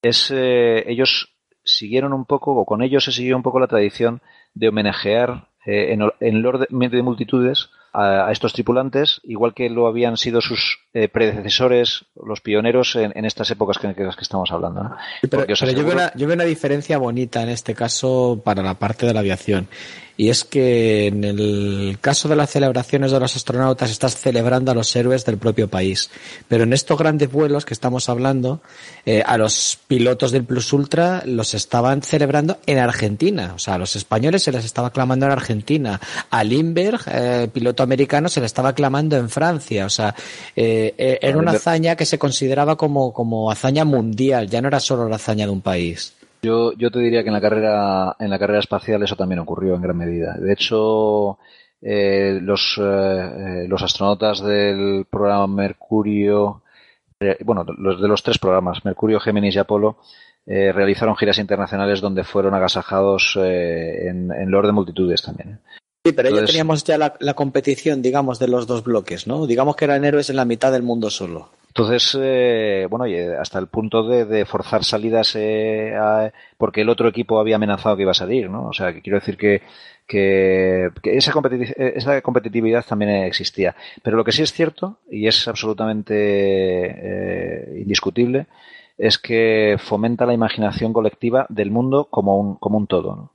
es 0.00 0.30
eh, 0.34 0.84
ellos 0.90 1.34
siguieron 1.64 2.14
un 2.14 2.24
poco, 2.24 2.52
o 2.56 2.64
con 2.64 2.82
ellos 2.82 3.04
se 3.04 3.12
siguió 3.12 3.36
un 3.36 3.42
poco 3.42 3.60
la 3.60 3.66
tradición 3.66 4.22
de 4.54 4.68
homenajear 4.68 5.48
eh, 5.66 5.92
en, 5.92 6.00
en 6.20 6.36
el 6.36 6.46
orden 6.46 6.66
de 6.70 7.02
multitudes 7.02 7.68
a, 7.92 8.30
estos 8.32 8.52
tripulantes, 8.52 9.20
igual 9.24 9.54
que 9.54 9.68
lo 9.68 9.86
habían 9.86 10.16
sido 10.16 10.40
sus 10.40 10.78
eh, 10.94 11.08
predecesores, 11.08 12.06
los 12.24 12.40
pioneros 12.40 12.96
en, 12.96 13.24
estas 13.24 13.50
épocas 13.50 13.78
que, 13.78 13.88
que, 13.94 14.04
que 14.04 14.22
estamos 14.22 14.50
hablando. 14.50 14.82
¿no? 14.84 14.96
pero, 15.28 15.46
yo, 15.46 15.84
veo 15.84 15.94
una, 15.94 16.12
yo, 16.14 16.26
veo 16.26 16.34
una, 16.34 16.44
diferencia 16.44 16.98
bonita 16.98 17.42
en 17.42 17.50
este 17.50 17.74
caso 17.74 18.40
para 18.42 18.62
la 18.62 18.74
parte 18.74 19.06
de 19.06 19.14
la 19.14 19.20
aviación. 19.20 19.68
Y 20.16 20.28
es 20.28 20.44
que 20.44 21.06
en 21.06 21.24
el 21.24 21.98
caso 22.00 22.28
de 22.28 22.36
las 22.36 22.50
celebraciones 22.50 23.12
de 23.12 23.20
los 23.20 23.34
astronautas 23.36 23.90
estás 23.90 24.16
celebrando 24.16 24.70
a 24.70 24.74
los 24.74 24.94
héroes 24.94 25.24
del 25.24 25.38
propio 25.38 25.68
país. 25.68 26.10
Pero 26.48 26.64
en 26.64 26.72
estos 26.72 26.98
grandes 26.98 27.30
vuelos 27.30 27.64
que 27.64 27.74
estamos 27.74 28.08
hablando, 28.08 28.60
eh, 29.06 29.22
a 29.24 29.38
los 29.38 29.78
pilotos 29.86 30.32
del 30.32 30.44
Plus 30.44 30.72
Ultra 30.72 31.22
los 31.26 31.54
estaban 31.54 32.02
celebrando 32.02 32.58
en 32.66 32.78
Argentina. 32.78 33.52
O 33.54 33.58
sea, 33.58 33.74
a 33.74 33.78
los 33.78 33.96
españoles 33.96 34.42
se 34.42 34.52
les 34.52 34.64
estaba 34.64 34.90
clamando 34.90 35.26
en 35.26 35.32
Argentina. 35.32 36.00
A 36.30 36.44
Lindbergh, 36.44 37.02
eh, 37.06 37.48
piloto 37.52 37.82
americano, 37.82 38.28
se 38.28 38.40
le 38.40 38.46
estaba 38.46 38.74
clamando 38.74 39.16
en 39.16 39.28
Francia. 39.28 39.86
O 39.86 39.90
sea, 39.90 40.14
eh, 40.56 40.94
eh, 40.96 41.18
era 41.22 41.38
una 41.38 41.52
hazaña 41.52 41.96
que 41.96 42.06
se 42.06 42.18
consideraba 42.18 42.76
como, 42.76 43.12
como 43.12 43.50
hazaña 43.50 43.84
mundial, 43.84 44.48
ya 44.48 44.60
no 44.60 44.68
era 44.68 44.80
solo 44.80 45.08
la 45.08 45.16
hazaña 45.16 45.46
de 45.46 45.52
un 45.52 45.60
país. 45.60 46.14
Yo, 46.42 46.72
yo 46.72 46.90
te 46.90 46.98
diría 46.98 47.22
que 47.22 47.28
en 47.28 47.34
la 47.34 47.40
carrera, 47.40 48.16
en 48.18 48.28
la 48.28 48.38
carrera 48.38 48.58
espacial 48.58 49.02
eso 49.02 49.14
también 49.14 49.38
ocurrió 49.38 49.74
en 49.74 49.82
gran 49.82 49.96
medida. 49.96 50.34
De 50.34 50.52
hecho, 50.52 51.38
eh, 51.80 52.38
los, 52.42 52.80
eh, 52.82 53.66
los 53.68 53.82
astronautas 53.82 54.42
del 54.42 55.06
programa 55.08 55.46
Mercurio, 55.46 56.62
bueno, 57.44 57.64
los 57.78 58.00
de 58.00 58.08
los 58.08 58.22
tres 58.24 58.38
programas, 58.38 58.84
Mercurio, 58.84 59.20
Géminis 59.20 59.54
y 59.54 59.60
Apolo, 59.60 59.98
realizaron 60.44 61.14
giras 61.14 61.38
internacionales 61.38 62.00
donde 62.00 62.24
fueron 62.24 62.54
agasajados 62.54 63.36
en, 63.36 64.32
en 64.32 64.54
orden 64.54 64.70
de 64.70 64.72
multitudes 64.72 65.22
también. 65.22 65.60
Sí, 66.04 66.12
pero 66.12 66.30
ya 66.30 66.44
teníamos 66.44 66.82
ya 66.82 66.98
la, 66.98 67.34
competición, 67.34 68.02
digamos, 68.02 68.40
de 68.40 68.48
los 68.48 68.66
dos 68.66 68.82
bloques, 68.82 69.28
¿no? 69.28 69.46
Digamos 69.46 69.76
que 69.76 69.84
eran 69.84 70.04
héroes 70.04 70.30
en 70.30 70.36
la 70.36 70.44
mitad 70.44 70.72
del 70.72 70.82
mundo 70.82 71.10
solo. 71.10 71.50
Entonces, 71.68 72.18
eh, 72.20 72.88
bueno, 72.90 73.04
hasta 73.40 73.60
el 73.60 73.68
punto 73.68 74.02
de, 74.02 74.44
forzar 74.44 74.82
salidas 74.82 75.36
eh, 75.36 75.94
porque 76.58 76.80
el 76.80 76.88
otro 76.88 77.08
equipo 77.08 77.38
había 77.38 77.54
amenazado 77.54 77.94
que 77.94 78.02
iba 78.02 78.10
a 78.10 78.14
salir, 78.14 78.50
¿no? 78.50 78.66
O 78.66 78.72
sea, 78.72 78.92
que 78.92 79.00
quiero 79.00 79.20
decir 79.20 79.36
que, 79.36 79.62
que, 80.08 80.90
esa, 81.04 81.32
esa, 81.76 82.20
competitividad 82.20 82.84
también 82.84 83.24
existía. 83.24 83.76
Pero 84.02 84.16
lo 84.16 84.24
que 84.24 84.32
sí 84.32 84.42
es 84.42 84.52
cierto, 84.52 84.98
y 85.08 85.28
es 85.28 85.46
absolutamente 85.46 86.14
eh, 86.16 87.80
indiscutible, 87.80 88.46
es 88.98 89.18
que 89.18 89.76
fomenta 89.78 90.26
la 90.26 90.34
imaginación 90.34 90.92
colectiva 90.92 91.46
del 91.48 91.70
mundo 91.70 92.08
como 92.10 92.36
un, 92.38 92.56
como 92.56 92.76
un 92.76 92.88
todo, 92.88 93.14
¿no? 93.14 93.30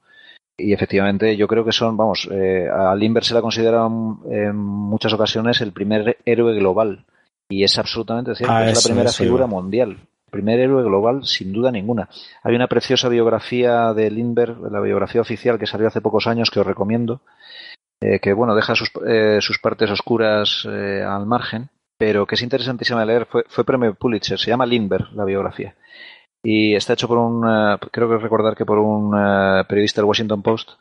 Y 0.59 0.73
efectivamente, 0.73 1.37
yo 1.37 1.47
creo 1.47 1.63
que 1.63 1.71
son, 1.71 1.95
vamos, 1.95 2.27
eh, 2.31 2.67
a 2.67 2.95
Limber 2.95 3.23
se 3.23 3.35
la 3.35 3.43
considera 3.43 3.85
en 3.85 4.55
muchas 4.55 5.13
ocasiones 5.13 5.61
el 5.61 5.71
primer 5.71 6.17
héroe 6.25 6.55
global. 6.55 7.05
Y 7.47 7.63
es 7.63 7.77
absolutamente 7.77 8.35
cierto, 8.35 8.53
ah, 8.53 8.67
es 8.67 8.83
la 8.83 8.89
primera 8.89 9.11
figura 9.11 9.45
mundial. 9.45 9.97
Primer 10.31 10.59
héroe 10.59 10.83
global, 10.83 11.23
sin 11.25 11.53
duda 11.53 11.71
ninguna. 11.71 12.09
Hay 12.43 12.55
una 12.55 12.67
preciosa 12.67 13.07
biografía 13.07 13.93
de 13.93 14.09
Lindbergh, 14.09 14.71
la 14.71 14.81
biografía 14.81 15.21
oficial 15.21 15.59
que 15.59 15.67
salió 15.67 15.87
hace 15.87 16.01
pocos 16.01 16.27
años, 16.27 16.49
que 16.49 16.59
os 16.59 16.67
recomiendo, 16.67 17.21
eh, 18.01 18.19
que 18.19 18.33
bueno, 18.33 18.53
deja 18.55 18.75
sus, 18.75 18.91
eh, 19.07 19.37
sus 19.39 19.59
partes 19.59 19.89
oscuras 19.91 20.67
eh, 20.69 21.03
al 21.07 21.25
margen, 21.27 21.69
pero 21.97 22.25
que 22.25 22.35
es 22.35 22.41
interesantísima 22.41 23.01
de 23.01 23.05
leer. 23.05 23.25
Fue, 23.27 23.45
fue 23.47 23.63
premio 23.63 23.93
Pulitzer, 23.93 24.39
se 24.39 24.49
llama 24.49 24.65
Lindbergh, 24.65 25.13
la 25.13 25.23
biografía 25.23 25.75
y 26.43 26.75
está 26.75 26.93
hecho 26.93 27.07
por 27.07 27.17
un, 27.17 27.43
eh, 27.47 27.77
creo 27.91 28.09
que 28.09 28.17
recordar 28.17 28.55
que 28.55 28.65
por 28.65 28.79
un 28.79 29.13
eh, 29.15 29.63
periodista 29.67 30.01
del 30.01 30.07
Washington 30.07 30.41
Post 30.41 30.71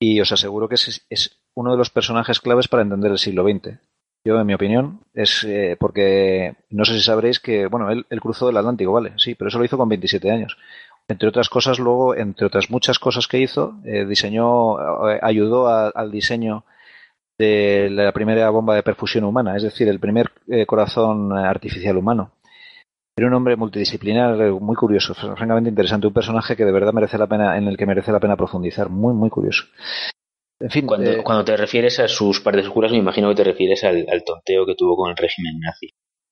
y 0.00 0.20
os 0.20 0.30
aseguro 0.30 0.68
que 0.68 0.76
es, 0.76 1.04
es, 1.10 1.40
uno 1.54 1.72
de 1.72 1.78
los 1.78 1.90
personajes 1.90 2.40
claves 2.40 2.68
para 2.68 2.82
entender 2.82 3.10
el 3.10 3.18
siglo 3.18 3.42
XX. 3.42 3.80
Yo, 4.24 4.38
en 4.38 4.46
mi 4.46 4.54
opinión, 4.54 5.00
es 5.14 5.42
eh, 5.44 5.76
porque 5.78 6.54
no 6.70 6.84
sé 6.84 6.94
si 6.94 7.02
sabréis 7.02 7.40
que, 7.40 7.66
bueno, 7.66 7.90
él, 7.90 8.04
cruzó 8.20 8.50
el 8.50 8.56
Atlántico, 8.56 8.92
vale, 8.92 9.14
sí, 9.16 9.34
pero 9.34 9.48
eso 9.48 9.58
lo 9.58 9.64
hizo 9.64 9.78
con 9.78 9.88
27 9.88 10.30
años. 10.30 10.56
Entre 11.08 11.28
otras 11.28 11.48
cosas, 11.48 11.78
luego, 11.78 12.14
entre 12.14 12.46
otras 12.46 12.70
muchas 12.70 12.98
cosas 12.98 13.26
que 13.26 13.40
hizo, 13.40 13.80
diseñó, 13.82 14.76
ayudó 15.22 15.68
al 15.68 16.10
diseño 16.10 16.64
de 17.38 17.88
la 17.90 18.12
primera 18.12 18.50
bomba 18.50 18.74
de 18.74 18.82
perfusión 18.82 19.24
humana, 19.24 19.56
es 19.56 19.62
decir, 19.62 19.88
el 19.88 20.00
primer 20.00 20.30
corazón 20.66 21.32
artificial 21.32 21.96
humano. 21.96 22.32
Era 23.18 23.26
un 23.26 23.34
hombre 23.34 23.56
multidisciplinar 23.56 24.40
eh, 24.40 24.52
muy 24.52 24.76
curioso, 24.76 25.12
francamente 25.12 25.68
interesante, 25.68 26.06
un 26.06 26.12
personaje 26.12 26.54
que 26.54 26.64
de 26.64 26.70
verdad 26.70 26.92
merece 26.92 27.18
la 27.18 27.26
pena, 27.26 27.58
en 27.58 27.66
el 27.66 27.76
que 27.76 27.84
merece 27.84 28.12
la 28.12 28.20
pena 28.20 28.36
profundizar, 28.36 28.90
muy, 28.90 29.12
muy 29.12 29.28
curioso. 29.28 29.64
En 30.60 30.70
fin, 30.70 30.86
cuando, 30.86 31.10
eh, 31.10 31.22
cuando 31.24 31.44
te 31.44 31.56
refieres 31.56 31.98
a 31.98 32.06
sus 32.06 32.40
partes 32.40 32.66
oscuras, 32.66 32.92
me 32.92 32.98
imagino 32.98 33.28
que 33.30 33.34
te 33.34 33.42
refieres 33.42 33.82
al, 33.82 34.06
tonteo 34.24 34.64
que 34.64 34.76
tuvo 34.76 34.96
con 34.96 35.10
el 35.10 35.16
régimen 35.16 35.58
nazi. 35.58 35.88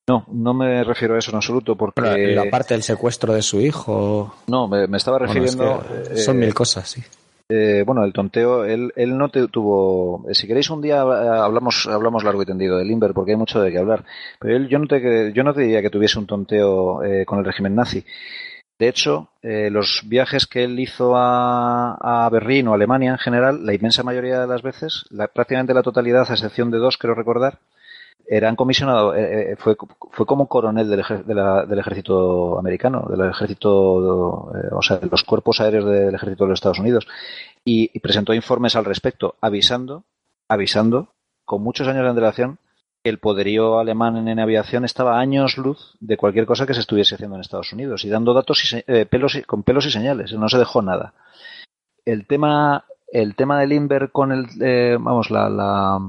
No, 0.07 0.25
no 0.31 0.53
me 0.53 0.81
refiero 0.85 1.15
a 1.15 1.17
eso 1.17 1.31
en 1.31 1.35
absoluto, 1.35 1.75
porque... 1.75 2.33
La, 2.33 2.49
parte 2.49 2.73
del 2.73 2.83
secuestro 2.83 3.33
de 3.33 3.41
su 3.41 3.59
hijo... 3.59 4.33
No, 4.47 4.69
me, 4.69 4.85
estaba 4.95 5.19
refiriendo... 5.19 5.83
son 6.15 6.39
mil 6.39 6.53
cosas, 6.53 6.87
sí. 6.87 7.03
Eh, 7.49 7.83
bueno, 7.85 8.03
el 8.03 8.11
tonteo, 8.11 8.65
él, 8.65 8.91
él 8.97 9.17
no 9.17 9.29
te 9.29 9.47
tuvo. 9.47 10.25
Eh, 10.29 10.35
si 10.35 10.47
queréis 10.47 10.69
un 10.69 10.81
día 10.81 10.97
eh, 10.97 11.29
hablamos, 11.41 11.87
hablamos 11.87 12.25
largo 12.25 12.41
y 12.41 12.45
tendido 12.45 12.77
de 12.77 12.83
Limber 12.83 13.13
porque 13.13 13.31
hay 13.31 13.37
mucho 13.37 13.61
de 13.61 13.71
qué 13.71 13.77
hablar. 13.77 14.03
Pero 14.39 14.57
él, 14.57 14.67
yo 14.67 14.79
no 14.79 14.87
te, 14.87 15.31
yo 15.33 15.43
no 15.43 15.53
te 15.53 15.61
diría 15.61 15.81
que 15.81 15.89
tuviese 15.89 16.19
un 16.19 16.27
tonteo 16.27 16.99
con 17.25 17.39
el 17.39 17.45
régimen 17.45 17.75
nazi. 17.75 18.03
De 18.77 18.89
hecho, 18.89 19.29
los 19.41 20.03
viajes 20.05 20.45
que 20.45 20.63
él 20.63 20.79
hizo 20.79 21.15
a, 21.15 22.25
a, 22.25 22.29
Berlín 22.29 22.67
o 22.67 22.73
Alemania 22.73 23.11
en 23.11 23.17
general, 23.17 23.65
la 23.65 23.73
inmensa 23.73 24.03
mayoría 24.03 24.41
de 24.41 24.47
las 24.47 24.61
veces, 24.61 25.05
la, 25.09 25.27
prácticamente 25.27 25.73
la 25.73 25.81
totalidad, 25.81 26.29
a 26.29 26.33
excepción 26.33 26.69
de 26.69 26.77
dos, 26.77 26.97
quiero 26.97 27.15
recordar, 27.15 27.57
eran 28.27 28.55
comisionados, 28.55 29.15
eh, 29.15 29.51
eh, 29.51 29.55
fue, 29.57 29.77
fue 30.11 30.25
como 30.25 30.47
coronel 30.47 30.89
del, 30.89 31.03
del, 31.25 31.79
ejército 31.79 32.59
americano, 32.59 33.07
del 33.09 33.29
ejército, 33.29 34.51
eh, 34.53 34.67
o 34.71 34.81
sea, 34.81 34.97
de 34.97 35.07
los 35.07 35.23
cuerpos 35.23 35.61
aéreos 35.61 35.85
del 35.85 36.13
ejército 36.13 36.43
de 36.43 36.49
los 36.49 36.57
Estados 36.57 36.79
Unidos, 36.79 37.07
y, 37.63 37.97
presentó 37.99 38.33
informes 38.33 38.75
al 38.75 38.85
respecto, 38.85 39.35
avisando, 39.39 40.03
avisando, 40.49 41.13
con 41.45 41.63
muchos 41.63 41.87
años 41.87 42.03
de 42.03 42.09
antelación, 42.09 42.59
que 43.01 43.09
el 43.09 43.19
poderío 43.19 43.79
alemán 43.79 44.27
en, 44.27 44.39
aviación 44.39 44.83
estaba 44.83 45.19
años 45.19 45.57
luz 45.57 45.95
de 46.01 46.17
cualquier 46.17 46.45
cosa 46.45 46.65
que 46.65 46.73
se 46.73 46.81
estuviese 46.81 47.15
haciendo 47.15 47.35
en 47.35 47.41
Estados 47.41 47.71
Unidos, 47.71 48.03
y 48.03 48.09
dando 48.09 48.33
datos 48.33 48.61
y, 48.73 49.05
pelos 49.05 49.39
con 49.47 49.63
pelos 49.63 49.85
y 49.85 49.91
señales, 49.91 50.33
no 50.33 50.49
se 50.49 50.57
dejó 50.57 50.81
nada. 50.81 51.13
El 52.03 52.27
tema, 52.27 52.85
el 53.11 53.35
tema 53.35 53.59
de 53.59 53.67
Limber 53.67 54.11
con 54.11 54.33
el, 54.33 54.97
vamos, 54.99 55.29
la 55.29 55.99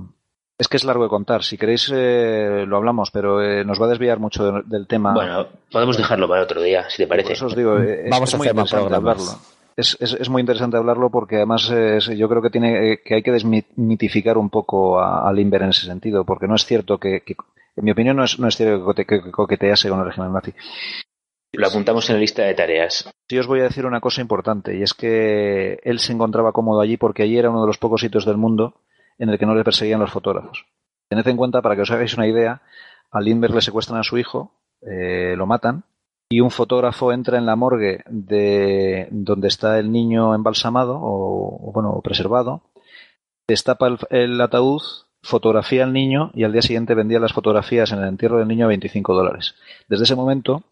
Es 0.58 0.66
que 0.66 0.76
es 0.76 0.84
largo 0.84 1.04
de 1.04 1.08
contar. 1.08 1.44
Si 1.44 1.56
queréis, 1.56 1.90
eh, 1.94 2.64
lo 2.66 2.76
hablamos, 2.76 3.12
pero 3.12 3.40
eh, 3.40 3.64
nos 3.64 3.80
va 3.80 3.86
a 3.86 3.90
desviar 3.90 4.18
mucho 4.18 4.60
del 4.64 4.88
tema. 4.88 5.14
Bueno, 5.14 5.46
podemos 5.70 5.96
dejarlo 5.96 6.28
para 6.28 6.42
otro 6.42 6.60
día, 6.60 6.90
si 6.90 6.96
te 6.96 7.06
parece. 7.06 7.32
os 7.44 7.54
digo, 7.54 7.78
eh, 7.78 8.08
Vamos 8.10 8.34
a 8.34 8.36
muy 8.36 8.48
interesante 8.48 8.96
hablarlo. 8.96 9.24
Es, 9.76 9.96
es, 10.00 10.28
muy 10.28 10.40
interesante 10.40 10.76
hablarlo 10.76 11.08
porque 11.08 11.36
además 11.36 11.68
yo 11.68 12.28
creo 12.28 12.42
que 12.42 12.50
tiene 12.50 12.98
que 13.04 13.14
hay 13.14 13.22
que 13.22 13.30
desmitificar 13.30 14.36
un 14.36 14.50
poco 14.50 14.98
a, 15.00 15.32
Limber 15.32 15.62
en 15.62 15.68
ese 15.68 15.86
sentido, 15.86 16.24
porque 16.24 16.48
no 16.48 16.56
es 16.56 16.66
cierto 16.66 16.98
que, 16.98 17.22
en 17.76 17.84
mi 17.84 17.92
opinión, 17.92 18.16
no 18.16 18.24
es, 18.24 18.40
no 18.40 18.48
es 18.48 18.56
cierto 18.56 18.92
que, 18.92 19.04
que 19.04 19.30
coquetease 19.30 19.88
con 19.88 20.00
el 20.00 20.06
régimen 20.06 20.32
nazi. 20.32 20.52
Lo 21.52 21.68
apuntamos 21.68 22.10
en 22.10 22.16
la 22.16 22.20
lista 22.20 22.42
de 22.42 22.54
tareas. 22.54 23.08
Sí, 23.28 23.38
os 23.38 23.46
voy 23.46 23.60
a 23.60 23.64
decir 23.64 23.86
una 23.86 24.00
cosa 24.00 24.20
importante, 24.20 24.76
y 24.76 24.82
es 24.82 24.94
que 24.94 25.78
él 25.84 26.00
se 26.00 26.12
encontraba 26.12 26.50
cómodo 26.50 26.80
allí 26.80 26.96
porque 26.96 27.22
allí 27.22 27.38
era 27.38 27.50
uno 27.50 27.60
de 27.60 27.68
los 27.68 27.78
pocos 27.78 28.00
sitios 28.00 28.26
del 28.26 28.36
mundo 28.36 28.74
en 29.18 29.28
el 29.28 29.38
que 29.38 29.46
no 29.46 29.54
le 29.54 29.64
perseguían 29.64 30.00
los 30.00 30.12
fotógrafos. 30.12 30.66
Tened 31.08 31.26
en 31.26 31.36
cuenta, 31.36 31.62
para 31.62 31.74
que 31.74 31.82
os 31.82 31.90
hagáis 31.90 32.14
una 32.14 32.26
idea, 32.26 32.62
a 33.10 33.20
Lindbergh 33.20 33.54
le 33.54 33.62
secuestran 33.62 33.98
a 33.98 34.04
su 34.04 34.18
hijo, 34.18 34.52
eh, 34.82 35.34
lo 35.36 35.46
matan, 35.46 35.84
y 36.30 36.40
un 36.40 36.50
fotógrafo 36.50 37.12
entra 37.12 37.38
en 37.38 37.46
la 37.46 37.56
morgue 37.56 38.04
de 38.06 39.08
donde 39.10 39.48
está 39.48 39.78
el 39.78 39.90
niño 39.90 40.34
embalsamado 40.34 40.98
o, 41.00 41.72
bueno 41.72 41.98
preservado, 42.02 42.62
destapa 43.48 43.96
el, 44.10 44.40
ataúd, 44.40 44.82
fotografía 45.22 45.84
al 45.84 45.94
niño 45.94 46.30
y 46.34 46.44
al 46.44 46.52
día 46.52 46.62
siguiente 46.62 46.94
vendía 46.94 47.18
las 47.18 47.32
fotografías 47.32 47.92
en 47.92 48.00
el 48.00 48.08
entierro 48.08 48.38
del 48.38 48.48
niño 48.48 48.66
a 48.66 48.68
25 48.68 49.14
dólares. 49.14 49.54
Desde 49.88 50.04
ese 50.04 50.14
momento 50.14 50.64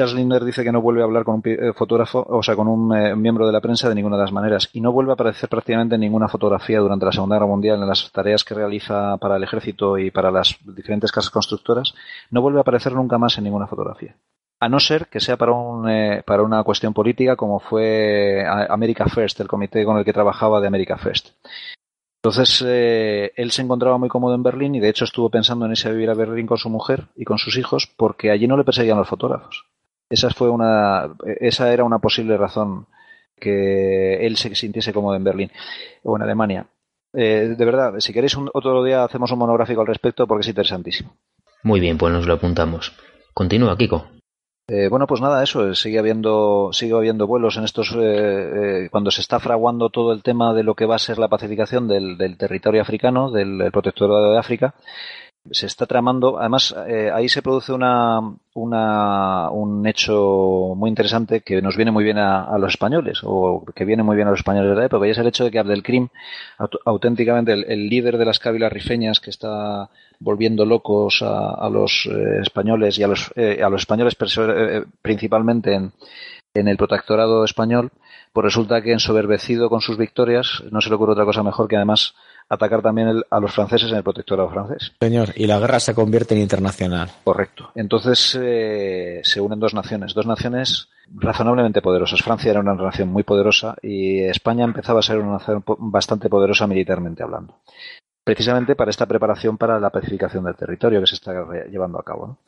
Charles 0.00 0.16
Lindner 0.16 0.46
dice 0.46 0.64
que 0.64 0.72
no 0.72 0.80
vuelve 0.80 1.02
a 1.02 1.04
hablar 1.04 1.24
con 1.24 1.34
un 1.34 1.42
eh, 1.44 1.74
fotógrafo, 1.74 2.26
o 2.26 2.42
sea, 2.42 2.56
con 2.56 2.68
un 2.68 2.96
eh, 2.96 3.14
miembro 3.14 3.46
de 3.46 3.52
la 3.52 3.60
prensa 3.60 3.86
de 3.86 3.94
ninguna 3.94 4.16
de 4.16 4.22
las 4.22 4.32
maneras 4.32 4.70
y 4.72 4.80
no 4.80 4.92
vuelve 4.92 5.10
a 5.10 5.12
aparecer 5.12 5.50
prácticamente 5.50 5.96
en 5.96 6.00
ninguna 6.00 6.26
fotografía 6.26 6.78
durante 6.78 7.04
la 7.04 7.12
Segunda 7.12 7.36
Guerra 7.36 7.46
Mundial 7.46 7.82
en 7.82 7.86
las 7.86 8.10
tareas 8.10 8.42
que 8.42 8.54
realiza 8.54 9.18
para 9.18 9.36
el 9.36 9.42
ejército 9.42 9.98
y 9.98 10.10
para 10.10 10.30
las 10.30 10.56
diferentes 10.64 11.12
casas 11.12 11.28
constructoras. 11.28 11.92
No 12.30 12.40
vuelve 12.40 12.60
a 12.60 12.62
aparecer 12.62 12.94
nunca 12.94 13.18
más 13.18 13.36
en 13.36 13.44
ninguna 13.44 13.66
fotografía. 13.66 14.16
A 14.58 14.70
no 14.70 14.80
ser 14.80 15.08
que 15.08 15.20
sea 15.20 15.36
para, 15.36 15.52
un, 15.52 15.86
eh, 15.90 16.22
para 16.24 16.44
una 16.44 16.64
cuestión 16.64 16.94
política 16.94 17.36
como 17.36 17.60
fue 17.60 18.42
America 18.70 19.04
First, 19.04 19.38
el 19.40 19.48
comité 19.48 19.84
con 19.84 19.98
el 19.98 20.04
que 20.06 20.14
trabajaba 20.14 20.62
de 20.62 20.66
America 20.66 20.96
First. 20.96 21.32
Entonces, 22.22 22.62
él 22.62 23.50
se 23.50 23.62
encontraba 23.62 23.98
muy 23.98 24.08
cómodo 24.08 24.34
en 24.34 24.42
Berlín 24.42 24.74
y 24.74 24.80
de 24.80 24.88
hecho 24.88 25.04
estuvo 25.04 25.28
pensando 25.28 25.66
en 25.66 25.72
irse 25.72 25.90
a 25.90 25.92
vivir 25.92 26.08
a 26.08 26.14
Berlín 26.14 26.46
con 26.46 26.56
su 26.56 26.70
mujer 26.70 27.08
y 27.16 27.24
con 27.24 27.36
sus 27.36 27.58
hijos 27.58 27.86
porque 27.98 28.30
allí 28.30 28.46
no 28.46 28.56
le 28.56 28.64
perseguían 28.64 28.96
los 28.96 29.08
fotógrafos. 29.08 29.66
Esa 30.10 30.28
fue 30.30 30.50
una, 30.50 31.14
esa 31.24 31.72
era 31.72 31.84
una 31.84 32.00
posible 32.00 32.36
razón 32.36 32.86
que 33.40 34.26
él 34.26 34.36
se 34.36 34.54
sintiese 34.56 34.92
cómodo 34.92 35.14
en 35.14 35.24
Berlín 35.24 35.50
o 36.02 36.16
en 36.16 36.22
Alemania. 36.22 36.66
Eh, 37.12 37.54
de 37.56 37.64
verdad, 37.64 37.94
si 37.98 38.12
queréis 38.12 38.36
un, 38.36 38.50
otro 38.52 38.82
día 38.84 39.04
hacemos 39.04 39.30
un 39.32 39.38
monográfico 39.38 39.80
al 39.80 39.86
respecto 39.86 40.26
porque 40.26 40.42
es 40.42 40.48
interesantísimo. 40.48 41.16
Muy 41.62 41.80
bien, 41.80 41.96
pues 41.96 42.12
nos 42.12 42.26
lo 42.26 42.34
apuntamos. 42.34 42.92
Continúa, 43.32 43.76
Kiko. 43.76 44.06
Eh, 44.68 44.88
bueno, 44.88 45.06
pues 45.06 45.20
nada, 45.20 45.42
eso, 45.42 45.74
sigue 45.74 45.98
habiendo, 45.98 46.70
sigue 46.72 46.94
habiendo 46.94 47.26
vuelos 47.26 47.56
en 47.56 47.64
estos, 47.64 47.92
eh, 48.00 48.88
cuando 48.90 49.10
se 49.10 49.20
está 49.20 49.40
fraguando 49.40 49.90
todo 49.90 50.12
el 50.12 50.22
tema 50.22 50.54
de 50.54 50.62
lo 50.62 50.74
que 50.74 50.86
va 50.86 50.94
a 50.94 51.00
ser 51.00 51.18
la 51.18 51.28
pacificación 51.28 51.88
del, 51.88 52.16
del 52.16 52.36
territorio 52.36 52.80
africano, 52.80 53.32
del 53.32 53.70
protectorado 53.72 54.32
de 54.32 54.38
África, 54.38 54.74
se 55.50 55.66
está 55.66 55.86
tramando. 55.86 56.38
Además, 56.38 56.74
eh, 56.86 57.10
ahí 57.12 57.28
se 57.28 57.42
produce 57.42 57.72
una, 57.72 58.20
una, 58.54 59.50
un 59.50 59.86
hecho 59.86 60.74
muy 60.76 60.88
interesante 60.88 61.40
que 61.40 61.62
nos 61.62 61.76
viene 61.76 61.90
muy 61.90 62.04
bien 62.04 62.18
a, 62.18 62.56
los 62.58 62.72
españoles, 62.72 63.20
o 63.24 63.64
que 63.74 63.84
viene 63.84 64.02
muy 64.02 64.16
bien 64.16 64.28
a 64.28 64.30
los 64.30 64.40
españoles 64.40 64.70
de 64.70 64.76
la 64.76 64.86
época, 64.86 65.06
y 65.06 65.10
es 65.10 65.18
el 65.18 65.26
hecho 65.26 65.44
de 65.44 65.50
que 65.50 65.58
Abdelkrim, 65.58 66.08
auténticamente 66.84 67.52
el, 67.52 67.88
líder 67.88 68.18
de 68.18 68.24
las 68.24 68.38
cávilas 68.38 68.72
rifeñas 68.72 69.20
que 69.20 69.30
está 69.30 69.88
volviendo 70.18 70.64
locos 70.66 71.22
a, 71.22 71.68
los 71.70 72.06
eh, 72.10 72.40
españoles 72.42 72.98
y 72.98 73.02
a 73.02 73.08
los, 73.08 73.32
eh, 73.36 73.62
a 73.62 73.70
los 73.70 73.82
españoles 73.82 74.16
principalmente 75.02 75.74
en, 75.74 75.92
en 76.54 76.68
el 76.68 76.76
protectorado 76.76 77.44
español, 77.44 77.92
pues 78.32 78.44
resulta 78.44 78.82
que 78.82 78.92
ensoberbecido 78.92 79.68
con 79.68 79.80
sus 79.80 79.96
victorias, 79.96 80.62
no 80.70 80.80
se 80.80 80.88
le 80.88 80.96
ocurre 80.96 81.12
otra 81.12 81.24
cosa 81.24 81.42
mejor 81.42 81.68
que 81.68 81.76
además 81.76 82.14
atacar 82.48 82.82
también 82.82 83.22
a 83.30 83.40
los 83.40 83.52
franceses 83.52 83.90
en 83.90 83.98
el 83.98 84.02
protectorado 84.02 84.50
francés. 84.50 84.92
Señor, 85.00 85.28
y 85.36 85.46
la 85.46 85.60
guerra 85.60 85.78
se 85.78 85.94
convierte 85.94 86.34
en 86.34 86.40
internacional. 86.40 87.08
Correcto. 87.22 87.70
Entonces 87.76 88.36
eh, 88.40 89.20
se 89.22 89.40
unen 89.40 89.60
dos 89.60 89.72
naciones, 89.72 90.14
dos 90.14 90.26
naciones 90.26 90.88
razonablemente 91.14 91.82
poderosas. 91.82 92.22
Francia 92.22 92.50
era 92.50 92.60
una 92.60 92.74
nación 92.74 93.08
muy 93.08 93.22
poderosa 93.22 93.76
y 93.82 94.20
España 94.22 94.64
empezaba 94.64 95.00
a 95.00 95.02
ser 95.02 95.18
una 95.18 95.34
nación 95.34 95.64
bastante 95.78 96.28
poderosa 96.28 96.66
militarmente 96.66 97.22
hablando. 97.22 97.56
Precisamente 98.24 98.76
para 98.76 98.90
esta 98.90 99.06
preparación 99.06 99.56
para 99.56 99.80
la 99.80 99.90
pacificación 99.90 100.44
del 100.44 100.54
territorio 100.54 101.00
que 101.00 101.06
se 101.06 101.14
está 101.14 101.32
llevando 101.70 101.98
a 101.98 102.04
cabo. 102.04 102.38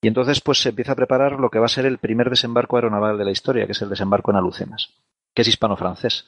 Y 0.00 0.08
entonces 0.08 0.40
pues 0.40 0.60
se 0.60 0.70
empieza 0.70 0.92
a 0.92 0.96
preparar 0.96 1.32
lo 1.32 1.50
que 1.50 1.58
va 1.58 1.66
a 1.66 1.68
ser 1.68 1.86
el 1.86 1.98
primer 1.98 2.30
desembarco 2.30 2.76
aeronaval 2.76 3.18
de 3.18 3.24
la 3.24 3.30
historia, 3.30 3.66
que 3.66 3.72
es 3.72 3.82
el 3.82 3.90
desembarco 3.90 4.30
en 4.30 4.38
Alucemas, 4.38 4.94
que 5.34 5.42
es 5.42 5.48
hispano-francés. 5.48 6.26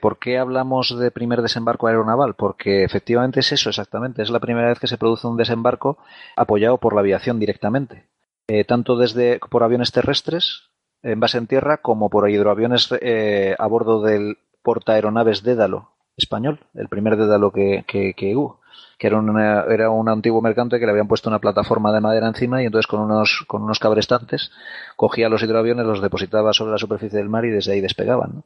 ¿Por 0.00 0.18
qué 0.18 0.38
hablamos 0.38 0.98
de 0.98 1.10
primer 1.10 1.42
desembarco 1.42 1.86
aeronaval? 1.86 2.34
Porque 2.34 2.84
efectivamente 2.84 3.40
es 3.40 3.52
eso 3.52 3.68
exactamente. 3.68 4.22
Es 4.22 4.30
la 4.30 4.40
primera 4.40 4.68
vez 4.68 4.80
que 4.80 4.88
se 4.88 4.98
produce 4.98 5.26
un 5.26 5.36
desembarco 5.36 5.98
apoyado 6.36 6.78
por 6.78 6.94
la 6.94 7.00
aviación 7.00 7.38
directamente. 7.38 8.08
Eh, 8.48 8.64
tanto 8.64 8.96
desde 8.96 9.38
por 9.38 9.62
aviones 9.62 9.92
terrestres 9.92 10.70
en 11.02 11.20
base 11.20 11.38
en 11.38 11.46
tierra 11.46 11.78
como 11.78 12.10
por 12.10 12.28
hidroaviones 12.28 12.88
eh, 13.00 13.54
a 13.58 13.66
bordo 13.66 14.02
del 14.02 14.38
portaaeronaves 14.62 15.42
Dédalo 15.42 15.90
español, 16.16 16.60
el 16.74 16.88
primer 16.88 17.16
Dédalo 17.16 17.52
que, 17.52 17.84
que, 17.86 18.36
hubo 18.36 18.60
que 18.98 19.06
era, 19.06 19.64
era 19.68 19.90
un 19.90 20.08
antiguo 20.08 20.40
mercante 20.40 20.78
que 20.78 20.86
le 20.86 20.92
habían 20.92 21.08
puesto 21.08 21.28
una 21.28 21.40
plataforma 21.40 21.92
de 21.92 22.00
madera 22.00 22.28
encima 22.28 22.62
y 22.62 22.66
entonces 22.66 22.86
con 22.86 23.00
unos, 23.00 23.44
con 23.46 23.62
unos 23.62 23.78
cabrestantes 23.78 24.50
cogía 24.96 25.28
los 25.28 25.42
hidroaviones, 25.42 25.86
los 25.86 26.02
depositaba 26.02 26.52
sobre 26.52 26.72
la 26.72 26.78
superficie 26.78 27.18
del 27.18 27.28
mar 27.28 27.44
y 27.44 27.50
desde 27.50 27.72
ahí 27.72 27.80
despegaban. 27.80 28.44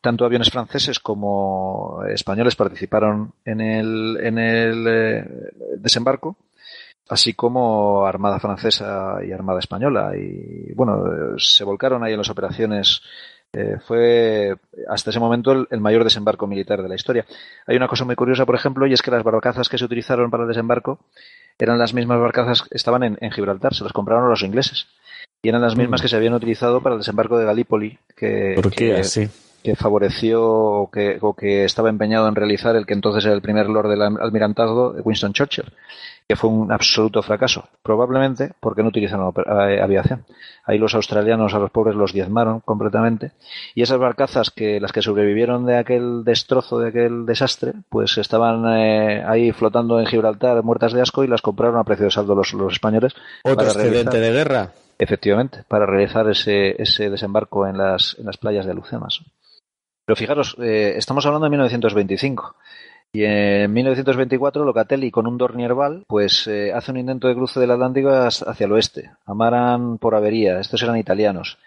Tanto 0.00 0.24
aviones 0.24 0.50
franceses 0.50 0.98
como 0.98 2.02
españoles 2.08 2.56
participaron 2.56 3.34
en 3.44 3.60
el, 3.60 4.18
en 4.22 4.38
el 4.38 4.86
eh, 4.88 5.24
desembarco, 5.76 6.38
así 7.10 7.34
como 7.34 8.06
Armada 8.06 8.40
Francesa 8.40 9.18
y 9.22 9.30
Armada 9.32 9.58
Española. 9.58 10.12
Y 10.16 10.72
bueno, 10.72 11.36
se 11.36 11.64
volcaron 11.64 12.02
ahí 12.02 12.12
en 12.12 12.18
las 12.18 12.30
operaciones. 12.30 13.02
Eh, 13.52 13.78
fue 13.84 14.54
hasta 14.88 15.10
ese 15.10 15.18
momento 15.18 15.66
el, 15.68 15.80
mayor 15.80 16.04
desembarco 16.04 16.46
militar 16.46 16.82
de 16.82 16.88
la 16.88 16.94
historia. 16.94 17.26
Hay 17.66 17.76
una 17.76 17.88
cosa 17.88 18.04
muy 18.04 18.14
curiosa, 18.14 18.46
por 18.46 18.54
ejemplo, 18.54 18.86
y 18.86 18.92
es 18.92 19.02
que 19.02 19.10
las 19.10 19.24
barcazas 19.24 19.68
que 19.68 19.78
se 19.78 19.84
utilizaron 19.84 20.30
para 20.30 20.44
el 20.44 20.48
desembarco 20.48 21.00
eran 21.58 21.78
las 21.78 21.92
mismas 21.92 22.20
barcazas 22.20 22.62
que 22.62 22.76
estaban 22.76 23.02
en, 23.02 23.30
Gibraltar, 23.32 23.74
se 23.74 23.84
las 23.84 23.92
compraron 23.92 24.30
los 24.30 24.42
ingleses. 24.42 24.86
Y 25.42 25.48
eran 25.48 25.62
las 25.62 25.76
mismas 25.76 26.00
mm. 26.00 26.02
que 26.02 26.08
se 26.08 26.16
habían 26.16 26.34
utilizado 26.34 26.80
para 26.80 26.94
el 26.94 27.00
desembarco 27.00 27.38
de 27.38 27.44
Galípoli. 27.44 27.98
Que, 28.16 28.54
¿Por 28.54 28.70
qué 28.70 28.96
así? 28.96 29.28
que 29.62 29.76
favoreció 29.76 30.42
o 30.42 30.90
que, 30.90 31.18
o 31.20 31.34
que 31.34 31.64
estaba 31.64 31.90
empeñado 31.90 32.28
en 32.28 32.34
realizar 32.34 32.76
el 32.76 32.86
que 32.86 32.94
entonces 32.94 33.24
era 33.24 33.34
el 33.34 33.42
primer 33.42 33.68
Lord 33.68 33.90
del 33.90 34.02
Almirantazgo, 34.02 34.94
Winston 35.04 35.32
Churchill, 35.32 35.72
que 36.30 36.36
fue 36.36 36.48
un 36.48 36.70
absoluto 36.70 37.24
fracaso, 37.24 37.68
probablemente 37.82 38.52
porque 38.60 38.84
no 38.84 38.90
utilizaron 38.90 39.34
eh, 39.36 39.80
aviación. 39.82 40.24
Ahí 40.64 40.78
los 40.78 40.94
australianos 40.94 41.54
a 41.54 41.58
los 41.58 41.72
pobres 41.72 41.96
los 41.96 42.12
diezmaron 42.12 42.60
completamente 42.60 43.32
y 43.74 43.82
esas 43.82 43.98
barcazas 43.98 44.52
que 44.52 44.78
las 44.78 44.92
que 44.92 45.02
sobrevivieron 45.02 45.66
de 45.66 45.76
aquel 45.76 46.22
destrozo, 46.22 46.78
de 46.78 46.90
aquel 46.90 47.26
desastre, 47.26 47.72
pues 47.88 48.16
estaban 48.16 48.64
eh, 48.78 49.24
ahí 49.26 49.50
flotando 49.50 49.98
en 49.98 50.06
Gibraltar 50.06 50.62
muertas 50.62 50.92
de 50.92 51.02
asco 51.02 51.24
y 51.24 51.26
las 51.26 51.42
compraron 51.42 51.80
a 51.80 51.82
precio 51.82 52.04
de 52.04 52.12
saldo 52.12 52.36
los, 52.36 52.52
los 52.52 52.74
españoles. 52.74 53.12
Otro 53.42 53.66
excedente 53.66 54.20
de 54.20 54.30
guerra. 54.30 54.70
Efectivamente, 55.00 55.64
para 55.66 55.84
realizar 55.84 56.30
ese, 56.30 56.80
ese 56.80 57.10
desembarco 57.10 57.66
en 57.66 57.76
las, 57.76 58.14
en 58.20 58.26
las 58.26 58.36
playas 58.36 58.66
de 58.66 58.74
Lucemas. 58.74 59.20
Pero 60.06 60.14
fijaros, 60.14 60.56
eh, 60.60 60.94
estamos 60.96 61.26
hablando 61.26 61.46
de 61.46 61.50
1925. 61.50 62.54
Y 63.12 63.24
en 63.24 63.72
1924 63.72 64.64
Locatelli 64.64 65.10
con 65.10 65.26
un 65.26 65.36
Dornier 65.36 65.74
Ball 65.74 66.04
pues 66.06 66.46
eh, 66.46 66.72
hace 66.72 66.92
un 66.92 66.98
intento 66.98 67.26
de 67.26 67.34
cruce 67.34 67.58
del 67.58 67.72
Atlántico 67.72 68.10
hacia 68.10 68.66
el 68.66 68.72
oeste. 68.72 69.10
Amaran 69.26 69.98
por 69.98 70.14
avería, 70.14 70.60
estos 70.60 70.82
eran 70.82 70.96
italianos. 70.96 71.58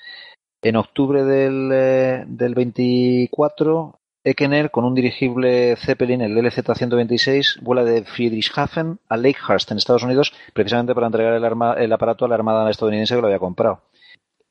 En 0.61 0.78
octubre 0.78 1.26
del, 1.26 1.70
eh, 1.74 2.24
del 2.26 2.56
24 2.56 3.99
Ekener 4.26 4.72
con 4.72 4.86
un 4.86 4.95
dirigible 4.95 5.76
Zeppelin, 5.76 6.22
el 6.22 6.38
LZ-126, 6.38 7.61
vuela 7.61 7.84
de 7.84 8.06
Friedrichshafen 8.06 8.99
a 9.10 9.18
Lakehurst 9.18 9.72
en 9.72 9.78
Estados 9.78 10.03
Unidos 10.03 10.34
precisamente 10.53 10.95
para 10.95 11.07
entregar 11.07 11.34
el, 11.34 11.91
aparato 11.91 12.24
a 12.24 12.30
la 12.30 12.36
Armada 12.36 12.70
estadounidense 12.70 13.15
que 13.15 13.22
lo 13.22 13.28
había 13.28 13.40
comprado. 13.40 13.82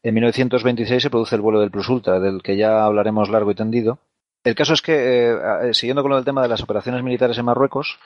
En 0.03 0.13
1926 0.13 1.03
se 1.03 1.09
produce 1.09 1.37
el 1.37 1.41
vuelo 1.41 1.61
del 1.61 1.71
Plus 1.71 1.89
Ultra, 1.89 2.21
del 2.21 2.43
que 2.43 2.59
ya 2.59 2.85
hablaremos 2.85 3.31
largo 3.31 3.51
y 3.51 3.55
tendido. 3.55 3.99
El 4.45 4.55
caso 4.55 4.75
es 4.75 4.83
que, 4.83 4.93
eh, 4.93 5.39
eh, 5.63 5.75
siguiendo 5.75 6.03
con 6.03 6.13
del 6.13 6.25
tema 6.25 6.43
de 6.43 6.49
las 6.49 6.63
operaciones 6.63 7.03
militares 7.03 7.39
en 7.39 7.45
Marruecos, 7.45 7.99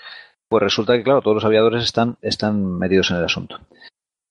pues 0.49 0.63
resulta 0.63 0.95
que, 0.95 1.03
claro, 1.03 1.23
todos 1.23 1.37
los 1.37 1.45
aviadores 1.45 1.83
están, 1.83 2.19
están 2.21 2.79
metidos 2.79 3.11
en 3.11 3.17
el 3.17 3.25
asunto. 3.25 3.59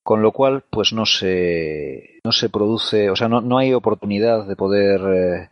Con 0.04 0.22
lo 0.22 0.32
cual, 0.32 0.64
pues 0.70 0.94
no 0.94 1.06
se, 1.06 2.20
no 2.24 2.32
se 2.32 2.50
produce, 2.50 3.10
o 3.10 3.16
sea, 3.16 3.28
no, 3.28 3.42
no 3.42 3.58
hay 3.58 3.74
oportunidad 3.74 4.46
de 4.46 4.56
poder, 4.56 5.02
eh, 5.02 5.50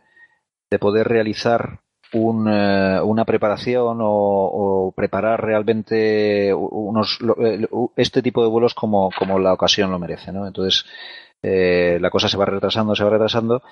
de 0.70 0.78
poder 0.78 1.08
realizar 1.08 1.80
una 2.12 3.24
preparación 3.24 3.98
o, 4.00 4.92
preparar 4.96 5.44
realmente 5.44 6.54
unos, 6.54 7.18
este 7.96 8.22
tipo 8.22 8.40
de 8.40 8.48
vuelos 8.48 8.72
como, 8.72 9.10
como 9.18 9.40
la 9.40 9.52
ocasión 9.52 9.90
lo 9.90 9.98
merece. 9.98 10.30
¿no? 10.30 10.46
Entonces, 10.46 10.84
la 11.42 12.10
cosa 12.10 12.28
se 12.28 12.36
va 12.36 12.44
retrasando, 12.44 12.94
se 12.94 13.02
va 13.02 13.10
retrasando 13.10 13.64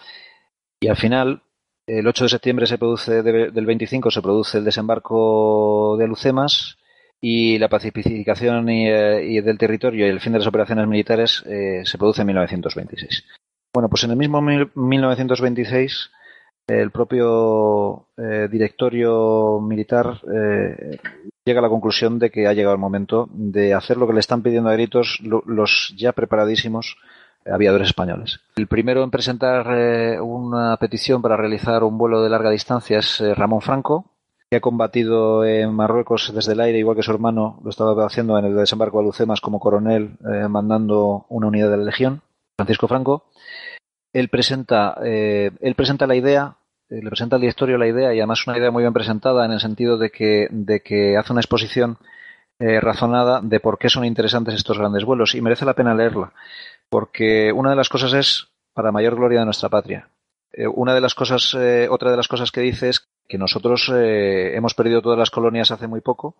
y 0.80 0.88
al 0.88 0.96
final 0.96 1.42
el 1.86 2.06
8 2.06 2.24
de 2.24 2.30
septiembre 2.30 2.66
se 2.66 2.78
produce, 2.78 3.22
del 3.22 3.66
25 3.66 4.10
se 4.10 4.22
produce 4.22 4.58
el 4.58 4.64
desembarco 4.64 5.96
de 5.98 6.04
Alucemas 6.04 6.78
y 7.20 7.58
la 7.58 7.68
pacificación 7.68 8.68
eh, 8.68 9.24
y, 9.24 9.40
del 9.40 9.56
territorio 9.58 10.06
y 10.06 10.10
el 10.10 10.20
fin 10.20 10.32
de 10.32 10.40
las 10.40 10.48
operaciones 10.48 10.86
militares 10.88 11.42
eh, 11.46 11.82
se 11.84 11.98
produce 11.98 12.22
en 12.22 12.26
1926. 12.26 13.24
Bueno, 13.72 13.88
pues 13.88 14.04
en 14.04 14.10
el 14.10 14.16
mismo 14.16 14.42
1926 14.42 16.10
el 16.66 16.90
propio 16.90 18.08
eh, 18.16 18.48
directorio 18.50 19.60
militar 19.60 20.20
llega 21.44 21.58
a 21.58 21.62
la 21.62 21.68
conclusión 21.68 22.18
de 22.18 22.30
que 22.30 22.46
ha 22.46 22.52
llegado 22.52 22.74
el 22.74 22.80
momento 22.80 23.28
de 23.32 23.74
hacer 23.74 23.96
lo 23.96 24.06
que 24.06 24.12
le 24.12 24.20
están 24.20 24.42
pidiendo 24.42 24.68
a 24.68 24.74
gritos 24.74 25.18
los 25.22 25.94
ya 25.96 26.12
preparadísimos 26.12 26.96
aviadores 27.50 27.88
españoles. 27.88 28.40
El 28.56 28.66
primero 28.66 29.02
en 29.02 29.10
presentar 29.10 29.66
eh, 29.70 30.20
una 30.20 30.76
petición 30.76 31.22
para 31.22 31.36
realizar 31.36 31.82
un 31.84 31.98
vuelo 31.98 32.22
de 32.22 32.30
larga 32.30 32.50
distancia 32.50 32.98
es 32.98 33.20
eh, 33.20 33.34
Ramón 33.34 33.60
Franco, 33.60 34.06
que 34.50 34.56
ha 34.56 34.60
combatido 34.60 35.44
en 35.44 35.72
Marruecos 35.74 36.32
desde 36.34 36.52
el 36.52 36.60
aire, 36.60 36.78
igual 36.78 36.96
que 36.96 37.02
su 37.02 37.10
hermano 37.10 37.60
lo 37.64 37.70
estaba 37.70 38.06
haciendo 38.06 38.38
en 38.38 38.44
el 38.44 38.56
desembarco 38.56 38.98
de 38.98 39.04
Lucemas 39.04 39.40
como 39.40 39.60
coronel, 39.60 40.18
eh, 40.30 40.48
mandando 40.48 41.26
una 41.28 41.48
unidad 41.48 41.70
de 41.70 41.78
la 41.78 41.84
Legión, 41.84 42.22
Francisco 42.56 42.88
Franco. 42.88 43.24
Él 44.12 44.28
presenta, 44.28 44.94
él 45.02 45.74
presenta 45.74 46.06
la 46.06 46.14
idea, 46.14 46.56
le 46.90 47.08
presenta 47.08 47.36
al 47.36 47.40
directorio 47.40 47.78
la 47.78 47.86
idea 47.86 48.12
y 48.12 48.18
además 48.18 48.46
una 48.46 48.58
idea 48.58 48.70
muy 48.70 48.82
bien 48.82 48.92
presentada 48.92 49.46
en 49.46 49.52
el 49.52 49.60
sentido 49.60 49.96
de 49.96 50.10
que, 50.10 50.48
de 50.50 50.80
que 50.80 51.16
hace 51.16 51.32
una 51.32 51.40
exposición 51.40 51.96
razonada 52.58 53.40
de 53.40 53.58
por 53.58 53.78
qué 53.78 53.88
son 53.88 54.04
interesantes 54.04 54.54
estos 54.54 54.76
grandes 54.76 55.06
vuelos 55.06 55.34
y 55.34 55.40
merece 55.40 55.64
la 55.64 55.72
pena 55.72 55.94
leerla 55.94 56.34
porque 56.92 57.50
una 57.52 57.70
de 57.70 57.76
las 57.76 57.88
cosas 57.88 58.12
es 58.12 58.48
para 58.74 58.92
mayor 58.92 59.16
gloria 59.16 59.38
de 59.38 59.46
nuestra 59.46 59.70
patria. 59.70 60.10
Eh, 60.52 60.66
una 60.66 60.94
de 60.94 61.00
las 61.00 61.14
cosas, 61.14 61.56
eh, 61.58 61.88
otra 61.90 62.10
de 62.10 62.18
las 62.18 62.28
cosas 62.28 62.52
que 62.52 62.60
dice 62.60 62.90
es 62.90 63.08
que 63.26 63.38
nosotros 63.38 63.90
eh, 63.94 64.54
hemos 64.54 64.74
perdido 64.74 65.00
todas 65.00 65.18
las 65.18 65.30
colonias 65.30 65.70
hace 65.70 65.86
muy 65.86 66.02
poco 66.02 66.36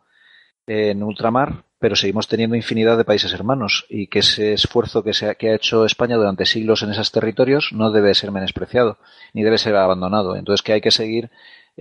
en 0.67 1.03
ultramar, 1.03 1.65
pero 1.79 1.97
seguimos 1.97 2.29
teniendo 2.29 2.55
infinidad 2.55 2.99
de 2.99 3.07
países 3.07 3.33
hermanos 3.33 3.87
y 3.89 4.09
que 4.09 4.19
ese 4.19 4.53
esfuerzo 4.53 5.03
que, 5.03 5.15
se 5.15 5.31
ha, 5.31 5.37
que 5.37 5.49
ha 5.49 5.55
hecho 5.55 5.87
España 5.87 6.17
durante 6.17 6.45
siglos 6.45 6.83
en 6.83 6.91
esos 6.91 7.11
territorios 7.11 7.71
no 7.73 7.91
debe 7.91 8.13
ser 8.13 8.31
menospreciado 8.31 8.99
ni 9.33 9.43
debe 9.43 9.57
ser 9.57 9.75
abandonado. 9.75 10.37
Entonces 10.37 10.63
que 10.63 10.75
hay 10.75 10.83
que 10.83 10.91
seguir 10.91 11.31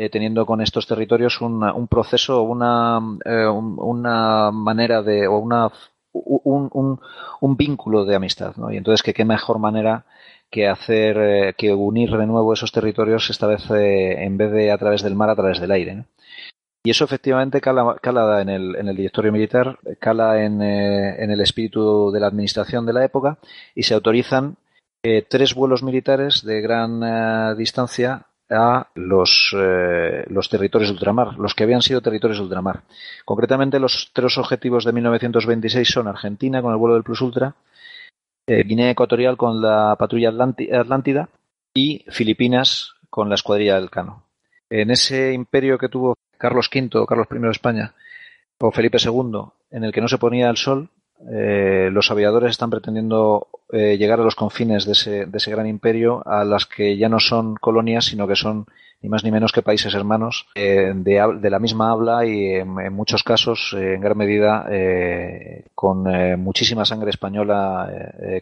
teniendo 0.10 0.46
con 0.46 0.62
estos 0.62 0.88
territorios 0.88 1.42
un 1.42 1.88
proceso, 1.90 2.44
una, 2.44 2.98
una 2.98 4.50
manera 4.52 5.02
de, 5.04 5.28
o 5.28 5.38
una 5.40 5.70
un, 6.14 7.00
un, 7.42 7.58
vínculo 7.58 8.06
de 8.06 8.16
amistad, 8.16 8.56
¿no? 8.58 8.72
Y 8.72 8.78
entonces, 8.78 9.04
que 9.04 9.14
qué 9.14 9.26
mejor 9.26 9.60
manera 9.60 10.06
que 10.50 10.68
hacer, 10.68 11.18
eh, 11.18 11.54
que 11.58 11.74
unir 11.74 12.12
de 12.12 12.28
nuevo 12.28 12.54
esos 12.54 12.72
territorios, 12.72 13.30
esta 13.30 13.48
vez 13.48 13.70
eh, 13.72 14.24
en 14.24 14.38
vez 14.38 14.52
de 14.52 14.72
a 14.72 14.78
través 14.78 15.02
del 15.02 15.16
mar, 15.16 15.30
a 15.30 15.36
través 15.36 15.60
del 15.60 15.72
aire. 15.72 16.06
Y 16.84 16.90
eso 16.90 17.06
efectivamente 17.06 17.62
cala, 17.62 17.96
cala 18.02 18.42
en, 18.42 18.50
el, 18.50 18.76
en, 18.76 18.88
el, 18.88 18.96
directorio 18.96 19.32
militar, 19.32 19.80
cala 20.00 20.44
en, 20.44 20.62
eh, 20.62 21.24
en, 21.24 21.32
el 21.32 21.40
espíritu 21.40 22.12
de 22.12 22.20
la 22.20 22.28
administración 22.28 22.86
de 22.86 22.94
la 22.94 23.06
época 23.06 23.38
y 23.76 23.84
se 23.84 23.94
autorizan 23.94 24.58
tres 25.30 25.56
vuelos 25.56 25.82
militares 25.82 26.46
de 26.46 26.62
gran 26.62 27.58
distancia 27.58 28.28
a 28.52 28.88
los, 28.96 29.56
eh, 29.58 30.26
los 30.28 30.50
territorios 30.50 30.90
de 30.90 30.94
ultramar, 30.94 31.38
los 31.38 31.56
que 31.56 31.64
habían 31.64 31.82
sido 31.82 32.02
territorios 32.02 32.38
de 32.38 32.44
ultramar. 32.44 32.82
Concretamente, 33.26 33.80
los 33.80 34.12
tres 34.14 34.38
objetivos 34.38 34.86
de 34.86 34.92
1926 34.94 35.88
son 35.88 36.08
Argentina 36.08 36.62
con 36.62 36.72
el 36.72 36.78
vuelo 36.78 36.96
del 36.96 37.04
Plus 37.04 37.22
Ultra, 37.22 37.56
eh, 38.48 38.64
Guinea 38.64 38.92
Ecuatorial 38.92 39.38
con 39.38 39.62
la 39.62 39.96
patrulla 39.98 40.30
Atlántida 40.30 41.30
y 41.74 42.04
Filipinas 42.10 42.96
con 43.10 43.30
la 43.30 43.36
escuadrilla 43.36 43.76
del 43.76 43.90
Cano. 43.90 44.24
En 44.70 44.92
ese 44.92 45.34
imperio 45.34 45.78
que 45.78 45.90
tuvo 45.90 46.16
Carlos 46.38 46.70
V, 46.74 47.06
Carlos 47.06 47.28
I 47.32 47.40
de 47.40 47.50
España, 47.52 47.94
o 48.60 48.72
Felipe 48.72 48.98
II, 49.04 49.44
en 49.72 49.84
el 49.84 49.92
que 49.92 50.02
no 50.02 50.08
se 50.08 50.18
ponía 50.18 50.50
el 50.50 50.58
sol, 50.58 50.90
eh, 51.30 51.90
los 51.92 52.10
aviadores 52.12 52.52
están 52.52 52.70
pretendiendo 52.70 53.48
eh, 53.72 53.98
llegar 53.98 54.20
a 54.20 54.24
los 54.24 54.36
confines 54.36 54.86
de 54.86 54.94
ese, 54.94 55.26
de 55.26 55.38
ese 55.38 55.52
gran 55.52 55.68
imperio, 55.68 56.24
a 56.26 56.44
las 56.44 56.66
que 56.66 56.98
ya 56.98 57.10
no 57.10 57.20
son 57.20 57.56
colonias, 57.56 58.06
sino 58.06 58.28
que 58.28 58.36
son 58.36 58.66
ni 59.02 59.10
más 59.10 59.24
ni 59.24 59.32
menos 59.32 59.52
que 59.52 59.62
países 59.62 59.94
hermanos 59.96 60.48
eh, 60.56 60.92
de, 60.96 61.50
la 61.50 61.60
misma 61.60 61.92
habla 61.92 62.26
y 62.26 62.54
en, 62.54 62.94
muchos 62.94 63.24
casos, 63.24 63.76
en 63.76 64.00
gran 64.00 64.18
medida, 64.18 64.68
con 65.74 66.04
muchísima 66.40 66.86
sangre 66.86 67.10
española 67.10 67.90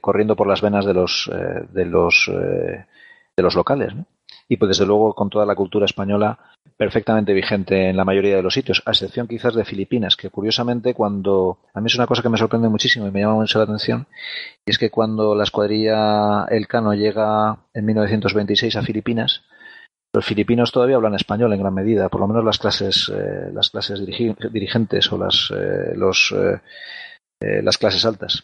corriendo 0.02 0.36
por 0.36 0.48
las 0.48 0.62
venas 0.62 0.86
de 0.86 0.94
los, 0.94 1.32
de 1.72 1.86
los, 1.86 2.30
de 2.30 3.44
los 3.44 3.56
locales. 3.56 3.96
¿no? 3.96 4.06
Y 4.50 4.58
pues 4.58 4.70
desde 4.70 4.86
luego 4.86 5.14
con 5.14 5.30
toda 5.30 5.46
la 5.46 5.56
cultura 5.56 5.86
española 5.86 6.40
perfectamente 6.76 7.34
vigente 7.34 7.90
en 7.90 7.98
la 7.98 8.06
mayoría 8.06 8.38
de 8.38 8.42
los 8.42 8.54
sitios, 8.54 8.82
a 8.86 8.92
excepción 8.92 9.28
quizás 9.28 9.54
de 9.54 9.66
Filipinas, 9.66 10.16
que 10.16 10.30
curiosamente 10.30 10.94
cuando, 10.94 11.60
a 11.74 11.82
mí 11.82 11.88
es 11.88 11.96
una 11.96 12.08
cosa 12.08 12.22
que 12.22 12.30
me 12.30 12.38
sorprende 12.38 12.70
muchísimo 12.70 13.06
y 13.06 13.12
me 13.12 13.20
llama 13.20 13.36
mucho 13.36 13.60
la 13.60 13.66
atención, 13.66 14.08
y 14.66 14.72
es 14.72 14.78
que 14.78 14.90
cuando 14.90 15.36
la 15.36 15.44
escuadrilla 15.44 16.46
Elcano 16.46 16.94
llega 16.94 17.58
en 17.74 17.86
1926 17.86 18.78
a 18.78 18.82
Filipinas, 18.82 19.44
los 20.14 20.26
filipinos 20.26 20.72
todavía 20.72 20.96
hablan 20.96 21.16
español 21.16 21.54
en 21.54 21.60
gran 21.60 21.74
medida, 21.74 22.10
por 22.10 22.22
lo 22.22 22.28
menos 22.28 22.44
las 22.44 22.58
clases, 22.58 23.12
eh, 23.14 23.52
las 23.54 23.70
clases 23.70 24.04
dirigentes 24.06 25.12
o 25.12 25.18
las, 25.18 25.52
eh, 25.56 25.94
los, 25.96 26.34
eh, 26.34 27.62
las 27.62 27.78
clases 27.78 28.06
altas. 28.06 28.44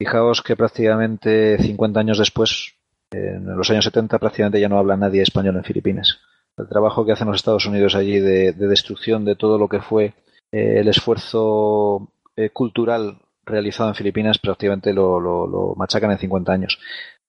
Fijaos 0.00 0.42
que 0.42 0.54
prácticamente 0.54 1.58
50 1.58 1.98
años 1.98 2.18
después 2.18 2.77
en 3.10 3.56
los 3.56 3.70
años 3.70 3.84
70 3.84 4.18
prácticamente 4.18 4.60
ya 4.60 4.68
no 4.68 4.78
habla 4.78 4.96
nadie 4.96 5.22
español 5.22 5.56
en 5.56 5.64
Filipinas. 5.64 6.20
El 6.56 6.68
trabajo 6.68 7.06
que 7.06 7.12
hacen 7.12 7.28
los 7.28 7.36
Estados 7.36 7.66
Unidos 7.66 7.94
allí 7.94 8.18
de, 8.18 8.52
destrucción 8.52 9.24
de 9.24 9.36
todo 9.36 9.58
lo 9.58 9.68
que 9.68 9.80
fue 9.80 10.14
eh, 10.50 10.80
el 10.80 10.88
esfuerzo 10.88 12.12
eh, 12.36 12.50
cultural 12.50 13.18
realizado 13.44 13.88
en 13.88 13.94
Filipinas 13.94 14.38
prácticamente 14.38 14.92
lo, 14.92 15.74
machacan 15.76 16.10
en 16.10 16.18
50 16.18 16.52
años. 16.52 16.78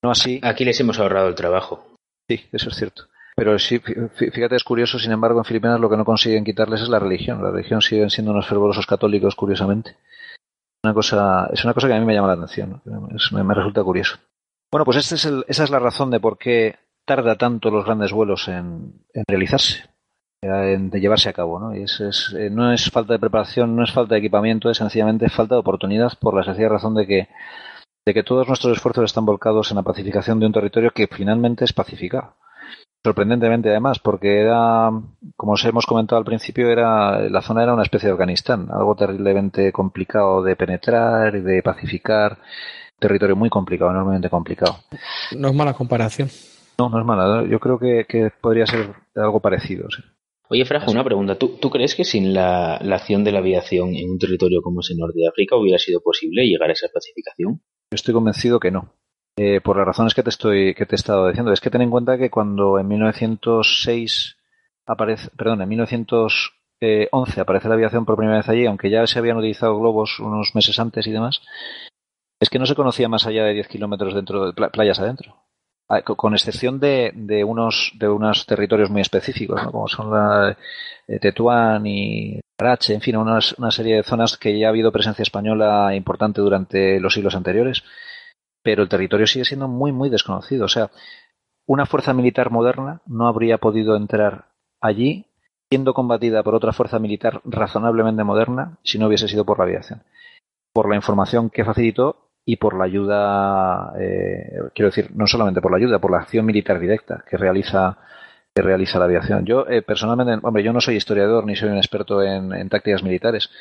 No 0.01 0.11
así. 0.11 0.39
Aquí 0.43 0.65
les 0.65 0.80
hemos 0.80 0.99
ahorrado 0.99 1.27
el 1.27 1.35
trabajo. 1.35 1.85
Sí, 2.27 2.41
eso 2.51 2.69
es 2.69 2.76
cierto. 2.76 3.03
Pero 3.35 3.57
sí, 3.57 3.80
fíjate, 3.80 4.56
es 4.56 4.64
curioso, 4.65 4.99
sin 4.99 5.14
embargo, 5.14 5.39
en 5.39 5.45
Filipinas 5.45 5.80
lo 5.80 5.89
que 5.89 5.95
no 5.95 6.03
consiguen 6.03 6.43
quitarles 6.43 6.81
es 6.81 6.89
la 6.89 6.99
religión. 6.99 7.41
La 7.41 7.51
religión 7.51 7.81
siguen 7.81 8.10
siendo 8.10 8.31
unos 8.31 8.47
fervorosos 8.47 8.85
católicos, 8.85 9.35
curiosamente. 9.35 9.95
Una 10.84 10.93
cosa, 10.93 11.49
es 11.53 11.64
una 11.64 11.73
cosa 11.73 11.88
que 11.88 11.93
a 11.93 11.99
mí 11.99 12.06
me 12.06 12.14
llama 12.14 12.27
la 12.27 12.34
atención, 12.34 12.81
me 12.85 13.53
resulta 13.53 13.84
curioso. 13.84 14.18
Bueno, 14.71 14.85
pues 14.85 14.97
es 14.97 15.11
esa 15.11 15.63
es 15.63 15.69
la 15.69 15.79
razón 15.79 16.11
de 16.11 16.19
por 16.19 16.37
qué 16.37 16.75
tarda 17.09 17.35
tanto 17.35 17.71
los 17.71 17.85
grandes 17.85 18.11
vuelos 18.11 18.47
en, 18.47 19.03
realizarse, 19.27 19.89
en, 20.43 20.91
de 20.91 20.99
llevarse 20.99 21.29
a 21.29 21.33
cabo. 21.33 21.59
¿no? 21.59 21.75
Y 21.75 21.81
es, 21.81 22.33
eh, 22.37 22.51
no 22.51 22.71
es 22.71 22.91
falta 22.91 23.13
de 23.13 23.19
preparación, 23.19 23.75
no 23.75 23.83
es 23.83 23.91
falta 23.91 24.13
de 24.13 24.19
equipamiento, 24.19 24.69
es 24.69 24.77
sencillamente 24.77 25.27
falta 25.29 25.55
de 25.55 25.61
oportunidad 25.61 26.11
por 26.21 26.35
la 26.35 26.43
sencilla 26.43 26.69
razón 26.69 26.93
de 26.93 27.07
que, 27.07 27.29
de 28.05 28.13
que 28.13 28.21
todos 28.21 28.47
nuestros 28.47 28.77
esfuerzos 28.77 29.05
están 29.05 29.25
volcados 29.25 29.71
en 29.71 29.77
la 29.77 29.83
pacificación 29.83 30.39
de 30.39 30.45
un 30.45 30.53
territorio 30.53 30.91
que 30.91 31.07
finalmente 31.07 31.65
es 31.65 31.73
pacificado. 31.73 32.35
Sorprendentemente, 33.03 33.69
además, 33.69 33.97
porque 33.97 34.41
era, 34.41 34.91
como 35.35 35.53
os 35.53 35.65
hemos 35.65 35.87
comentado 35.87 36.19
al 36.19 36.25
principio, 36.25 36.69
era 36.69 37.27
la 37.27 37.41
zona 37.41 37.63
era 37.63 37.73
una 37.73 37.83
especie 37.83 38.07
de 38.07 38.13
Afganistán, 38.13 38.67
algo 38.71 38.93
terriblemente 38.95 39.71
complicado 39.71 40.43
de 40.43 40.55
penetrar 40.55 41.35
y 41.35 41.41
de 41.41 41.63
pacificar 41.63 42.37
territorio 42.99 43.35
muy 43.35 43.49
complicado, 43.49 43.91
enormemente 43.91 44.30
complicado. 44.30 44.77
No 45.35 45.49
es 45.49 45.55
mala 45.55 45.73
comparación. 45.73 46.30
No, 46.77 46.89
no 46.89 46.99
es 46.99 47.05
mala. 47.05 47.45
Yo 47.49 47.59
creo 47.59 47.77
que, 47.80 48.31
podría 48.39 48.65
ser 48.65 48.93
algo 49.15 49.39
parecido. 49.39 49.88
Oye, 50.49 50.65
Frajo, 50.65 50.91
una 50.91 51.03
pregunta. 51.03 51.35
¿Tú, 51.35 51.57
¿Tú, 51.59 51.69
crees 51.69 51.93
que 51.93 52.05
sin 52.05 52.34
la, 52.34 52.76
acción 52.76 53.23
de 53.23 53.31
la 53.31 53.39
aviación 53.39 53.95
en 53.95 54.11
un 54.11 54.17
territorio 54.17 54.61
como 54.61 54.80
es 54.80 54.89
el 54.89 54.97
norte 54.97 55.19
de 55.19 55.27
África 55.27 55.55
hubiera 55.55 55.77
sido 55.77 56.01
posible 56.01 56.45
llegar 56.45 56.69
a 56.69 56.73
esa 56.73 56.88
pacificación? 56.93 57.61
Yo 57.91 57.95
estoy 57.95 58.13
convencido 58.13 58.59
que 58.59 58.71
no. 58.71 58.93
Eh, 59.38 59.61
por 59.61 59.77
las 59.77 59.85
razones 59.85 60.13
que 60.13 60.23
te 60.23 60.30
estoy 60.30 60.73
que 60.73 60.85
te 60.85 60.95
he 60.95 60.97
estado 60.97 61.27
diciendo. 61.27 61.51
Es 61.53 61.61
que 61.61 61.69
ten 61.69 61.81
en 61.81 61.89
cuenta 61.89 62.17
que 62.17 62.30
cuando 62.30 62.80
en 62.80 62.88
1906 62.88 64.38
aparece, 64.85 65.30
perdón, 65.38 65.61
en 65.61 65.69
1911 65.69 67.41
aparece 67.41 67.69
la 67.69 67.76
aviación 67.76 68.05
por 68.05 68.17
primera 68.17 68.38
vez 68.38 68.49
allí, 68.49 68.65
aunque 68.65 68.89
ya 68.89 69.05
se 69.05 69.19
habían 69.19 69.38
utilizado 69.38 69.80
globos 69.80 70.19
unos 70.19 70.55
meses 70.55 70.80
antes 70.80 71.07
y 71.07 71.11
demás, 71.11 71.41
es 72.39 72.49
que 72.49 72.59
no 72.59 72.65
se 72.65 72.75
conocía 72.75 73.09
más 73.09 73.25
allá 73.25 73.43
de 73.43 73.53
10 73.53 73.67
kilómetros 73.67 74.13
dentro 74.13 74.51
de 74.51 74.69
playas 74.69 74.99
adentro. 74.99 75.35
Ah, 75.91 76.03
con 76.03 76.33
excepción 76.33 76.79
de, 76.79 77.11
de, 77.15 77.43
unos, 77.43 77.93
de 77.95 78.07
unos 78.07 78.45
territorios 78.45 78.91
muy 78.91 79.01
específicos, 79.01 79.59
como 79.63 79.87
son 79.87 80.11
la, 80.11 80.55
eh, 81.07 81.19
Tetuán 81.19 81.87
y 81.87 82.39
Arache, 82.59 82.93
en 82.93 83.01
fin, 83.01 83.17
una 83.17 83.41
serie 83.71 83.95
de 83.95 84.03
zonas 84.03 84.37
que 84.37 84.59
ya 84.59 84.67
ha 84.67 84.69
habido 84.69 84.91
presencia 84.91 85.23
española 85.23 85.95
importante 85.95 86.41
durante 86.41 86.99
los 86.99 87.15
siglos 87.15 87.35
anteriores, 87.35 87.83
pero 88.61 88.83
el 88.83 88.89
territorio 88.89 89.25
sigue 89.25 89.45
siendo 89.45 89.67
muy, 89.67 89.91
muy 89.91 90.11
desconocido. 90.11 90.65
O 90.65 90.67
sea, 90.67 90.91
una 91.65 91.87
fuerza 91.87 92.13
militar 92.13 92.51
moderna 92.51 93.01
no 93.07 93.27
habría 93.27 93.57
podido 93.57 93.95
entrar 93.95 94.49
allí 94.81 95.25
siendo 95.71 95.95
combatida 95.95 96.43
por 96.43 96.53
otra 96.53 96.73
fuerza 96.73 96.99
militar 96.99 97.41
razonablemente 97.45 98.23
moderna 98.23 98.77
si 98.83 98.99
no 98.99 99.07
hubiese 99.07 99.27
sido 99.27 99.43
por 99.45 99.57
la 99.57 99.65
aviación. 99.65 100.03
Por 100.71 100.87
la 100.87 100.95
información 100.95 101.49
que 101.49 101.65
facilitó 101.65 102.28
y 102.51 102.55
por 102.55 102.76
la 102.76 102.85
ayuda, 102.85 103.93
eh, 103.99 104.71
quiero 104.73 104.89
decir, 104.89 105.11
no 105.13 105.27
solamente 105.27 105.61
por 105.61 105.69
la 105.69 105.77
ayuda, 105.77 105.99
por 105.99 106.09
la 106.09 106.17
acción 106.17 106.47
militar 106.47 106.80
directa 106.80 107.23
que 107.30 107.38
realiza 107.38 107.99
que 108.55 108.63
realiza 108.63 108.97
la 108.97 109.05
aviación. 109.05 109.45
Yo 109.45 109.67
eh, 109.67 109.84
personalmente, 109.84 110.39
hombre, 110.41 110.63
yo 110.63 110.73
no 110.73 110.81
soy 110.81 110.95
historiador 110.95 111.45
ni 111.45 111.55
soy 111.55 111.69
un 111.69 111.77
experto 111.77 112.23
en, 112.23 112.67
tácticas 112.67 113.03
militares, 113.03 113.51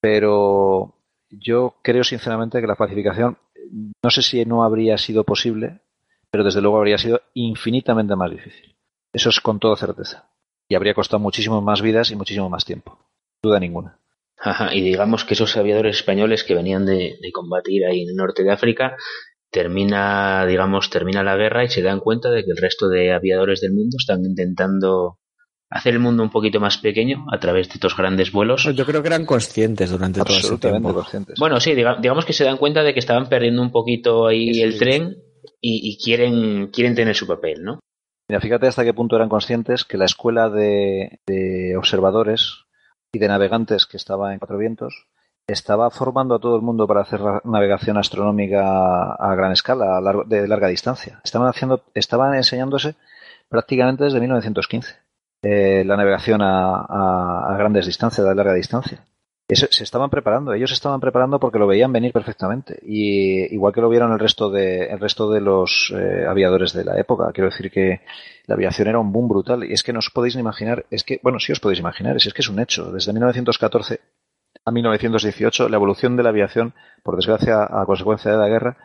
pero 0.00 0.96
yo 1.30 1.76
creo 1.82 2.02
sinceramente 2.02 2.60
que 2.60 2.66
la 2.66 2.74
pacificación, 2.74 3.38
no 4.02 4.10
sé 4.10 4.22
si 4.22 4.44
no 4.44 4.64
habría 4.64 4.98
sido 4.98 5.22
posible, 5.22 5.78
pero 6.32 6.42
desde 6.42 6.62
luego 6.62 6.78
habría 6.78 6.98
sido 6.98 7.20
infinitamente 7.34 8.16
más 8.16 8.32
difícil. 8.32 8.74
Eso 9.12 9.28
es 9.28 9.40
con 9.40 9.60
toda 9.60 9.76
certeza. 9.76 10.30
Y 10.68 10.74
habría 10.74 10.94
costado 10.94 11.20
muchísimo 11.20 11.62
más 11.62 11.80
vidas 11.80 12.10
y 12.10 12.16
muchísimo 12.16 12.50
más 12.50 12.64
tiempo. 12.64 12.98
Duda 13.40 13.60
ninguna 13.60 14.00
y 14.72 14.80
digamos 14.80 15.24
que 15.24 15.34
esos 15.34 15.56
aviadores 15.56 15.96
españoles 15.96 16.44
que 16.44 16.54
venían 16.54 16.86
de, 16.86 17.18
combatir 17.32 17.84
ahí 17.84 18.02
en 18.02 18.10
el 18.10 18.16
norte 18.16 18.42
de 18.42 18.52
África 18.52 18.96
termina, 19.50 20.46
digamos, 20.46 20.90
termina 20.90 21.22
la 21.22 21.36
guerra 21.36 21.64
y 21.64 21.68
se 21.68 21.82
dan 21.82 22.00
cuenta 22.00 22.30
de 22.30 22.44
que 22.44 22.50
el 22.50 22.56
resto 22.56 22.88
de 22.88 23.12
aviadores 23.12 23.60
del 23.60 23.72
mundo 23.72 23.96
están 23.98 24.24
intentando 24.24 25.18
hacer 25.68 25.94
el 25.94 26.00
mundo 26.00 26.22
un 26.22 26.30
poquito 26.30 26.58
más 26.60 26.78
pequeño 26.78 27.26
a 27.32 27.38
través 27.38 27.68
de 27.68 27.74
estos 27.74 27.96
grandes 27.96 28.32
vuelos. 28.32 28.64
Yo 28.74 28.86
creo 28.86 29.02
que 29.02 29.08
eran 29.08 29.26
conscientes 29.26 29.90
durante 29.90 30.20
todo 30.20 30.36
ese 30.36 30.56
tiempo. 30.56 30.94
Conscientes. 30.94 31.36
Bueno, 31.38 31.60
sí, 31.60 31.74
digamos 31.74 32.24
que 32.24 32.32
se 32.32 32.44
dan 32.44 32.56
cuenta 32.56 32.82
de 32.82 32.94
que 32.94 33.00
estaban 33.00 33.28
perdiendo 33.28 33.60
un 33.60 33.70
poquito 33.70 34.26
ahí 34.26 34.60
el 34.62 34.78
tren 34.78 35.16
y, 35.60 35.98
quieren, 36.02 36.68
quieren 36.68 36.94
tener 36.94 37.14
su 37.14 37.26
papel, 37.26 37.62
¿no? 37.62 37.80
Mira, 38.28 38.40
fíjate 38.40 38.68
hasta 38.68 38.84
qué 38.84 38.94
punto 38.94 39.16
eran 39.16 39.28
conscientes 39.28 39.84
que 39.84 39.98
la 39.98 40.04
escuela 40.04 40.48
de 40.48 41.74
observadores 41.76 42.64
y 43.12 43.18
de 43.18 43.28
navegantes 43.28 43.86
que 43.86 43.96
estaba 43.96 44.32
en 44.32 44.38
Cuatro 44.38 44.58
Vientos, 44.58 45.06
estaba 45.46 45.90
formando 45.90 46.36
a 46.36 46.38
todo 46.38 46.56
el 46.56 46.62
mundo 46.62 46.86
para 46.86 47.00
hacer 47.00 47.20
navegación 47.44 47.96
astronómica 47.96 49.14
a 49.14 49.34
gran 49.34 49.52
escala, 49.52 50.00
de 50.26 50.46
larga 50.46 50.68
distancia. 50.68 51.20
Estaban 51.24 51.48
haciendo, 51.48 51.82
estaban 51.94 52.34
enseñándose 52.34 52.94
prácticamente 53.48 54.04
desde 54.04 54.20
1915 54.20 54.96
eh, 55.42 55.84
la 55.84 55.96
navegación 55.96 56.40
a, 56.42 57.56
grandes 57.58 57.86
distancias, 57.86 58.26
a 58.26 58.34
larga 58.34 58.54
distancia 58.54 59.04
se 59.56 59.84
estaban 59.84 60.10
preparando, 60.10 60.52
ellos 60.52 60.70
estaban 60.70 61.00
preparando 61.00 61.40
porque 61.40 61.58
lo 61.58 61.66
veían 61.66 61.92
venir 61.92 62.12
perfectamente. 62.12 62.78
Y 62.82 63.52
igual 63.54 63.72
que 63.72 63.80
lo 63.80 63.88
vieron 63.88 64.12
el 64.12 64.18
resto 64.18 64.50
de, 64.50 64.86
el 64.86 65.00
resto 65.00 65.30
de 65.30 65.40
los 65.40 65.92
eh, 65.96 66.24
aviadores 66.28 66.72
de 66.72 66.84
la 66.84 66.98
época. 66.98 67.32
Quiero 67.32 67.50
decir 67.50 67.70
que 67.70 68.02
la 68.46 68.54
aviación 68.54 68.88
era 68.88 68.98
un 68.98 69.12
boom 69.12 69.28
brutal. 69.28 69.64
Y 69.64 69.72
es 69.72 69.82
que 69.82 69.92
no 69.92 69.98
os 69.98 70.10
podéis 70.10 70.36
imaginar, 70.36 70.86
es 70.90 71.04
que, 71.04 71.20
bueno, 71.22 71.40
sí 71.40 71.52
os 71.52 71.60
podéis 71.60 71.80
imaginar, 71.80 72.16
es, 72.16 72.32
que 72.32 72.42
es 72.42 72.48
un 72.48 72.60
hecho. 72.60 72.92
Desde 72.92 73.12
1914 73.12 74.00
a 74.64 74.70
1918, 74.70 75.68
la 75.68 75.76
evolución 75.76 76.16
de 76.16 76.22
la 76.22 76.28
aviación, 76.28 76.74
por 77.02 77.16
desgracia, 77.16 77.64
a 77.64 77.84
consecuencia 77.86 78.30
de 78.30 78.38
la 78.38 78.48
guerra, 78.48 78.76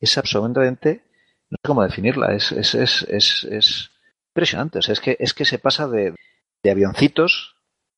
es 0.00 0.16
absolutamente, 0.16 1.02
no 1.50 1.56
sé 1.56 1.66
cómo 1.66 1.82
definirla, 1.82 2.34
es, 2.34 2.52
es, 2.52 2.74
es, 2.74 3.02
es, 3.08 3.44
es 3.44 3.90
impresionante. 4.30 4.78
O 4.78 4.82
sea, 4.82 4.92
es 4.92 5.00
que, 5.00 5.16
es 5.18 5.34
que 5.34 5.44
se 5.44 5.58
pasa 5.58 5.88
de, 5.88 6.14
de 6.62 6.70
avioncitos 6.70 7.53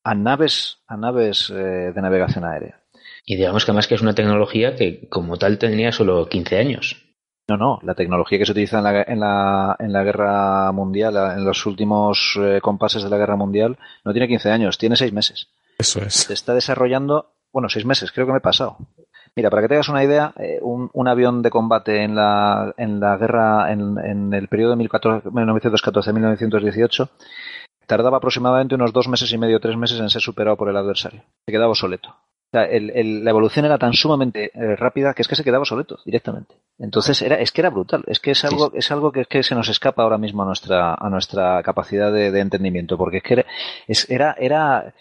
a 0.07 0.15
naves, 0.15 0.77
a 0.87 0.95
naves 0.95 1.49
eh, 1.49 1.91
de 1.93 2.01
navegación 2.01 2.45
aérea. 2.45 2.79
Y 3.25 3.35
digamos 3.35 3.65
que 3.65 3.71
además 3.71 3.87
que 3.87 3.95
es 3.95 4.01
una 4.01 4.15
tecnología 4.15 4.77
que 4.77 5.09
como 5.09 5.35
tal 5.35 5.57
tenía 5.57 5.91
solo 5.91 6.29
15 6.29 6.57
años. 6.57 7.03
No, 7.49 7.57
no, 7.57 7.79
la 7.83 7.93
tecnología 7.93 8.37
que 8.37 8.45
se 8.45 8.53
utiliza 8.53 8.77
en 8.77 8.85
la, 8.85 9.03
en 9.03 9.19
la, 9.19 9.75
en 9.79 9.91
la 9.91 10.03
guerra 10.03 10.71
mundial, 10.71 11.17
en 11.37 11.43
los 11.43 11.65
últimos 11.65 12.39
eh, 12.41 12.61
compases 12.61 13.03
de 13.03 13.09
la 13.09 13.17
guerra 13.17 13.35
mundial, 13.35 13.77
no 14.05 14.13
tiene 14.13 14.29
15 14.29 14.49
años, 14.49 14.77
tiene 14.77 14.95
6 14.95 15.11
meses. 15.11 15.49
Eso 15.77 16.01
es. 16.01 16.13
Se 16.13 16.33
está 16.33 16.53
desarrollando, 16.53 17.33
bueno, 17.51 17.67
6 17.67 17.85
meses, 17.85 18.13
creo 18.13 18.25
que 18.25 18.31
me 18.31 18.37
he 18.37 18.41
pasado. 18.41 18.77
Mira, 19.35 19.49
para 19.49 19.61
que 19.61 19.67
tengas 19.67 19.89
una 19.89 20.05
idea, 20.05 20.33
eh, 20.39 20.59
un, 20.61 20.89
un, 20.93 21.07
avión 21.09 21.41
de 21.41 21.49
combate 21.49 22.03
en 22.03 22.15
la, 22.15 22.73
en 22.77 23.01
la 23.01 23.17
guerra, 23.17 23.73
en, 23.73 23.97
en 23.99 24.33
el 24.33 24.47
periodo 24.47 24.73
de 24.75 24.83
1914-1918, 24.83 27.09
tardaba 27.87 28.17
aproximadamente 28.17 28.75
unos 28.75 28.93
dos 28.93 29.07
meses 29.07 29.31
y 29.31 29.37
medio, 29.37 29.59
tres 29.59 29.77
meses 29.77 29.99
en 29.99 30.09
ser 30.09 30.21
superado 30.21 30.57
por 30.57 30.69
el 30.69 30.77
adversario. 30.77 31.23
Se 31.45 31.51
quedaba 31.51 31.71
obsoleto. 31.71 32.09
O 32.09 32.49
sea, 32.51 32.67
la 32.69 33.29
evolución 33.29 33.65
era 33.65 33.77
tan 33.77 33.93
sumamente 33.93 34.51
eh, 34.53 34.75
rápida 34.77 35.13
que 35.13 35.21
es 35.21 35.27
que 35.27 35.35
se 35.35 35.43
quedaba 35.43 35.63
obsoleto 35.63 35.99
directamente. 36.05 36.55
Entonces 36.77 37.21
era, 37.21 37.35
es 37.35 37.51
que 37.51 37.61
era 37.61 37.69
brutal. 37.69 38.03
Es 38.07 38.19
que 38.19 38.31
es 38.31 38.45
algo, 38.45 38.71
es 38.73 38.89
algo 38.91 39.11
que, 39.11 39.25
que, 39.25 39.43
se 39.43 39.55
nos 39.55 39.67
escapa 39.67 40.03
ahora 40.03 40.17
mismo 40.17 40.43
a 40.43 40.45
nuestra, 40.45 40.93
a 40.93 41.09
nuestra 41.09 41.61
capacidad 41.63 42.11
de, 42.11 42.39
entendimiento, 42.39 42.97
porque 42.97 43.17
es 43.17 43.23
que 43.23 43.33
era, 43.33 43.45
es, 43.87 44.09
era, 44.09 44.35
era 44.39 44.93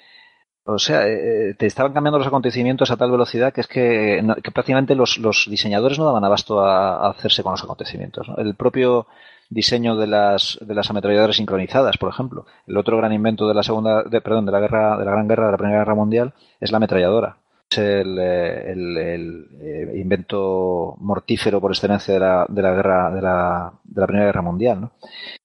o 0.65 0.79
sea, 0.81 1.07
eh, 1.07 1.55
te 1.57 1.67
estaban 1.67 1.93
cambiando 1.93 2.19
los 2.19 2.27
acontecimientos 2.27 2.91
a 2.91 2.97
tal 2.97 3.13
velocidad 3.13 3.53
que 3.53 3.61
es 3.61 3.69
que, 3.69 4.21
que 4.43 4.51
prácticamente 4.51 4.97
los, 4.97 5.19
los, 5.19 5.47
diseñadores 5.49 5.99
no 5.99 6.07
daban 6.07 6.25
abasto 6.25 6.61
a, 6.61 7.09
hacerse 7.11 7.45
con 7.45 7.53
los 7.53 7.63
acontecimientos. 7.63 8.27
El 8.37 8.57
propio 8.57 9.07
diseño 9.51 9.97
de 9.97 10.07
las, 10.07 10.59
de 10.61 10.75
las 10.75 10.91
ametralladoras 10.91 11.37
sincronizadas, 11.37 11.97
por 11.99 12.11
ejemplo. 12.11 12.47
El 12.67 12.77
otro 12.77 12.97
gran 12.97 13.13
invento 13.13 13.47
de 13.49 13.55
la 13.55 13.63
segunda, 13.63 14.05
perdón, 14.05 14.47
de 14.47 14.53
la 14.53 14.61
guerra, 14.61 14.99
de 14.99 15.05
la 15.05 15.11
Gran 15.11 15.29
Guerra, 15.29 15.47
de 15.47 15.53
la 15.53 15.59
Primera 15.59 15.79
Guerra 15.81 15.95
Mundial, 15.95 16.35
es 16.61 16.71
la 16.71 16.79
ametralladora. 16.79 17.39
Es 17.69 17.79
el, 17.79 18.19
eh, 18.19 18.73
el, 18.73 19.49
eh, 19.61 19.93
invento 19.97 20.95
mortífero 20.99 21.61
por 21.61 21.73
excelencia 21.73 22.15
de 22.15 22.21
la, 22.21 22.47
de 22.49 22.63
la 22.63 22.73
guerra, 22.73 23.11
de 23.11 23.23
la, 23.23 23.73
de 23.83 24.01
la 24.01 24.07
Primera 24.07 24.27
Guerra 24.27 24.43
Mundial, 24.43 24.81
¿no? 24.81 24.93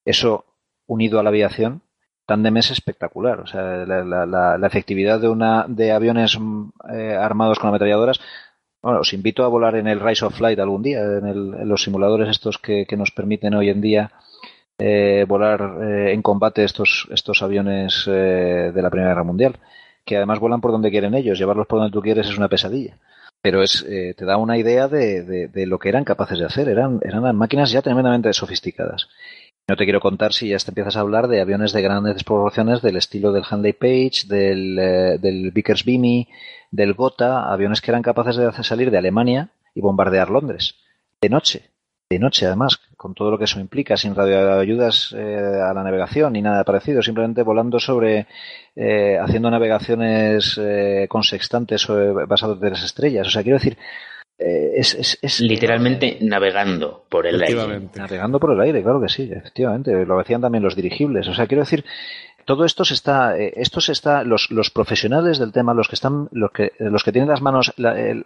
Eso, 0.06 0.46
unido 0.86 1.20
a 1.20 1.24
la 1.24 1.30
aviación, 1.30 1.82
tan 2.26 2.44
de 2.44 2.52
mes 2.52 2.72
espectacular. 2.72 3.40
O 3.42 3.48
sea, 3.48 3.86
la, 3.86 4.26
la, 4.26 4.68
efectividad 4.68 5.20
de 5.20 5.30
una, 5.30 5.66
de 5.68 5.92
aviones 5.92 6.38
eh, 6.94 7.16
armados 7.20 7.60
con 7.60 7.70
ametralladoras 7.70 8.20
bueno, 8.82 9.00
os 9.02 9.14
invito 9.14 9.44
a 9.44 9.48
volar 9.48 9.76
en 9.76 9.88
el 9.88 10.00
Rise 10.00 10.26
of 10.26 10.36
Flight 10.36 10.60
algún 10.60 10.82
día, 10.82 11.02
en, 11.02 11.68
los 11.68 11.84
simuladores 11.84 12.30
estos 12.30 12.58
que, 12.58 12.86
nos 12.98 13.12
permiten 13.12 13.54
hoy 13.54 13.70
en 13.70 13.82
día 13.82 14.12
eh, 14.78 15.26
volar 15.28 15.78
eh, 15.84 16.14
en 16.14 16.22
combate 16.22 16.64
estos, 16.64 17.08
estos 17.12 17.44
aviones 17.44 18.06
eh, 18.08 18.72
de 18.74 18.82
la 18.82 18.90
Primera 18.90 19.12
Guerra 19.12 19.24
Mundial, 19.24 19.58
que 20.04 20.18
además 20.18 20.40
vuelan 20.40 20.62
por 20.62 20.72
donde 20.72 20.90
quieren 20.90 21.14
ellos, 21.14 21.38
llevarlos 21.38 21.68
por 21.68 21.80
donde 21.80 21.94
tú 21.94 22.02
quieres 22.02 22.28
es 22.28 22.38
una 22.38 22.48
pesadilla. 22.48 22.98
Pero 23.44 23.64
es, 23.64 23.84
te 23.84 24.24
da 24.24 24.38
una 24.38 24.56
idea 24.56 24.88
de, 24.88 25.48
de, 25.48 25.66
lo 25.66 25.80
que 25.80 25.90
eran 25.90 26.04
capaces 26.04 26.38
de 26.38 26.46
hacer, 26.46 26.70
eran, 26.70 27.00
eran 27.04 27.36
máquinas 27.36 27.72
ya 27.72 27.82
tremendamente 27.82 28.32
sofisticadas. 28.34 29.08
No 29.68 29.76
te 29.78 29.86
quiero 29.86 30.02
contar 30.02 30.34
si 30.34 30.50
ya 30.50 30.58
te 30.58 30.72
empiezas 30.72 30.98
a 30.98 31.00
hablar 31.00 31.28
de 31.28 31.42
aviones 31.42 31.72
de 31.72 31.82
grandes 31.82 32.24
proporciones 32.24 32.82
del 32.82 32.98
estilo 32.98 33.32
del 33.32 33.44
Handley 33.50 33.74
Page, 33.74 34.28
del, 34.28 34.76
del 35.22 35.52
Vickers 35.52 35.86
Beamy, 35.86 36.28
del 36.72 36.94
Gotha, 36.94 37.52
aviones 37.52 37.80
que 37.80 37.92
eran 37.92 38.02
capaces 38.02 38.36
de 38.36 38.48
hacer 38.48 38.66
salir 38.66 38.92
de 38.92 38.98
Alemania 38.98 39.50
y 39.74 39.82
bombardear 39.82 40.30
Londres. 40.30 40.76
De 41.22 41.30
noche, 41.30 41.72
de 42.12 42.20
noche 42.20 42.46
además, 42.46 42.78
con 42.98 43.14
todo 43.14 43.32
lo 43.32 43.38
que 43.38 43.46
eso 43.46 43.62
implica, 43.62 43.96
sin 43.96 44.14
radioayudas 44.14 45.16
eh, 45.18 45.62
a 45.64 45.74
la 45.74 45.82
navegación 45.82 46.34
ni 46.34 46.42
nada 46.42 46.66
parecido, 46.66 47.02
simplemente 47.02 47.42
volando 47.42 47.80
sobre, 47.80 48.28
eh, 48.76 49.18
haciendo 49.18 49.50
navegaciones 49.50 50.60
eh, 50.62 51.06
con 51.08 51.24
sextantes 51.24 51.88
basados 52.28 52.60
de 52.60 52.70
las 52.70 52.84
estrellas. 52.84 53.28
O 53.28 53.30
sea, 53.30 53.44
quiero 53.44 53.60
decir, 53.60 53.78
es, 54.44 55.20
es, 55.22 55.40
literalmente 55.40 56.18
navegando 56.22 57.06
por 57.10 57.28
el 57.28 57.42
aire. 57.42 57.90
Navegando 57.96 58.40
por 58.40 58.52
el 58.52 58.62
aire, 58.62 58.82
claro 58.82 59.02
que 59.02 59.10
sí, 59.10 59.32
efectivamente. 59.32 60.06
Lo 60.06 60.18
decían 60.18 60.42
también 60.42 60.64
los 60.64 60.76
dirigibles. 60.76 61.28
O 61.28 61.34
sea, 61.34 61.48
quiero 61.48 61.64
decir 61.64 61.86
todo 62.46 62.66
esto 62.66 62.86
se 62.86 62.94
está, 62.94 63.38
eh, 63.38 63.54
esto 63.56 63.82
se 63.82 63.92
está, 63.92 64.24
los, 64.24 64.52
los, 64.52 64.70
profesionales 64.70 65.38
del 65.40 65.52
tema, 65.52 65.74
los 65.74 65.88
que 65.88 65.96
están, 65.96 66.28
los 66.32 66.52
que, 66.52 66.74
los 66.80 67.04
que 67.04 67.12
tienen 67.12 67.30
las 67.30 67.42
manos, 67.42 67.74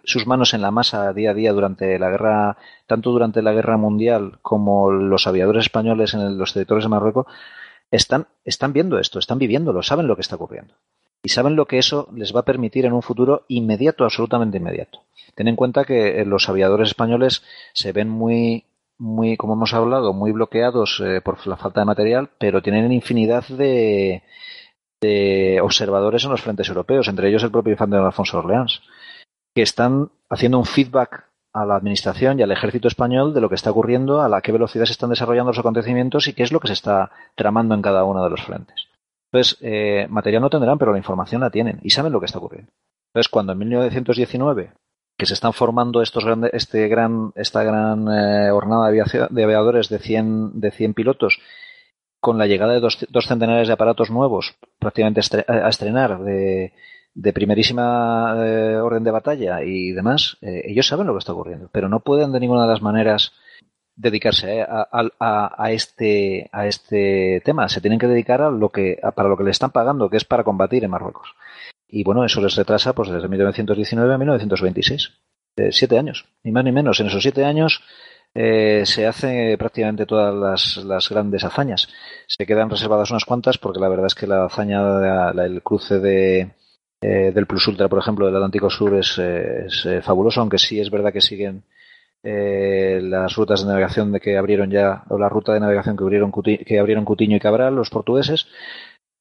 sus 0.04 0.26
manos 0.26 0.54
en 0.54 0.62
la 0.62 0.70
masa 0.70 1.12
día 1.12 1.30
a 1.30 1.34
día 1.34 1.52
durante 1.52 1.98
la 1.98 2.10
guerra, 2.10 2.56
tanto 2.86 3.10
durante 3.10 3.42
la 3.42 3.52
guerra 3.52 3.76
mundial 3.76 4.38
como 4.42 4.90
los 4.90 5.26
aviadores 5.26 5.64
españoles 5.64 6.14
en 6.14 6.38
los 6.38 6.52
territorios 6.52 6.84
de 6.84 6.90
Marruecos, 6.90 7.26
están, 7.90 8.26
están 8.44 8.72
viendo 8.72 8.98
esto, 8.98 9.18
están 9.18 9.38
viviéndolo, 9.38 9.82
saben 9.82 10.06
lo 10.06 10.16
que 10.16 10.22
está 10.22 10.36
ocurriendo. 10.36 10.74
Y 11.26 11.28
saben 11.28 11.56
lo 11.56 11.66
que 11.66 11.78
eso 11.78 12.08
les 12.14 12.32
va 12.32 12.40
a 12.42 12.44
permitir 12.44 12.84
en 12.86 12.92
un 12.92 13.02
futuro 13.02 13.46
inmediato, 13.48 14.04
absolutamente 14.04 14.58
inmediato. 14.58 15.00
Ten 15.34 15.48
en 15.48 15.56
cuenta 15.56 15.84
que 15.84 16.20
eh, 16.20 16.24
los 16.24 16.48
aviadores 16.48 16.90
españoles 16.90 17.42
se 17.72 17.90
ven 17.90 18.08
muy 18.08 18.64
muy, 18.96 19.36
como 19.36 19.54
hemos 19.54 19.74
hablado, 19.74 20.12
muy 20.12 20.30
bloqueados 20.30 21.02
eh, 21.04 21.20
por 21.20 21.44
la 21.48 21.56
falta 21.56 21.80
de 21.80 21.86
material, 21.86 22.30
pero 22.38 22.62
tienen 22.62 22.92
infinidad 22.92 23.44
de, 23.48 24.22
observadores 25.60 26.22
en 26.22 26.30
los 26.30 26.42
frentes 26.42 26.68
europeos, 26.68 27.08
entre 27.08 27.28
ellos 27.28 27.42
el 27.42 27.50
propio 27.50 27.72
infante 27.72 27.96
Alfonso 27.96 28.38
Orleans, 28.38 28.80
que 29.52 29.62
están 29.62 30.12
haciendo 30.30 30.58
un 30.58 30.64
feedback 30.64 31.24
a 31.52 31.66
la 31.66 31.74
administración 31.74 32.38
y 32.38 32.44
al 32.44 32.52
ejército 32.52 32.86
español 32.86 33.34
de 33.34 33.40
lo 33.40 33.48
que 33.48 33.56
está 33.56 33.72
ocurriendo, 33.72 34.22
a 34.22 34.28
la 34.28 34.42
qué 34.42 34.52
velocidad 34.52 34.84
se 34.84 34.92
están 34.92 35.10
desarrollando 35.10 35.50
los 35.50 35.58
acontecimientos 35.58 36.28
y 36.28 36.34
qué 36.34 36.44
es 36.44 36.52
lo 36.52 36.60
que 36.60 36.68
se 36.68 36.74
está 36.74 37.10
tramando 37.34 37.74
en 37.74 37.82
cada 37.82 38.04
uno 38.04 38.22
de 38.22 38.30
los 38.30 38.44
frentes. 38.44 38.86
Entonces, 39.36 39.58
eh, 39.60 40.06
material 40.08 40.40
no 40.40 40.48
tendrán, 40.48 40.78
pero 40.78 40.92
la 40.92 40.98
información 40.98 41.42
la 41.42 41.50
tienen 41.50 41.78
y 41.82 41.90
saben 41.90 42.10
lo 42.10 42.20
que 42.20 42.26
está 42.26 42.38
ocurriendo. 42.38 42.72
Entonces, 43.08 43.28
cuando 43.28 43.52
en 43.52 43.58
1919 43.58 44.72
que 45.18 45.26
se 45.26 45.34
están 45.34 45.52
formando 45.52 46.00
estos 46.00 46.24
grandes, 46.24 46.52
este 46.54 46.88
gran, 46.88 47.32
esta 47.34 47.62
gran 47.62 48.06
eh, 48.08 48.48
jornada 48.50 48.90
de, 48.90 49.44
aviadores 49.44 49.90
de 49.90 49.98
100, 49.98 50.60
de 50.60 50.70
100 50.70 50.94
pilotos 50.94 51.38
con 52.18 52.38
la 52.38 52.46
llegada 52.46 52.72
de 52.72 52.80
dos, 52.80 53.26
centenares 53.26 53.68
de 53.68 53.74
aparatos 53.74 54.10
nuevos, 54.10 54.56
prácticamente 54.78 55.20
a 55.48 55.68
estrenar, 55.68 56.18
de, 56.22 56.72
primerísima 57.34 58.36
eh, 58.38 58.76
orden 58.76 59.04
de 59.04 59.10
batalla 59.10 59.62
y 59.62 59.92
demás, 59.92 60.38
eh, 60.40 60.62
ellos 60.64 60.86
saben 60.86 61.06
lo 61.06 61.12
que 61.12 61.18
está 61.18 61.32
ocurriendo, 61.32 61.68
pero 61.72 61.90
no 61.90 62.00
pueden 62.00 62.32
de 62.32 62.40
ninguna 62.40 62.62
de 62.62 62.68
las 62.68 62.82
maneras 62.82 63.32
dedicarse 63.96 64.60
eh, 64.60 64.66
a, 64.68 65.70
este, 65.70 66.48
a 66.52 66.66
este 66.66 67.42
tema. 67.44 67.68
Se 67.68 67.80
tienen 67.80 67.98
que 67.98 68.06
dedicar 68.06 68.42
a 68.42 68.50
lo 68.50 68.70
que, 68.70 69.00
para 69.14 69.28
lo 69.28 69.36
que 69.36 69.44
le 69.44 69.50
están 69.50 69.70
pagando, 69.70 70.08
que 70.08 70.18
es 70.18 70.24
para 70.24 70.44
combatir 70.44 70.84
en 70.84 70.90
Marruecos. 70.90 71.34
Y 71.88 72.04
bueno, 72.04 72.24
eso 72.24 72.40
les 72.40 72.54
retrasa 72.54 72.92
pues 72.94 73.10
desde 73.10 73.28
1919 73.28 74.14
a 74.14 74.18
1926. 74.18 75.12
siete 75.70 75.98
años, 75.98 76.26
ni 76.44 76.52
más 76.52 76.64
ni 76.64 76.72
menos. 76.72 77.00
En 77.00 77.06
esos 77.06 77.22
siete 77.22 77.44
años 77.44 77.82
eh, 78.38 78.84
se 78.84 79.06
hace 79.06 79.56
prácticamente 79.56 80.04
todas 80.04 80.76
las, 80.84 81.08
grandes 81.08 81.42
hazañas. 81.42 81.88
Se 82.26 82.44
quedan 82.44 82.68
reservadas 82.68 83.10
unas 83.10 83.24
cuantas 83.24 83.56
porque 83.56 83.80
la 83.80 83.88
verdad 83.88 84.06
es 84.06 84.14
que 84.14 84.26
la 84.26 84.44
hazaña, 84.44 85.30
el 85.30 85.62
cruce 85.62 86.00
de, 86.00 86.50
eh, 87.00 87.32
del 87.32 87.46
Plus 87.46 87.66
Ultra, 87.66 87.88
por 87.88 87.98
ejemplo, 87.98 88.26
del 88.26 88.36
Atlántico 88.36 88.68
Sur 88.68 88.94
es, 88.94 89.18
eh, 89.18 90.02
fabuloso, 90.02 90.42
aunque 90.42 90.58
sí 90.58 90.78
es 90.78 90.90
verdad 90.90 91.14
que 91.14 91.22
siguen 91.22 91.64
las 92.28 93.34
rutas 93.36 93.62
de 93.62 93.68
navegación 93.68 94.12
de 94.12 94.20
que 94.20 94.36
abrieron 94.36 94.70
ya, 94.70 95.04
o 95.08 95.18
la 95.18 95.28
ruta 95.28 95.52
de 95.52 95.60
navegación 95.60 95.96
que 95.96 96.04
abrieron, 96.04 96.32
que 96.32 96.78
abrieron 96.78 97.04
Cutiño 97.04 97.36
y 97.36 97.40
Cabral, 97.40 97.74
los 97.74 97.90
portugueses, 97.90 98.46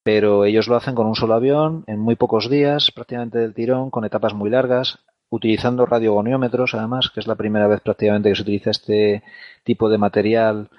pero 0.03 0.45
ellos 0.45 0.67
lo 0.67 0.75
hacen 0.75 0.93
con 0.93 1.07
un 1.07 1.15
solo 1.15 1.33
avión, 1.33 1.83
en 1.87 1.99
muy 1.99 2.15
pocos 2.15 2.47
días, 2.49 2.91
prácticamente 2.91 3.39
del 3.39 3.55
tirón, 3.55 3.89
con 3.89 4.05
etapas 4.05 4.33
muy 4.35 4.51
largas, 4.51 4.99
utilizando 5.29 5.85
radiogoniómetros, 5.85 6.75
además, 6.75 7.09
que 7.11 7.19
es 7.19 7.27
la 7.27 7.35
primera 7.35 7.67
vez 7.67 7.81
prácticamente 7.81 8.29
que 8.29 8.35
se 8.35 8.41
utiliza 8.43 8.69
este 8.69 9.23
tipo 9.63 9.89
de 9.89 9.97
material 9.97 10.69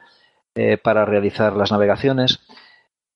eh, 0.55 0.79
para 0.79 1.05
realizar 1.05 1.55
las 1.55 1.73
navegaciones. 1.73 2.41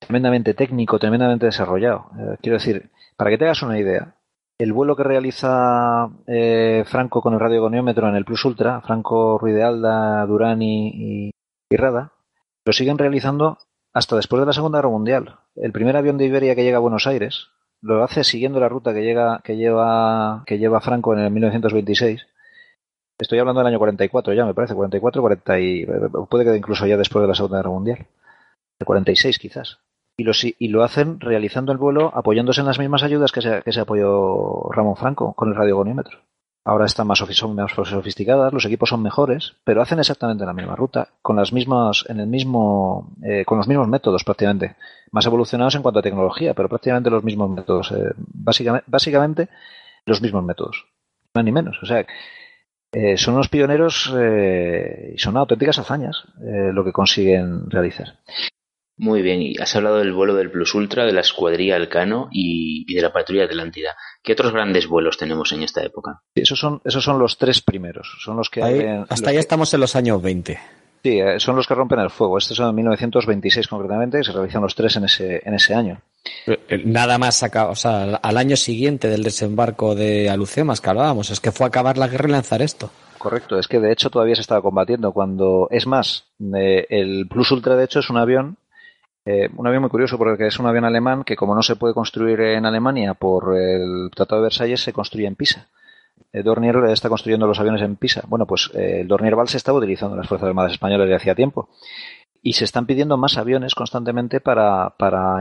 Tremendamente 0.00 0.54
técnico, 0.54 0.98
tremendamente 0.98 1.46
desarrollado. 1.46 2.10
Eh, 2.18 2.36
quiero 2.42 2.58
decir, 2.58 2.90
para 3.16 3.30
que 3.30 3.38
te 3.38 3.44
hagas 3.44 3.62
una 3.62 3.78
idea, 3.78 4.16
el 4.62 4.72
vuelo 4.72 4.94
que 4.94 5.04
realiza 5.04 6.10
eh, 6.26 6.84
Franco 6.86 7.22
con 7.22 7.34
el 7.34 7.40
radiogoniómetro 7.40 8.08
en 8.08 8.14
el 8.14 8.24
Plus 8.24 8.44
Ultra, 8.44 8.80
Franco 8.82 9.38
Ruidealda, 9.38 10.26
Durani 10.26 11.32
y 11.70 11.76
Rada, 11.76 12.12
lo 12.66 12.72
siguen 12.72 12.98
realizando 12.98 13.58
hasta 13.92 14.16
después 14.16 14.40
de 14.40 14.46
la 14.46 14.52
Segunda 14.52 14.78
Guerra 14.78 14.90
Mundial. 14.90 15.36
El 15.56 15.72
primer 15.72 15.96
avión 15.96 16.18
de 16.18 16.26
Iberia 16.26 16.54
que 16.54 16.62
llega 16.62 16.76
a 16.76 16.80
Buenos 16.80 17.06
Aires, 17.06 17.48
lo 17.80 18.04
hace 18.04 18.22
siguiendo 18.22 18.60
la 18.60 18.68
ruta 18.68 18.92
que 18.92 19.02
llega 19.02 19.40
que 19.42 19.56
lleva 19.56 20.42
que 20.46 20.58
lleva 20.58 20.80
Franco 20.80 21.14
en 21.14 21.20
el 21.20 21.30
1926. 21.30 22.26
Estoy 23.18 23.38
hablando 23.38 23.60
del 23.60 23.68
año 23.68 23.78
44 23.78 24.32
ya, 24.34 24.44
me 24.44 24.54
parece, 24.54 24.74
44, 24.74 25.22
40 25.22 25.60
y 25.60 25.86
puede 26.28 26.44
que 26.44 26.56
incluso 26.56 26.86
ya 26.86 26.96
después 26.96 27.22
de 27.22 27.28
la 27.28 27.34
Segunda 27.34 27.58
Guerra 27.58 27.70
Mundial. 27.70 28.06
El 28.78 28.86
46 28.86 29.38
quizás. 29.38 29.78
Y 30.20 30.22
lo, 30.22 30.32
y 30.34 30.68
lo 30.68 30.84
hacen 30.84 31.18
realizando 31.18 31.72
el 31.72 31.78
vuelo 31.78 32.12
apoyándose 32.14 32.60
en 32.60 32.66
las 32.66 32.78
mismas 32.78 33.02
ayudas 33.02 33.32
que 33.32 33.40
se, 33.40 33.80
apoyó 33.80 34.68
Ramón 34.70 34.96
Franco 34.96 35.32
con 35.32 35.48
el 35.48 35.54
radiogonímetro. 35.54 36.18
Ahora 36.62 36.84
están 36.84 37.06
más, 37.06 37.20
son 37.20 37.54
más 37.54 37.72
sofisticadas, 37.72 38.52
los 38.52 38.66
equipos 38.66 38.90
son 38.90 39.02
mejores, 39.02 39.54
pero 39.64 39.80
hacen 39.80 39.98
exactamente 39.98 40.44
la 40.44 40.52
misma 40.52 40.76
ruta, 40.76 41.08
con 41.22 41.36
las 41.36 41.54
mismas, 41.54 42.04
en 42.06 42.20
el 42.20 42.26
mismo, 42.26 43.16
eh, 43.24 43.46
con 43.46 43.56
los 43.56 43.66
mismos 43.66 43.88
métodos 43.88 44.22
prácticamente, 44.22 44.76
más 45.10 45.24
evolucionados 45.24 45.74
en 45.76 45.80
cuanto 45.80 46.00
a 46.00 46.02
tecnología, 46.02 46.52
pero 46.52 46.68
prácticamente 46.68 47.08
los 47.08 47.24
mismos 47.24 47.48
métodos, 47.48 47.90
eh, 47.92 48.12
básicamente, 48.86 49.48
los 50.04 50.20
mismos 50.20 50.44
métodos, 50.44 50.84
más 51.32 51.44
ni 51.46 51.50
menos. 51.50 51.78
O 51.82 51.86
sea, 51.86 52.04
eh, 52.92 53.16
son 53.16 53.36
unos 53.36 53.48
pioneros 53.48 54.14
y 55.14 55.16
son 55.16 55.38
auténticas 55.38 55.78
hazañas 55.78 56.24
lo 56.38 56.84
que 56.84 56.92
consiguen 56.92 57.70
realizar. 57.70 58.18
Muy 59.00 59.22
bien, 59.22 59.40
y 59.40 59.54
has 59.58 59.74
hablado 59.74 59.96
del 59.96 60.12
vuelo 60.12 60.34
del 60.34 60.50
Plus 60.50 60.74
Ultra, 60.74 61.06
de 61.06 61.12
la 61.12 61.22
escuadrilla 61.22 61.76
Alcano 61.76 62.28
y, 62.30 62.84
y 62.86 62.94
de 62.94 63.00
la 63.00 63.10
patrulla 63.10 63.44
Atlántida. 63.44 63.96
¿Qué 64.22 64.34
otros 64.34 64.52
grandes 64.52 64.86
vuelos 64.86 65.16
tenemos 65.16 65.52
en 65.52 65.62
esta 65.62 65.82
época? 65.82 66.20
esos 66.34 66.58
son, 66.58 66.82
esos 66.84 67.02
son 67.02 67.18
los 67.18 67.38
tres 67.38 67.62
primeros. 67.62 68.18
Son 68.22 68.36
los 68.36 68.50
que 68.50 68.60
hasta 69.08 69.32
ya 69.32 69.40
estamos 69.40 69.72
en 69.72 69.80
los 69.80 69.96
años 69.96 70.20
20. 70.20 70.60
Sí, 71.02 71.18
eh, 71.18 71.40
son 71.40 71.56
los 71.56 71.66
que 71.66 71.74
rompen 71.74 71.98
el 71.98 72.10
fuego. 72.10 72.36
Este 72.36 72.52
es 72.52 72.60
en 72.60 72.74
1926 72.74 73.68
concretamente, 73.68 74.22
se 74.22 74.32
realizan 74.32 74.60
los 74.60 74.74
tres 74.74 74.94
en 74.96 75.04
ese, 75.04 75.40
en 75.44 75.54
ese 75.54 75.74
año. 75.74 76.02
Eh, 76.46 76.82
nada 76.84 77.16
más 77.16 77.42
o 77.42 77.74
sea, 77.74 78.16
al 78.16 78.36
año 78.36 78.56
siguiente 78.56 79.08
del 79.08 79.22
desembarco 79.22 79.94
de 79.94 80.28
Alucemas 80.28 80.82
que 80.82 80.90
hablábamos, 80.90 81.30
es 81.30 81.40
que 81.40 81.52
fue 81.52 81.64
a 81.64 81.68
acabar 81.68 81.96
la 81.96 82.08
guerra 82.08 82.28
y 82.28 82.32
lanzar 82.32 82.60
esto. 82.60 82.90
Correcto, 83.16 83.58
es 83.58 83.66
que 83.66 83.80
de 83.80 83.92
hecho 83.92 84.10
todavía 84.10 84.34
se 84.34 84.42
estaba 84.42 84.60
combatiendo 84.60 85.12
cuando, 85.12 85.68
es 85.70 85.86
más, 85.86 86.26
eh, 86.54 86.86
el 86.90 87.26
Plus 87.28 87.50
Ultra 87.50 87.76
de 87.76 87.84
hecho 87.84 88.00
es 88.00 88.10
un 88.10 88.18
avión 88.18 88.58
eh, 89.30 89.50
un 89.56 89.66
avión 89.66 89.82
muy 89.82 89.90
curioso 89.90 90.18
porque 90.18 90.46
es 90.46 90.58
un 90.58 90.66
avión 90.66 90.84
alemán 90.84 91.22
que 91.24 91.36
como 91.36 91.54
no 91.54 91.62
se 91.62 91.76
puede 91.76 91.94
construir 91.94 92.40
en 92.40 92.66
Alemania 92.66 93.14
por 93.14 93.56
el 93.56 94.10
Tratado 94.14 94.40
de 94.40 94.46
Versalles, 94.46 94.82
se 94.82 94.92
construye 94.92 95.26
en 95.26 95.36
Pisa. 95.36 95.68
Eh, 96.32 96.42
Dornier 96.42 96.76
está 96.86 97.08
construyendo 97.08 97.46
los 97.46 97.60
aviones 97.60 97.82
en 97.82 97.96
Pisa. 97.96 98.22
Bueno, 98.26 98.46
pues 98.46 98.70
eh, 98.74 99.00
el 99.00 99.08
Dornier 99.08 99.36
Val 99.36 99.48
se 99.48 99.56
estaba 99.56 99.78
utilizando 99.78 100.14
en 100.14 100.20
las 100.20 100.28
Fuerzas 100.28 100.48
Armadas 100.48 100.72
Españolas 100.72 101.08
de 101.08 101.14
hacía 101.14 101.34
tiempo. 101.34 101.68
Y 102.42 102.54
se 102.54 102.64
están 102.64 102.86
pidiendo 102.86 103.18
más 103.18 103.36
aviones 103.36 103.74
constantemente 103.74 104.40
para, 104.40 104.94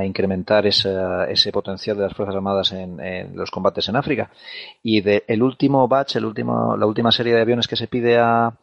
incrementar 0.03 0.67
ese 0.67 1.51
potencial 1.53 1.95
de 1.95 2.03
las 2.03 2.13
Fuerzas 2.13 2.35
Armadas 2.35 2.73
en, 2.73 3.35
los 3.35 3.51
combates 3.51 3.87
en 3.87 3.95
África. 3.95 4.31
Y 4.83 4.99
de, 4.99 5.23
el 5.27 5.41
último 5.41 5.87
batch, 5.87 6.17
el 6.17 6.25
último, 6.25 6.75
la 6.75 6.85
última 6.85 7.13
serie 7.13 7.33
de 7.33 7.41
aviones 7.41 7.69
que 7.69 7.77
se 7.77 7.87
pide 7.87 8.17
a, 8.17 8.53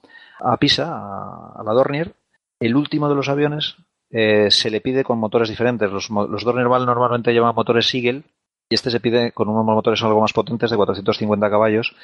Pisa, 0.60 0.92
a, 0.92 1.54
a 1.56 1.62
la 1.64 1.72
Dornier, 1.72 2.12
el 2.60 2.76
último 2.76 3.08
de 3.08 3.14
los 3.14 3.30
aviones 3.30 3.76
eh, 4.18 4.50
se 4.50 4.70
le 4.70 4.80
pide 4.80 5.04
con 5.04 5.18
motores 5.18 5.50
diferentes. 5.50 5.92
Los, 5.92 6.08
los 6.08 6.42
Dornier-Val 6.42 6.86
normalmente 6.86 7.34
llevan 7.34 7.54
motores 7.54 7.86
Siegel 7.86 8.24
y 8.66 8.74
este 8.74 8.90
se 8.90 8.98
pide 8.98 9.32
con 9.32 9.50
unos 9.50 9.62
motores 9.66 10.02
algo 10.02 10.22
más 10.22 10.32
potentes 10.32 10.70
de 10.70 10.76
450 10.76 11.50
caballos 11.50 11.94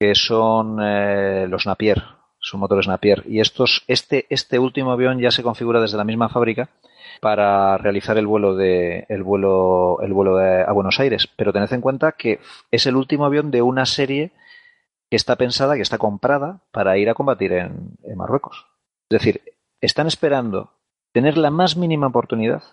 que 0.00 0.16
son 0.16 0.80
eh, 0.82 1.46
los 1.48 1.64
Napier, 1.64 2.02
son 2.40 2.58
motores 2.58 2.88
Napier. 2.88 3.22
Y 3.28 3.38
estos, 3.38 3.84
este, 3.86 4.26
este 4.30 4.58
último 4.58 4.90
avión 4.90 5.20
ya 5.20 5.30
se 5.30 5.44
configura 5.44 5.80
desde 5.80 5.96
la 5.96 6.02
misma 6.02 6.28
fábrica 6.28 6.70
para 7.20 7.78
realizar 7.78 8.18
el 8.18 8.26
vuelo 8.26 8.56
de 8.56 9.06
el 9.08 9.22
vuelo 9.22 10.00
el 10.02 10.12
vuelo 10.12 10.38
a 10.38 10.72
Buenos 10.72 10.98
Aires. 10.98 11.28
Pero 11.36 11.52
tened 11.52 11.72
en 11.72 11.80
cuenta 11.80 12.12
que 12.18 12.40
es 12.72 12.84
el 12.86 12.96
último 12.96 13.26
avión 13.26 13.52
de 13.52 13.62
una 13.62 13.86
serie 13.86 14.32
que 15.08 15.16
está 15.16 15.36
pensada, 15.36 15.76
que 15.76 15.82
está 15.82 15.98
comprada 15.98 16.62
para 16.72 16.98
ir 16.98 17.08
a 17.08 17.14
combatir 17.14 17.52
en 17.52 17.96
Marruecos. 18.16 18.66
Es 19.08 19.20
decir, 19.20 19.40
están 19.80 20.08
esperando 20.08 20.72
tener 21.14 21.38
la 21.38 21.50
más 21.50 21.76
mínima 21.76 22.08
oportunidad 22.08 22.64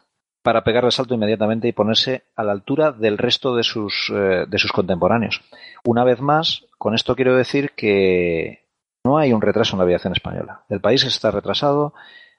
para 0.42 0.64
pegar 0.64 0.84
el 0.84 0.92
salto 0.92 1.14
inmediatamente 1.14 1.68
y 1.68 1.74
ponerse 1.74 2.24
a 2.36 2.44
la 2.44 2.52
altura 2.52 2.92
del 2.92 3.20
resto 3.20 3.56
de 3.56 3.62
sus, 3.62 4.12
eh, 4.12 4.46
de 4.48 4.58
sus 4.58 4.72
contemporáneos. 4.72 5.42
Una 5.86 6.04
vez 6.04 6.20
más, 6.20 6.66
con 6.80 6.96
esto 6.96 7.16
quiero 7.16 7.36
decir 7.36 7.74
que 7.76 8.66
no 9.06 9.20
hay 9.20 9.32
un 9.32 9.42
retraso 9.42 9.76
en 9.76 9.78
la 9.78 9.84
aviación 9.84 10.14
española. 10.14 10.64
El 10.70 10.82
país 10.82 11.04
está 11.04 11.30
retrasado 11.30 11.94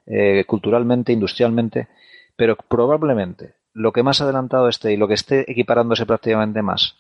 eh, 0.05 0.45
culturalmente, 0.45 1.13
industrialmente, 1.13 1.87
pero 2.35 2.57
probablemente 2.57 3.55
lo 3.73 3.93
que 3.93 4.03
más 4.03 4.21
adelantado 4.21 4.69
esté 4.69 4.93
y 4.93 4.97
lo 4.97 5.07
que 5.07 5.15
esté 5.15 5.49
equiparándose 5.51 6.05
prácticamente 6.05 6.63
más 6.63 6.97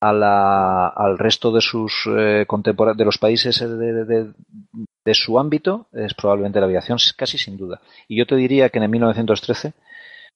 a 0.00 0.12
la, 0.12 0.88
al 0.88 1.18
resto 1.18 1.52
de 1.52 1.60
sus 1.60 2.08
eh, 2.08 2.46
de 2.46 3.04
los 3.04 3.18
países 3.18 3.60
de, 3.60 4.04
de, 4.04 4.32
su 5.12 5.38
ámbito 5.38 5.86
es 5.92 6.14
probablemente 6.14 6.60
la 6.60 6.66
aviación, 6.66 6.98
casi 7.16 7.38
sin 7.38 7.56
duda. 7.56 7.80
Y 8.08 8.18
yo 8.18 8.26
te 8.26 8.36
diría 8.36 8.68
que 8.68 8.78
en 8.78 8.90
1913, 8.90 9.72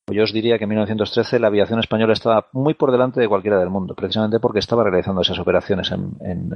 o 0.06 0.12
yo 0.12 0.24
os 0.24 0.32
diría 0.32 0.58
que 0.58 0.64
en 0.64 0.70
1913 0.70 1.38
la 1.38 1.48
aviación 1.48 1.78
española 1.80 2.12
estaba 2.12 2.48
muy 2.52 2.74
por 2.74 2.90
delante 2.90 3.20
de 3.20 3.28
cualquiera 3.28 3.58
del 3.58 3.70
mundo, 3.70 3.94
precisamente 3.94 4.40
porque 4.40 4.58
estaba 4.58 4.84
realizando 4.84 5.22
esas 5.22 5.38
operaciones 5.38 5.90
en, 5.90 6.16
en, 6.20 6.54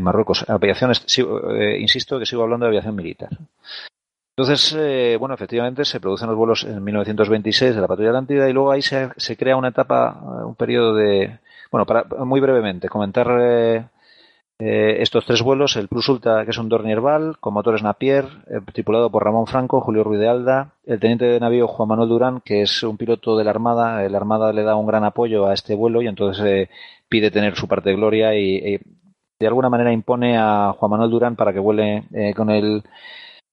Marruecos. 0.00 0.48
Aviaciones, 0.48 1.04
eh, 1.18 1.78
insisto 1.80 2.20
que 2.20 2.26
sigo 2.26 2.44
hablando 2.44 2.64
de 2.64 2.70
aviación 2.70 2.94
militar. 2.94 3.30
Entonces, 4.36 4.72
eh, 4.78 5.16
bueno, 5.18 5.34
efectivamente 5.34 5.84
se 5.84 5.98
producen 5.98 6.28
los 6.28 6.36
vuelos 6.36 6.62
en 6.62 6.84
1926 6.84 7.74
de 7.74 7.80
la 7.80 7.88
patrulla 7.88 8.10
Atlántida 8.10 8.48
y 8.48 8.52
luego 8.52 8.70
ahí 8.70 8.80
se, 8.80 9.08
se 9.16 9.36
crea 9.36 9.56
una 9.56 9.70
etapa, 9.70 10.12
un 10.46 10.54
periodo 10.54 10.94
de, 10.94 11.40
bueno, 11.72 11.84
para, 11.84 12.04
muy 12.24 12.38
brevemente, 12.38 12.88
comentar 12.88 13.26
eh, 13.40 13.84
eh, 14.60 15.02
estos 15.02 15.24
tres 15.24 15.42
vuelos, 15.42 15.76
el 15.76 15.86
Plus 15.86 16.10
que 16.20 16.50
es 16.50 16.58
un 16.58 16.68
Dornier 16.68 17.00
Val, 17.00 17.36
con 17.38 17.54
motores 17.54 17.82
Napier, 17.82 18.24
eh, 18.50 18.60
tripulado 18.72 19.08
por 19.10 19.24
Ramón 19.24 19.46
Franco, 19.46 19.80
Julio 19.80 20.02
Ruiz 20.02 20.18
de 20.18 20.28
Alda, 20.28 20.72
el 20.84 20.98
teniente 20.98 21.26
de 21.26 21.38
navío 21.38 21.68
Juan 21.68 21.88
Manuel 21.88 22.08
Durán, 22.08 22.40
que 22.40 22.62
es 22.62 22.82
un 22.82 22.96
piloto 22.96 23.36
de 23.36 23.44
la 23.44 23.50
Armada, 23.50 24.08
la 24.08 24.16
Armada 24.18 24.52
le 24.52 24.64
da 24.64 24.74
un 24.74 24.86
gran 24.86 25.04
apoyo 25.04 25.46
a 25.46 25.54
este 25.54 25.74
vuelo 25.74 26.02
y 26.02 26.08
entonces 26.08 26.68
pide 27.08 27.30
tener 27.30 27.54
su 27.54 27.68
parte 27.68 27.90
de 27.90 27.96
gloria 27.96 28.34
y, 28.34 28.80
de 29.38 29.46
alguna 29.46 29.68
manera 29.68 29.92
impone 29.92 30.36
a 30.36 30.74
Juan 30.76 30.90
Manuel 30.90 31.10
Durán 31.10 31.36
para 31.36 31.52
que 31.52 31.60
vuele 31.60 32.04
con 32.34 32.50
el 32.50 32.82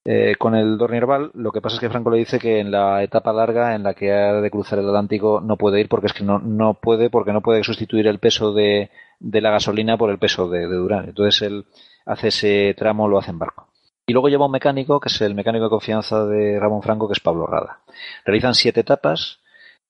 eh, 0.07 0.35
con 0.37 0.53
el 0.53 0.77
Dornierval, 0.77 1.31
lo 1.33 1.51
que 1.51 1.61
pasa 1.61 1.77
es 1.77 1.79
que 1.79 1.89
Franco 1.89 2.11
le 2.11 2.19
dice 2.19 2.37
que 2.37 2.59
en 2.59 2.69
la 2.69 3.01
etapa 3.01 3.33
larga 3.33 3.73
en 3.73 3.81
la 3.81 3.95
que 3.95 4.13
ha 4.13 4.33
de 4.33 4.51
cruzar 4.51 4.77
el 4.77 4.85
Atlántico 4.85 5.41
no 5.43 5.57
puede 5.57 5.79
ir 5.79 5.89
porque 5.89 6.05
es 6.05 6.13
que 6.13 6.23
no, 6.23 6.37
no 6.37 6.75
puede, 6.75 7.09
porque 7.09 7.33
no 7.33 7.41
puede 7.41 7.63
sustituir 7.63 8.05
el 8.05 8.19
peso 8.19 8.53
de, 8.53 8.91
de 9.19 9.41
la 9.41 9.49
gasolina 9.49 9.97
por 9.97 10.11
el 10.11 10.19
peso 10.19 10.47
de, 10.47 10.67
Durán. 10.67 11.05
Entonces 11.05 11.41
él 11.41 11.65
hace 12.05 12.27
ese 12.27 12.75
tramo, 12.77 13.07
lo 13.07 13.17
hace 13.17 13.31
en 13.31 13.39
barco. 13.39 13.67
Y 14.05 14.13
luego 14.13 14.29
lleva 14.29 14.45
un 14.45 14.51
mecánico, 14.51 14.99
que 14.99 15.09
es 15.09 15.19
el 15.21 15.33
mecánico 15.33 15.65
de 15.65 15.71
confianza 15.71 16.23
de 16.25 16.59
Ramón 16.59 16.83
Franco, 16.83 17.07
que 17.07 17.13
es 17.13 17.19
Pablo 17.19 17.47
Rada. 17.47 17.79
Realizan 18.23 18.53
siete 18.53 18.81
etapas 18.81 19.39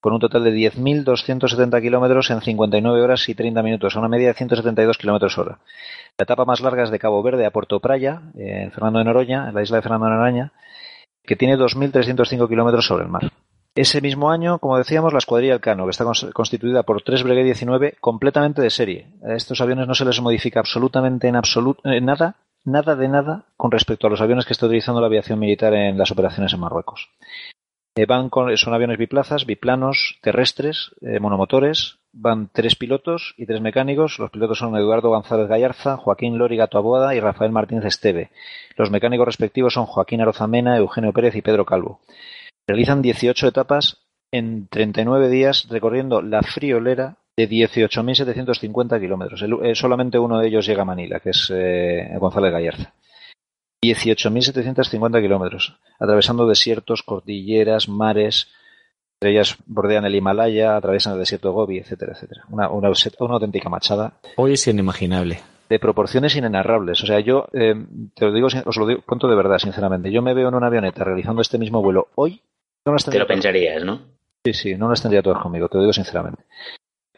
con 0.06 0.14
un 0.14 0.19
total 0.19 0.44
de 0.44 0.53
10.270 0.53 1.82
kilómetros 1.82 2.30
en 2.30 2.40
59 2.40 3.02
horas 3.02 3.27
y 3.27 3.34
30 3.34 3.64
minutos, 3.64 3.95
a 3.95 3.99
una 3.99 4.07
media 4.07 4.27
de 4.27 4.34
172 4.36 4.99
kilómetros 4.99 5.36
hora. 5.40 5.57
La 6.15 6.26
etapa 6.26 6.45
más 6.45 6.61
larga 6.61 6.84
es 6.84 6.91
de 6.91 6.99
Cabo 6.99 7.23
Verde 7.23 7.44
a 7.44 7.49
Puerto 7.49 7.80
Praya, 7.80 8.22
en 8.36 8.72
Fernando 8.72 8.99
de 8.99 9.06
Noroña, 9.06 9.49
en 9.49 9.56
la 9.56 9.64
isla 9.64 9.77
de 9.77 9.82
Fernando 9.82 10.06
de 10.06 10.11
Noroña, 10.11 10.53
que 11.23 11.36
tiene 11.36 11.57
2.305 11.57 12.48
kilómetros 12.48 12.86
sobre 12.86 13.06
el 13.06 13.10
mar. 13.10 13.32
Ese 13.73 13.99
mismo 13.99 14.30
año, 14.30 14.60
como 14.60 14.77
decíamos, 14.77 15.11
la 15.11 15.18
escuadrilla 15.18 15.56
Elcano, 15.56 15.86
que 15.86 15.90
está 15.90 16.06
constituida 16.36 16.84
por 16.84 17.02
tres 17.02 17.23
Breguet 17.23 17.45
19 17.45 17.95
completamente 17.99 18.61
de 18.61 18.69
serie. 18.69 19.07
A 19.27 19.34
estos 19.34 19.60
aviones 19.60 19.88
no 19.88 19.95
se 19.95 20.06
les 20.06 20.22
modifica 20.22 20.60
absolutamente 20.60 21.27
en 21.27 21.36
absoluto 21.36 21.82
nada 21.84 22.36
nada 22.64 22.95
de 22.95 23.07
nada 23.07 23.45
con 23.57 23.72
respecto 23.72 24.06
a 24.06 24.11
los 24.11 24.22
aviones 24.22 24.45
que 24.45 24.53
está 24.53 24.68
utilizando 24.68 25.02
la 25.02 25.07
aviación 25.07 25.40
militar 25.40 25.73
en 25.73 25.98
las 25.98 26.11
operaciones 26.11 26.53
en 26.53 26.60
Marruecos. 26.60 27.10
Eh, 27.97 28.05
van 28.05 28.30
son 28.57 28.73
aviones 28.73 28.97
biplazas, 28.97 29.45
biplanos, 29.45 30.19
terrestres, 30.22 30.91
eh, 31.01 31.22
monomotores. 31.22 31.99
Van 32.11 32.49
tres 32.51 32.76
pilotos 32.76 33.34
y 33.38 33.45
tres 33.45 33.61
mecánicos. 33.61 34.19
Los 34.19 34.31
pilotos 34.31 34.59
son 34.59 34.76
Eduardo 34.76 35.09
González 35.09 35.47
Gallarza, 35.47 35.95
Joaquín 35.95 36.38
Lori 36.38 36.59
Aboada 36.59 37.15
y 37.15 37.22
Rafael 37.22 37.53
Martínez 37.53 37.85
Esteve. 37.85 38.31
Los 38.76 38.91
mecánicos 38.91 39.26
respectivos 39.26 39.73
son 39.73 39.85
Joaquín 39.85 40.22
Arozamena, 40.22 40.77
Eugenio 40.77 41.13
Pérez 41.13 41.35
y 41.35 41.41
Pedro 41.41 41.65
Calvo. 41.65 42.01
Realizan 42.67 43.01
18 43.01 43.47
etapas 43.47 44.05
en 44.31 44.67
39 44.67 45.30
días 45.30 45.67
recorriendo 45.69 46.22
la 46.22 46.41
friolera 46.41 47.17
de 47.38 47.49
18.750 47.49 48.99
kilómetros. 48.99 49.41
Eh, 49.41 49.76
solamente 49.76 50.19
uno 50.19 50.39
de 50.39 50.47
ellos 50.47 50.65
llega 50.65 50.81
a 50.81 50.85
Manila, 50.85 51.22
que 51.22 51.30
es 51.30 51.51
eh, 51.53 52.09
González 52.19 52.51
Gallarza. 52.51 52.93
18.750 53.91 55.22
kilómetros, 55.22 55.78
atravesando 55.99 56.48
desiertos, 56.48 57.03
cordilleras, 57.03 57.90
mares, 57.90 58.48
entre 59.20 59.32
ellas 59.32 59.57
bordean 59.66 60.06
el 60.06 60.16
Himalaya, 60.16 60.76
atraviesan 60.76 61.14
el 61.14 61.20
desierto 61.20 61.49
de 61.49 61.53
Gobi, 61.53 61.78
etcétera, 61.80 62.14
etcétera. 62.14 62.44
Una, 62.49 62.70
una, 62.70 62.90
auténtica 62.90 63.70
machada. 63.70 64.14
Hoy 64.36 64.53
es 64.53 64.68
inimaginable. 64.68 65.40
De 65.70 65.80
proporciones 65.80 66.36
inenarrables. 66.36 67.02
O 67.02 67.07
sea, 67.07 67.20
yo 67.22 67.48
eh, 67.53 67.76
te 68.14 68.26
lo 68.26 68.34
digo, 68.34 68.48
os 68.48 68.78
lo 68.78 68.86
digo, 68.86 69.02
cuento 69.06 69.28
de 69.28 69.36
verdad, 69.36 69.57
sinceramente. 69.57 70.12
Yo 70.12 70.22
me 70.22 70.34
veo 70.34 70.49
en 70.49 70.56
una 70.56 70.68
avioneta 70.68 71.03
realizando 71.03 71.41
este 71.41 71.57
mismo 71.57 71.82
vuelo 71.82 72.10
hoy. 72.16 72.41
No 72.86 72.95
te 72.95 73.18
lo 73.18 73.26
pensarías, 73.26 73.84
¿no? 73.84 74.02
Sí, 74.44 74.53
sí, 74.53 74.76
no 74.76 74.90
las 74.90 75.02
tendría 75.02 75.24
todas 75.24 75.41
conmigo, 75.41 75.68
te 75.68 75.78
lo 75.78 75.84
digo 75.84 75.94
sinceramente 75.94 76.44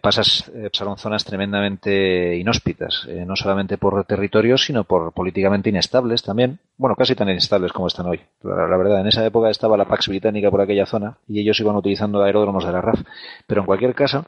pasas 0.01 0.49
eh, 0.53 0.69
pasaron 0.71 0.97
zonas 0.97 1.25
tremendamente 1.25 2.35
inhóspitas, 2.37 3.05
eh, 3.07 3.25
no 3.25 3.35
solamente 3.35 3.77
por 3.77 4.03
territorios, 4.05 4.65
sino 4.65 4.83
por 4.83 5.11
políticamente 5.13 5.69
inestables 5.69 6.23
también. 6.23 6.59
Bueno, 6.77 6.95
casi 6.95 7.15
tan 7.15 7.29
inestables 7.29 7.71
como 7.71 7.87
están 7.87 8.05
hoy. 8.05 8.21
La, 8.43 8.67
la, 8.67 8.77
verdad, 8.77 9.01
en 9.01 9.07
esa 9.07 9.25
época 9.25 9.49
estaba 9.49 9.77
la 9.77 9.85
Pax 9.85 10.07
británica 10.07 10.51
por 10.51 10.61
aquella 10.61 10.85
zona 10.85 11.17
y 11.27 11.39
ellos 11.39 11.59
iban 11.59 11.75
utilizando 11.75 12.23
aeródromos 12.23 12.65
de 12.65 12.71
la 12.71 12.81
RAF. 12.81 13.01
Pero 13.45 13.61
en 13.61 13.67
cualquier 13.67 13.95
caso, 13.95 14.25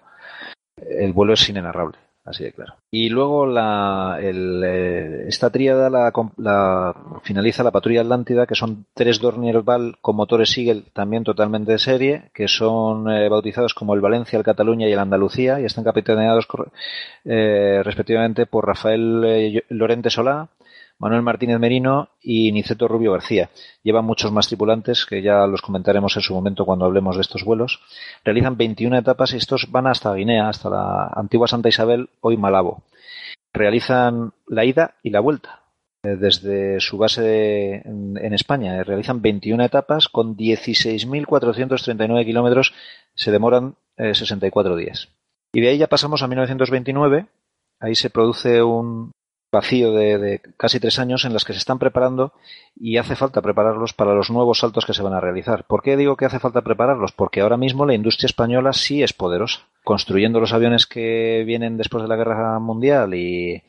el 0.78 1.14
vuelo 1.14 1.34
es 1.34 1.50
inenarrable 1.50 1.98
así 2.30 2.44
de 2.44 2.54
claro. 2.54 2.76
Y 2.92 3.10
luego 3.10 3.46
la, 3.46 4.18
eh, 4.22 5.26
esta 5.28 5.50
tríada 5.50 5.90
la, 5.90 6.96
finaliza 7.24 7.64
la 7.64 7.72
patrulla 7.72 8.02
Atlántida, 8.02 8.46
que 8.46 8.56
son 8.56 8.86
tres 8.94 9.20
Dornier 9.20 9.62
Val 9.62 9.98
con 10.02 10.16
motores 10.16 10.50
Siegel 10.50 10.86
también 10.94 11.24
totalmente 11.24 11.74
de 11.74 11.80
serie, 11.80 12.32
que 12.34 12.48
son 12.48 13.10
eh, 13.10 13.30
bautizados 13.30 13.74
como 13.74 13.94
el 13.94 14.02
Valencia, 14.02 14.38
el 14.38 14.46
Cataluña 14.46 14.88
y 14.88 14.94
el 14.94 15.00
Andalucía, 15.00 15.60
y 15.60 15.66
están 15.66 15.84
capitaneados 15.84 16.48
eh, 17.26 17.82
respectivamente 17.84 18.46
por 18.46 18.68
Rafael 18.68 19.64
Lorente 19.70 20.10
Solá, 20.10 20.50
Manuel 21.00 21.22
Martínez 21.22 21.60
Merino 21.60 22.10
y 22.22 22.52
Niceto 22.52 22.88
Rubio 22.88 23.14
García. 23.14 23.50
Llevan 23.84 24.06
muchos 24.06 24.32
más 24.34 24.48
tripulantes, 24.48 25.06
que 25.06 25.22
ya 25.22 25.48
los 25.48 25.62
comentaremos 25.62 26.16
en 26.18 26.22
su 26.22 26.34
momento 26.34 26.66
cuando 26.66 26.86
hablemos 26.86 27.16
de 27.16 27.22
estos 27.22 27.46
vuelos. 27.46 27.80
Realizan 28.26 28.58
21 28.58 28.98
etapas 28.98 29.34
y 29.34 29.38
estos 29.38 29.72
van 29.72 29.88
hasta 29.88 30.14
Guinea, 30.14 30.50
hasta 30.50 30.70
la 30.70 31.08
antigua 31.16 31.48
Santa 31.48 31.70
Isabel, 31.70 32.10
hoy 32.20 32.36
Malabo. 32.36 32.84
Realizan 33.54 34.34
la 34.46 34.66
ida 34.66 34.96
y 35.02 35.10
la 35.10 35.22
vuelta 35.22 35.62
eh, 36.04 36.18
desde 36.18 36.82
su 36.82 36.98
base 36.98 37.82
en, 37.86 38.34
España. 38.34 38.84
Realizan 38.84 39.22
21 39.22 39.64
etapas 39.64 40.10
con 40.10 40.36
16.439 40.36 42.26
kilómetros. 42.26 42.74
Se 43.16 43.32
demoran 43.32 43.76
64 43.98 44.74
eh, 44.78 44.82
días. 44.84 45.08
Y 45.54 45.62
de 45.62 45.70
ahí 45.70 45.78
ya 45.78 45.88
pasamos 45.88 46.22
a 46.24 46.28
1929. 46.28 47.26
Ahí 47.80 47.96
se 47.96 48.10
produce 48.10 48.62
un, 48.62 49.12
vacío 49.52 49.92
de, 49.94 50.42
casi 50.58 50.80
tres 50.80 51.00
años 51.00 51.26
en 51.26 51.34
las 51.34 51.44
que 51.44 51.54
se 51.54 51.60
están 51.60 51.80
preparando 51.80 52.34
y 52.76 52.98
hace 52.98 53.16
falta 53.16 53.42
prepararlos 53.42 53.94
para 53.94 54.14
los 54.14 54.30
nuevos 54.30 54.60
saltos 54.60 54.86
que 54.86 54.94
se 54.94 55.02
van 55.02 55.14
a 55.14 55.20
realizar. 55.20 55.66
¿Por 55.66 55.82
qué 55.82 55.98
digo 55.98 56.16
que 56.16 56.26
hace 56.26 56.40
falta 56.40 56.62
prepararlos? 56.62 57.12
Porque 57.12 57.42
ahora 57.42 57.58
mismo 57.58 57.86
la 57.86 57.96
industria 57.96 58.28
española 58.28 58.74
sí 58.74 59.02
es 59.02 59.14
poderosa, 59.14 59.62
construyendo 59.84 60.40
los 60.40 60.54
aviones 60.54 60.86
que 60.86 61.44
vienen 61.46 61.78
después 61.78 62.04
de 62.04 62.10
la 62.10 62.16
guerra 62.16 62.60
mundial 62.60 63.14
y, 63.14 63.64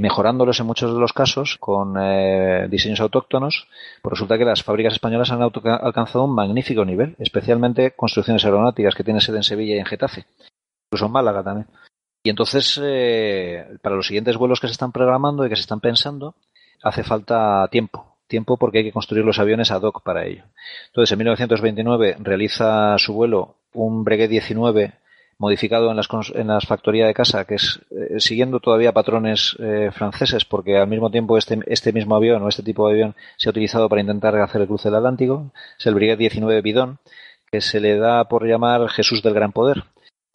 mejorándolos 0.00 0.58
en 0.58 0.66
muchos 0.66 0.92
de 0.92 0.98
los 0.98 1.12
casos 1.12 1.58
con 1.60 1.94
eh, 1.96 2.66
diseños 2.68 2.98
autóctonos, 2.98 3.68
pues 4.02 4.10
resulta 4.10 4.36
que 4.36 4.44
las 4.44 4.64
fábricas 4.64 4.94
españolas 4.94 5.30
han 5.30 5.42
alcanzado 5.42 6.24
un 6.24 6.34
magnífico 6.34 6.84
nivel, 6.84 7.14
especialmente 7.20 7.92
construcciones 7.92 8.44
aeronáuticas 8.44 8.96
que 8.96 9.04
tienen 9.04 9.20
sede 9.20 9.36
en 9.36 9.42
Sevilla 9.44 9.76
y 9.76 9.78
en 9.78 9.84
Getafe, 9.84 10.26
incluso 10.88 11.06
en 11.06 11.12
Málaga 11.12 11.44
también. 11.44 11.68
Y 12.26 12.28
entonces, 12.28 12.80
eh, 12.82 13.64
para 13.82 13.94
los 13.94 14.08
siguientes 14.08 14.36
vuelos 14.36 14.58
que 14.58 14.66
se 14.66 14.72
están 14.72 14.90
programando 14.90 15.46
y 15.46 15.48
que 15.48 15.54
se 15.54 15.60
están 15.60 15.78
pensando, 15.78 16.34
hace 16.82 17.04
falta 17.04 17.68
tiempo. 17.70 18.16
Tiempo 18.26 18.56
porque 18.56 18.78
hay 18.78 18.84
que 18.84 18.90
construir 18.90 19.24
los 19.24 19.38
aviones 19.38 19.70
ad 19.70 19.82
hoc 19.82 20.02
para 20.02 20.26
ello. 20.26 20.42
Entonces, 20.88 21.12
en 21.12 21.18
1929 21.18 22.16
realiza 22.18 22.98
su 22.98 23.14
vuelo 23.14 23.54
un 23.74 24.02
Breguet 24.02 24.28
19 24.28 24.94
modificado 25.38 25.88
en 25.88 25.96
las, 25.96 26.08
en 26.34 26.48
las 26.48 26.66
factorías 26.66 27.06
de 27.06 27.14
casa, 27.14 27.44
que 27.44 27.54
es 27.54 27.78
eh, 27.92 28.18
siguiendo 28.18 28.58
todavía 28.58 28.90
patrones 28.90 29.56
eh, 29.60 29.92
franceses, 29.92 30.44
porque 30.44 30.78
al 30.78 30.88
mismo 30.88 31.12
tiempo 31.12 31.38
este, 31.38 31.60
este 31.66 31.92
mismo 31.92 32.16
avión 32.16 32.42
o 32.42 32.48
este 32.48 32.64
tipo 32.64 32.88
de 32.88 32.94
avión 32.94 33.14
se 33.36 33.48
ha 33.48 33.50
utilizado 33.50 33.88
para 33.88 34.00
intentar 34.00 34.34
hacer 34.40 34.62
el 34.62 34.66
cruce 34.66 34.88
del 34.88 34.96
Atlántico. 34.96 35.52
Es 35.78 35.86
el 35.86 35.94
Breguet 35.94 36.18
19 36.18 36.60
Bidón, 36.60 36.98
que 37.52 37.60
se 37.60 37.78
le 37.78 37.96
da 37.96 38.24
por 38.24 38.48
llamar 38.48 38.88
Jesús 38.88 39.22
del 39.22 39.34
Gran 39.34 39.52
Poder, 39.52 39.84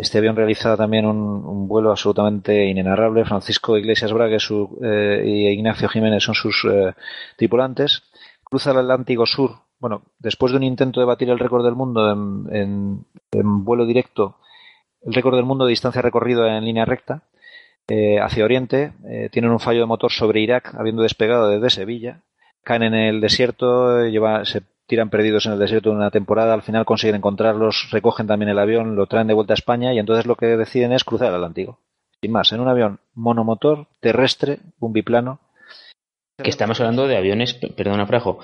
este 0.02 0.18
avión 0.18 0.36
realiza 0.36 0.76
también 0.76 1.06
un, 1.06 1.68
vuelo 1.68 1.92
absolutamente 1.92 2.66
inenarrable. 2.66 3.24
Francisco 3.24 3.78
Iglesias 3.78 4.12
Braga 4.12 4.40
su, 4.40 4.80
eh, 4.84 5.24
y 5.24 5.48
Ignacio 5.50 5.88
Jiménez 5.88 6.24
son 6.24 6.34
sus 6.34 6.66
eh, 6.66 6.94
tripulantes. 7.38 8.02
Cruza 8.44 8.72
el 8.72 8.80
Atlántico 8.80 9.28
Sur. 9.28 9.52
Bueno, 9.80 10.02
después 10.18 10.52
de 10.52 10.58
un 10.58 10.64
intento 10.64 11.00
de 11.00 11.06
batir 11.06 11.30
el 11.30 11.38
récord 11.38 11.64
del 11.64 11.76
mundo 11.76 12.12
en, 12.12 13.06
vuelo 13.32 13.86
directo, 13.86 14.38
el 15.06 15.14
récord 15.14 15.36
del 15.36 15.46
mundo 15.46 15.66
de 15.66 15.70
distancia 15.70 16.02
recorrida 16.02 16.58
en 16.58 16.66
línea 16.66 16.86
recta, 16.86 17.24
eh, 17.88 18.20
hacia 18.20 18.46
Oriente, 18.46 18.94
tienen 19.32 19.52
un 19.52 19.60
fallo 19.60 19.82
de 19.82 19.86
motor 19.86 20.12
sobre 20.12 20.42
Irak, 20.42 20.74
habiendo 20.76 21.04
despegado 21.04 21.48
desde 21.50 21.70
Sevilla. 21.70 22.22
Caen 22.64 22.84
en 22.84 22.96
el 22.96 23.22
desierto, 23.22 24.06
lleva, 24.08 24.46
se 24.46 24.62
tiran 24.92 25.10
perdidos 25.10 25.46
en 25.46 25.54
el 25.54 25.60
desierto 25.60 25.90
de 25.90 25.96
una 25.96 26.12
temporada, 26.12 26.54
al 26.54 26.64
final 26.64 26.84
consiguen 26.84 27.16
encontrarlos, 27.16 27.88
recogen 27.92 28.28
también 28.28 28.50
el 28.50 28.60
avión, 28.60 28.98
lo 28.98 29.08
traen 29.08 29.28
de 29.28 29.34
vuelta 29.34 29.54
a 29.54 29.56
España 29.56 29.94
y 29.94 30.00
entonces 30.00 30.26
lo 30.26 30.36
que 30.36 30.48
deciden 30.48 30.92
es 30.92 31.06
cruzar 31.06 31.30
el 31.30 31.36
Atlántico. 31.36 31.80
Sin 32.22 32.34
más, 32.34 32.52
en 32.52 32.60
un 32.60 32.68
avión 32.68 33.00
monomotor, 33.14 33.88
terrestre, 34.02 34.60
un 34.82 34.92
biplano. 34.92 35.40
Que 36.44 36.50
estamos 36.50 36.82
hablando 36.82 37.08
de 37.08 37.16
aviones, 37.16 37.54
perdona 37.54 38.06
Frajo, 38.06 38.40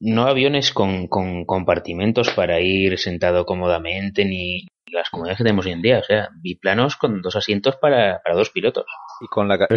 no 0.00 0.24
aviones 0.24 0.72
con, 0.72 1.06
compartimentos 1.06 2.30
para 2.30 2.60
ir 2.60 2.98
sentado 2.98 3.46
cómodamente 3.46 4.24
ni 4.24 4.66
las 4.90 5.08
comodidades 5.08 5.38
que 5.38 5.44
tenemos 5.44 5.66
hoy 5.66 5.72
en 5.72 5.82
día, 5.82 6.00
o 6.00 6.02
sea, 6.02 6.30
biplanos 6.34 6.96
con 6.96 7.22
dos 7.22 7.36
asientos 7.36 7.76
para, 7.76 8.20
dos 8.34 8.50
pilotos. 8.50 8.86
Y 9.20 9.28
con 9.28 9.46
la, 9.46 9.68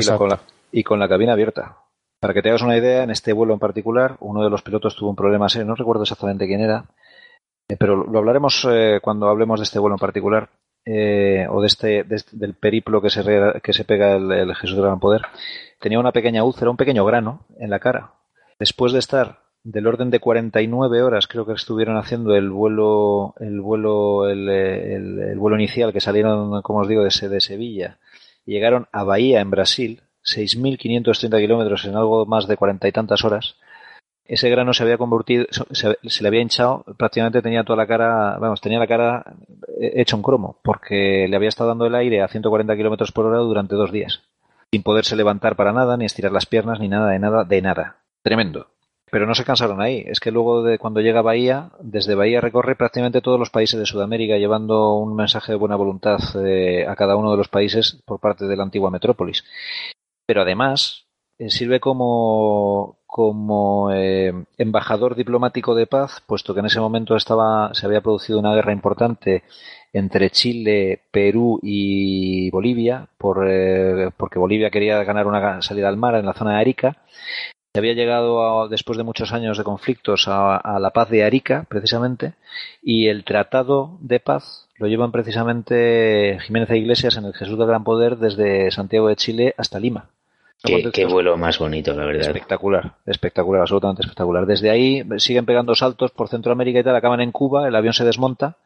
y 0.71 0.83
con 0.83 0.99
la 0.99 1.07
cabina 1.07 1.33
abierta. 1.33 1.84
Para 2.25 2.33
que 2.33 2.41
te 2.41 2.49
hagas 2.49 2.63
una 2.63 2.75
idea, 2.75 3.03
en 3.03 3.11
este 3.11 3.33
vuelo 3.33 3.53
en 3.53 3.59
particular, 3.59 4.17
uno 4.19 4.43
de 4.43 4.49
los 4.49 4.63
pilotos 4.63 4.95
tuvo 4.95 5.11
un 5.11 5.15
problema 5.15 5.47
serio, 5.47 5.67
no 5.67 5.75
recuerdo 5.75 6.01
exactamente 6.01 6.47
quién 6.47 6.59
era, 6.59 6.85
eh, 7.69 7.77
pero 7.77 7.97
lo 7.97 8.17
hablaremos 8.17 8.67
eh, 8.67 8.99
cuando 8.99 9.29
hablemos 9.29 9.59
de 9.59 9.65
este 9.65 9.77
vuelo 9.77 9.93
en 9.93 9.99
particular, 9.99 10.49
eh, 10.83 11.45
o 11.47 11.61
de 11.61 11.67
este, 11.67 12.03
del 12.03 12.55
periplo 12.55 12.99
que 12.99 13.11
se, 13.11 13.23
que 13.61 13.73
se 13.73 13.85
pega 13.85 14.15
el, 14.15 14.55
Jesús 14.55 14.75
del 14.75 14.85
Gran 14.85 14.99
Poder. 14.99 15.21
Tenía 15.79 15.99
una 15.99 16.11
pequeña 16.11 16.43
úlcera, 16.43 16.71
un 16.71 16.77
pequeño 16.77 17.05
grano 17.05 17.45
en 17.59 17.69
la 17.69 17.77
cara. 17.77 18.13
Después 18.57 18.91
de 18.91 18.97
estar 18.97 19.41
del 19.63 19.85
orden 19.85 20.09
de 20.09 20.19
49 20.19 21.03
horas, 21.03 21.27
creo 21.27 21.45
que 21.45 21.53
estuvieron 21.53 21.95
haciendo 21.95 22.33
el 22.33 22.49
vuelo, 22.49 23.35
el 23.39 23.61
vuelo, 23.61 24.27
el, 24.27 24.49
el 24.49 25.37
vuelo 25.37 25.57
inicial 25.57 25.93
que 25.93 26.01
salieron, 26.01 26.63
como 26.63 26.79
os 26.79 26.87
digo, 26.87 27.03
de, 27.03 27.29
de 27.29 27.39
Sevilla, 27.39 27.99
y 28.47 28.53
llegaron 28.53 28.87
a 28.91 29.03
Bahía 29.03 29.41
en 29.41 29.51
Brasil, 29.51 30.01
6.530 30.25 31.39
kilómetros 31.39 31.85
en 31.85 31.95
algo 31.95 32.25
más 32.25 32.47
de 32.47 32.57
cuarenta 32.57 32.87
y 32.87 32.91
tantas 32.91 33.23
horas, 33.23 33.55
ese 34.25 34.49
grano 34.49 34.73
se 34.73 34.83
había 34.83 34.97
convertido, 34.97 35.45
se, 35.71 35.95
le 36.21 36.27
había 36.27 36.41
hinchado, 36.41 36.83
prácticamente 36.97 37.43
tenía 37.43 37.63
toda 37.63 37.77
la 37.77 37.87
cara, 37.87 38.37
vamos, 38.39 38.59
tenía 38.59 38.79
la 38.79 38.87
cara 38.87 39.35
hecha 39.79 40.15
un 40.15 40.23
cromo, 40.23 40.57
porque 40.63 41.27
le 41.29 41.35
había 41.35 41.49
estado 41.49 41.69
dando 41.69 41.85
el 41.85 41.95
aire 41.95 42.21
a 42.21 42.27
140 42.27 42.75
kilómetros 42.75 43.11
por 43.11 43.25
hora 43.25 43.37
durante 43.37 43.75
dos 43.75 43.91
días, 43.91 44.23
sin 44.71 44.81
poderse 44.81 45.15
levantar 45.15 45.55
para 45.55 45.73
nada, 45.73 45.95
ni 45.95 46.05
estirar 46.05 46.31
las 46.31 46.47
piernas, 46.47 46.79
ni 46.79 46.87
nada 46.87 47.11
de 47.11 47.19
nada, 47.19 47.43
de 47.43 47.61
nada. 47.61 47.97
Tremendo. 48.23 48.67
Pero 49.11 49.27
no 49.27 49.35
se 49.35 49.45
cansaron 49.45 49.81
ahí. 49.81 50.03
Es 50.07 50.19
que 50.19 50.31
luego 50.31 50.63
de 50.63 50.79
cuando 50.79 50.99
llega 50.99 51.19
a 51.19 51.21
Bahía, 51.21 51.69
desde 51.79 52.15
Bahía 52.15 52.41
recorre 52.41 52.75
prácticamente 52.75 53.21
todos 53.21 53.39
los 53.39 53.51
países 53.51 53.79
de 53.79 53.85
Sudamérica, 53.85 54.37
llevando 54.37 54.95
un 54.95 55.15
mensaje 55.15 55.51
de 55.51 55.57
buena 55.57 55.75
voluntad 55.75 56.17
eh, 56.43 56.87
a 56.87 56.95
cada 56.95 57.15
uno 57.15 57.29
de 57.29 57.37
los 57.37 57.47
países 57.47 58.01
por 58.05 58.19
parte 58.19 58.45
de 58.45 58.55
la 58.57 58.63
antigua 58.63 58.89
metrópolis. 58.89 59.43
Pero 60.25 60.41
además 60.41 61.07
eh, 61.37 61.49
sirve 61.49 61.79
como, 61.79 62.99
como 63.05 63.91
eh, 63.93 64.33
embajador 64.57 65.15
diplomático 65.15 65.75
de 65.75 65.87
paz, 65.87 66.21
puesto 66.25 66.53
que 66.53 66.61
en 66.61 66.67
ese 66.67 66.79
momento 66.79 67.15
estaba, 67.15 67.73
se 67.73 67.85
había 67.85 68.01
producido 68.01 68.39
una 68.39 68.53
guerra 68.55 68.73
importante 68.73 69.43
entre 69.93 70.29
Chile, 70.29 71.03
Perú 71.11 71.59
y 71.61 72.49
Bolivia, 72.51 73.07
por, 73.17 73.47
porque 74.17 74.39
Bolivia 74.39 74.69
quería 74.69 75.03
ganar 75.03 75.27
una 75.27 75.61
salida 75.61 75.87
al 75.87 75.97
mar 75.97 76.15
en 76.15 76.25
la 76.25 76.33
zona 76.33 76.55
de 76.55 76.59
Arica 76.59 76.97
se 77.75 77.79
había 77.79 77.93
llegado 77.93 78.69
después 78.69 78.97
de 78.97 79.03
muchos 79.03 79.33
años 79.33 79.57
de 79.57 79.65
conflictos 79.65 80.29
a, 80.29 80.79
la 80.79 80.91
paz 80.91 81.09
de 81.09 81.25
Arica, 81.25 81.65
precisamente, 81.67 82.35
y 82.81 83.07
el 83.07 83.25
tratado 83.25 83.97
de 83.99 84.21
paz 84.21 84.69
lo 84.77 84.87
llevan 84.87 85.11
precisamente 85.11 86.37
Jiménez 86.39 86.69
e 86.69 86.77
Iglesias 86.77 87.17
en 87.17 87.25
el 87.25 87.33
Jesús 87.33 87.57
del 87.57 87.67
Gran 87.67 87.83
Poder 87.83 88.15
desde 88.15 88.71
Santiago 88.71 89.09
de 89.09 89.17
Chile 89.17 89.55
hasta 89.57 89.81
Lima. 89.81 90.09
Qué, 90.65 91.05
vuelo 91.05 91.37
más 91.37 91.59
bonito, 91.59 91.93
la 91.93 92.05
verdad. 92.05 92.27
Espectacular, 92.27 92.93
espectacular, 93.05 93.61
absolutamente 93.61 94.01
espectacular. 94.01 94.45
Desde 94.45 94.69
ahí 94.69 95.03
siguen 95.17 95.45
pegando 95.45 95.75
saltos 95.75 96.11
por 96.11 96.27
Centroamérica 96.27 96.79
y 96.79 96.83
tal, 96.83 96.95
acaban 96.95 97.21
en 97.21 97.31
Cuba, 97.31 97.67
el 97.67 97.75
avión 97.75 97.93
se 97.93 98.05
desmonta, 98.05 98.57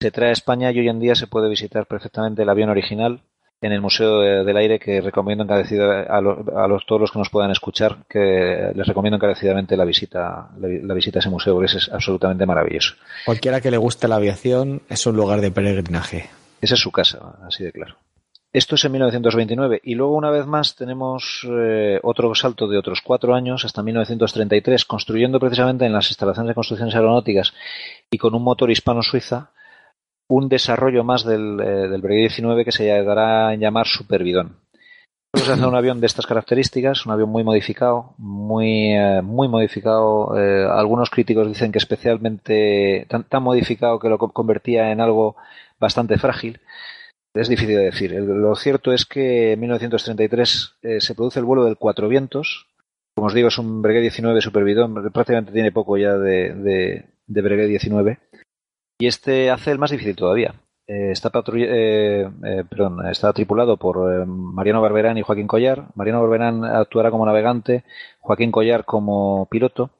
se 0.00 0.10
trae 0.10 0.30
a 0.30 0.32
España 0.32 0.70
y 0.72 0.78
hoy 0.78 0.88
en 0.88 1.00
día 1.00 1.14
se 1.14 1.26
puede 1.26 1.48
visitar 1.48 1.86
perfectamente 1.86 2.42
el 2.42 2.48
avión 2.48 2.70
original 2.70 3.20
en 3.62 3.72
el 3.72 3.80
Museo 3.80 4.20
del 4.44 4.56
Aire 4.56 4.78
que 4.80 5.00
recomiendo 5.00 5.44
encarecidamente 5.44 6.10
a, 6.10 6.20
los, 6.20 6.84
todos 6.84 7.00
los 7.00 7.12
que 7.12 7.18
nos 7.20 7.30
puedan 7.30 7.52
escuchar 7.52 7.98
que 8.08 8.72
les 8.74 8.86
recomiendo 8.86 9.16
encarecidamente 9.16 9.76
la 9.76 9.84
visita 9.84 10.48
la, 10.58 10.94
visita 10.94 11.18
a 11.18 11.20
ese 11.20 11.30
museo 11.30 11.54
porque 11.54 11.76
es 11.76 11.88
absolutamente 11.92 12.44
maravilloso. 12.44 12.94
Cualquiera 13.24 13.60
que 13.60 13.70
le 13.70 13.76
guste 13.76 14.08
la 14.08 14.16
aviación 14.16 14.82
es 14.88 15.06
un 15.06 15.16
lugar 15.16 15.40
de 15.40 15.52
peregrinaje. 15.52 16.28
Esa 16.60 16.74
es 16.74 16.80
su 16.80 16.90
casa, 16.90 17.36
así 17.46 17.62
de 17.62 17.72
claro. 17.72 17.94
Esto 18.52 18.74
es 18.74 18.84
en 18.84 18.92
1929 18.92 19.80
y 19.82 19.94
luego 19.94 20.14
una 20.14 20.30
vez 20.30 20.46
más 20.46 20.76
tenemos 20.76 21.46
eh, 21.50 21.98
otro 22.02 22.34
salto 22.34 22.68
de 22.68 22.76
otros 22.76 23.00
cuatro 23.00 23.34
años 23.34 23.64
hasta 23.64 23.82
1933 23.82 24.84
construyendo 24.84 25.40
precisamente 25.40 25.86
en 25.86 25.92
las 25.92 26.10
instalaciones 26.10 26.48
de 26.48 26.54
construcciones 26.54 26.94
aeronáuticas 26.94 27.54
y 28.10 28.18
con 28.18 28.34
un 28.34 28.44
motor 28.44 28.70
hispano-suiza 28.70 29.52
un 30.28 30.48
desarrollo 30.48 31.04
más 31.04 31.24
del, 31.24 31.60
eh, 31.60 31.88
del 31.88 32.00
Breguet 32.00 32.28
19 32.28 32.64
que 32.64 32.72
se 32.72 32.86
dará 32.86 33.48
a 33.48 33.54
llamar 33.54 33.86
Superbidón. 33.86 34.56
Se 35.34 35.50
hace 35.50 35.66
un 35.66 35.74
avión 35.74 35.98
de 35.98 36.06
estas 36.06 36.26
características, 36.26 37.06
un 37.06 37.12
avión 37.12 37.30
muy 37.30 37.42
modificado, 37.42 38.14
muy, 38.18 38.92
eh, 38.92 39.22
muy 39.22 39.48
modificado. 39.48 40.36
Eh, 40.38 40.66
algunos 40.70 41.08
críticos 41.08 41.48
dicen 41.48 41.72
que 41.72 41.78
especialmente 41.78 43.06
tan, 43.08 43.24
tan, 43.24 43.42
modificado 43.42 43.98
que 43.98 44.10
lo 44.10 44.18
convertía 44.18 44.90
en 44.90 45.00
algo 45.00 45.36
bastante 45.80 46.18
frágil. 46.18 46.60
Es 47.34 47.48
difícil 47.48 47.76
de 47.76 47.84
decir. 47.84 48.12
Lo 48.12 48.54
cierto 48.56 48.92
es 48.92 49.06
que 49.06 49.52
en 49.52 49.60
1933 49.60 50.76
se 50.98 51.14
produce 51.14 51.38
el 51.38 51.46
vuelo 51.46 51.64
del 51.64 51.78
Cuatro 51.78 52.08
Vientos. 52.08 52.66
Como 53.14 53.28
os 53.28 53.34
digo, 53.34 53.48
es 53.48 53.58
un 53.58 53.82
Breguet 53.82 54.02
19 54.02 54.40
Superbidón. 54.40 55.10
Prácticamente 55.12 55.52
tiene 55.52 55.72
poco 55.72 55.96
ya 55.96 56.16
de, 56.16 56.54
de, 57.26 57.42
Breguet 57.42 57.68
19 57.68 58.18
y 59.02 59.06
este 59.08 59.50
hace 59.50 59.72
el 59.72 59.80
más 59.80 59.90
difícil 59.90 60.14
todavía. 60.14 60.54
Eh, 60.86 61.10
está, 61.10 61.30
eh, 61.54 62.30
eh, 62.44 62.64
perdón, 62.70 63.04
está 63.08 63.32
tripulado 63.32 63.76
por 63.76 64.26
Mariano 64.26 64.80
Barberán 64.80 65.18
y 65.18 65.22
Joaquín 65.22 65.48
Collar. 65.48 65.86
Mariano 65.96 66.20
Barberán 66.20 66.64
actuará 66.64 67.10
como 67.10 67.26
navegante, 67.26 67.82
Joaquín 68.20 68.52
Collar 68.52 68.84
como 68.84 69.46
piloto. 69.50 69.90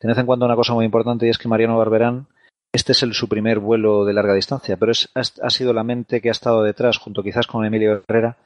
Tened 0.00 0.18
en 0.18 0.26
cuenta 0.26 0.46
una 0.46 0.56
cosa 0.56 0.74
muy 0.74 0.84
importante 0.84 1.26
y 1.26 1.30
es 1.30 1.38
que 1.38 1.46
Mariano 1.46 1.78
Barberán, 1.78 2.26
este 2.72 2.92
es 2.92 3.02
el, 3.02 3.14
su 3.14 3.28
primer 3.28 3.58
vuelo 3.58 4.04
de 4.04 4.12
larga 4.12 4.34
distancia, 4.34 4.76
pero 4.76 4.92
es, 4.92 5.08
ha, 5.14 5.50
sido 5.50 5.72
la 5.72 5.84
mente 5.84 6.20
que 6.20 6.28
ha 6.28 6.32
estado 6.32 6.62
detrás, 6.62 6.98
junto 6.98 7.22
quizás 7.22 7.46
con 7.46 7.64
Emilio 7.64 8.02
Herrera, 8.06 8.36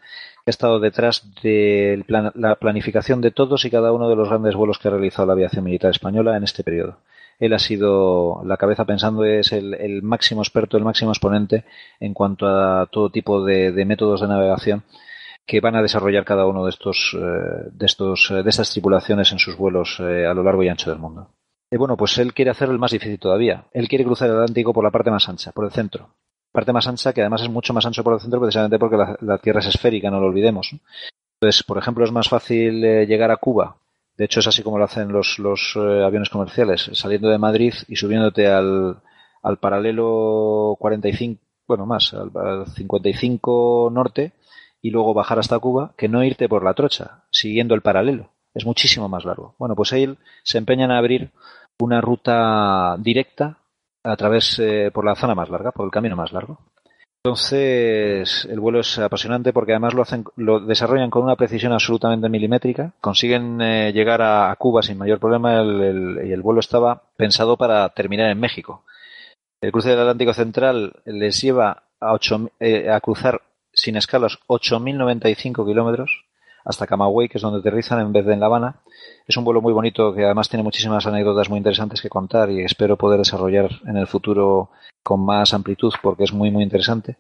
que 0.44 0.48
ha 0.48 0.50
estado 0.50 0.80
detrás 0.80 1.34
de 1.42 2.04
la 2.08 2.56
planificación 2.56 3.20
de 3.20 3.30
todos 3.30 3.64
y 3.64 3.70
cada 3.70 3.92
uno 3.92 4.08
de 4.08 4.16
los 4.16 4.28
grandes 4.28 4.54
vuelos 4.54 4.78
que 4.78 4.88
ha 4.88 4.92
realizado 4.92 5.26
la 5.26 5.34
aviación 5.34 5.64
militar 5.64 5.90
española 5.90 6.36
en 6.36 6.44
este 6.44 6.64
periodo 6.64 6.98
él 7.42 7.52
ha 7.54 7.58
sido 7.58 8.40
la 8.44 8.56
cabeza 8.56 8.84
pensando, 8.84 9.24
es 9.24 9.50
el, 9.50 10.00
máximo 10.02 10.42
experto, 10.42 10.76
el 10.76 10.84
máximo 10.84 11.10
exponente 11.10 11.64
en 11.98 12.14
cuanto 12.14 12.46
a 12.46 12.86
todo 12.86 13.10
tipo 13.10 13.44
de, 13.44 13.72
métodos 13.84 14.20
de 14.20 14.28
navegación 14.28 14.84
que 15.44 15.60
van 15.60 15.74
a 15.74 15.82
desarrollar 15.82 16.24
cada 16.24 16.46
uno 16.46 16.64
de 16.64 16.70
estos, 16.70 17.16
eh, 17.18 17.68
de 17.72 17.86
estos, 17.86 18.30
eh, 18.30 18.44
de 18.44 18.48
estas 18.48 18.70
tripulaciones 18.70 19.32
en 19.32 19.40
sus 19.40 19.56
vuelos 19.56 19.98
eh, 19.98 20.24
a 20.24 20.34
lo 20.34 20.44
largo 20.44 20.62
y 20.62 20.68
ancho 20.68 20.90
del 20.90 21.00
mundo. 21.00 21.30
Y 21.72 21.76
bueno, 21.76 21.96
pues 21.96 22.16
él 22.18 22.32
quiere 22.32 22.52
hacer 22.52 22.68
el 22.68 22.78
más 22.78 22.92
difícil 22.92 23.18
todavía. 23.18 23.64
Él 23.72 23.88
quiere 23.88 24.04
cruzar 24.04 24.28
el 24.28 24.34
Atlántico 24.34 24.72
por 24.72 24.84
la 24.84 24.92
parte 24.92 25.10
más 25.10 25.28
ancha, 25.28 25.50
por 25.50 25.64
el 25.64 25.72
centro. 25.72 26.10
Parte 26.52 26.72
más 26.72 26.86
ancha 26.86 27.12
que 27.12 27.22
además 27.22 27.42
es 27.42 27.48
mucho 27.48 27.72
más 27.72 27.84
ancho 27.86 28.04
por 28.04 28.14
el 28.14 28.20
centro 28.20 28.40
precisamente 28.40 28.78
porque 28.78 28.98
la, 29.20 29.38
Tierra 29.38 29.58
es 29.58 29.66
esférica, 29.66 30.10
no 30.10 30.20
lo 30.20 30.26
olvidemos. 30.26 30.70
Entonces, 31.40 31.64
por 31.64 31.78
ejemplo, 31.78 32.04
es 32.04 32.12
más 32.12 32.28
fácil 32.28 32.82
llegar 33.06 33.32
a 33.32 33.38
Cuba 33.38 33.78
de 34.16 34.26
hecho, 34.26 34.40
es 34.40 34.46
así 34.46 34.62
como 34.62 34.78
lo 34.78 34.84
hacen 34.84 35.10
los, 35.10 35.38
los 35.38 35.74
eh, 35.76 36.04
aviones 36.04 36.28
comerciales, 36.28 36.90
saliendo 36.92 37.28
de 37.28 37.38
Madrid 37.38 37.74
y 37.88 37.96
subiéndote 37.96 38.46
al, 38.46 38.98
al 39.42 39.56
paralelo 39.58 40.76
45, 40.78 41.42
bueno, 41.66 41.86
más, 41.86 42.12
al, 42.12 42.30
55 42.66 43.90
norte 43.92 44.32
y 44.82 44.90
luego 44.90 45.14
bajar 45.14 45.38
hasta 45.38 45.58
Cuba, 45.58 45.94
que 45.96 46.08
no 46.08 46.22
irte 46.24 46.48
por 46.48 46.62
la 46.62 46.74
trocha, 46.74 47.24
siguiendo 47.30 47.74
el 47.74 47.80
paralelo. 47.80 48.30
Es 48.54 48.66
muchísimo 48.66 49.08
más 49.08 49.24
largo. 49.24 49.54
Bueno, 49.58 49.74
pues 49.74 49.92
él 49.92 50.18
se 50.42 50.58
empeña 50.58 50.84
en 50.84 50.90
abrir 50.90 51.30
una 51.82 52.00
ruta 52.00 52.96
directa 52.98 53.59
a 54.04 54.16
través 54.16 54.59
eh, 54.59 54.90
por 54.92 55.04
la 55.04 55.14
zona 55.14 55.34
más 55.34 55.48
larga, 55.48 55.72
por 55.72 55.84
el 55.84 55.92
camino 55.92 56.16
más 56.16 56.32
largo. 56.32 56.59
Entonces, 57.24 58.48
el 58.50 58.59
vuelo 58.59 58.80
es 58.80 58.98
apasionante 58.98 59.52
porque 59.52 59.72
además 59.72 59.94
lo 59.94 60.02
hacen, 60.02 60.24
lo 60.36 60.59
desarrollan 60.59 61.10
con 61.10 61.22
una 61.22 61.36
precisión 61.36 61.72
absolutamente 61.72 62.28
milimétrica. 62.28 62.94
Consiguen 63.00 63.60
eh, 63.60 63.92
llegar 63.92 64.22
a, 64.22 64.54
Cuba 64.56 64.82
sin 64.82 64.98
mayor 64.98 65.20
problema 65.20 65.62
y 65.62 66.32
el 66.32 66.42
vuelo 66.42 66.59
estaba 66.59 67.02
pensado 67.16 67.56
para 67.56 67.88
terminar 67.90 68.30
en 68.30 68.40
México. 68.40 68.84
El 69.60 69.70
cruce 69.70 69.90
del 69.90 70.00
Atlántico 70.00 70.34
Central 70.34 70.94
les 71.04 71.40
lleva 71.40 71.84
a, 72.00 72.18
eh, 72.59 72.90
a 72.90 73.00
cruzar 73.00 73.40
sin 73.72 73.96
escalas 73.96 74.38
8.095 74.48 75.64
kilómetros 75.64 76.24
hasta 76.64 76.86
Camagüey, 76.86 77.28
que 77.28 77.39
es 77.39 77.43
donde 77.43 77.60
aterrizan 77.60 78.01
en 78.01 78.12
vez 78.12 78.24
de 78.24 78.34
en 78.34 78.40
La 78.40 78.47
Habana. 78.47 78.76
Es 79.26 79.36
un 79.36 79.44
vuelo 79.44 79.60
muy 79.60 79.72
bonito 79.72 80.14
que 80.14 80.24
además 80.24 80.48
tiene 80.48 80.62
muchísimas 80.62 81.06
anécdotas 81.06 81.48
muy 81.48 81.59
interesantes 81.59 82.01
que 82.01 82.09
contar 82.09 82.51
y 82.51 82.62
espero 82.62 82.97
poder 82.97 83.18
desarrollar 83.18 83.70
en 83.86 83.97
el 83.97 84.06
futuro 84.06 84.70
con 85.02 85.24
más 85.24 85.55
amplitud 85.55 85.93
porque 86.02 86.24
es 86.24 86.32
muy 86.32 86.51
muy 86.51 86.62
interesante. 86.62 87.16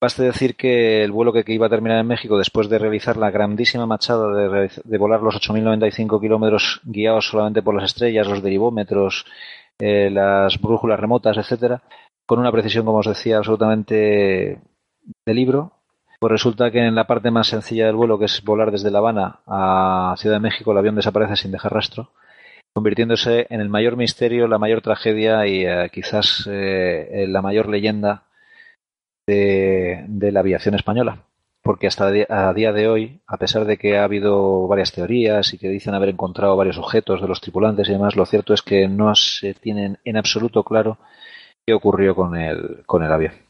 Baste 0.00 0.22
decir 0.22 0.54
que 0.54 1.02
el 1.02 1.12
vuelo 1.12 1.32
que, 1.32 1.44
iba 1.46 1.66
a 1.66 1.70
terminar 1.70 1.98
en 1.98 2.06
México 2.06 2.36
después 2.36 2.68
de 2.68 2.78
realizar 2.78 3.16
la 3.16 3.30
grandísima 3.30 3.86
machada 3.86 4.28
de, 4.34 4.98
volar 4.98 5.22
los 5.22 5.36
8.095 5.36 6.20
kilómetros 6.20 6.82
guiados 6.84 7.28
solamente 7.28 7.62
por 7.62 7.74
las 7.74 7.84
estrellas, 7.84 8.26
los 8.26 8.42
derivómetros, 8.42 9.24
eh, 9.78 10.10
las 10.10 10.60
brújulas 10.60 11.00
remotas, 11.00 11.38
etcétera, 11.38 11.82
con 12.26 12.38
una 12.38 12.52
precisión, 12.52 12.84
como 12.84 12.98
os 12.98 13.06
decía, 13.06 13.38
absolutamente 13.38 14.60
de 15.26 15.34
libro, 15.34 15.72
pues 16.24 16.32
resulta 16.32 16.70
que 16.70 16.78
en 16.78 16.94
la 16.94 17.06
parte 17.06 17.30
más 17.30 17.48
sencilla 17.48 17.84
del 17.84 17.96
vuelo, 17.96 18.18
que 18.18 18.24
es 18.24 18.42
volar 18.42 18.70
desde 18.70 18.90
La 18.90 19.00
Habana 19.00 19.40
a 19.46 20.14
Ciudad 20.16 20.36
de 20.36 20.40
México, 20.40 20.72
el 20.72 20.78
avión 20.78 20.94
desaparece 20.94 21.36
sin 21.36 21.52
dejar 21.52 21.74
rastro, 21.74 22.12
convirtiéndose 22.72 23.46
en 23.50 23.60
el 23.60 23.68
mayor 23.68 23.98
misterio, 23.98 24.48
la 24.48 24.56
mayor 24.56 24.80
tragedia 24.80 25.46
y 25.46 25.66
eh, 25.66 25.90
quizás 25.92 26.48
eh, 26.50 27.26
la 27.28 27.42
mayor 27.42 27.68
leyenda 27.68 28.22
de, 29.26 30.06
la 30.08 30.40
aviación 30.40 30.74
española. 30.74 31.26
Porque 31.62 31.88
hasta 31.88 32.06
a 32.06 32.54
día 32.54 32.72
de 32.72 32.88
hoy, 32.88 33.20
a 33.26 33.36
pesar 33.36 33.66
de 33.66 33.76
que 33.76 33.98
ha 33.98 34.04
habido 34.04 34.66
varias 34.66 34.92
teorías 34.92 35.52
y 35.52 35.58
que 35.58 35.68
dicen 35.68 35.92
haber 35.92 36.08
encontrado 36.08 36.56
varios 36.56 36.78
objetos 36.78 37.20
de 37.20 37.28
los 37.28 37.42
tripulantes 37.42 37.86
y 37.90 37.92
demás, 37.92 38.16
lo 38.16 38.24
cierto 38.24 38.54
es 38.54 38.62
que 38.62 38.88
no 38.88 39.14
se 39.14 39.52
tienen 39.52 39.98
en 40.06 40.16
absoluto 40.16 40.64
claro 40.64 40.96
qué 41.66 41.74
ocurrió 41.74 42.14
con 42.14 42.34
el, 42.34 42.82
con 42.86 43.02
el 43.02 43.12
avión 43.12 43.43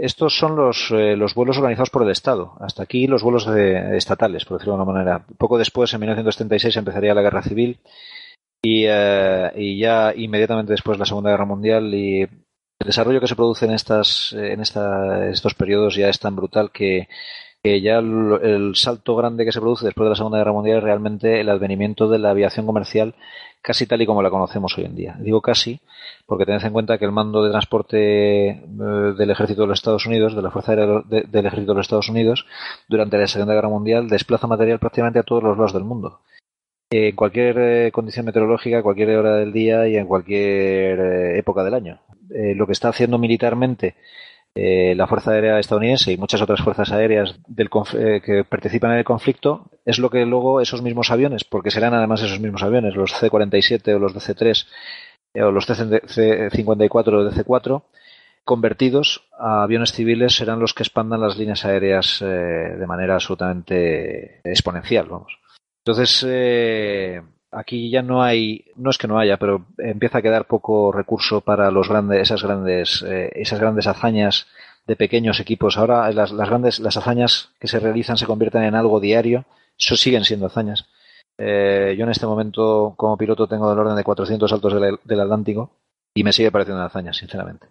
estos 0.00 0.36
son 0.36 0.56
los, 0.56 0.90
eh, 0.90 1.16
los 1.16 1.34
vuelos 1.34 1.58
organizados 1.58 1.90
por 1.90 2.02
el 2.02 2.10
Estado. 2.10 2.54
Hasta 2.60 2.82
aquí 2.82 3.06
los 3.06 3.22
vuelos 3.22 3.46
estatales, 3.46 4.44
por 4.44 4.58
decirlo 4.58 4.74
de 4.74 4.80
alguna 4.80 4.98
manera. 4.98 5.26
Poco 5.38 5.58
después, 5.58 5.92
en 5.92 6.00
1936, 6.00 6.76
empezaría 6.76 7.14
la 7.14 7.22
Guerra 7.22 7.42
Civil 7.42 7.78
y, 8.62 8.84
eh, 8.86 9.52
y 9.56 9.78
ya 9.78 10.12
inmediatamente 10.14 10.72
después 10.72 10.98
la 10.98 11.06
Segunda 11.06 11.30
Guerra 11.30 11.46
Mundial 11.46 11.94
y 11.94 12.22
el 12.22 12.86
desarrollo 12.86 13.20
que 13.20 13.26
se 13.26 13.36
produce 13.36 13.66
en 13.66 13.72
estas 13.72 14.32
en 14.32 14.60
esta, 14.60 15.28
estos 15.28 15.54
periodos 15.54 15.96
ya 15.96 16.08
es 16.08 16.18
tan 16.18 16.34
brutal 16.34 16.70
que, 16.70 17.08
que 17.62 17.80
ya 17.80 17.98
el, 17.98 18.38
el, 18.42 18.76
salto 18.76 19.16
grande 19.16 19.44
que 19.44 19.52
se 19.52 19.60
produce 19.60 19.84
después 19.84 20.06
de 20.06 20.10
la 20.10 20.16
Segunda 20.16 20.38
Guerra 20.38 20.52
Mundial 20.52 20.78
es 20.78 20.84
realmente 20.84 21.40
el 21.40 21.48
advenimiento 21.48 22.08
de 22.08 22.18
la 22.18 22.30
aviación 22.30 22.64
comercial 22.66 23.14
casi 23.62 23.86
tal 23.86 24.00
y 24.00 24.06
como 24.06 24.22
la 24.22 24.30
conocemos 24.30 24.76
hoy 24.78 24.84
en 24.84 24.96
día. 24.96 25.16
Digo 25.20 25.40
casi 25.42 25.80
porque 26.26 26.46
tened 26.46 26.64
en 26.64 26.72
cuenta 26.72 26.98
que 26.98 27.04
el 27.04 27.12
mando 27.12 27.42
de 27.42 27.50
transporte 27.50 28.48
eh, 28.48 28.62
del 28.64 29.30
ejército 29.30 29.62
de 29.62 29.68
los 29.68 29.78
Estados 29.78 30.06
Unidos, 30.06 30.34
de 30.34 30.42
la 30.42 30.50
Fuerza 30.50 30.72
Aérea 30.72 31.02
del 31.06 31.46
ejército 31.46 31.72
de 31.72 31.76
los 31.76 31.86
Estados 31.86 32.08
Unidos, 32.08 32.46
durante 32.88 33.18
la 33.18 33.26
Segunda 33.26 33.54
Guerra 33.54 33.68
Mundial 33.68 34.08
desplaza 34.08 34.46
material 34.46 34.78
prácticamente 34.78 35.18
a 35.18 35.22
todos 35.22 35.42
los 35.42 35.56
lados 35.56 35.72
del 35.74 35.84
mundo. 35.84 36.20
en 36.92 37.14
cualquier 37.14 37.58
eh, 37.58 37.92
condición 37.92 38.26
meteorológica, 38.26 38.82
cualquier 38.82 39.16
hora 39.16 39.36
del 39.36 39.52
día 39.52 39.86
y 39.86 39.96
en 39.96 40.06
cualquier 40.06 40.98
eh, 40.98 41.38
época 41.38 41.62
del 41.62 41.74
año. 41.74 42.00
Eh, 42.30 42.54
lo 42.54 42.66
que 42.66 42.72
está 42.72 42.88
haciendo 42.88 43.18
militarmente 43.18 43.96
la 44.54 45.06
Fuerza 45.06 45.30
Aérea 45.30 45.58
estadounidense 45.58 46.12
y 46.12 46.16
muchas 46.16 46.42
otras 46.42 46.60
fuerzas 46.60 46.90
aéreas 46.92 47.36
del 47.46 47.70
que 47.70 48.44
participan 48.48 48.92
en 48.92 48.98
el 48.98 49.04
conflicto 49.04 49.70
es 49.84 49.98
lo 49.98 50.10
que 50.10 50.26
luego 50.26 50.60
esos 50.60 50.82
mismos 50.82 51.10
aviones, 51.10 51.44
porque 51.44 51.70
serán 51.70 51.94
además 51.94 52.22
esos 52.22 52.40
mismos 52.40 52.62
aviones, 52.62 52.94
los 52.94 53.12
C-47 53.12 53.94
o 53.94 53.98
los 53.98 54.14
DC-3 54.14 54.66
o 55.42 55.50
los 55.50 55.66
C-54 55.66 57.08
o 57.08 57.30
DC-4, 57.30 57.82
convertidos 58.44 59.28
a 59.38 59.62
aviones 59.62 59.92
civiles 59.92 60.34
serán 60.34 60.58
los 60.58 60.74
que 60.74 60.82
expandan 60.82 61.20
las 61.20 61.38
líneas 61.38 61.64
aéreas 61.64 62.18
de 62.20 62.86
manera 62.86 63.14
absolutamente 63.14 64.40
exponencial, 64.44 65.06
vamos. 65.06 65.38
Entonces, 65.84 66.26
eh, 66.28 67.22
aquí 67.50 67.90
ya 67.90 68.02
no 68.02 68.22
hay, 68.22 68.66
no 68.76 68.90
es 68.90 68.98
que 68.98 69.08
no 69.08 69.18
haya, 69.18 69.36
pero 69.38 69.66
empieza 69.78 70.18
a 70.18 70.22
quedar 70.22 70.46
poco 70.46 70.92
recurso 70.92 71.40
para 71.40 71.70
los 71.70 71.88
grandes, 71.88 72.22
esas 72.22 72.42
grandes, 72.42 73.02
eh, 73.06 73.30
esas 73.34 73.60
grandes 73.60 73.86
hazañas 73.86 74.46
de 74.86 74.96
pequeños 74.96 75.40
equipos. 75.40 75.76
Ahora 75.76 76.10
las, 76.12 76.32
las, 76.32 76.48
grandes, 76.48 76.80
las 76.80 76.96
hazañas 76.96 77.50
que 77.60 77.68
se 77.68 77.80
realizan 77.80 78.16
se 78.16 78.26
convierten 78.26 78.64
en 78.64 78.74
algo 78.74 79.00
diario. 79.00 79.44
Eso 79.78 79.96
siguen 79.96 80.24
siendo 80.24 80.46
hazañas. 80.46 80.86
Eh, 81.38 81.94
yo 81.96 82.04
en 82.04 82.10
este 82.10 82.26
momento, 82.26 82.94
como 82.96 83.16
piloto, 83.16 83.46
tengo 83.46 83.68
del 83.70 83.78
orden 83.78 83.96
de 83.96 84.04
400 84.04 84.50
saltos 84.50 84.74
del, 85.04 85.20
Atlántico 85.20 85.70
y 86.14 86.22
me 86.22 86.32
sigue 86.32 86.50
pareciendo 86.50 86.80
una 86.80 86.86
hazaña, 86.86 87.12
sinceramente. 87.12 87.68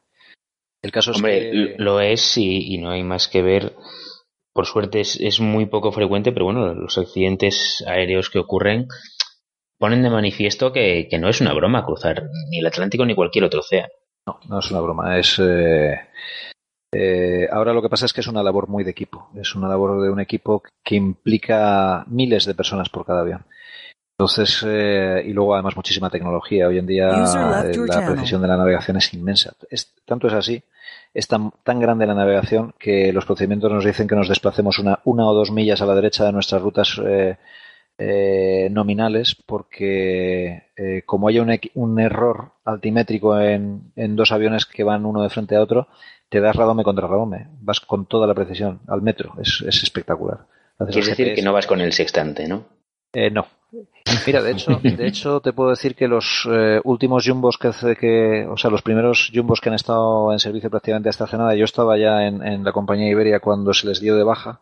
El 0.82 0.92
caso 0.92 1.12
es 1.12 1.22
que... 1.22 1.76
lo 1.78 2.00
es 2.00 2.38
y, 2.38 2.74
y 2.74 2.78
no 2.78 2.90
hay 2.90 3.04
más 3.04 3.28
que 3.28 3.42
ver 3.42 3.74
por 4.60 4.66
suerte 4.66 5.00
es, 5.00 5.40
muy 5.40 5.68
poco 5.68 5.94
frecuente, 5.94 6.34
pero 6.34 6.44
bueno, 6.44 6.74
los 6.74 6.98
accidentes 6.98 7.82
aéreos 7.88 8.30
que 8.30 8.40
ocurren 8.40 8.88
ponen 9.80 10.04
de 10.04 10.10
manifiesto 10.10 10.72
que, 10.72 11.08
no 11.20 11.30
es 11.30 11.42
una 11.42 11.54
broma 11.54 11.86
cruzar 11.86 12.30
ni 12.50 12.60
el 12.60 12.68
Atlántico 12.68 13.06
ni 13.06 13.16
cualquier 13.16 13.46
otro 13.46 13.62
océano. 13.62 13.90
No, 14.28 14.40
no 14.48 14.60
es 14.60 14.70
una 14.70 14.82
broma. 14.82 15.18
Es 15.18 15.40
eh, 15.40 16.00
eh, 16.94 17.48
ahora 17.50 17.74
lo 17.74 17.82
que 17.82 17.90
pasa 17.90 18.06
es 18.06 18.14
que 18.14 18.22
es 18.22 18.28
una 18.28 18.44
labor 18.44 18.68
muy 18.68 18.84
de 18.84 18.92
equipo. 18.92 19.30
Es 19.36 19.56
una 19.56 19.70
labor 19.70 20.02
de 20.02 20.10
un 20.10 20.20
equipo 20.20 20.62
que 20.84 20.96
implica 20.96 22.04
miles 22.08 22.46
de 22.46 22.54
personas 22.54 22.90
por 22.90 23.06
cada 23.06 23.22
avión. 23.22 23.46
Entonces, 24.18 24.66
eh, 24.68 25.24
y 25.26 25.32
luego 25.32 25.54
además 25.54 25.78
muchísima 25.78 26.10
tecnología. 26.10 26.68
Hoy 26.68 26.78
en 26.78 26.86
día 26.86 27.08
la 27.08 28.06
precisión 28.06 28.42
de 28.42 28.48
la 28.50 28.58
navegación 28.58 28.98
es 28.98 29.14
inmensa. 29.14 29.54
Es, 29.70 29.96
tanto 30.06 30.28
es 30.28 30.34
así 30.34 30.62
es 31.14 31.28
tan, 31.28 31.52
grande 31.66 32.06
la 32.06 32.14
navegación 32.14 32.76
que 32.78 33.12
los 33.12 33.26
procedimientos 33.26 33.72
nos 33.72 33.84
dicen 33.84 34.08
que 34.08 34.16
nos 34.16 34.30
desplacemos 34.30 34.78
una, 34.78 35.00
una 35.06 35.28
o 35.28 35.34
dos 35.34 35.50
millas 35.50 35.82
a 35.82 35.88
la 35.88 35.96
derecha 35.96 36.26
de 36.26 36.32
nuestras 36.32 36.62
rutas 36.62 37.02
eh, 38.00 38.66
eh, 38.66 38.70
nominales 38.70 39.36
porque 39.46 40.70
eh, 40.76 41.04
como 41.06 41.28
haya 41.28 41.42
un, 41.42 41.60
un, 41.76 42.00
error 42.00 42.54
altimétrico 42.66 43.40
en, 43.40 43.92
en, 43.96 44.16
dos 44.16 44.32
aviones 44.32 44.66
que 44.66 44.84
van 44.84 45.06
uno 45.06 45.22
de 45.22 45.30
frente 45.30 45.56
a 45.56 45.62
otro, 45.62 45.88
te 46.30 46.40
das 46.40 46.56
radome 46.56 46.84
contra 46.84 47.08
radome. 47.08 47.48
Vas 47.62 47.80
con 47.80 48.06
toda 48.06 48.28
la 48.28 48.34
precisión 48.34 48.80
al 48.88 49.02
metro. 49.02 49.34
Es, 49.42 49.64
es 49.68 49.84
espectacular. 49.84 50.46
Es 50.88 51.08
decir 51.08 51.34
que 51.34 51.42
no 51.42 51.54
vas 51.54 51.68
con 51.68 51.82
el 51.82 51.94
sextante, 51.94 52.48
¿no? 52.48 52.66
no, 53.32 53.48
Mira, 54.26 54.42
de 54.42 54.52
hecho, 54.52 54.80
de 54.82 55.08
hecho 55.08 55.40
te 55.42 55.54
puedo 55.54 55.70
decir 55.70 55.96
que 55.96 56.08
los 56.08 56.48
eh, 56.52 56.82
últimos 56.84 57.28
jumbos 57.28 57.58
que 57.58 57.68
hace 57.68 57.96
que, 57.96 58.48
o 58.50 58.58
sea, 58.58 58.72
los 58.72 58.82
primeros 58.82 59.32
jumbos 59.34 59.62
que 59.62 59.70
han 59.70 59.76
estado 59.76 60.32
en 60.32 60.40
servicio 60.40 60.70
prácticamente 60.70 61.10
hasta 61.10 61.26
hace 61.26 61.38
nada, 61.38 61.56
yo 61.56 61.66
estaba 61.66 61.98
ya 61.98 62.26
en, 62.26 62.64
la 62.64 62.72
compañía 62.72 63.10
Iberia 63.10 63.40
cuando 63.40 63.74
se 63.74 63.88
les 63.88 64.00
dio 64.00 64.16
de 64.16 64.24
baja, 64.24 64.60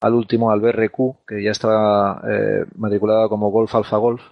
al 0.00 0.14
último 0.14 0.50
al 0.50 0.60
BRQ, 0.60 1.26
que 1.26 1.42
ya 1.42 1.50
estaba 1.50 2.22
eh, 2.28 2.64
matriculado 2.76 3.28
como 3.28 3.50
Golf 3.50 3.74
Alfa 3.74 3.96
Golf, 3.96 4.22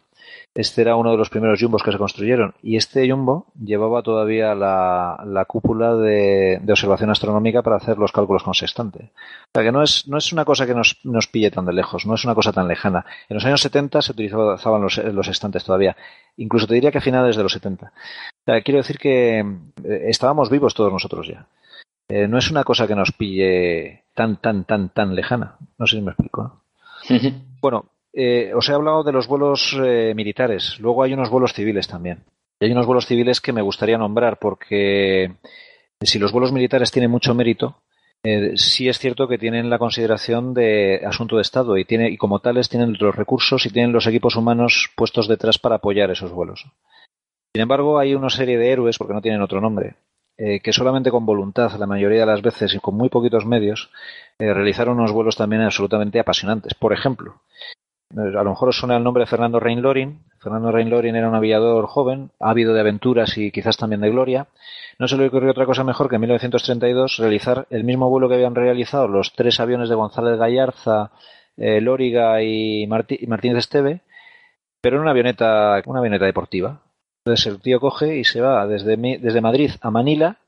este 0.54 0.82
era 0.82 0.96
uno 0.96 1.12
de 1.12 1.16
los 1.16 1.30
primeros 1.30 1.60
jumbos 1.60 1.82
que 1.82 1.92
se 1.92 1.98
construyeron 1.98 2.54
y 2.62 2.76
este 2.76 3.08
jumbo 3.08 3.46
llevaba 3.62 4.02
todavía 4.02 4.54
la, 4.54 5.44
cúpula 5.46 5.94
de, 5.94 6.60
observación 6.68 7.10
astronómica 7.10 7.62
para 7.62 7.76
hacer 7.76 7.98
los 7.98 8.12
cálculos 8.12 8.42
con 8.42 8.54
sextante. 8.54 9.12
O 9.14 9.50
sea 9.54 9.62
que 9.62 9.70
no 9.70 9.82
es, 9.82 10.08
no 10.08 10.18
es 10.18 10.32
una 10.32 10.44
cosa 10.44 10.66
que 10.66 10.74
nos, 10.74 10.98
nos 11.04 11.28
pille 11.28 11.50
tan 11.50 11.64
de 11.64 11.72
lejos, 11.72 12.06
no 12.06 12.14
es 12.14 12.24
una 12.24 12.34
cosa 12.34 12.52
tan 12.52 12.66
lejana. 12.66 13.06
En 13.28 13.34
los 13.34 13.44
años 13.44 13.60
70 13.60 14.02
se 14.02 14.12
utilizaban 14.12 14.82
los, 14.82 14.98
los 14.98 15.28
estantes 15.28 15.64
todavía, 15.64 15.96
incluso 16.36 16.66
te 16.66 16.74
diría 16.74 16.90
que 16.90 16.98
a 16.98 17.02
finales 17.02 17.36
de 17.36 17.42
los 17.42 17.52
70. 17.52 17.86
O 17.86 17.90
sea, 18.44 18.60
quiero 18.62 18.78
decir 18.78 18.98
que 18.98 19.38
eh, 19.38 20.04
estábamos 20.08 20.50
vivos 20.50 20.74
todos 20.74 20.92
nosotros 20.92 21.28
ya. 21.28 21.46
Eh, 22.08 22.26
no 22.26 22.38
es 22.38 22.50
una 22.50 22.64
cosa 22.64 22.86
que 22.86 22.94
nos 22.94 23.12
pille 23.12 24.04
tan, 24.14 24.40
tan, 24.40 24.64
tan, 24.64 24.88
tan 24.90 25.14
lejana. 25.14 25.56
No 25.78 25.86
sé 25.86 25.96
si 25.96 26.02
me 26.02 26.12
explico. 26.12 26.62
bueno, 27.60 27.84
eh, 28.12 28.52
os 28.54 28.68
he 28.68 28.72
hablado 28.72 29.02
de 29.04 29.12
los 29.12 29.28
vuelos 29.28 29.76
eh, 29.80 30.12
militares, 30.16 30.78
luego 30.80 31.02
hay 31.02 31.12
unos 31.12 31.30
vuelos 31.30 31.52
civiles 31.52 31.86
también. 31.86 32.24
Y 32.58 32.64
hay 32.64 32.72
unos 32.72 32.86
vuelos 32.86 33.06
civiles 33.06 33.40
que 33.40 33.52
me 33.52 33.62
gustaría 33.62 33.98
nombrar 33.98 34.38
porque 34.38 35.36
si 36.00 36.18
los 36.18 36.32
vuelos 36.32 36.52
militares 36.52 36.90
tienen 36.90 37.10
mucho 37.10 37.34
mérito, 37.34 37.82
eh, 38.24 38.52
sí 38.56 38.88
es 38.88 38.98
cierto 38.98 39.28
que 39.28 39.38
tienen 39.38 39.70
la 39.70 39.78
consideración 39.78 40.52
de 40.52 41.02
asunto 41.06 41.36
de 41.36 41.42
Estado 41.42 41.76
y, 41.76 41.84
tiene, 41.84 42.10
y 42.10 42.16
como 42.16 42.40
tales 42.40 42.68
tienen 42.68 42.96
los 42.98 43.14
recursos 43.14 43.64
y 43.64 43.70
tienen 43.70 43.92
los 43.92 44.06
equipos 44.06 44.34
humanos 44.34 44.90
puestos 44.96 45.28
detrás 45.28 45.58
para 45.58 45.76
apoyar 45.76 46.10
esos 46.10 46.32
vuelos. 46.32 46.66
Sin 47.54 47.62
embargo, 47.62 47.98
hay 47.98 48.14
una 48.14 48.30
serie 48.30 48.58
de 48.58 48.70
héroes, 48.72 48.98
porque 48.98 49.14
no 49.14 49.22
tienen 49.22 49.40
otro 49.40 49.60
nombre, 49.60 49.94
que 50.38 50.72
solamente 50.72 51.10
con 51.10 51.26
voluntad, 51.26 51.72
la 51.78 51.86
mayoría 51.86 52.20
de 52.20 52.26
las 52.26 52.42
veces 52.42 52.72
y 52.72 52.78
con 52.78 52.94
muy 52.96 53.08
poquitos 53.08 53.44
medios, 53.44 53.90
realizaron 54.38 54.98
unos 54.98 55.10
vuelos 55.10 55.36
también 55.36 55.62
absolutamente 55.62 56.20
apasionantes. 56.20 56.74
Por 56.74 56.92
ejemplo, 56.92 57.42
a 58.16 58.42
lo 58.42 58.50
mejor 58.50 58.70
os 58.70 58.78
suena 58.78 58.96
el 58.96 59.04
nombre 59.04 59.22
de 59.22 59.26
Fernando 59.26 59.60
Reinlorin. 59.60 60.20
Fernando 60.38 60.72
Reinlorin 60.72 61.14
era 61.14 61.28
un 61.28 61.34
aviador 61.34 61.86
joven, 61.86 62.30
ávido 62.40 62.72
de 62.72 62.80
aventuras 62.80 63.36
y 63.36 63.50
quizás 63.50 63.76
también 63.76 64.00
de 64.00 64.10
gloria. 64.10 64.46
No 64.98 65.06
se 65.08 65.16
le 65.16 65.26
ocurrió 65.26 65.50
otra 65.50 65.66
cosa 65.66 65.84
mejor 65.84 66.08
que 66.08 66.14
en 66.14 66.22
1932 66.22 67.18
realizar 67.18 67.66
el 67.70 67.84
mismo 67.84 68.08
vuelo 68.08 68.28
que 68.28 68.36
habían 68.36 68.54
realizado 68.54 69.08
los 69.08 69.34
tres 69.34 69.60
aviones 69.60 69.90
de 69.90 69.94
González 69.94 70.38
Gallarza, 70.38 71.10
eh, 71.56 71.80
Lóriga 71.82 72.42
y, 72.42 72.86
Martínez 72.86 73.58
Esteve, 73.58 74.00
pero 74.80 74.96
en 74.96 75.02
una 75.02 75.10
avioneta, 75.10 75.82
una 75.84 75.98
avioneta 75.98 76.24
deportiva. 76.24 76.80
Entonces 77.28 77.52
el 77.52 77.60
tío 77.60 77.78
coge 77.78 78.16
y 78.16 78.24
se 78.24 78.40
va 78.40 78.66
desde, 78.66 78.96
desde 78.96 79.40
Madrid 79.42 79.72
a 79.82 79.90
Manila 79.90 80.38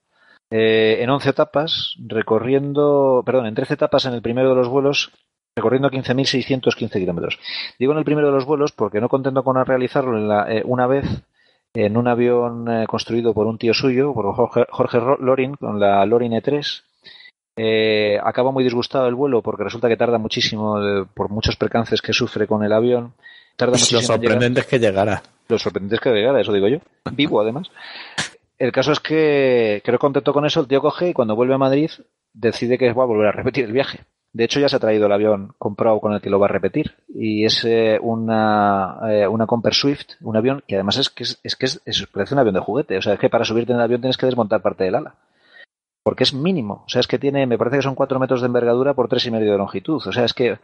eh, 0.50 0.98
en 1.00 1.10
11 1.10 1.28
etapas, 1.28 1.94
recorriendo, 1.98 3.22
perdón, 3.24 3.46
en 3.46 3.54
13 3.54 3.74
etapas 3.74 4.06
en 4.06 4.14
el 4.14 4.22
primero 4.22 4.48
de 4.48 4.54
los 4.54 4.68
vuelos 4.68 5.12
recorriendo 5.54 5.90
15.615 5.90 6.92
kilómetros. 6.92 7.38
Digo 7.78 7.92
en 7.92 7.98
el 7.98 8.04
primero 8.04 8.28
de 8.28 8.32
los 8.32 8.46
vuelos 8.46 8.72
porque 8.72 8.98
no 8.98 9.10
contento 9.10 9.44
con 9.44 9.62
realizarlo 9.62 10.48
eh, 10.48 10.62
una 10.64 10.86
vez 10.86 11.04
en 11.74 11.98
un 11.98 12.08
avión 12.08 12.66
eh, 12.70 12.86
construido 12.86 13.34
por 13.34 13.46
un 13.46 13.58
tío 13.58 13.74
suyo, 13.74 14.14
por 14.14 14.34
Jorge, 14.34 15.00
Lorin, 15.20 15.56
con 15.56 15.78
la 15.78 16.06
Lorin 16.06 16.32
E3. 16.32 16.82
Eh, 17.56 18.18
acaba 18.24 18.52
muy 18.52 18.64
disgustado 18.64 19.06
el 19.06 19.14
vuelo 19.14 19.42
porque 19.42 19.64
resulta 19.64 19.88
que 19.88 19.98
tarda 19.98 20.16
muchísimo 20.16 20.78
por 21.12 21.28
muchos 21.28 21.56
percances 21.56 22.00
que 22.00 22.14
sufre 22.14 22.46
con 22.46 22.64
el 22.64 22.72
avión. 22.72 23.12
Tarda 23.54 23.72
pues 23.72 23.92
lo 23.92 24.00
sorprendente 24.00 24.60
es 24.60 24.66
que 24.66 24.78
llegara. 24.78 25.22
Lo 25.50 25.58
sorprendente 25.58 25.96
es 25.96 26.00
que 26.00 26.10
llegara, 26.10 26.40
eso 26.40 26.52
digo 26.52 26.68
yo. 26.68 26.78
Vivo 27.12 27.40
además. 27.40 27.70
El 28.58 28.72
caso 28.72 28.92
es 28.92 29.00
que 29.00 29.82
creo 29.84 29.98
contento 29.98 30.32
con 30.32 30.44
eso, 30.44 30.60
el 30.60 30.68
tío 30.68 30.80
coge 30.80 31.08
y 31.08 31.12
cuando 31.14 31.34
vuelve 31.34 31.54
a 31.54 31.58
Madrid 31.58 31.90
decide 32.32 32.78
que 32.78 32.92
va 32.92 33.02
a 33.02 33.06
volver 33.06 33.28
a 33.28 33.32
repetir 33.32 33.64
el 33.64 33.72
viaje. 33.72 34.00
De 34.32 34.44
hecho, 34.44 34.60
ya 34.60 34.68
se 34.68 34.76
ha 34.76 34.80
traído 34.80 35.06
el 35.06 35.12
avión 35.12 35.54
comprado 35.58 35.98
con 36.00 36.12
el 36.12 36.20
que 36.20 36.30
lo 36.30 36.38
va 36.38 36.46
a 36.46 36.50
repetir. 36.50 36.94
Y 37.08 37.44
es 37.44 37.64
eh, 37.64 37.98
una, 38.00 38.98
eh, 39.08 39.26
una 39.26 39.46
Comper 39.46 39.74
Swift, 39.74 40.10
un 40.20 40.36
avión 40.36 40.62
que 40.68 40.76
además 40.76 40.98
es 40.98 41.10
que, 41.10 41.24
es, 41.24 41.56
que 41.56 41.66
es, 41.66 42.06
parece 42.12 42.34
un 42.34 42.40
avión 42.40 42.54
de 42.54 42.60
juguete. 42.60 42.96
O 42.96 43.02
sea, 43.02 43.14
es 43.14 43.18
que 43.18 43.28
para 43.28 43.44
subirte 43.44 43.72
en 43.72 43.78
el 43.78 43.84
avión 43.84 44.00
tienes 44.00 44.16
que 44.16 44.26
desmontar 44.26 44.62
parte 44.62 44.84
del 44.84 44.94
ala. 44.94 45.16
Porque 46.04 46.22
es 46.22 46.32
mínimo. 46.32 46.84
O 46.86 46.88
sea, 46.88 47.00
es 47.00 47.08
que 47.08 47.18
tiene, 47.18 47.46
me 47.46 47.58
parece 47.58 47.78
que 47.78 47.82
son 47.82 47.96
cuatro 47.96 48.20
metros 48.20 48.40
de 48.40 48.46
envergadura 48.46 48.94
por 48.94 49.08
tres 49.08 49.26
y 49.26 49.32
medio 49.32 49.50
de 49.50 49.58
longitud. 49.58 50.00
O 50.06 50.12
sea, 50.12 50.24
es 50.24 50.32
que 50.32 50.58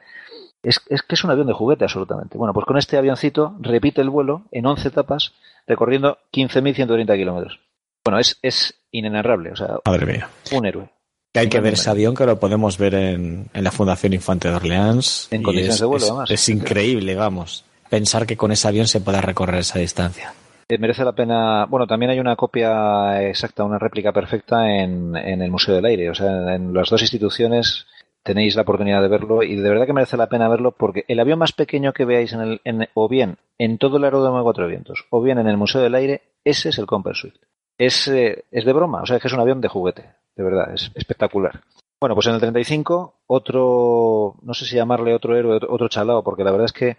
es, 0.63 0.81
es 0.89 1.03
que 1.03 1.15
es 1.15 1.25
un 1.25 1.31
avión 1.31 1.47
de 1.47 1.53
juguete 1.53 1.85
absolutamente. 1.85 2.39
Bueno, 2.39 2.53
pues 2.53 2.67
con 2.67 2.79
este 2.79 2.97
avioncito 2.97 3.57
repite 3.61 4.01
el 4.01 4.11
vuelo 4.11 4.43
en 4.51 4.67
11 4.67 4.89
etapas, 4.89 5.33
recorriendo 5.67 6.19
15.130 6.33 7.17
kilómetros. 7.17 7.61
Bueno, 8.05 8.19
es, 8.19 8.39
es 8.43 8.81
inenarrable. 8.91 9.53
O 9.53 9.57
sea, 9.57 9.79
Madre 9.85 10.07
mía. 10.07 10.29
un 10.53 10.67
héroe 10.67 10.97
hay 11.39 11.49
que 11.49 11.61
ver 11.61 11.75
ese 11.75 11.91
avión 11.91 12.15
que 12.15 12.27
lo 12.27 12.39
podemos 12.39 12.79
ver 12.79 12.95
en, 12.95 13.49
la 13.53 13.71
Fundación 13.71 14.13
Infante 14.13 14.49
de 14.49 14.55
Orleans. 14.55 15.29
En 15.31 15.43
condiciones 15.43 15.81
de 15.81 15.87
vuelo, 15.87 16.07
además. 16.07 16.31
Es 16.31 16.49
increíble, 16.49 17.15
vamos. 17.15 17.65
Pensar 17.89 18.27
que 18.27 18.37
con 18.37 18.53
ese 18.53 18.69
avión 18.69 18.87
se 18.87 19.01
pueda 19.01 19.21
recorrer 19.21 19.61
esa 19.61 19.79
distancia. 19.79 20.33
Eh, 20.69 20.79
merece 20.79 21.05
la 21.05 21.13
pena. 21.13 21.67
Bueno, 21.67 21.87
también 21.87 22.11
hay 22.11 22.19
una 22.19 22.37
copia 22.37 23.23
exacta, 23.29 23.65
una 23.65 23.79
réplica 23.79 24.13
perfecta 24.13 24.69
en, 24.69 25.15
el 25.15 25.51
Museo 25.51 25.75
del 25.75 25.85
Aire. 25.85 26.11
O 26.11 26.15
sea, 26.15 26.55
en 26.55 26.73
las 26.75 26.91
dos 26.91 27.01
instituciones 27.03 27.87
tenéis 28.27 28.57
la 28.57 28.63
oportunidad 28.63 29.01
de 29.01 29.09
verlo 29.09 29.43
y 29.43 29.57
de 29.57 29.69
verdad 29.69 29.87
que 29.87 29.93
merece 29.95 30.17
la 30.17 30.29
pena 30.29 30.49
verlo 30.49 30.73
porque 30.73 31.05
el 31.09 31.21
avión 31.21 31.39
más 31.39 31.53
pequeño 31.53 31.93
que 31.93 32.05
veáis 32.05 32.33
en 32.33 32.41
el, 32.43 32.89
o 32.95 33.09
bien 33.09 33.39
en 33.57 33.79
todo 33.79 33.97
el 33.97 34.05
aeródromo 34.05 34.39
de 34.39 34.43
cuatro 34.43 34.67
vientos 34.67 35.07
o 35.11 35.23
bien 35.23 35.39
en 35.39 35.47
el 35.47 35.57
Museo 35.57 35.81
del 35.81 35.95
Aire, 35.95 36.23
ese 36.45 36.69
es 36.71 36.79
el 36.79 36.87
Comper 36.87 37.15
Suite. 37.15 37.39
Es, 37.79 38.09
eh, 38.09 38.45
es 38.51 38.65
de 38.65 38.73
broma, 38.73 39.03
o 39.03 39.07
sea, 39.07 39.17
es 39.17 39.23
que 39.23 39.29
es 39.29 39.35
un 39.35 39.41
avión 39.41 39.61
de 39.61 39.69
juguete 39.69 40.05
de 40.37 40.45
verdad, 40.45 40.75
es 40.75 40.91
espectacular. 40.95 41.63
Bueno, 41.99 42.15
pues 42.15 42.27
en 42.27 42.35
el 42.35 42.41
35, 42.41 43.21
otro, 43.27 44.35
no 44.43 44.55
sé 44.55 44.67
si 44.67 44.77
llamarle 44.77 45.15
otro 45.15 45.37
héroe, 45.37 45.59
otro 45.69 45.89
chalao, 45.89 46.23
porque 46.23 46.45
la 46.45 46.51
verdad 46.51 46.67
es 46.67 46.73
que 46.73 46.97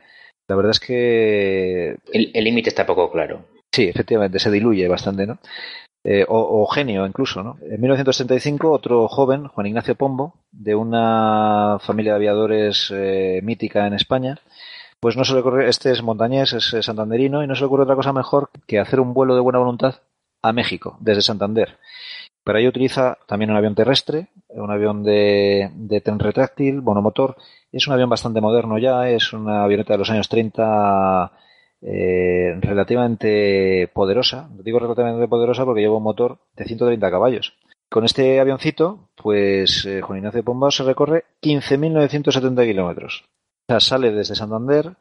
La 0.50 0.56
verdad 0.56 0.72
es 0.72 0.80
que... 0.80 1.98
El 2.12 2.44
límite 2.44 2.70
está 2.70 2.86
poco 2.86 3.12
claro. 3.12 3.46
Sí, 3.72 3.84
efectivamente, 3.84 4.40
se 4.40 4.50
diluye 4.50 4.88
bastante, 4.88 5.28
¿no? 5.28 5.38
Eh, 6.04 6.26
o, 6.30 6.66
genio 6.68 7.06
incluso, 7.06 7.44
¿no? 7.44 7.58
En 7.62 7.82
1935, 7.82 8.72
otro 8.72 9.08
joven, 9.10 9.48
Juan 9.48 9.68
Ignacio 9.68 9.96
Pombo, 9.96 10.36
de 10.52 10.74
una 10.74 11.80
familia 11.82 12.14
de 12.14 12.16
aviadores 12.18 12.92
eh, 12.96 13.42
mítica 13.44 13.86
en 13.88 13.94
España, 13.94 14.40
pues 15.02 15.18
no 15.18 15.26
se 15.26 15.34
le 15.34 15.40
ocurre, 15.40 15.68
este 15.68 15.92
es 15.92 16.02
montañés, 16.02 16.54
es 16.54 16.86
santanderino, 16.86 17.44
y 17.44 17.48
no 17.48 17.56
se 17.56 17.62
le 17.62 17.68
ocurre 17.68 17.84
otra 17.84 17.96
cosa 17.96 18.14
mejor 18.14 18.50
que 18.68 18.80
hacer 18.80 19.02
un 19.02 19.14
vuelo 19.14 19.36
de 19.36 19.42
buena 19.42 19.60
voluntad 19.60 19.96
a 20.42 20.54
México, 20.54 20.98
desde 21.02 21.22
Santander. 21.22 21.78
Para 22.44 22.60
ello 22.62 22.70
utiliza 22.70 23.18
también 23.28 23.52
un 23.52 23.58
avión 23.58 23.76
terrestre, 23.76 24.30
un 24.48 24.72
avión 24.72 25.04
de, 25.04 25.72
de 25.76 26.00
tren 26.00 26.20
retráctil, 26.20 26.82
monomotor. 26.82 27.36
Es 27.74 27.86
un 27.88 27.94
avión 27.94 28.10
bastante 28.10 28.40
moderno 28.40 28.78
ya, 28.78 29.10
es 29.10 29.34
una 29.34 29.64
avioneta 29.64 29.94
de 29.94 30.00
los 30.00 30.10
años 30.10 30.30
30 30.30 31.34
eh, 31.82 32.58
relativamente 32.60 33.90
poderosa. 33.94 34.50
Digo 34.64 34.80
relativamente 34.80 35.28
poderosa 35.28 35.66
porque 35.66 35.82
lleva 35.82 35.98
un 35.98 36.04
motor 36.04 36.40
de 36.56 36.66
130 36.66 37.12
caballos. 37.12 37.54
Con 37.90 38.04
este 38.04 38.40
avioncito, 38.40 39.10
pues 39.16 39.86
eh, 39.86 40.02
Juan 40.02 40.20
Ignacio 40.20 40.44
Pomba 40.44 40.72
se 40.72 40.84
recorre 40.84 41.26
15.970 41.42 42.66
kilómetros. 42.66 43.24
O 43.70 43.74
sea, 43.74 43.80
sale 43.80 44.12
desde 44.12 44.36
Santander, 44.36 44.94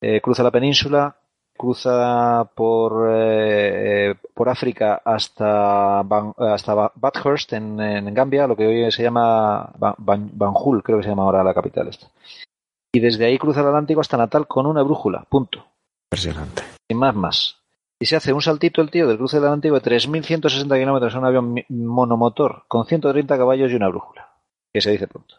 eh, 0.00 0.20
cruza 0.20 0.42
la 0.42 0.50
península, 0.50 1.16
cruza 1.56 2.50
por, 2.54 2.92
por 4.34 4.48
África 4.48 5.00
hasta, 5.04 6.00
hasta 6.00 6.92
Bathurst 6.94 7.52
en, 7.52 8.12
Gambia, 8.14 8.46
lo 8.46 8.56
que 8.56 8.66
hoy 8.66 8.90
se 8.90 9.02
llama 9.02 9.70
Banjul, 9.78 10.82
creo 10.82 10.98
que 10.98 11.04
se 11.04 11.10
llama 11.10 11.22
ahora 11.22 11.44
la 11.44 11.54
capital 11.54 11.88
esta. 11.88 12.08
Y 12.94 13.00
desde 13.00 13.26
ahí 13.26 13.38
cruza 13.38 13.60
el 13.60 13.68
Atlántico 13.68 14.00
hasta 14.00 14.16
Natal 14.16 14.46
con 14.46 14.66
una 14.66 14.82
brújula, 14.82 15.24
punto. 15.28 15.71
Impresionante. 16.12 16.62
Y 16.88 16.94
más, 16.94 17.14
más. 17.14 17.56
Y 17.98 18.04
se 18.04 18.16
hace 18.16 18.34
un 18.34 18.42
saltito 18.42 18.82
el 18.82 18.90
tío 18.90 19.08
del 19.08 19.16
cruce 19.16 19.38
del 19.38 19.46
Atlántico 19.46 19.80
de 19.80 19.96
3.160 19.98 20.78
kilómetros 20.78 21.14
en 21.14 21.20
un 21.20 21.24
avión 21.24 21.54
monomotor 21.70 22.64
con 22.68 22.84
130 22.84 23.38
caballos 23.38 23.72
y 23.72 23.76
una 23.76 23.88
brújula. 23.88 24.28
Que 24.74 24.82
se 24.82 24.90
dice 24.90 25.08
pronto. 25.08 25.36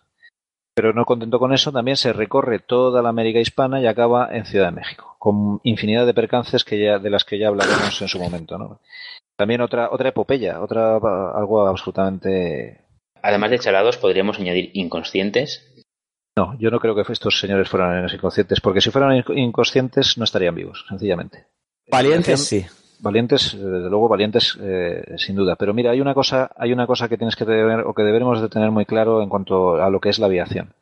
Pero 0.74 0.92
no 0.92 1.06
contento 1.06 1.38
con 1.38 1.54
eso, 1.54 1.72
también 1.72 1.96
se 1.96 2.12
recorre 2.12 2.58
toda 2.58 3.04
la 3.04 3.10
América 3.10 3.40
hispana 3.40 3.82
y 3.82 3.86
acaba 3.86 4.36
en 4.36 4.46
Ciudad 4.48 4.66
de 4.70 4.72
México, 4.72 5.16
con 5.20 5.60
infinidad 5.62 6.08
de 6.08 6.16
percances 6.16 6.64
que 6.64 6.84
ya, 6.84 6.98
de 6.98 7.12
las 7.12 7.24
que 7.24 7.38
ya 7.38 7.50
hablaremos 7.50 8.02
en 8.02 8.08
su 8.08 8.18
momento. 8.20 8.58
¿no? 8.58 8.80
También 9.36 9.62
otra, 9.62 9.90
otra 9.92 10.10
epopeya, 10.10 10.60
otra 10.60 10.96
algo 10.96 11.68
absolutamente. 11.68 12.82
Además 13.22 13.52
de 13.52 13.60
chalados, 13.60 13.98
podríamos 13.98 14.40
añadir 14.40 14.72
inconscientes, 14.74 15.72
no, 16.36 16.58
yo 16.58 16.72
no 16.72 16.80
creo 16.80 16.96
que 16.96 17.12
estos 17.12 17.40
señores 17.40 17.70
fueran 17.70 18.08
inconscientes, 18.12 18.60
porque 18.60 18.82
si 18.82 18.90
fueran 18.90 19.24
inconscientes 19.36 20.18
no 20.18 20.24
estarían 20.24 20.56
vivos, 20.56 20.86
sencillamente. 20.90 21.46
Valientes, 21.92 22.46
sí. 22.46 22.66
Valientes, 23.00 23.52
desde 23.54 23.90
luego 23.90 24.08
valientes, 24.08 24.58
eh, 24.62 25.04
sin 25.18 25.36
duda. 25.36 25.56
Pero 25.58 25.74
mira, 25.74 25.92
hay 25.92 26.02
una 26.02 26.14
cosa, 26.14 26.50
hay 26.58 26.72
una 26.72 26.88
cosa 26.88 27.10
que 27.10 27.18
tienes 27.18 27.36
que 27.36 27.46
tener 27.46 27.82
o 27.82 27.94
que 27.94 28.04
debemos 28.04 28.42
de 28.42 28.50
tener 28.50 28.72
muy 28.72 28.86
claro 28.86 29.22
en 29.22 29.30
cuanto 29.30 29.76
a 29.76 29.90
lo 29.90 30.00
que 30.00 30.10
es 30.10 30.20
la 30.20 30.28
aviación. 30.28 30.74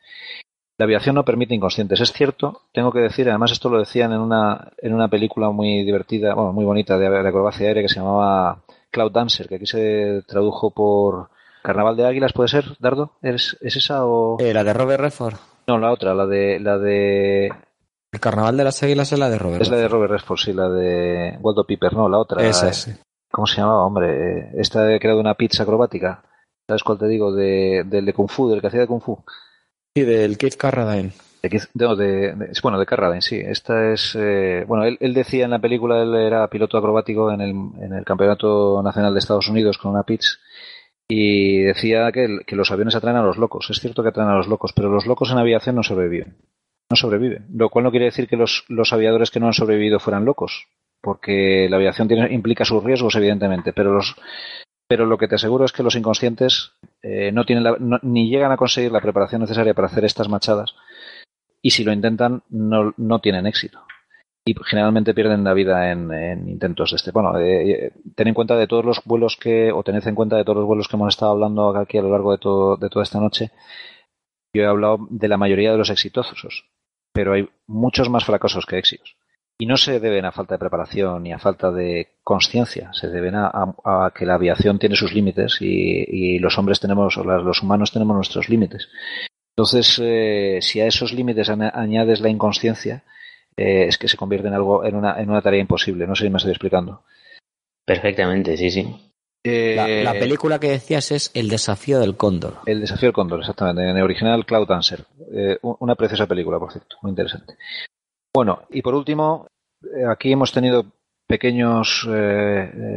La 0.77 0.85
aviación 0.85 1.15
no 1.15 1.25
permite 1.25 1.55
inconscientes. 1.55 1.99
Es 1.99 2.13
cierto, 2.13 2.61
tengo 2.71 2.91
que 2.91 2.99
decir, 2.99 3.27
además 3.27 3.51
esto 3.51 3.69
lo 3.69 3.79
decían 3.79 4.13
en 4.13 4.19
una, 4.19 4.71
en 4.77 4.93
una 4.93 5.07
película 5.07 5.49
muy 5.49 5.83
divertida, 5.83 6.33
bueno, 6.33 6.53
muy 6.53 6.63
bonita 6.63 6.97
de, 6.97 7.09
de 7.09 7.27
acrobacia 7.27 7.67
aérea 7.67 7.83
que 7.83 7.89
se 7.89 7.99
llamaba 7.99 8.63
Cloud 8.89 9.11
Dancer, 9.11 9.47
que 9.47 9.55
aquí 9.55 9.65
se 9.65 10.23
tradujo 10.27 10.71
por 10.71 11.29
Carnaval 11.61 11.95
de 11.95 12.05
Águilas, 12.05 12.33
¿puede 12.33 12.49
ser, 12.49 12.65
Dardo? 12.79 13.13
¿Es, 13.21 13.57
es 13.61 13.75
esa 13.75 14.05
o...? 14.05 14.39
Eh, 14.39 14.53
la 14.53 14.63
de 14.63 14.73
Robert 14.73 15.01
Redford. 15.01 15.35
No, 15.67 15.77
la 15.77 15.91
otra, 15.91 16.13
la 16.13 16.25
de... 16.25 16.59
La 16.59 16.77
de... 16.77 17.53
El 18.11 18.19
Carnaval 18.19 18.57
de 18.57 18.63
las 18.63 18.81
Águilas 18.83 19.11
es 19.11 19.19
la 19.19 19.29
de 19.29 19.37
Robert 19.37 19.61
Es 19.61 19.69
la 19.69 19.77
de 19.77 19.87
Robert 19.87 20.11
Redford, 20.11 20.39
sí, 20.39 20.53
la 20.53 20.67
de 20.69 21.37
Waldo 21.39 21.65
Piper, 21.65 21.93
no, 21.93 22.09
la 22.09 22.17
otra. 22.17 22.45
Esa, 22.45 22.73
sí. 22.73 22.91
¿Cómo 23.31 23.47
se 23.47 23.61
llamaba, 23.61 23.85
hombre? 23.85 24.51
Esta 24.59 24.85
ha 24.85 24.99
creado 24.99 25.19
una 25.19 25.35
pizza 25.35 25.63
acrobática. 25.63 26.23
¿Sabes 26.67 26.83
cuál 26.83 26.97
te 26.97 27.07
digo? 27.07 27.33
De, 27.33 27.83
del 27.85 28.05
de 28.05 28.13
Kung 28.13 28.29
Fu, 28.29 28.49
del 28.49 28.59
que 28.59 28.67
hacía 28.67 28.81
de 28.81 28.87
Kung 28.87 29.01
Fu. 29.01 29.23
Sí, 29.95 30.03
del 30.03 30.37
Keith 30.37 30.55
Carradine. 30.55 31.13
De, 31.41 31.61
no, 31.75 31.95
de, 31.95 32.35
bueno, 32.61 32.77
de 32.77 32.85
Carradine, 32.85 33.21
sí. 33.21 33.37
Esta 33.37 33.93
es, 33.93 34.15
eh, 34.19 34.65
bueno, 34.67 34.83
él, 34.83 34.97
él, 34.99 35.13
decía 35.13 35.45
en 35.45 35.51
la 35.51 35.59
película, 35.59 36.01
él 36.01 36.13
era 36.13 36.47
piloto 36.49 36.77
acrobático 36.77 37.31
en 37.31 37.39
el, 37.39 37.51
en 37.81 37.93
el 37.93 38.03
Campeonato 38.03 38.81
Nacional 38.83 39.13
de 39.13 39.19
Estados 39.19 39.47
Unidos 39.47 39.77
con 39.77 39.91
una 39.91 40.03
pizza 40.03 40.37
y 41.13 41.63
decía 41.63 42.09
que, 42.13 42.55
los 42.55 42.71
aviones 42.71 42.95
atraen 42.95 43.17
a 43.17 43.21
los 43.21 43.37
locos. 43.37 43.69
Es 43.69 43.81
cierto 43.81 44.01
que 44.01 44.09
atraen 44.09 44.29
a 44.29 44.37
los 44.37 44.47
locos, 44.47 44.71
pero 44.73 44.89
los 44.89 45.05
locos 45.05 45.29
en 45.29 45.39
aviación 45.39 45.75
no 45.75 45.83
sobreviven. 45.83 46.37
No 46.89 46.95
sobreviven. 46.95 47.47
Lo 47.53 47.69
cual 47.69 47.83
no 47.83 47.91
quiere 47.91 48.05
decir 48.05 48.29
que 48.29 48.37
los, 48.37 48.63
aviadores 48.93 49.29
que 49.29 49.41
no 49.41 49.47
han 49.47 49.53
sobrevivido 49.53 49.99
fueran 49.99 50.23
locos, 50.23 50.67
porque 51.01 51.67
la 51.69 51.75
aviación 51.75 52.07
tiene, 52.07 52.33
implica 52.33 52.63
sus 52.63 52.81
riesgos, 52.81 53.13
evidentemente, 53.15 53.73
pero 53.73 53.91
los, 53.93 54.15
pero 54.87 55.05
lo 55.05 55.17
que 55.17 55.27
te 55.27 55.35
aseguro 55.35 55.65
es 55.65 55.73
que 55.73 55.83
los 55.83 55.95
inconscientes 55.95 56.71
eh, 57.01 57.33
no 57.33 57.43
tienen 57.43 57.65
ni 58.03 58.29
llegan 58.29 58.53
a 58.53 58.57
conseguir 58.57 58.93
la 58.93 59.01
preparación 59.01 59.41
necesaria 59.41 59.73
para 59.73 59.87
hacer 59.87 60.05
estas 60.05 60.29
machadas 60.29 60.75
y 61.61 61.71
si 61.71 61.83
lo 61.83 61.91
intentan 61.91 62.43
no, 62.49 62.93
no 62.95 63.19
tienen 63.19 63.47
éxito 63.47 63.83
y 64.43 64.55
generalmente 64.63 65.13
pierden 65.13 65.43
la 65.43 65.53
vida 65.53 65.91
en, 65.91 66.49
intentos 66.49 66.91
de 66.91 66.95
este. 66.95 67.11
Bueno, 67.11 67.37
eh, 67.39 67.93
ten 68.15 68.27
en 68.27 68.33
cuenta 68.33 68.55
de 68.55 68.67
todos 68.67 68.83
los 68.83 69.01
vuelos 69.05 69.37
que, 69.37 69.71
o 69.71 69.83
tened 69.83 70.05
en 70.07 70.15
cuenta 70.15 70.37
de 70.37 70.43
todos 70.43 70.57
los 70.57 70.65
vuelos 70.65 70.87
que 70.87 70.95
hemos 70.95 71.09
estado 71.09 71.31
hablando 71.31 71.75
aquí 71.77 71.97
a 71.97 72.01
lo 72.01 72.09
largo 72.09 72.31
de, 72.31 72.39
todo, 72.39 72.77
de 72.77 72.89
toda 72.89 73.03
esta 73.03 73.19
noche, 73.19 73.51
yo 74.53 74.63
he 74.63 74.67
hablado 74.67 75.07
de 75.09 75.27
la 75.27 75.37
mayoría 75.37 75.71
de 75.71 75.77
los 75.77 75.89
exitosos, 75.89 76.65
pero 77.13 77.33
hay 77.33 77.47
muchos 77.67 78.09
más 78.09 78.25
fracasos 78.25 78.65
que 78.65 78.77
éxitos. 78.77 79.15
Y 79.59 79.67
no 79.67 79.77
se 79.77 79.99
deben 79.99 80.25
a 80.25 80.31
falta 80.31 80.55
de 80.55 80.59
preparación 80.59 81.21
ni 81.21 81.33
a 81.33 81.37
falta 81.37 81.71
de 81.71 82.15
conciencia, 82.23 82.89
se 82.93 83.09
deben 83.09 83.35
a, 83.35 84.11
que 84.15 84.25
la 84.25 84.33
aviación 84.33 84.79
tiene 84.79 84.95
sus 84.95 85.13
límites 85.13 85.57
y, 85.61 86.39
los 86.39 86.57
hombres 86.57 86.79
tenemos, 86.79 87.15
o 87.15 87.23
los 87.23 87.61
humanos 87.61 87.91
tenemos 87.91 88.15
nuestros 88.15 88.49
límites. 88.49 88.89
Entonces, 89.55 89.99
eh, 90.01 90.57
si 90.61 90.81
a 90.81 90.87
esos 90.87 91.13
límites 91.13 91.47
añades 91.49 92.21
la 92.21 92.29
inconsciencia, 92.29 93.03
eh, 93.61 93.87
es 93.87 93.97
que 93.97 94.07
se 94.07 94.17
convierte 94.17 94.47
en 94.47 94.55
algo, 94.55 94.83
en 94.83 94.95
una, 94.95 95.21
en 95.21 95.29
una 95.29 95.41
tarea 95.41 95.59
imposible. 95.59 96.07
No 96.07 96.15
sé 96.15 96.23
si 96.23 96.29
me 96.29 96.37
estoy 96.37 96.51
explicando. 96.51 97.03
Perfectamente, 97.85 98.57
sí, 98.57 98.71
sí. 98.71 99.13
Eh, 99.43 100.01
la, 100.03 100.13
película 100.13 100.59
que 100.59 100.69
decías 100.69 101.11
es 101.11 101.31
El 101.33 101.49
desafío 101.49 101.99
del 101.99 102.15
cóndor. 102.15 102.57
El 102.65 102.81
desafío 102.81 103.07
del 103.07 103.13
cóndor, 103.13 103.39
exactamente. 103.39 103.83
En 103.83 103.97
el 103.97 104.03
original 104.03 104.45
Cloud 104.45 104.67
Dancer. 104.67 105.05
Eh, 105.33 105.57
una 105.61 105.95
preciosa 105.95 106.27
película, 106.27 106.59
por 106.59 106.71
cierto. 106.71 106.97
Muy 107.01 107.11
interesante. 107.11 107.55
Bueno, 108.33 108.63
y 108.69 108.81
por 108.81 108.95
último, 108.95 109.47
aquí 110.09 110.31
hemos 110.31 110.51
tenido 110.51 110.85
pequeños, 111.27 112.07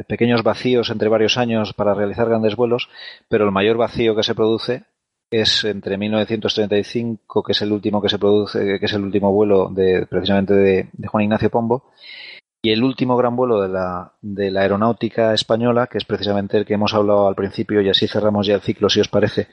pequeños 0.09 0.43
vacíos 0.43 0.91
entre 0.91 1.09
varios 1.09 1.39
años 1.39 1.73
para 1.73 1.95
realizar 1.95 2.29
grandes 2.29 2.57
vuelos, 2.57 2.89
pero 3.29 3.45
el 3.45 3.53
mayor 3.53 3.77
vacío 3.77 4.15
que 4.15 4.23
se 4.23 4.35
produce 4.35 4.85
es 5.41 5.65
entre 5.65 5.97
1935, 5.99 7.43
que 7.43 7.53
es 7.53 7.63
el 7.63 7.73
último 7.73 8.01
que 8.01 8.09
se 8.09 8.19
produce, 8.19 8.79
que 8.79 8.87
es 8.87 8.93
el 8.93 9.03
último 9.03 9.33
vuelo 9.33 9.69
de 9.69 10.07
precisamente 10.07 10.55
de, 10.55 10.89
Juan 11.07 11.25
Ignacio 11.25 11.51
Pombo, 11.51 11.91
y 12.63 12.71
el 12.71 12.83
último 12.83 13.17
gran 13.17 13.37
vuelo 13.37 13.61
de 13.61 13.69
la, 13.69 14.13
de 14.23 14.51
la 14.51 14.63
aeronáutica 14.63 15.35
española, 15.35 15.89
que 15.89 15.99
es 15.99 16.05
precisamente 16.05 16.57
el 16.57 16.65
que 16.65 16.75
hemos 16.75 16.95
hablado 16.95 17.29
al 17.29 17.35
principio, 17.35 17.81
y 17.81 17.89
así 17.89 18.07
cerramos 18.07 18.47
ya 18.47 18.55
el 18.55 18.63
ciclo, 18.63 18.89
si 18.89 19.01
os 19.01 19.09
parece, 19.09 19.49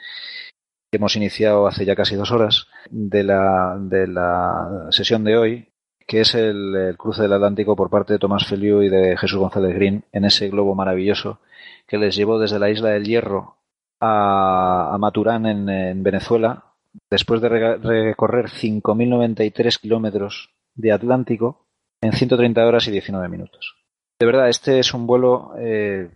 que 0.91 0.97
hemos 0.97 1.15
iniciado 1.15 1.67
hace 1.67 1.83
ya 1.85 1.95
casi 1.95 2.15
dos 2.15 2.31
horas 2.31 2.67
de 2.89 3.23
la, 3.23 3.77
de 3.79 4.07
la 4.07 4.87
sesión 4.91 5.23
de 5.23 5.37
hoy, 5.37 5.67
que 6.05 6.21
es 6.21 6.35
el, 6.35 6.95
cruce 6.97 7.23
del 7.23 7.33
Atlántico 7.33 7.75
por 7.75 7.89
parte 7.89 8.13
de 8.13 8.19
Tomás 8.19 8.45
Feliu 8.45 8.81
y 8.81 8.89
de 8.89 9.17
Jesús 9.17 9.39
González 9.39 9.73
Green 9.73 10.03
en 10.11 10.25
ese 10.25 10.49
globo 10.49 10.75
maravilloso 10.75 11.39
que 11.87 11.97
les 11.97 12.15
llevó 12.15 12.37
desde 12.37 12.59
la 12.59 12.69
isla 12.69 12.89
del 12.89 13.05
Hierro 13.05 13.60
a, 14.01 14.97
Maturán 14.99 15.45
en, 15.45 16.03
Venezuela, 16.03 16.65
después 17.09 17.39
de 17.41 17.49
recorrer 17.49 18.47
5.093 18.47 19.79
kilómetros 19.79 20.49
de 20.75 20.91
Atlántico 20.91 21.67
en 22.01 22.13
130 22.13 22.65
horas 22.65 22.87
y 22.87 22.91
19 22.91 23.29
minutos. 23.29 23.75
De 24.19 24.25
verdad, 24.25 24.49
este 24.49 24.79
es 24.79 24.93
un 24.93 25.05
vuelo. 25.07 25.53
Eh, 25.59 26.09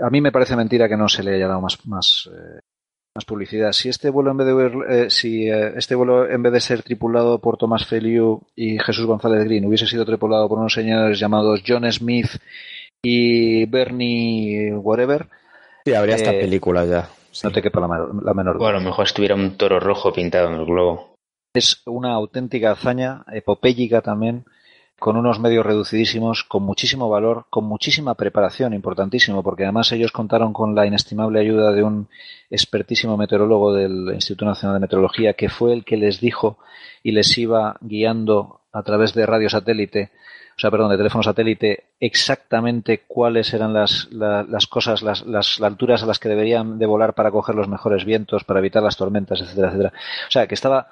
a 0.00 0.10
mí 0.10 0.20
me 0.20 0.32
parece 0.32 0.56
mentira 0.56 0.88
que 0.88 0.96
no 0.96 1.08
se 1.08 1.22
le 1.22 1.34
haya 1.34 1.48
dado 1.48 1.60
más, 1.60 1.84
más, 1.86 2.30
eh, 2.32 2.60
más 3.14 3.24
publicidad. 3.24 3.72
Si 3.72 3.88
este 3.88 4.10
vuelo 4.10 4.30
en 4.30 4.36
vez 4.36 4.46
de 4.46 5.04
eh, 5.04 5.10
si 5.10 5.48
este 5.48 5.94
vuelo 5.94 6.28
en 6.28 6.42
vez 6.42 6.52
de 6.52 6.60
ser 6.60 6.82
tripulado 6.82 7.40
por 7.40 7.56
Tomás 7.56 7.86
Feliu 7.86 8.42
y 8.56 8.78
Jesús 8.78 9.06
González 9.06 9.44
Green 9.44 9.66
hubiese 9.66 9.86
sido 9.86 10.04
tripulado 10.04 10.48
por 10.48 10.58
unos 10.58 10.72
señores 10.72 11.18
llamados 11.18 11.62
John 11.66 11.90
Smith 11.92 12.30
y 13.02 13.66
Bernie 13.66 14.74
whatever. 14.74 15.28
Sí, 15.84 15.94
habría 15.94 16.16
esta 16.16 16.32
película 16.32 16.84
ya. 16.84 17.08
No 17.42 17.50
te 17.50 17.62
quepa 17.62 17.80
la, 17.80 17.88
menor 18.34 18.54
duda. 18.54 18.64
Bueno, 18.64 18.78
a 18.78 18.80
lo 18.80 18.88
mejor 18.88 19.06
estuviera 19.06 19.34
un 19.34 19.56
toro 19.56 19.80
rojo 19.80 20.12
pintado 20.12 20.48
en 20.48 20.54
el 20.54 20.66
globo. 20.66 21.16
Es 21.54 21.82
una 21.86 22.12
auténtica 22.12 22.72
hazaña, 22.72 23.24
epopélica 23.32 24.00
también, 24.00 24.44
con 24.98 25.16
unos 25.16 25.40
medios 25.40 25.66
reducidísimos, 25.66 26.44
con 26.44 26.62
muchísimo 26.62 27.08
valor, 27.08 27.46
con 27.50 27.64
muchísima 27.64 28.14
preparación, 28.14 28.74
importantísimo, 28.74 29.42
porque 29.42 29.64
además 29.64 29.90
ellos 29.92 30.12
contaron 30.12 30.52
con 30.52 30.74
la 30.74 30.86
inestimable 30.86 31.40
ayuda 31.40 31.72
de 31.72 31.82
un 31.82 32.08
expertísimo 32.50 33.16
meteorólogo 33.16 33.72
del 33.74 34.14
Instituto 34.14 34.46
Nacional 34.46 34.76
de 34.76 34.80
Meteorología, 34.80 35.34
que 35.34 35.48
fue 35.48 35.72
el 35.72 35.84
que 35.84 35.96
les 35.96 36.20
dijo 36.20 36.58
y 37.02 37.12
les 37.12 37.36
iba 37.36 37.76
guiando 37.80 38.60
a 38.72 38.82
través 38.82 39.14
de 39.14 39.26
radio 39.26 39.50
satélite, 39.50 40.10
o 40.56 40.60
sea, 40.60 40.70
perdón, 40.70 40.90
de 40.90 40.96
teléfono 40.96 41.22
satélite, 41.22 41.94
exactamente 41.98 43.02
cuáles 43.06 43.52
eran 43.54 43.72
las, 43.72 44.08
las 44.12 44.66
cosas, 44.66 45.02
las, 45.02 45.26
las, 45.26 45.60
alturas 45.60 46.02
a 46.02 46.06
las 46.06 46.18
que 46.18 46.28
deberían 46.28 46.78
de 46.78 46.86
volar 46.86 47.14
para 47.14 47.30
coger 47.30 47.54
los 47.54 47.68
mejores 47.68 48.04
vientos, 48.04 48.44
para 48.44 48.60
evitar 48.60 48.82
las 48.82 48.96
tormentas, 48.96 49.40
etcétera, 49.40 49.68
etcétera. 49.68 49.92
O 50.28 50.30
sea, 50.30 50.46
que 50.46 50.54
estaba 50.54 50.88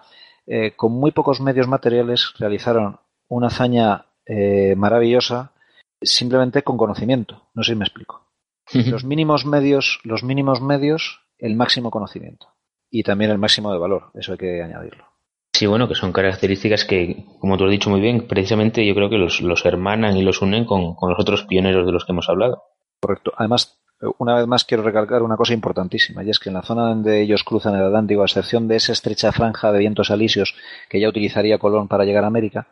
eh, 0.47 0.73
con 0.75 0.93
muy 0.93 1.13
pocos 1.13 1.41
medios 1.41 1.69
materiales 1.69 2.35
realizaron 2.39 2.99
una 3.29 3.47
hazaña 3.47 4.07
eh, 4.27 4.75
maravillosa 4.77 5.53
simplemente 6.01 6.63
con 6.63 6.77
conocimiento. 6.77 7.49
No 7.55 7.63
sé 7.63 7.73
si 7.73 7.79
me 7.79 7.85
explico. 7.85 8.29
Los 8.73 9.05
mínimos 9.05 9.45
medios, 9.45 10.01
los 10.03 10.23
mínimos 10.23 10.61
medios, 10.61 11.21
el 11.39 11.57
máximo 11.57 11.91
conocimiento. 11.91 12.49
Y 12.91 13.03
también 13.03 13.31
el 13.31 13.39
máximo 13.39 13.73
de 13.73 13.79
valor, 13.79 14.11
eso 14.15 14.33
hay 14.33 14.39
que 14.39 14.63
añadirlo. 14.63 15.12
Sí, 15.55 15.67
bueno, 15.67 15.87
que 15.87 15.95
son 15.95 16.13
características 16.13 16.85
que, 16.85 17.27
como 17.39 17.57
tú 17.57 17.65
has 17.65 17.71
dicho 17.71 17.91
muy 17.91 18.01
bien, 18.01 18.27
precisamente 18.27 18.87
yo 18.87 18.95
creo 18.95 19.11
que 19.11 19.19
los, 19.19 19.41
hermanan 19.65 20.17
y 20.17 20.23
los 20.23 20.41
unen 20.41 20.65
con, 20.65 20.95
con 20.95 21.11
los 21.11 21.19
otros 21.21 21.45
pioneros 21.45 21.85
de 21.87 21.93
los 21.93 22.05
que 22.05 22.13
hemos 22.13 22.29
hablado. 22.29 22.63
Correcto. 23.01 23.33
Además, 23.37 23.79
una 24.19 24.37
vez 24.37 24.47
más 24.47 24.65
quiero 24.65 24.83
recalcar 24.83 25.23
una 25.23 25.37
cosa 25.37 25.55
importantísima, 25.55 26.25
y 26.25 26.31
es 26.31 26.39
que 26.39 26.49
en 26.49 26.55
la 26.55 26.63
zona 26.63 26.89
donde 26.89 27.21
ellos 27.21 27.45
cruzan 27.45 27.75
el 27.75 27.85
Atlántico, 27.85 28.23
a 28.23 28.27
excepción 28.27 28.67
de 28.67 28.77
esa 28.77 28.93
estrecha 28.93 29.31
franja 29.31 29.71
de 29.73 29.79
vientos 29.79 30.11
alisios 30.11 30.55
que 30.89 31.01
ya 31.01 31.09
utilizaría 31.09 31.59
Colón 31.59 31.89
para 31.89 32.05
llegar 32.05 32.25
a 32.25 32.29
América, 32.29 32.67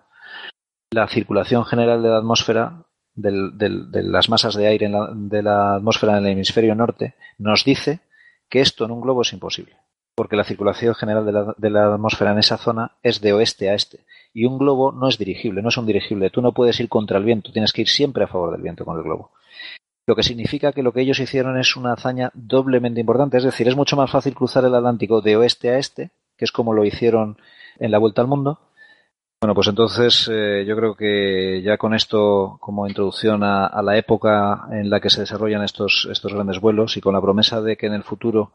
la 0.90 1.07
circulación 1.07 1.65
general 1.65 2.02
de 2.02 2.09
la 2.09 2.19
atmósfera, 2.19 2.86
de 3.15 4.02
las 4.02 4.28
masas 4.28 4.55
de 4.55 4.66
aire 4.66 4.90
de 5.15 5.43
la 5.43 5.77
atmósfera 5.77 6.19
en 6.19 6.27
el 6.27 6.32
hemisferio 6.32 6.74
norte, 6.74 7.15
nos 7.39 7.65
dice 7.65 8.01
que 8.48 8.61
esto 8.61 8.85
en 8.85 8.90
un 8.90 9.01
globo 9.01 9.23
es 9.23 9.32
imposible. 9.32 9.77
Porque 10.15 10.37
la 10.37 10.45
circulación 10.45 10.95
general 10.95 11.24
de 11.24 11.32
la, 11.32 11.55
de 11.57 11.70
la 11.70 11.95
atmósfera 11.95 12.32
en 12.32 12.39
esa 12.39 12.59
zona 12.59 12.93
es 13.03 13.20
de 13.20 13.32
oeste 13.32 13.70
a 13.70 13.74
este. 13.74 14.05
Y 14.32 14.45
un 14.45 14.59
globo 14.59 14.93
no 14.93 15.09
es 15.09 15.19
dirigible, 15.19 15.62
no 15.62 15.69
es 15.69 15.77
un 15.77 15.87
dirigible. 15.87 16.31
Tú 16.31 16.43
no 16.43 16.53
puedes 16.53 16.78
ir 16.81 16.89
contra 16.89 17.19
el 17.19 17.24
viento, 17.24 17.53
tienes 17.53 17.73
que 17.73 17.82
ir 17.82 17.89
siempre 17.89 18.24
a 18.24 18.28
favor 18.28 18.53
del 18.53 18.62
viento 18.62 18.85
con 18.85 18.97
el 18.97 19.03
globo 19.03 19.32
lo 20.07 20.16
que 20.16 20.24
significa 20.24 20.73
que 20.73 20.82
lo 20.82 20.93
que 20.93 21.03
ellos 21.03 21.20
hicieron 21.20 21.57
es 21.57 21.77
una 21.77 21.93
hazaña 21.93 22.32
doblemente 22.35 22.99
importante. 22.99 23.37
Es 23.37 23.45
decir, 23.45 23.69
es 23.69 23.77
mucho 23.77 23.95
más 23.95 24.11
fácil 24.11 24.35
cruzar 24.35 24.65
el 24.65 24.74
Atlántico 24.74 25.20
de 25.20 25.37
oeste 25.37 25.70
a 25.70 25.78
este, 25.78 26.11
que 26.37 26.47
es 26.47 26.51
como 26.51 26.73
lo 26.73 26.85
hicieron 26.85 27.39
en 27.78 27.93
la 27.93 27.99
Vuelta 27.99 28.20
al 28.20 28.27
Mundo, 28.27 28.59
bueno, 29.43 29.55
pues 29.55 29.69
entonces 29.69 30.28
eh, 30.31 30.66
yo 30.66 30.77
creo 30.77 30.95
que 30.95 31.62
ya 31.65 31.78
con 31.78 31.95
esto 31.95 32.59
como 32.61 32.87
introducción 32.87 33.43
a, 33.43 33.81
la 33.82 33.97
época 33.97 34.66
en 34.70 34.91
la 34.91 35.01
que 35.01 35.09
se 35.09 35.23
desarrollan 35.23 35.65
estos, 35.65 36.07
estos 36.12 36.35
grandes 36.35 36.61
vuelos 36.61 36.99
y 36.99 37.01
con 37.01 37.15
la 37.15 37.23
promesa 37.23 37.62
de 37.62 37.78
que 37.78 37.87
en 37.87 37.95
el 37.95 38.03
futuro 38.03 38.53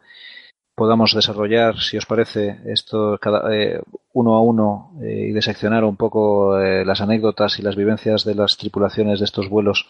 podamos 0.76 1.14
desarrollar, 1.14 1.80
si 1.80 1.98
os 1.98 2.06
parece, 2.06 2.60
esto 2.66 3.18
cada, 3.20 3.54
eh, 3.56 3.82
uno 4.14 4.36
a 4.36 4.42
uno 4.42 4.92
eh, 5.02 5.28
y 5.30 5.34
diseccionar 5.34 5.84
un 5.84 5.96
poco 5.96 6.58
las 6.58 7.02
anécdotas 7.02 7.60
y 7.60 7.62
las 7.62 7.76
vivencias 7.76 8.26
de 8.26 8.36
las 8.36 8.58
tripulaciones 8.58 9.20
de 9.20 9.26
estos 9.26 9.50
vuelos 9.50 9.88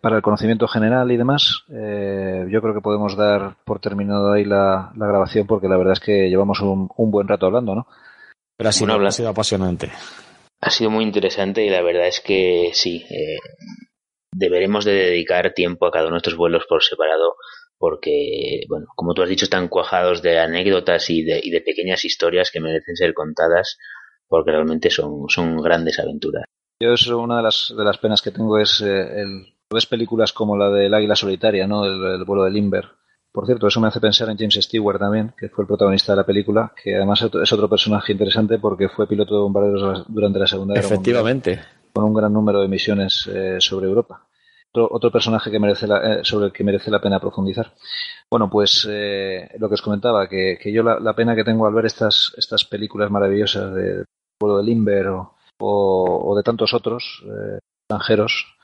para 0.00 0.16
el 0.16 0.22
conocimiento 0.22 0.66
general 0.66 1.12
y 1.12 1.16
demás, 1.16 1.62
yo 1.68 2.60
creo 2.60 2.74
que 2.74 2.80
podemos 2.80 3.16
dar 3.16 3.54
por 3.64 3.78
terminado 3.78 4.32
ahí 4.32 4.44
la, 4.44 4.90
grabación 4.96 5.46
porque 5.46 5.68
la 5.68 5.76
verdad 5.76 5.92
es 5.92 6.00
que 6.00 6.28
llevamos 6.28 6.60
un, 6.60 6.88
buen 7.10 7.28
rato 7.28 7.46
hablando, 7.46 7.76
¿no? 7.76 7.86
Pero 8.56 8.68
ha 8.68 8.72
sido, 8.72 8.94
ha 8.94 9.10
sido 9.12 9.28
apasionante 9.28 9.92
ha 10.62 10.70
sido 10.70 10.90
muy 10.90 11.04
interesante 11.04 11.64
y 11.66 11.70
la 11.70 11.82
verdad 11.82 12.06
es 12.06 12.20
que 12.20 12.70
sí, 12.72 13.04
eh, 13.10 13.38
deberemos 14.32 14.84
de 14.84 14.92
dedicar 14.92 15.52
tiempo 15.52 15.86
a 15.86 15.90
cada 15.90 16.06
uno 16.06 16.14
de 16.14 16.18
estos 16.18 16.36
vuelos 16.36 16.64
por 16.68 16.82
separado 16.82 17.34
porque, 17.82 18.60
bueno, 18.68 18.86
como 18.94 19.12
tú 19.12 19.22
has 19.22 19.28
dicho, 19.28 19.44
están 19.44 19.66
cuajados 19.66 20.22
de 20.22 20.38
anécdotas 20.38 21.10
y 21.10 21.24
de, 21.24 21.40
y 21.42 21.50
de 21.50 21.62
pequeñas 21.62 22.04
historias 22.04 22.52
que 22.52 22.60
merecen 22.60 22.94
ser 22.94 23.12
contadas 23.12 23.76
porque 24.28 24.52
realmente 24.52 24.88
son, 24.88 25.24
son 25.26 25.60
grandes 25.60 25.98
aventuras. 25.98 26.44
Yo 26.78 26.92
es 26.92 27.08
una 27.08 27.38
de 27.38 27.42
las, 27.42 27.74
de 27.76 27.82
las 27.82 27.98
penas 27.98 28.22
que 28.22 28.30
tengo 28.30 28.56
es 28.56 28.80
eh, 28.82 29.22
el, 29.22 29.56
ves 29.68 29.86
películas 29.86 30.32
como 30.32 30.56
la 30.56 30.70
del 30.70 30.94
Águila 30.94 31.16
Solitaria, 31.16 31.66
¿no? 31.66 31.84
El, 31.84 32.22
vuelo 32.22 32.44
de 32.44 32.52
Limber, 32.52 32.84
por 33.32 33.46
cierto, 33.46 33.66
eso 33.66 33.80
me 33.80 33.88
hace 33.88 33.98
pensar 33.98 34.30
en 34.30 34.38
James 34.38 34.60
Stewart 34.62 35.00
también, 35.00 35.34
que 35.36 35.48
fue 35.48 35.64
el 35.64 35.66
protagonista 35.66 36.12
de 36.12 36.18
la 36.18 36.24
película, 36.24 36.72
que 36.80 36.94
además 36.94 37.20
es 37.22 37.52
otro 37.52 37.68
personaje 37.68 38.12
interesante 38.12 38.60
porque 38.60 38.90
fue 38.90 39.08
piloto 39.08 39.34
de 39.34 39.40
bombarderos 39.40 40.04
durante 40.06 40.38
la 40.38 40.46
Segunda 40.46 40.74
Guerra 40.74 40.86
Efectivamente. 40.86 41.60
con 41.92 42.04
un 42.04 42.14
gran 42.14 42.32
número 42.32 42.60
de 42.60 42.68
misiones 42.68 43.26
eh, 43.26 43.56
sobre 43.58 43.88
Europa. 43.88 44.28
Otro, 44.74 45.10
personaje 45.10 45.50
que 45.50 45.58
merece 45.58 45.86
eh, 45.86 46.20
sobre 46.22 46.46
el 46.46 46.52
que 46.52 46.64
merece 46.64 46.90
la 46.90 47.00
pena 47.00 47.20
profundizar. 47.20 47.72
Bueno, 48.30 48.48
pues 48.48 48.86
eh, 48.90 49.50
lo 49.58 49.68
que 49.68 49.74
os 49.74 49.82
comentaba, 49.82 50.28
que, 50.28 50.58
yo 50.72 50.82
la, 50.82 51.14
pena 51.14 51.36
que 51.36 51.44
tengo 51.44 51.66
al 51.66 51.74
ver 51.74 51.86
estas, 51.86 52.32
estas 52.36 52.64
películas 52.64 53.10
maravillosas 53.10 53.74
de 53.74 54.04
Pueblo 54.38 54.58
de 54.58 54.64
Limber 54.64 55.08
o, 55.08 55.36
o, 55.58 56.36
de 56.36 56.42
tantos 56.42 56.72
otros 56.72 57.22
extranjeros, 57.82 58.56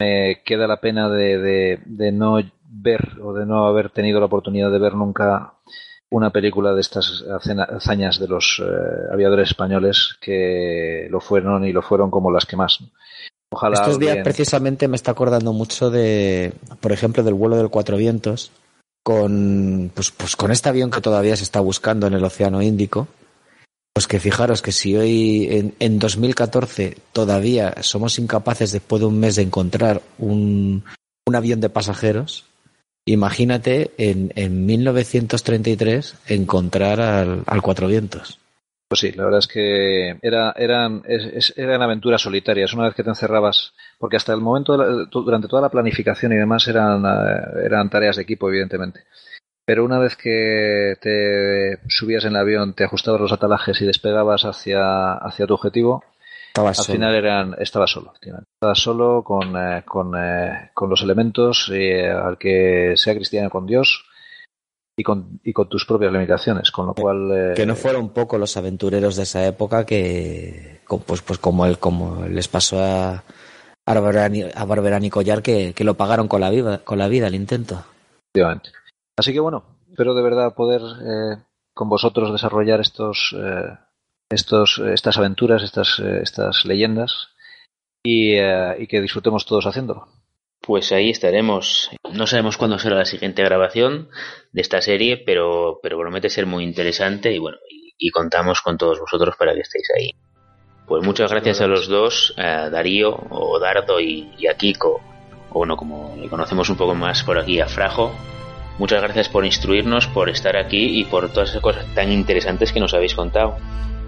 me 0.00 0.42
queda 0.42 0.66
la 0.66 0.80
pena 0.80 1.10
de, 1.10 1.78
de 1.84 2.12
no 2.12 2.40
ver 2.64 3.20
o 3.22 3.34
de 3.34 3.44
no 3.44 3.66
haber 3.66 3.90
tenido 3.90 4.20
la 4.20 4.26
oportunidad 4.26 4.70
de 4.70 4.78
ver 4.78 4.94
nunca 4.94 5.54
una 6.12 6.30
película 6.30 6.74
de 6.74 6.80
estas 6.82 7.24
hazañas 7.26 8.18
de 8.20 8.28
los 8.28 8.62
eh, 8.62 9.12
aviadores 9.12 9.48
españoles 9.48 10.18
que 10.20 11.08
lo 11.10 11.20
fueron 11.20 11.64
y 11.64 11.72
lo 11.72 11.80
fueron 11.80 12.10
como 12.10 12.30
las 12.30 12.44
que 12.44 12.56
más. 12.56 12.80
Ojalá 13.52 13.74
Estos 13.74 13.98
días 13.98 14.18
precisamente 14.24 14.88
me 14.88 14.96
está 14.96 15.10
acordando 15.10 15.52
mucho 15.52 15.90
de, 15.90 16.54
por 16.80 16.90
ejemplo, 16.90 17.22
del 17.22 17.34
vuelo 17.34 17.56
del 17.56 17.68
Cuatro 17.68 17.96
Vientos, 17.96 18.50
con, 19.02 19.90
pues, 19.94 20.10
pues 20.10 20.36
con 20.36 20.50
este 20.50 20.68
avión 20.68 20.90
que 20.90 21.00
todavía 21.00 21.36
se 21.36 21.44
está 21.44 21.60
buscando 21.60 22.06
en 22.06 22.14
el 22.14 22.24
Océano 22.24 22.62
Índico. 22.62 23.08
Pues 23.94 24.06
que 24.06 24.20
fijaros 24.20 24.62
que 24.62 24.72
si 24.72 24.96
hoy 24.96 25.48
en, 25.50 25.74
en 25.78 25.98
2014 25.98 26.96
todavía 27.12 27.74
somos 27.82 28.18
incapaces 28.18 28.72
después 28.72 29.00
de 29.00 29.06
un 29.06 29.20
mes 29.20 29.36
de 29.36 29.42
encontrar 29.42 30.00
un, 30.18 30.82
un 31.26 31.36
avión 31.36 31.60
de 31.60 31.68
pasajeros, 31.68 32.46
Imagínate 33.04 33.90
en, 33.98 34.32
en 34.36 34.64
1933 34.64 36.14
encontrar 36.28 37.00
al, 37.00 37.42
al 37.46 37.62
Cuatro 37.62 37.88
Vientos. 37.88 38.38
Pues 38.92 39.00
sí, 39.00 39.12
la 39.12 39.24
verdad 39.24 39.38
es 39.38 39.46
que 39.46 40.18
era, 40.20 40.52
eran, 40.54 41.02
eran 41.56 41.80
aventuras 41.80 42.20
solitarias. 42.20 42.74
Una 42.74 42.84
vez 42.84 42.94
que 42.94 43.02
te 43.02 43.08
encerrabas, 43.08 43.72
porque 43.98 44.18
hasta 44.18 44.34
el 44.34 44.42
momento, 44.42 44.76
durante 45.06 45.48
toda 45.48 45.62
la 45.62 45.70
planificación 45.70 46.34
y 46.34 46.36
demás, 46.36 46.68
eran, 46.68 47.02
eh, 47.02 47.64
eran 47.64 47.88
tareas 47.88 48.16
de 48.16 48.22
equipo, 48.24 48.50
evidentemente. 48.50 49.04
Pero 49.64 49.86
una 49.86 49.98
vez 49.98 50.14
que 50.14 50.96
te 51.00 51.78
subías 51.88 52.24
en 52.24 52.32
el 52.32 52.36
avión, 52.36 52.74
te 52.74 52.84
ajustabas 52.84 53.22
los 53.22 53.32
atalajes 53.32 53.80
y 53.80 53.86
despegabas 53.86 54.44
hacia, 54.44 55.14
hacia 55.14 55.46
tu 55.46 55.54
objetivo, 55.54 56.04
al 56.56 56.74
final 56.74 57.14
eran, 57.14 57.56
estaba 57.60 57.86
solo. 57.86 58.12
Estaba 58.20 58.74
solo 58.74 59.24
con, 59.24 59.56
eh, 59.56 59.84
con, 59.86 60.12
eh, 60.18 60.70
con, 60.74 60.90
los 60.90 61.00
elementos 61.00 61.72
eh, 61.72 62.10
al 62.10 62.36
que 62.36 62.92
sea 62.96 63.14
cristiano 63.14 63.48
con 63.48 63.64
Dios 63.64 64.04
y 65.02 65.04
con, 65.04 65.40
y 65.42 65.52
con 65.52 65.68
tus 65.68 65.84
propias 65.84 66.12
limitaciones. 66.12 66.70
Con 66.70 66.86
lo 66.86 66.94
cual. 66.94 67.52
que 67.56 67.66
no 67.66 67.74
fueron 67.74 68.02
un 68.02 68.10
poco 68.10 68.38
los 68.38 68.56
aventureros 68.56 69.16
de 69.16 69.24
esa 69.24 69.44
época 69.44 69.84
que, 69.84 70.80
pues, 71.06 71.22
pues 71.22 71.38
como, 71.40 71.66
el, 71.66 71.78
como 71.78 72.24
les 72.26 72.46
pasó 72.46 72.80
a, 72.80 73.24
a 73.84 74.00
Barberani, 74.64 75.10
Collar, 75.10 75.42
que, 75.42 75.74
que, 75.74 75.84
lo 75.84 75.94
pagaron 75.94 76.28
con 76.28 76.40
la, 76.40 76.50
vida, 76.50 76.78
con 76.78 76.98
la 76.98 77.08
vida 77.08 77.26
el 77.26 77.34
intento. 77.34 77.84
Así 79.18 79.32
que 79.32 79.40
bueno, 79.40 79.64
espero 79.90 80.14
de 80.14 80.22
verdad 80.22 80.54
poder 80.54 80.80
con 81.74 81.88
vosotros 81.88 82.32
desarrollar 82.32 82.80
estos 82.80 83.34
estos, 84.30 84.78
estas 84.78 85.18
aventuras, 85.18 85.62
estas, 85.62 85.98
estas 85.98 86.64
leyendas 86.64 87.28
y, 88.02 88.34
eh, 88.34 88.76
y 88.78 88.86
que 88.86 89.00
disfrutemos 89.00 89.44
todos 89.44 89.66
haciéndolo. 89.66 90.08
Pues 90.62 90.92
ahí 90.92 91.10
estaremos. 91.10 91.90
No 92.12 92.26
sabemos 92.26 92.56
cuándo 92.56 92.78
será 92.78 92.96
la 92.96 93.04
siguiente 93.04 93.42
grabación 93.42 94.08
de 94.52 94.62
esta 94.62 94.80
serie, 94.80 95.16
pero, 95.16 95.80
pero 95.82 95.98
promete 95.98 96.30
ser 96.30 96.46
muy 96.46 96.62
interesante 96.62 97.32
y 97.32 97.38
bueno, 97.38 97.58
y, 97.98 98.10
contamos 98.10 98.62
con 98.62 98.78
todos 98.78 99.00
vosotros 99.00 99.34
para 99.36 99.54
que 99.54 99.60
estéis 99.60 99.88
ahí. 99.98 100.10
Pues 100.86 101.04
muchas 101.04 101.30
gracias 101.30 101.60
a 101.60 101.66
los 101.66 101.88
dos, 101.88 102.34
a 102.36 102.70
Darío 102.70 103.18
o 103.30 103.58
Dardo 103.58 104.00
y, 104.00 104.30
y, 104.38 104.46
a 104.46 104.54
Kiko, 104.54 105.00
o 105.50 105.54
bueno, 105.54 105.76
como 105.76 106.16
le 106.20 106.28
conocemos 106.28 106.68
un 106.68 106.76
poco 106.76 106.94
más 106.94 107.24
por 107.24 107.38
aquí, 107.38 107.60
a 107.60 107.66
Frajo. 107.66 108.12
Muchas 108.78 109.02
gracias 109.02 109.28
por 109.28 109.44
instruirnos, 109.44 110.06
por 110.06 110.28
estar 110.28 110.56
aquí 110.56 111.00
y 111.00 111.04
por 111.04 111.28
todas 111.30 111.50
esas 111.50 111.62
cosas 111.62 111.86
tan 111.94 112.10
interesantes 112.12 112.72
que 112.72 112.80
nos 112.80 112.94
habéis 112.94 113.14
contado. 113.14 113.56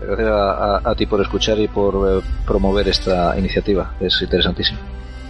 Gracias 0.00 0.28
a, 0.30 0.94
ti 0.96 1.06
por 1.06 1.20
escuchar 1.20 1.58
y 1.58 1.68
por 1.68 1.94
eh, 1.94 2.22
promover 2.46 2.88
esta 2.88 3.36
iniciativa. 3.38 3.94
Es 4.00 4.20
interesantísimo. 4.22 4.78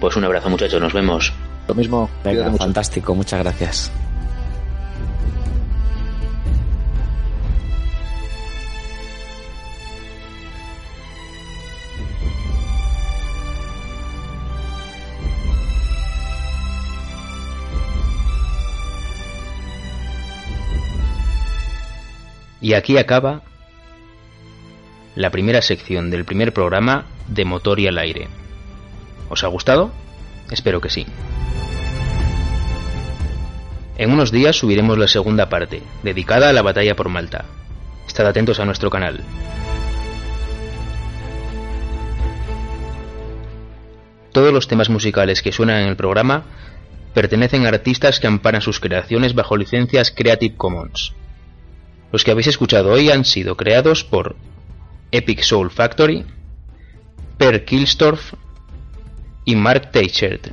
Pues 0.04 0.16
un 0.16 0.24
abrazo 0.24 0.50
muchachos, 0.50 0.82
nos 0.82 0.92
vemos. 0.92 1.32
Lo 1.66 1.74
mismo, 1.74 2.10
Venga, 2.22 2.52
fantástico, 2.52 3.14
muchas 3.14 3.40
gracias. 3.40 3.90
Y 22.60 22.74
aquí 22.74 22.98
acaba 22.98 23.40
la 25.14 25.30
primera 25.30 25.62
sección 25.62 26.10
del 26.10 26.26
primer 26.26 26.52
programa 26.52 27.06
de 27.26 27.46
Motor 27.46 27.80
y 27.80 27.86
al 27.86 27.96
aire. 27.96 28.43
¿Os 29.34 29.42
ha 29.42 29.48
gustado? 29.48 29.90
Espero 30.52 30.80
que 30.80 30.88
sí. 30.88 31.06
En 33.98 34.12
unos 34.12 34.30
días 34.30 34.54
subiremos 34.54 34.96
la 34.96 35.08
segunda 35.08 35.48
parte, 35.48 35.82
dedicada 36.04 36.48
a 36.48 36.52
la 36.52 36.62
batalla 36.62 36.94
por 36.94 37.08
Malta. 37.08 37.44
Estad 38.06 38.28
atentos 38.28 38.60
a 38.60 38.64
nuestro 38.64 38.90
canal. 38.90 39.24
Todos 44.30 44.52
los 44.52 44.68
temas 44.68 44.88
musicales 44.88 45.42
que 45.42 45.50
suenan 45.50 45.82
en 45.82 45.88
el 45.88 45.96
programa 45.96 46.44
pertenecen 47.12 47.66
a 47.66 47.70
artistas 47.70 48.20
que 48.20 48.28
amparan 48.28 48.62
sus 48.62 48.78
creaciones 48.78 49.34
bajo 49.34 49.56
licencias 49.56 50.12
Creative 50.12 50.54
Commons. 50.56 51.12
Los 52.12 52.22
que 52.22 52.30
habéis 52.30 52.46
escuchado 52.46 52.92
hoy 52.92 53.10
han 53.10 53.24
sido 53.24 53.56
creados 53.56 54.04
por 54.04 54.36
Epic 55.10 55.42
Soul 55.42 55.72
Factory, 55.72 56.24
Per 57.36 57.64
Kilstorff 57.64 58.34
y 59.44 59.56
Mark 59.56 59.90
Teichert. 59.90 60.48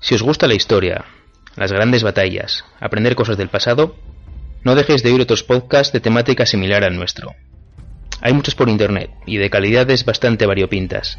Si 0.00 0.14
os 0.14 0.22
gusta 0.22 0.46
la 0.46 0.54
historia, 0.54 1.04
las 1.56 1.72
grandes 1.72 2.02
batallas, 2.02 2.64
aprender 2.80 3.14
cosas 3.14 3.36
del 3.36 3.48
pasado, 3.48 3.96
no 4.64 4.74
dejéis 4.74 5.02
de 5.02 5.10
oír 5.10 5.20
otros 5.20 5.42
podcasts 5.42 5.92
de 5.92 6.00
temática 6.00 6.46
similar 6.46 6.84
al 6.84 6.96
nuestro. 6.96 7.34
Hay 8.20 8.32
muchos 8.32 8.54
por 8.54 8.68
internet 8.68 9.10
y 9.26 9.36
de 9.36 9.50
calidades 9.50 10.04
bastante 10.04 10.46
variopintas, 10.46 11.18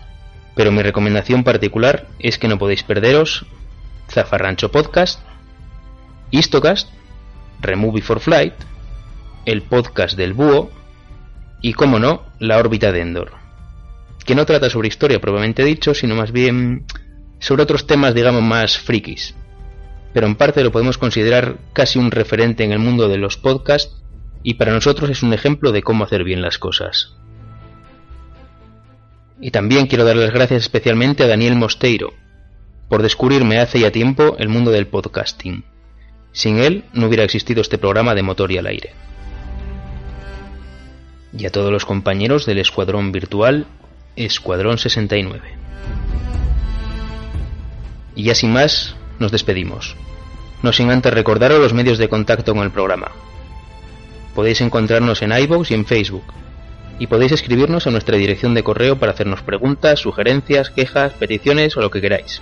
pero 0.55 0.71
mi 0.71 0.81
recomendación 0.81 1.43
particular 1.43 2.07
es 2.19 2.37
que 2.37 2.47
no 2.47 2.57
podéis 2.57 2.83
perderos 2.83 3.45
Zafarrancho 4.09 4.71
Podcast, 4.71 5.21
Istocast, 6.31 6.89
Remove 7.61 8.01
for 8.01 8.19
Flight, 8.19 8.53
el 9.45 9.61
podcast 9.61 10.17
del 10.17 10.33
búho 10.33 10.71
y, 11.61 11.73
como 11.73 11.99
no, 11.99 12.23
la 12.39 12.57
órbita 12.57 12.91
de 12.91 13.01
Endor, 13.01 13.31
que 14.25 14.35
no 14.35 14.45
trata 14.45 14.69
sobre 14.69 14.87
historia 14.87 15.19
propiamente 15.19 15.63
dicho, 15.63 15.93
sino 15.93 16.15
más 16.15 16.31
bien 16.31 16.85
sobre 17.39 17.63
otros 17.63 17.87
temas, 17.87 18.13
digamos, 18.13 18.41
más 18.41 18.77
frikis. 18.77 19.35
Pero 20.13 20.27
en 20.27 20.35
parte 20.35 20.63
lo 20.63 20.71
podemos 20.71 20.97
considerar 20.97 21.57
casi 21.73 21.99
un 21.99 22.11
referente 22.11 22.63
en 22.63 22.71
el 22.71 22.79
mundo 22.79 23.07
de 23.07 23.17
los 23.17 23.37
podcasts 23.37 23.95
y 24.43 24.55
para 24.55 24.73
nosotros 24.73 25.09
es 25.09 25.23
un 25.23 25.33
ejemplo 25.33 25.71
de 25.71 25.83
cómo 25.83 26.03
hacer 26.03 26.23
bien 26.23 26.41
las 26.41 26.57
cosas. 26.57 27.15
Y 29.41 29.51
también 29.51 29.87
quiero 29.87 30.05
dar 30.05 30.15
las 30.15 30.31
gracias 30.31 30.63
especialmente 30.63 31.23
a 31.23 31.27
Daniel 31.27 31.55
Mosteiro 31.55 32.13
por 32.89 33.03
descubrirme 33.03 33.59
hace 33.59 33.79
ya 33.79 33.91
tiempo 33.91 34.35
el 34.39 34.49
mundo 34.49 34.71
del 34.71 34.87
podcasting. 34.87 35.63
Sin 36.31 36.57
él 36.57 36.85
no 36.93 37.07
hubiera 37.07 37.23
existido 37.23 37.61
este 37.61 37.77
programa 37.77 38.15
de 38.15 38.23
motor 38.23 38.51
y 38.51 38.57
al 38.57 38.67
aire. 38.67 38.93
Y 41.37 41.45
a 41.45 41.51
todos 41.51 41.71
los 41.71 41.85
compañeros 41.85 42.45
del 42.45 42.59
Escuadrón 42.59 43.11
Virtual 43.11 43.67
Escuadrón 44.15 44.77
69. 44.77 45.41
Y 48.15 48.23
ya 48.23 48.35
sin 48.35 48.51
más, 48.51 48.95
nos 49.17 49.31
despedimos. 49.31 49.95
No 50.61 50.73
sin 50.73 50.91
antes 50.91 51.13
recordaros 51.13 51.61
los 51.61 51.71
medios 51.71 51.97
de 51.97 52.09
contacto 52.09 52.53
con 52.53 52.63
el 52.63 52.71
programa. 52.71 53.11
Podéis 54.35 54.59
encontrarnos 54.59 55.21
en 55.21 55.31
iVoox 55.31 55.71
y 55.71 55.75
en 55.75 55.85
Facebook. 55.85 56.25
Y 56.99 57.07
podéis 57.07 57.31
escribirnos 57.31 57.87
a 57.87 57.91
nuestra 57.91 58.17
dirección 58.17 58.53
de 58.53 58.63
correo 58.63 58.99
para 58.99 59.13
hacernos 59.13 59.41
preguntas, 59.41 60.01
sugerencias, 60.01 60.69
quejas, 60.69 61.13
peticiones 61.13 61.77
o 61.77 61.81
lo 61.81 61.89
que 61.89 62.01
queráis. 62.01 62.41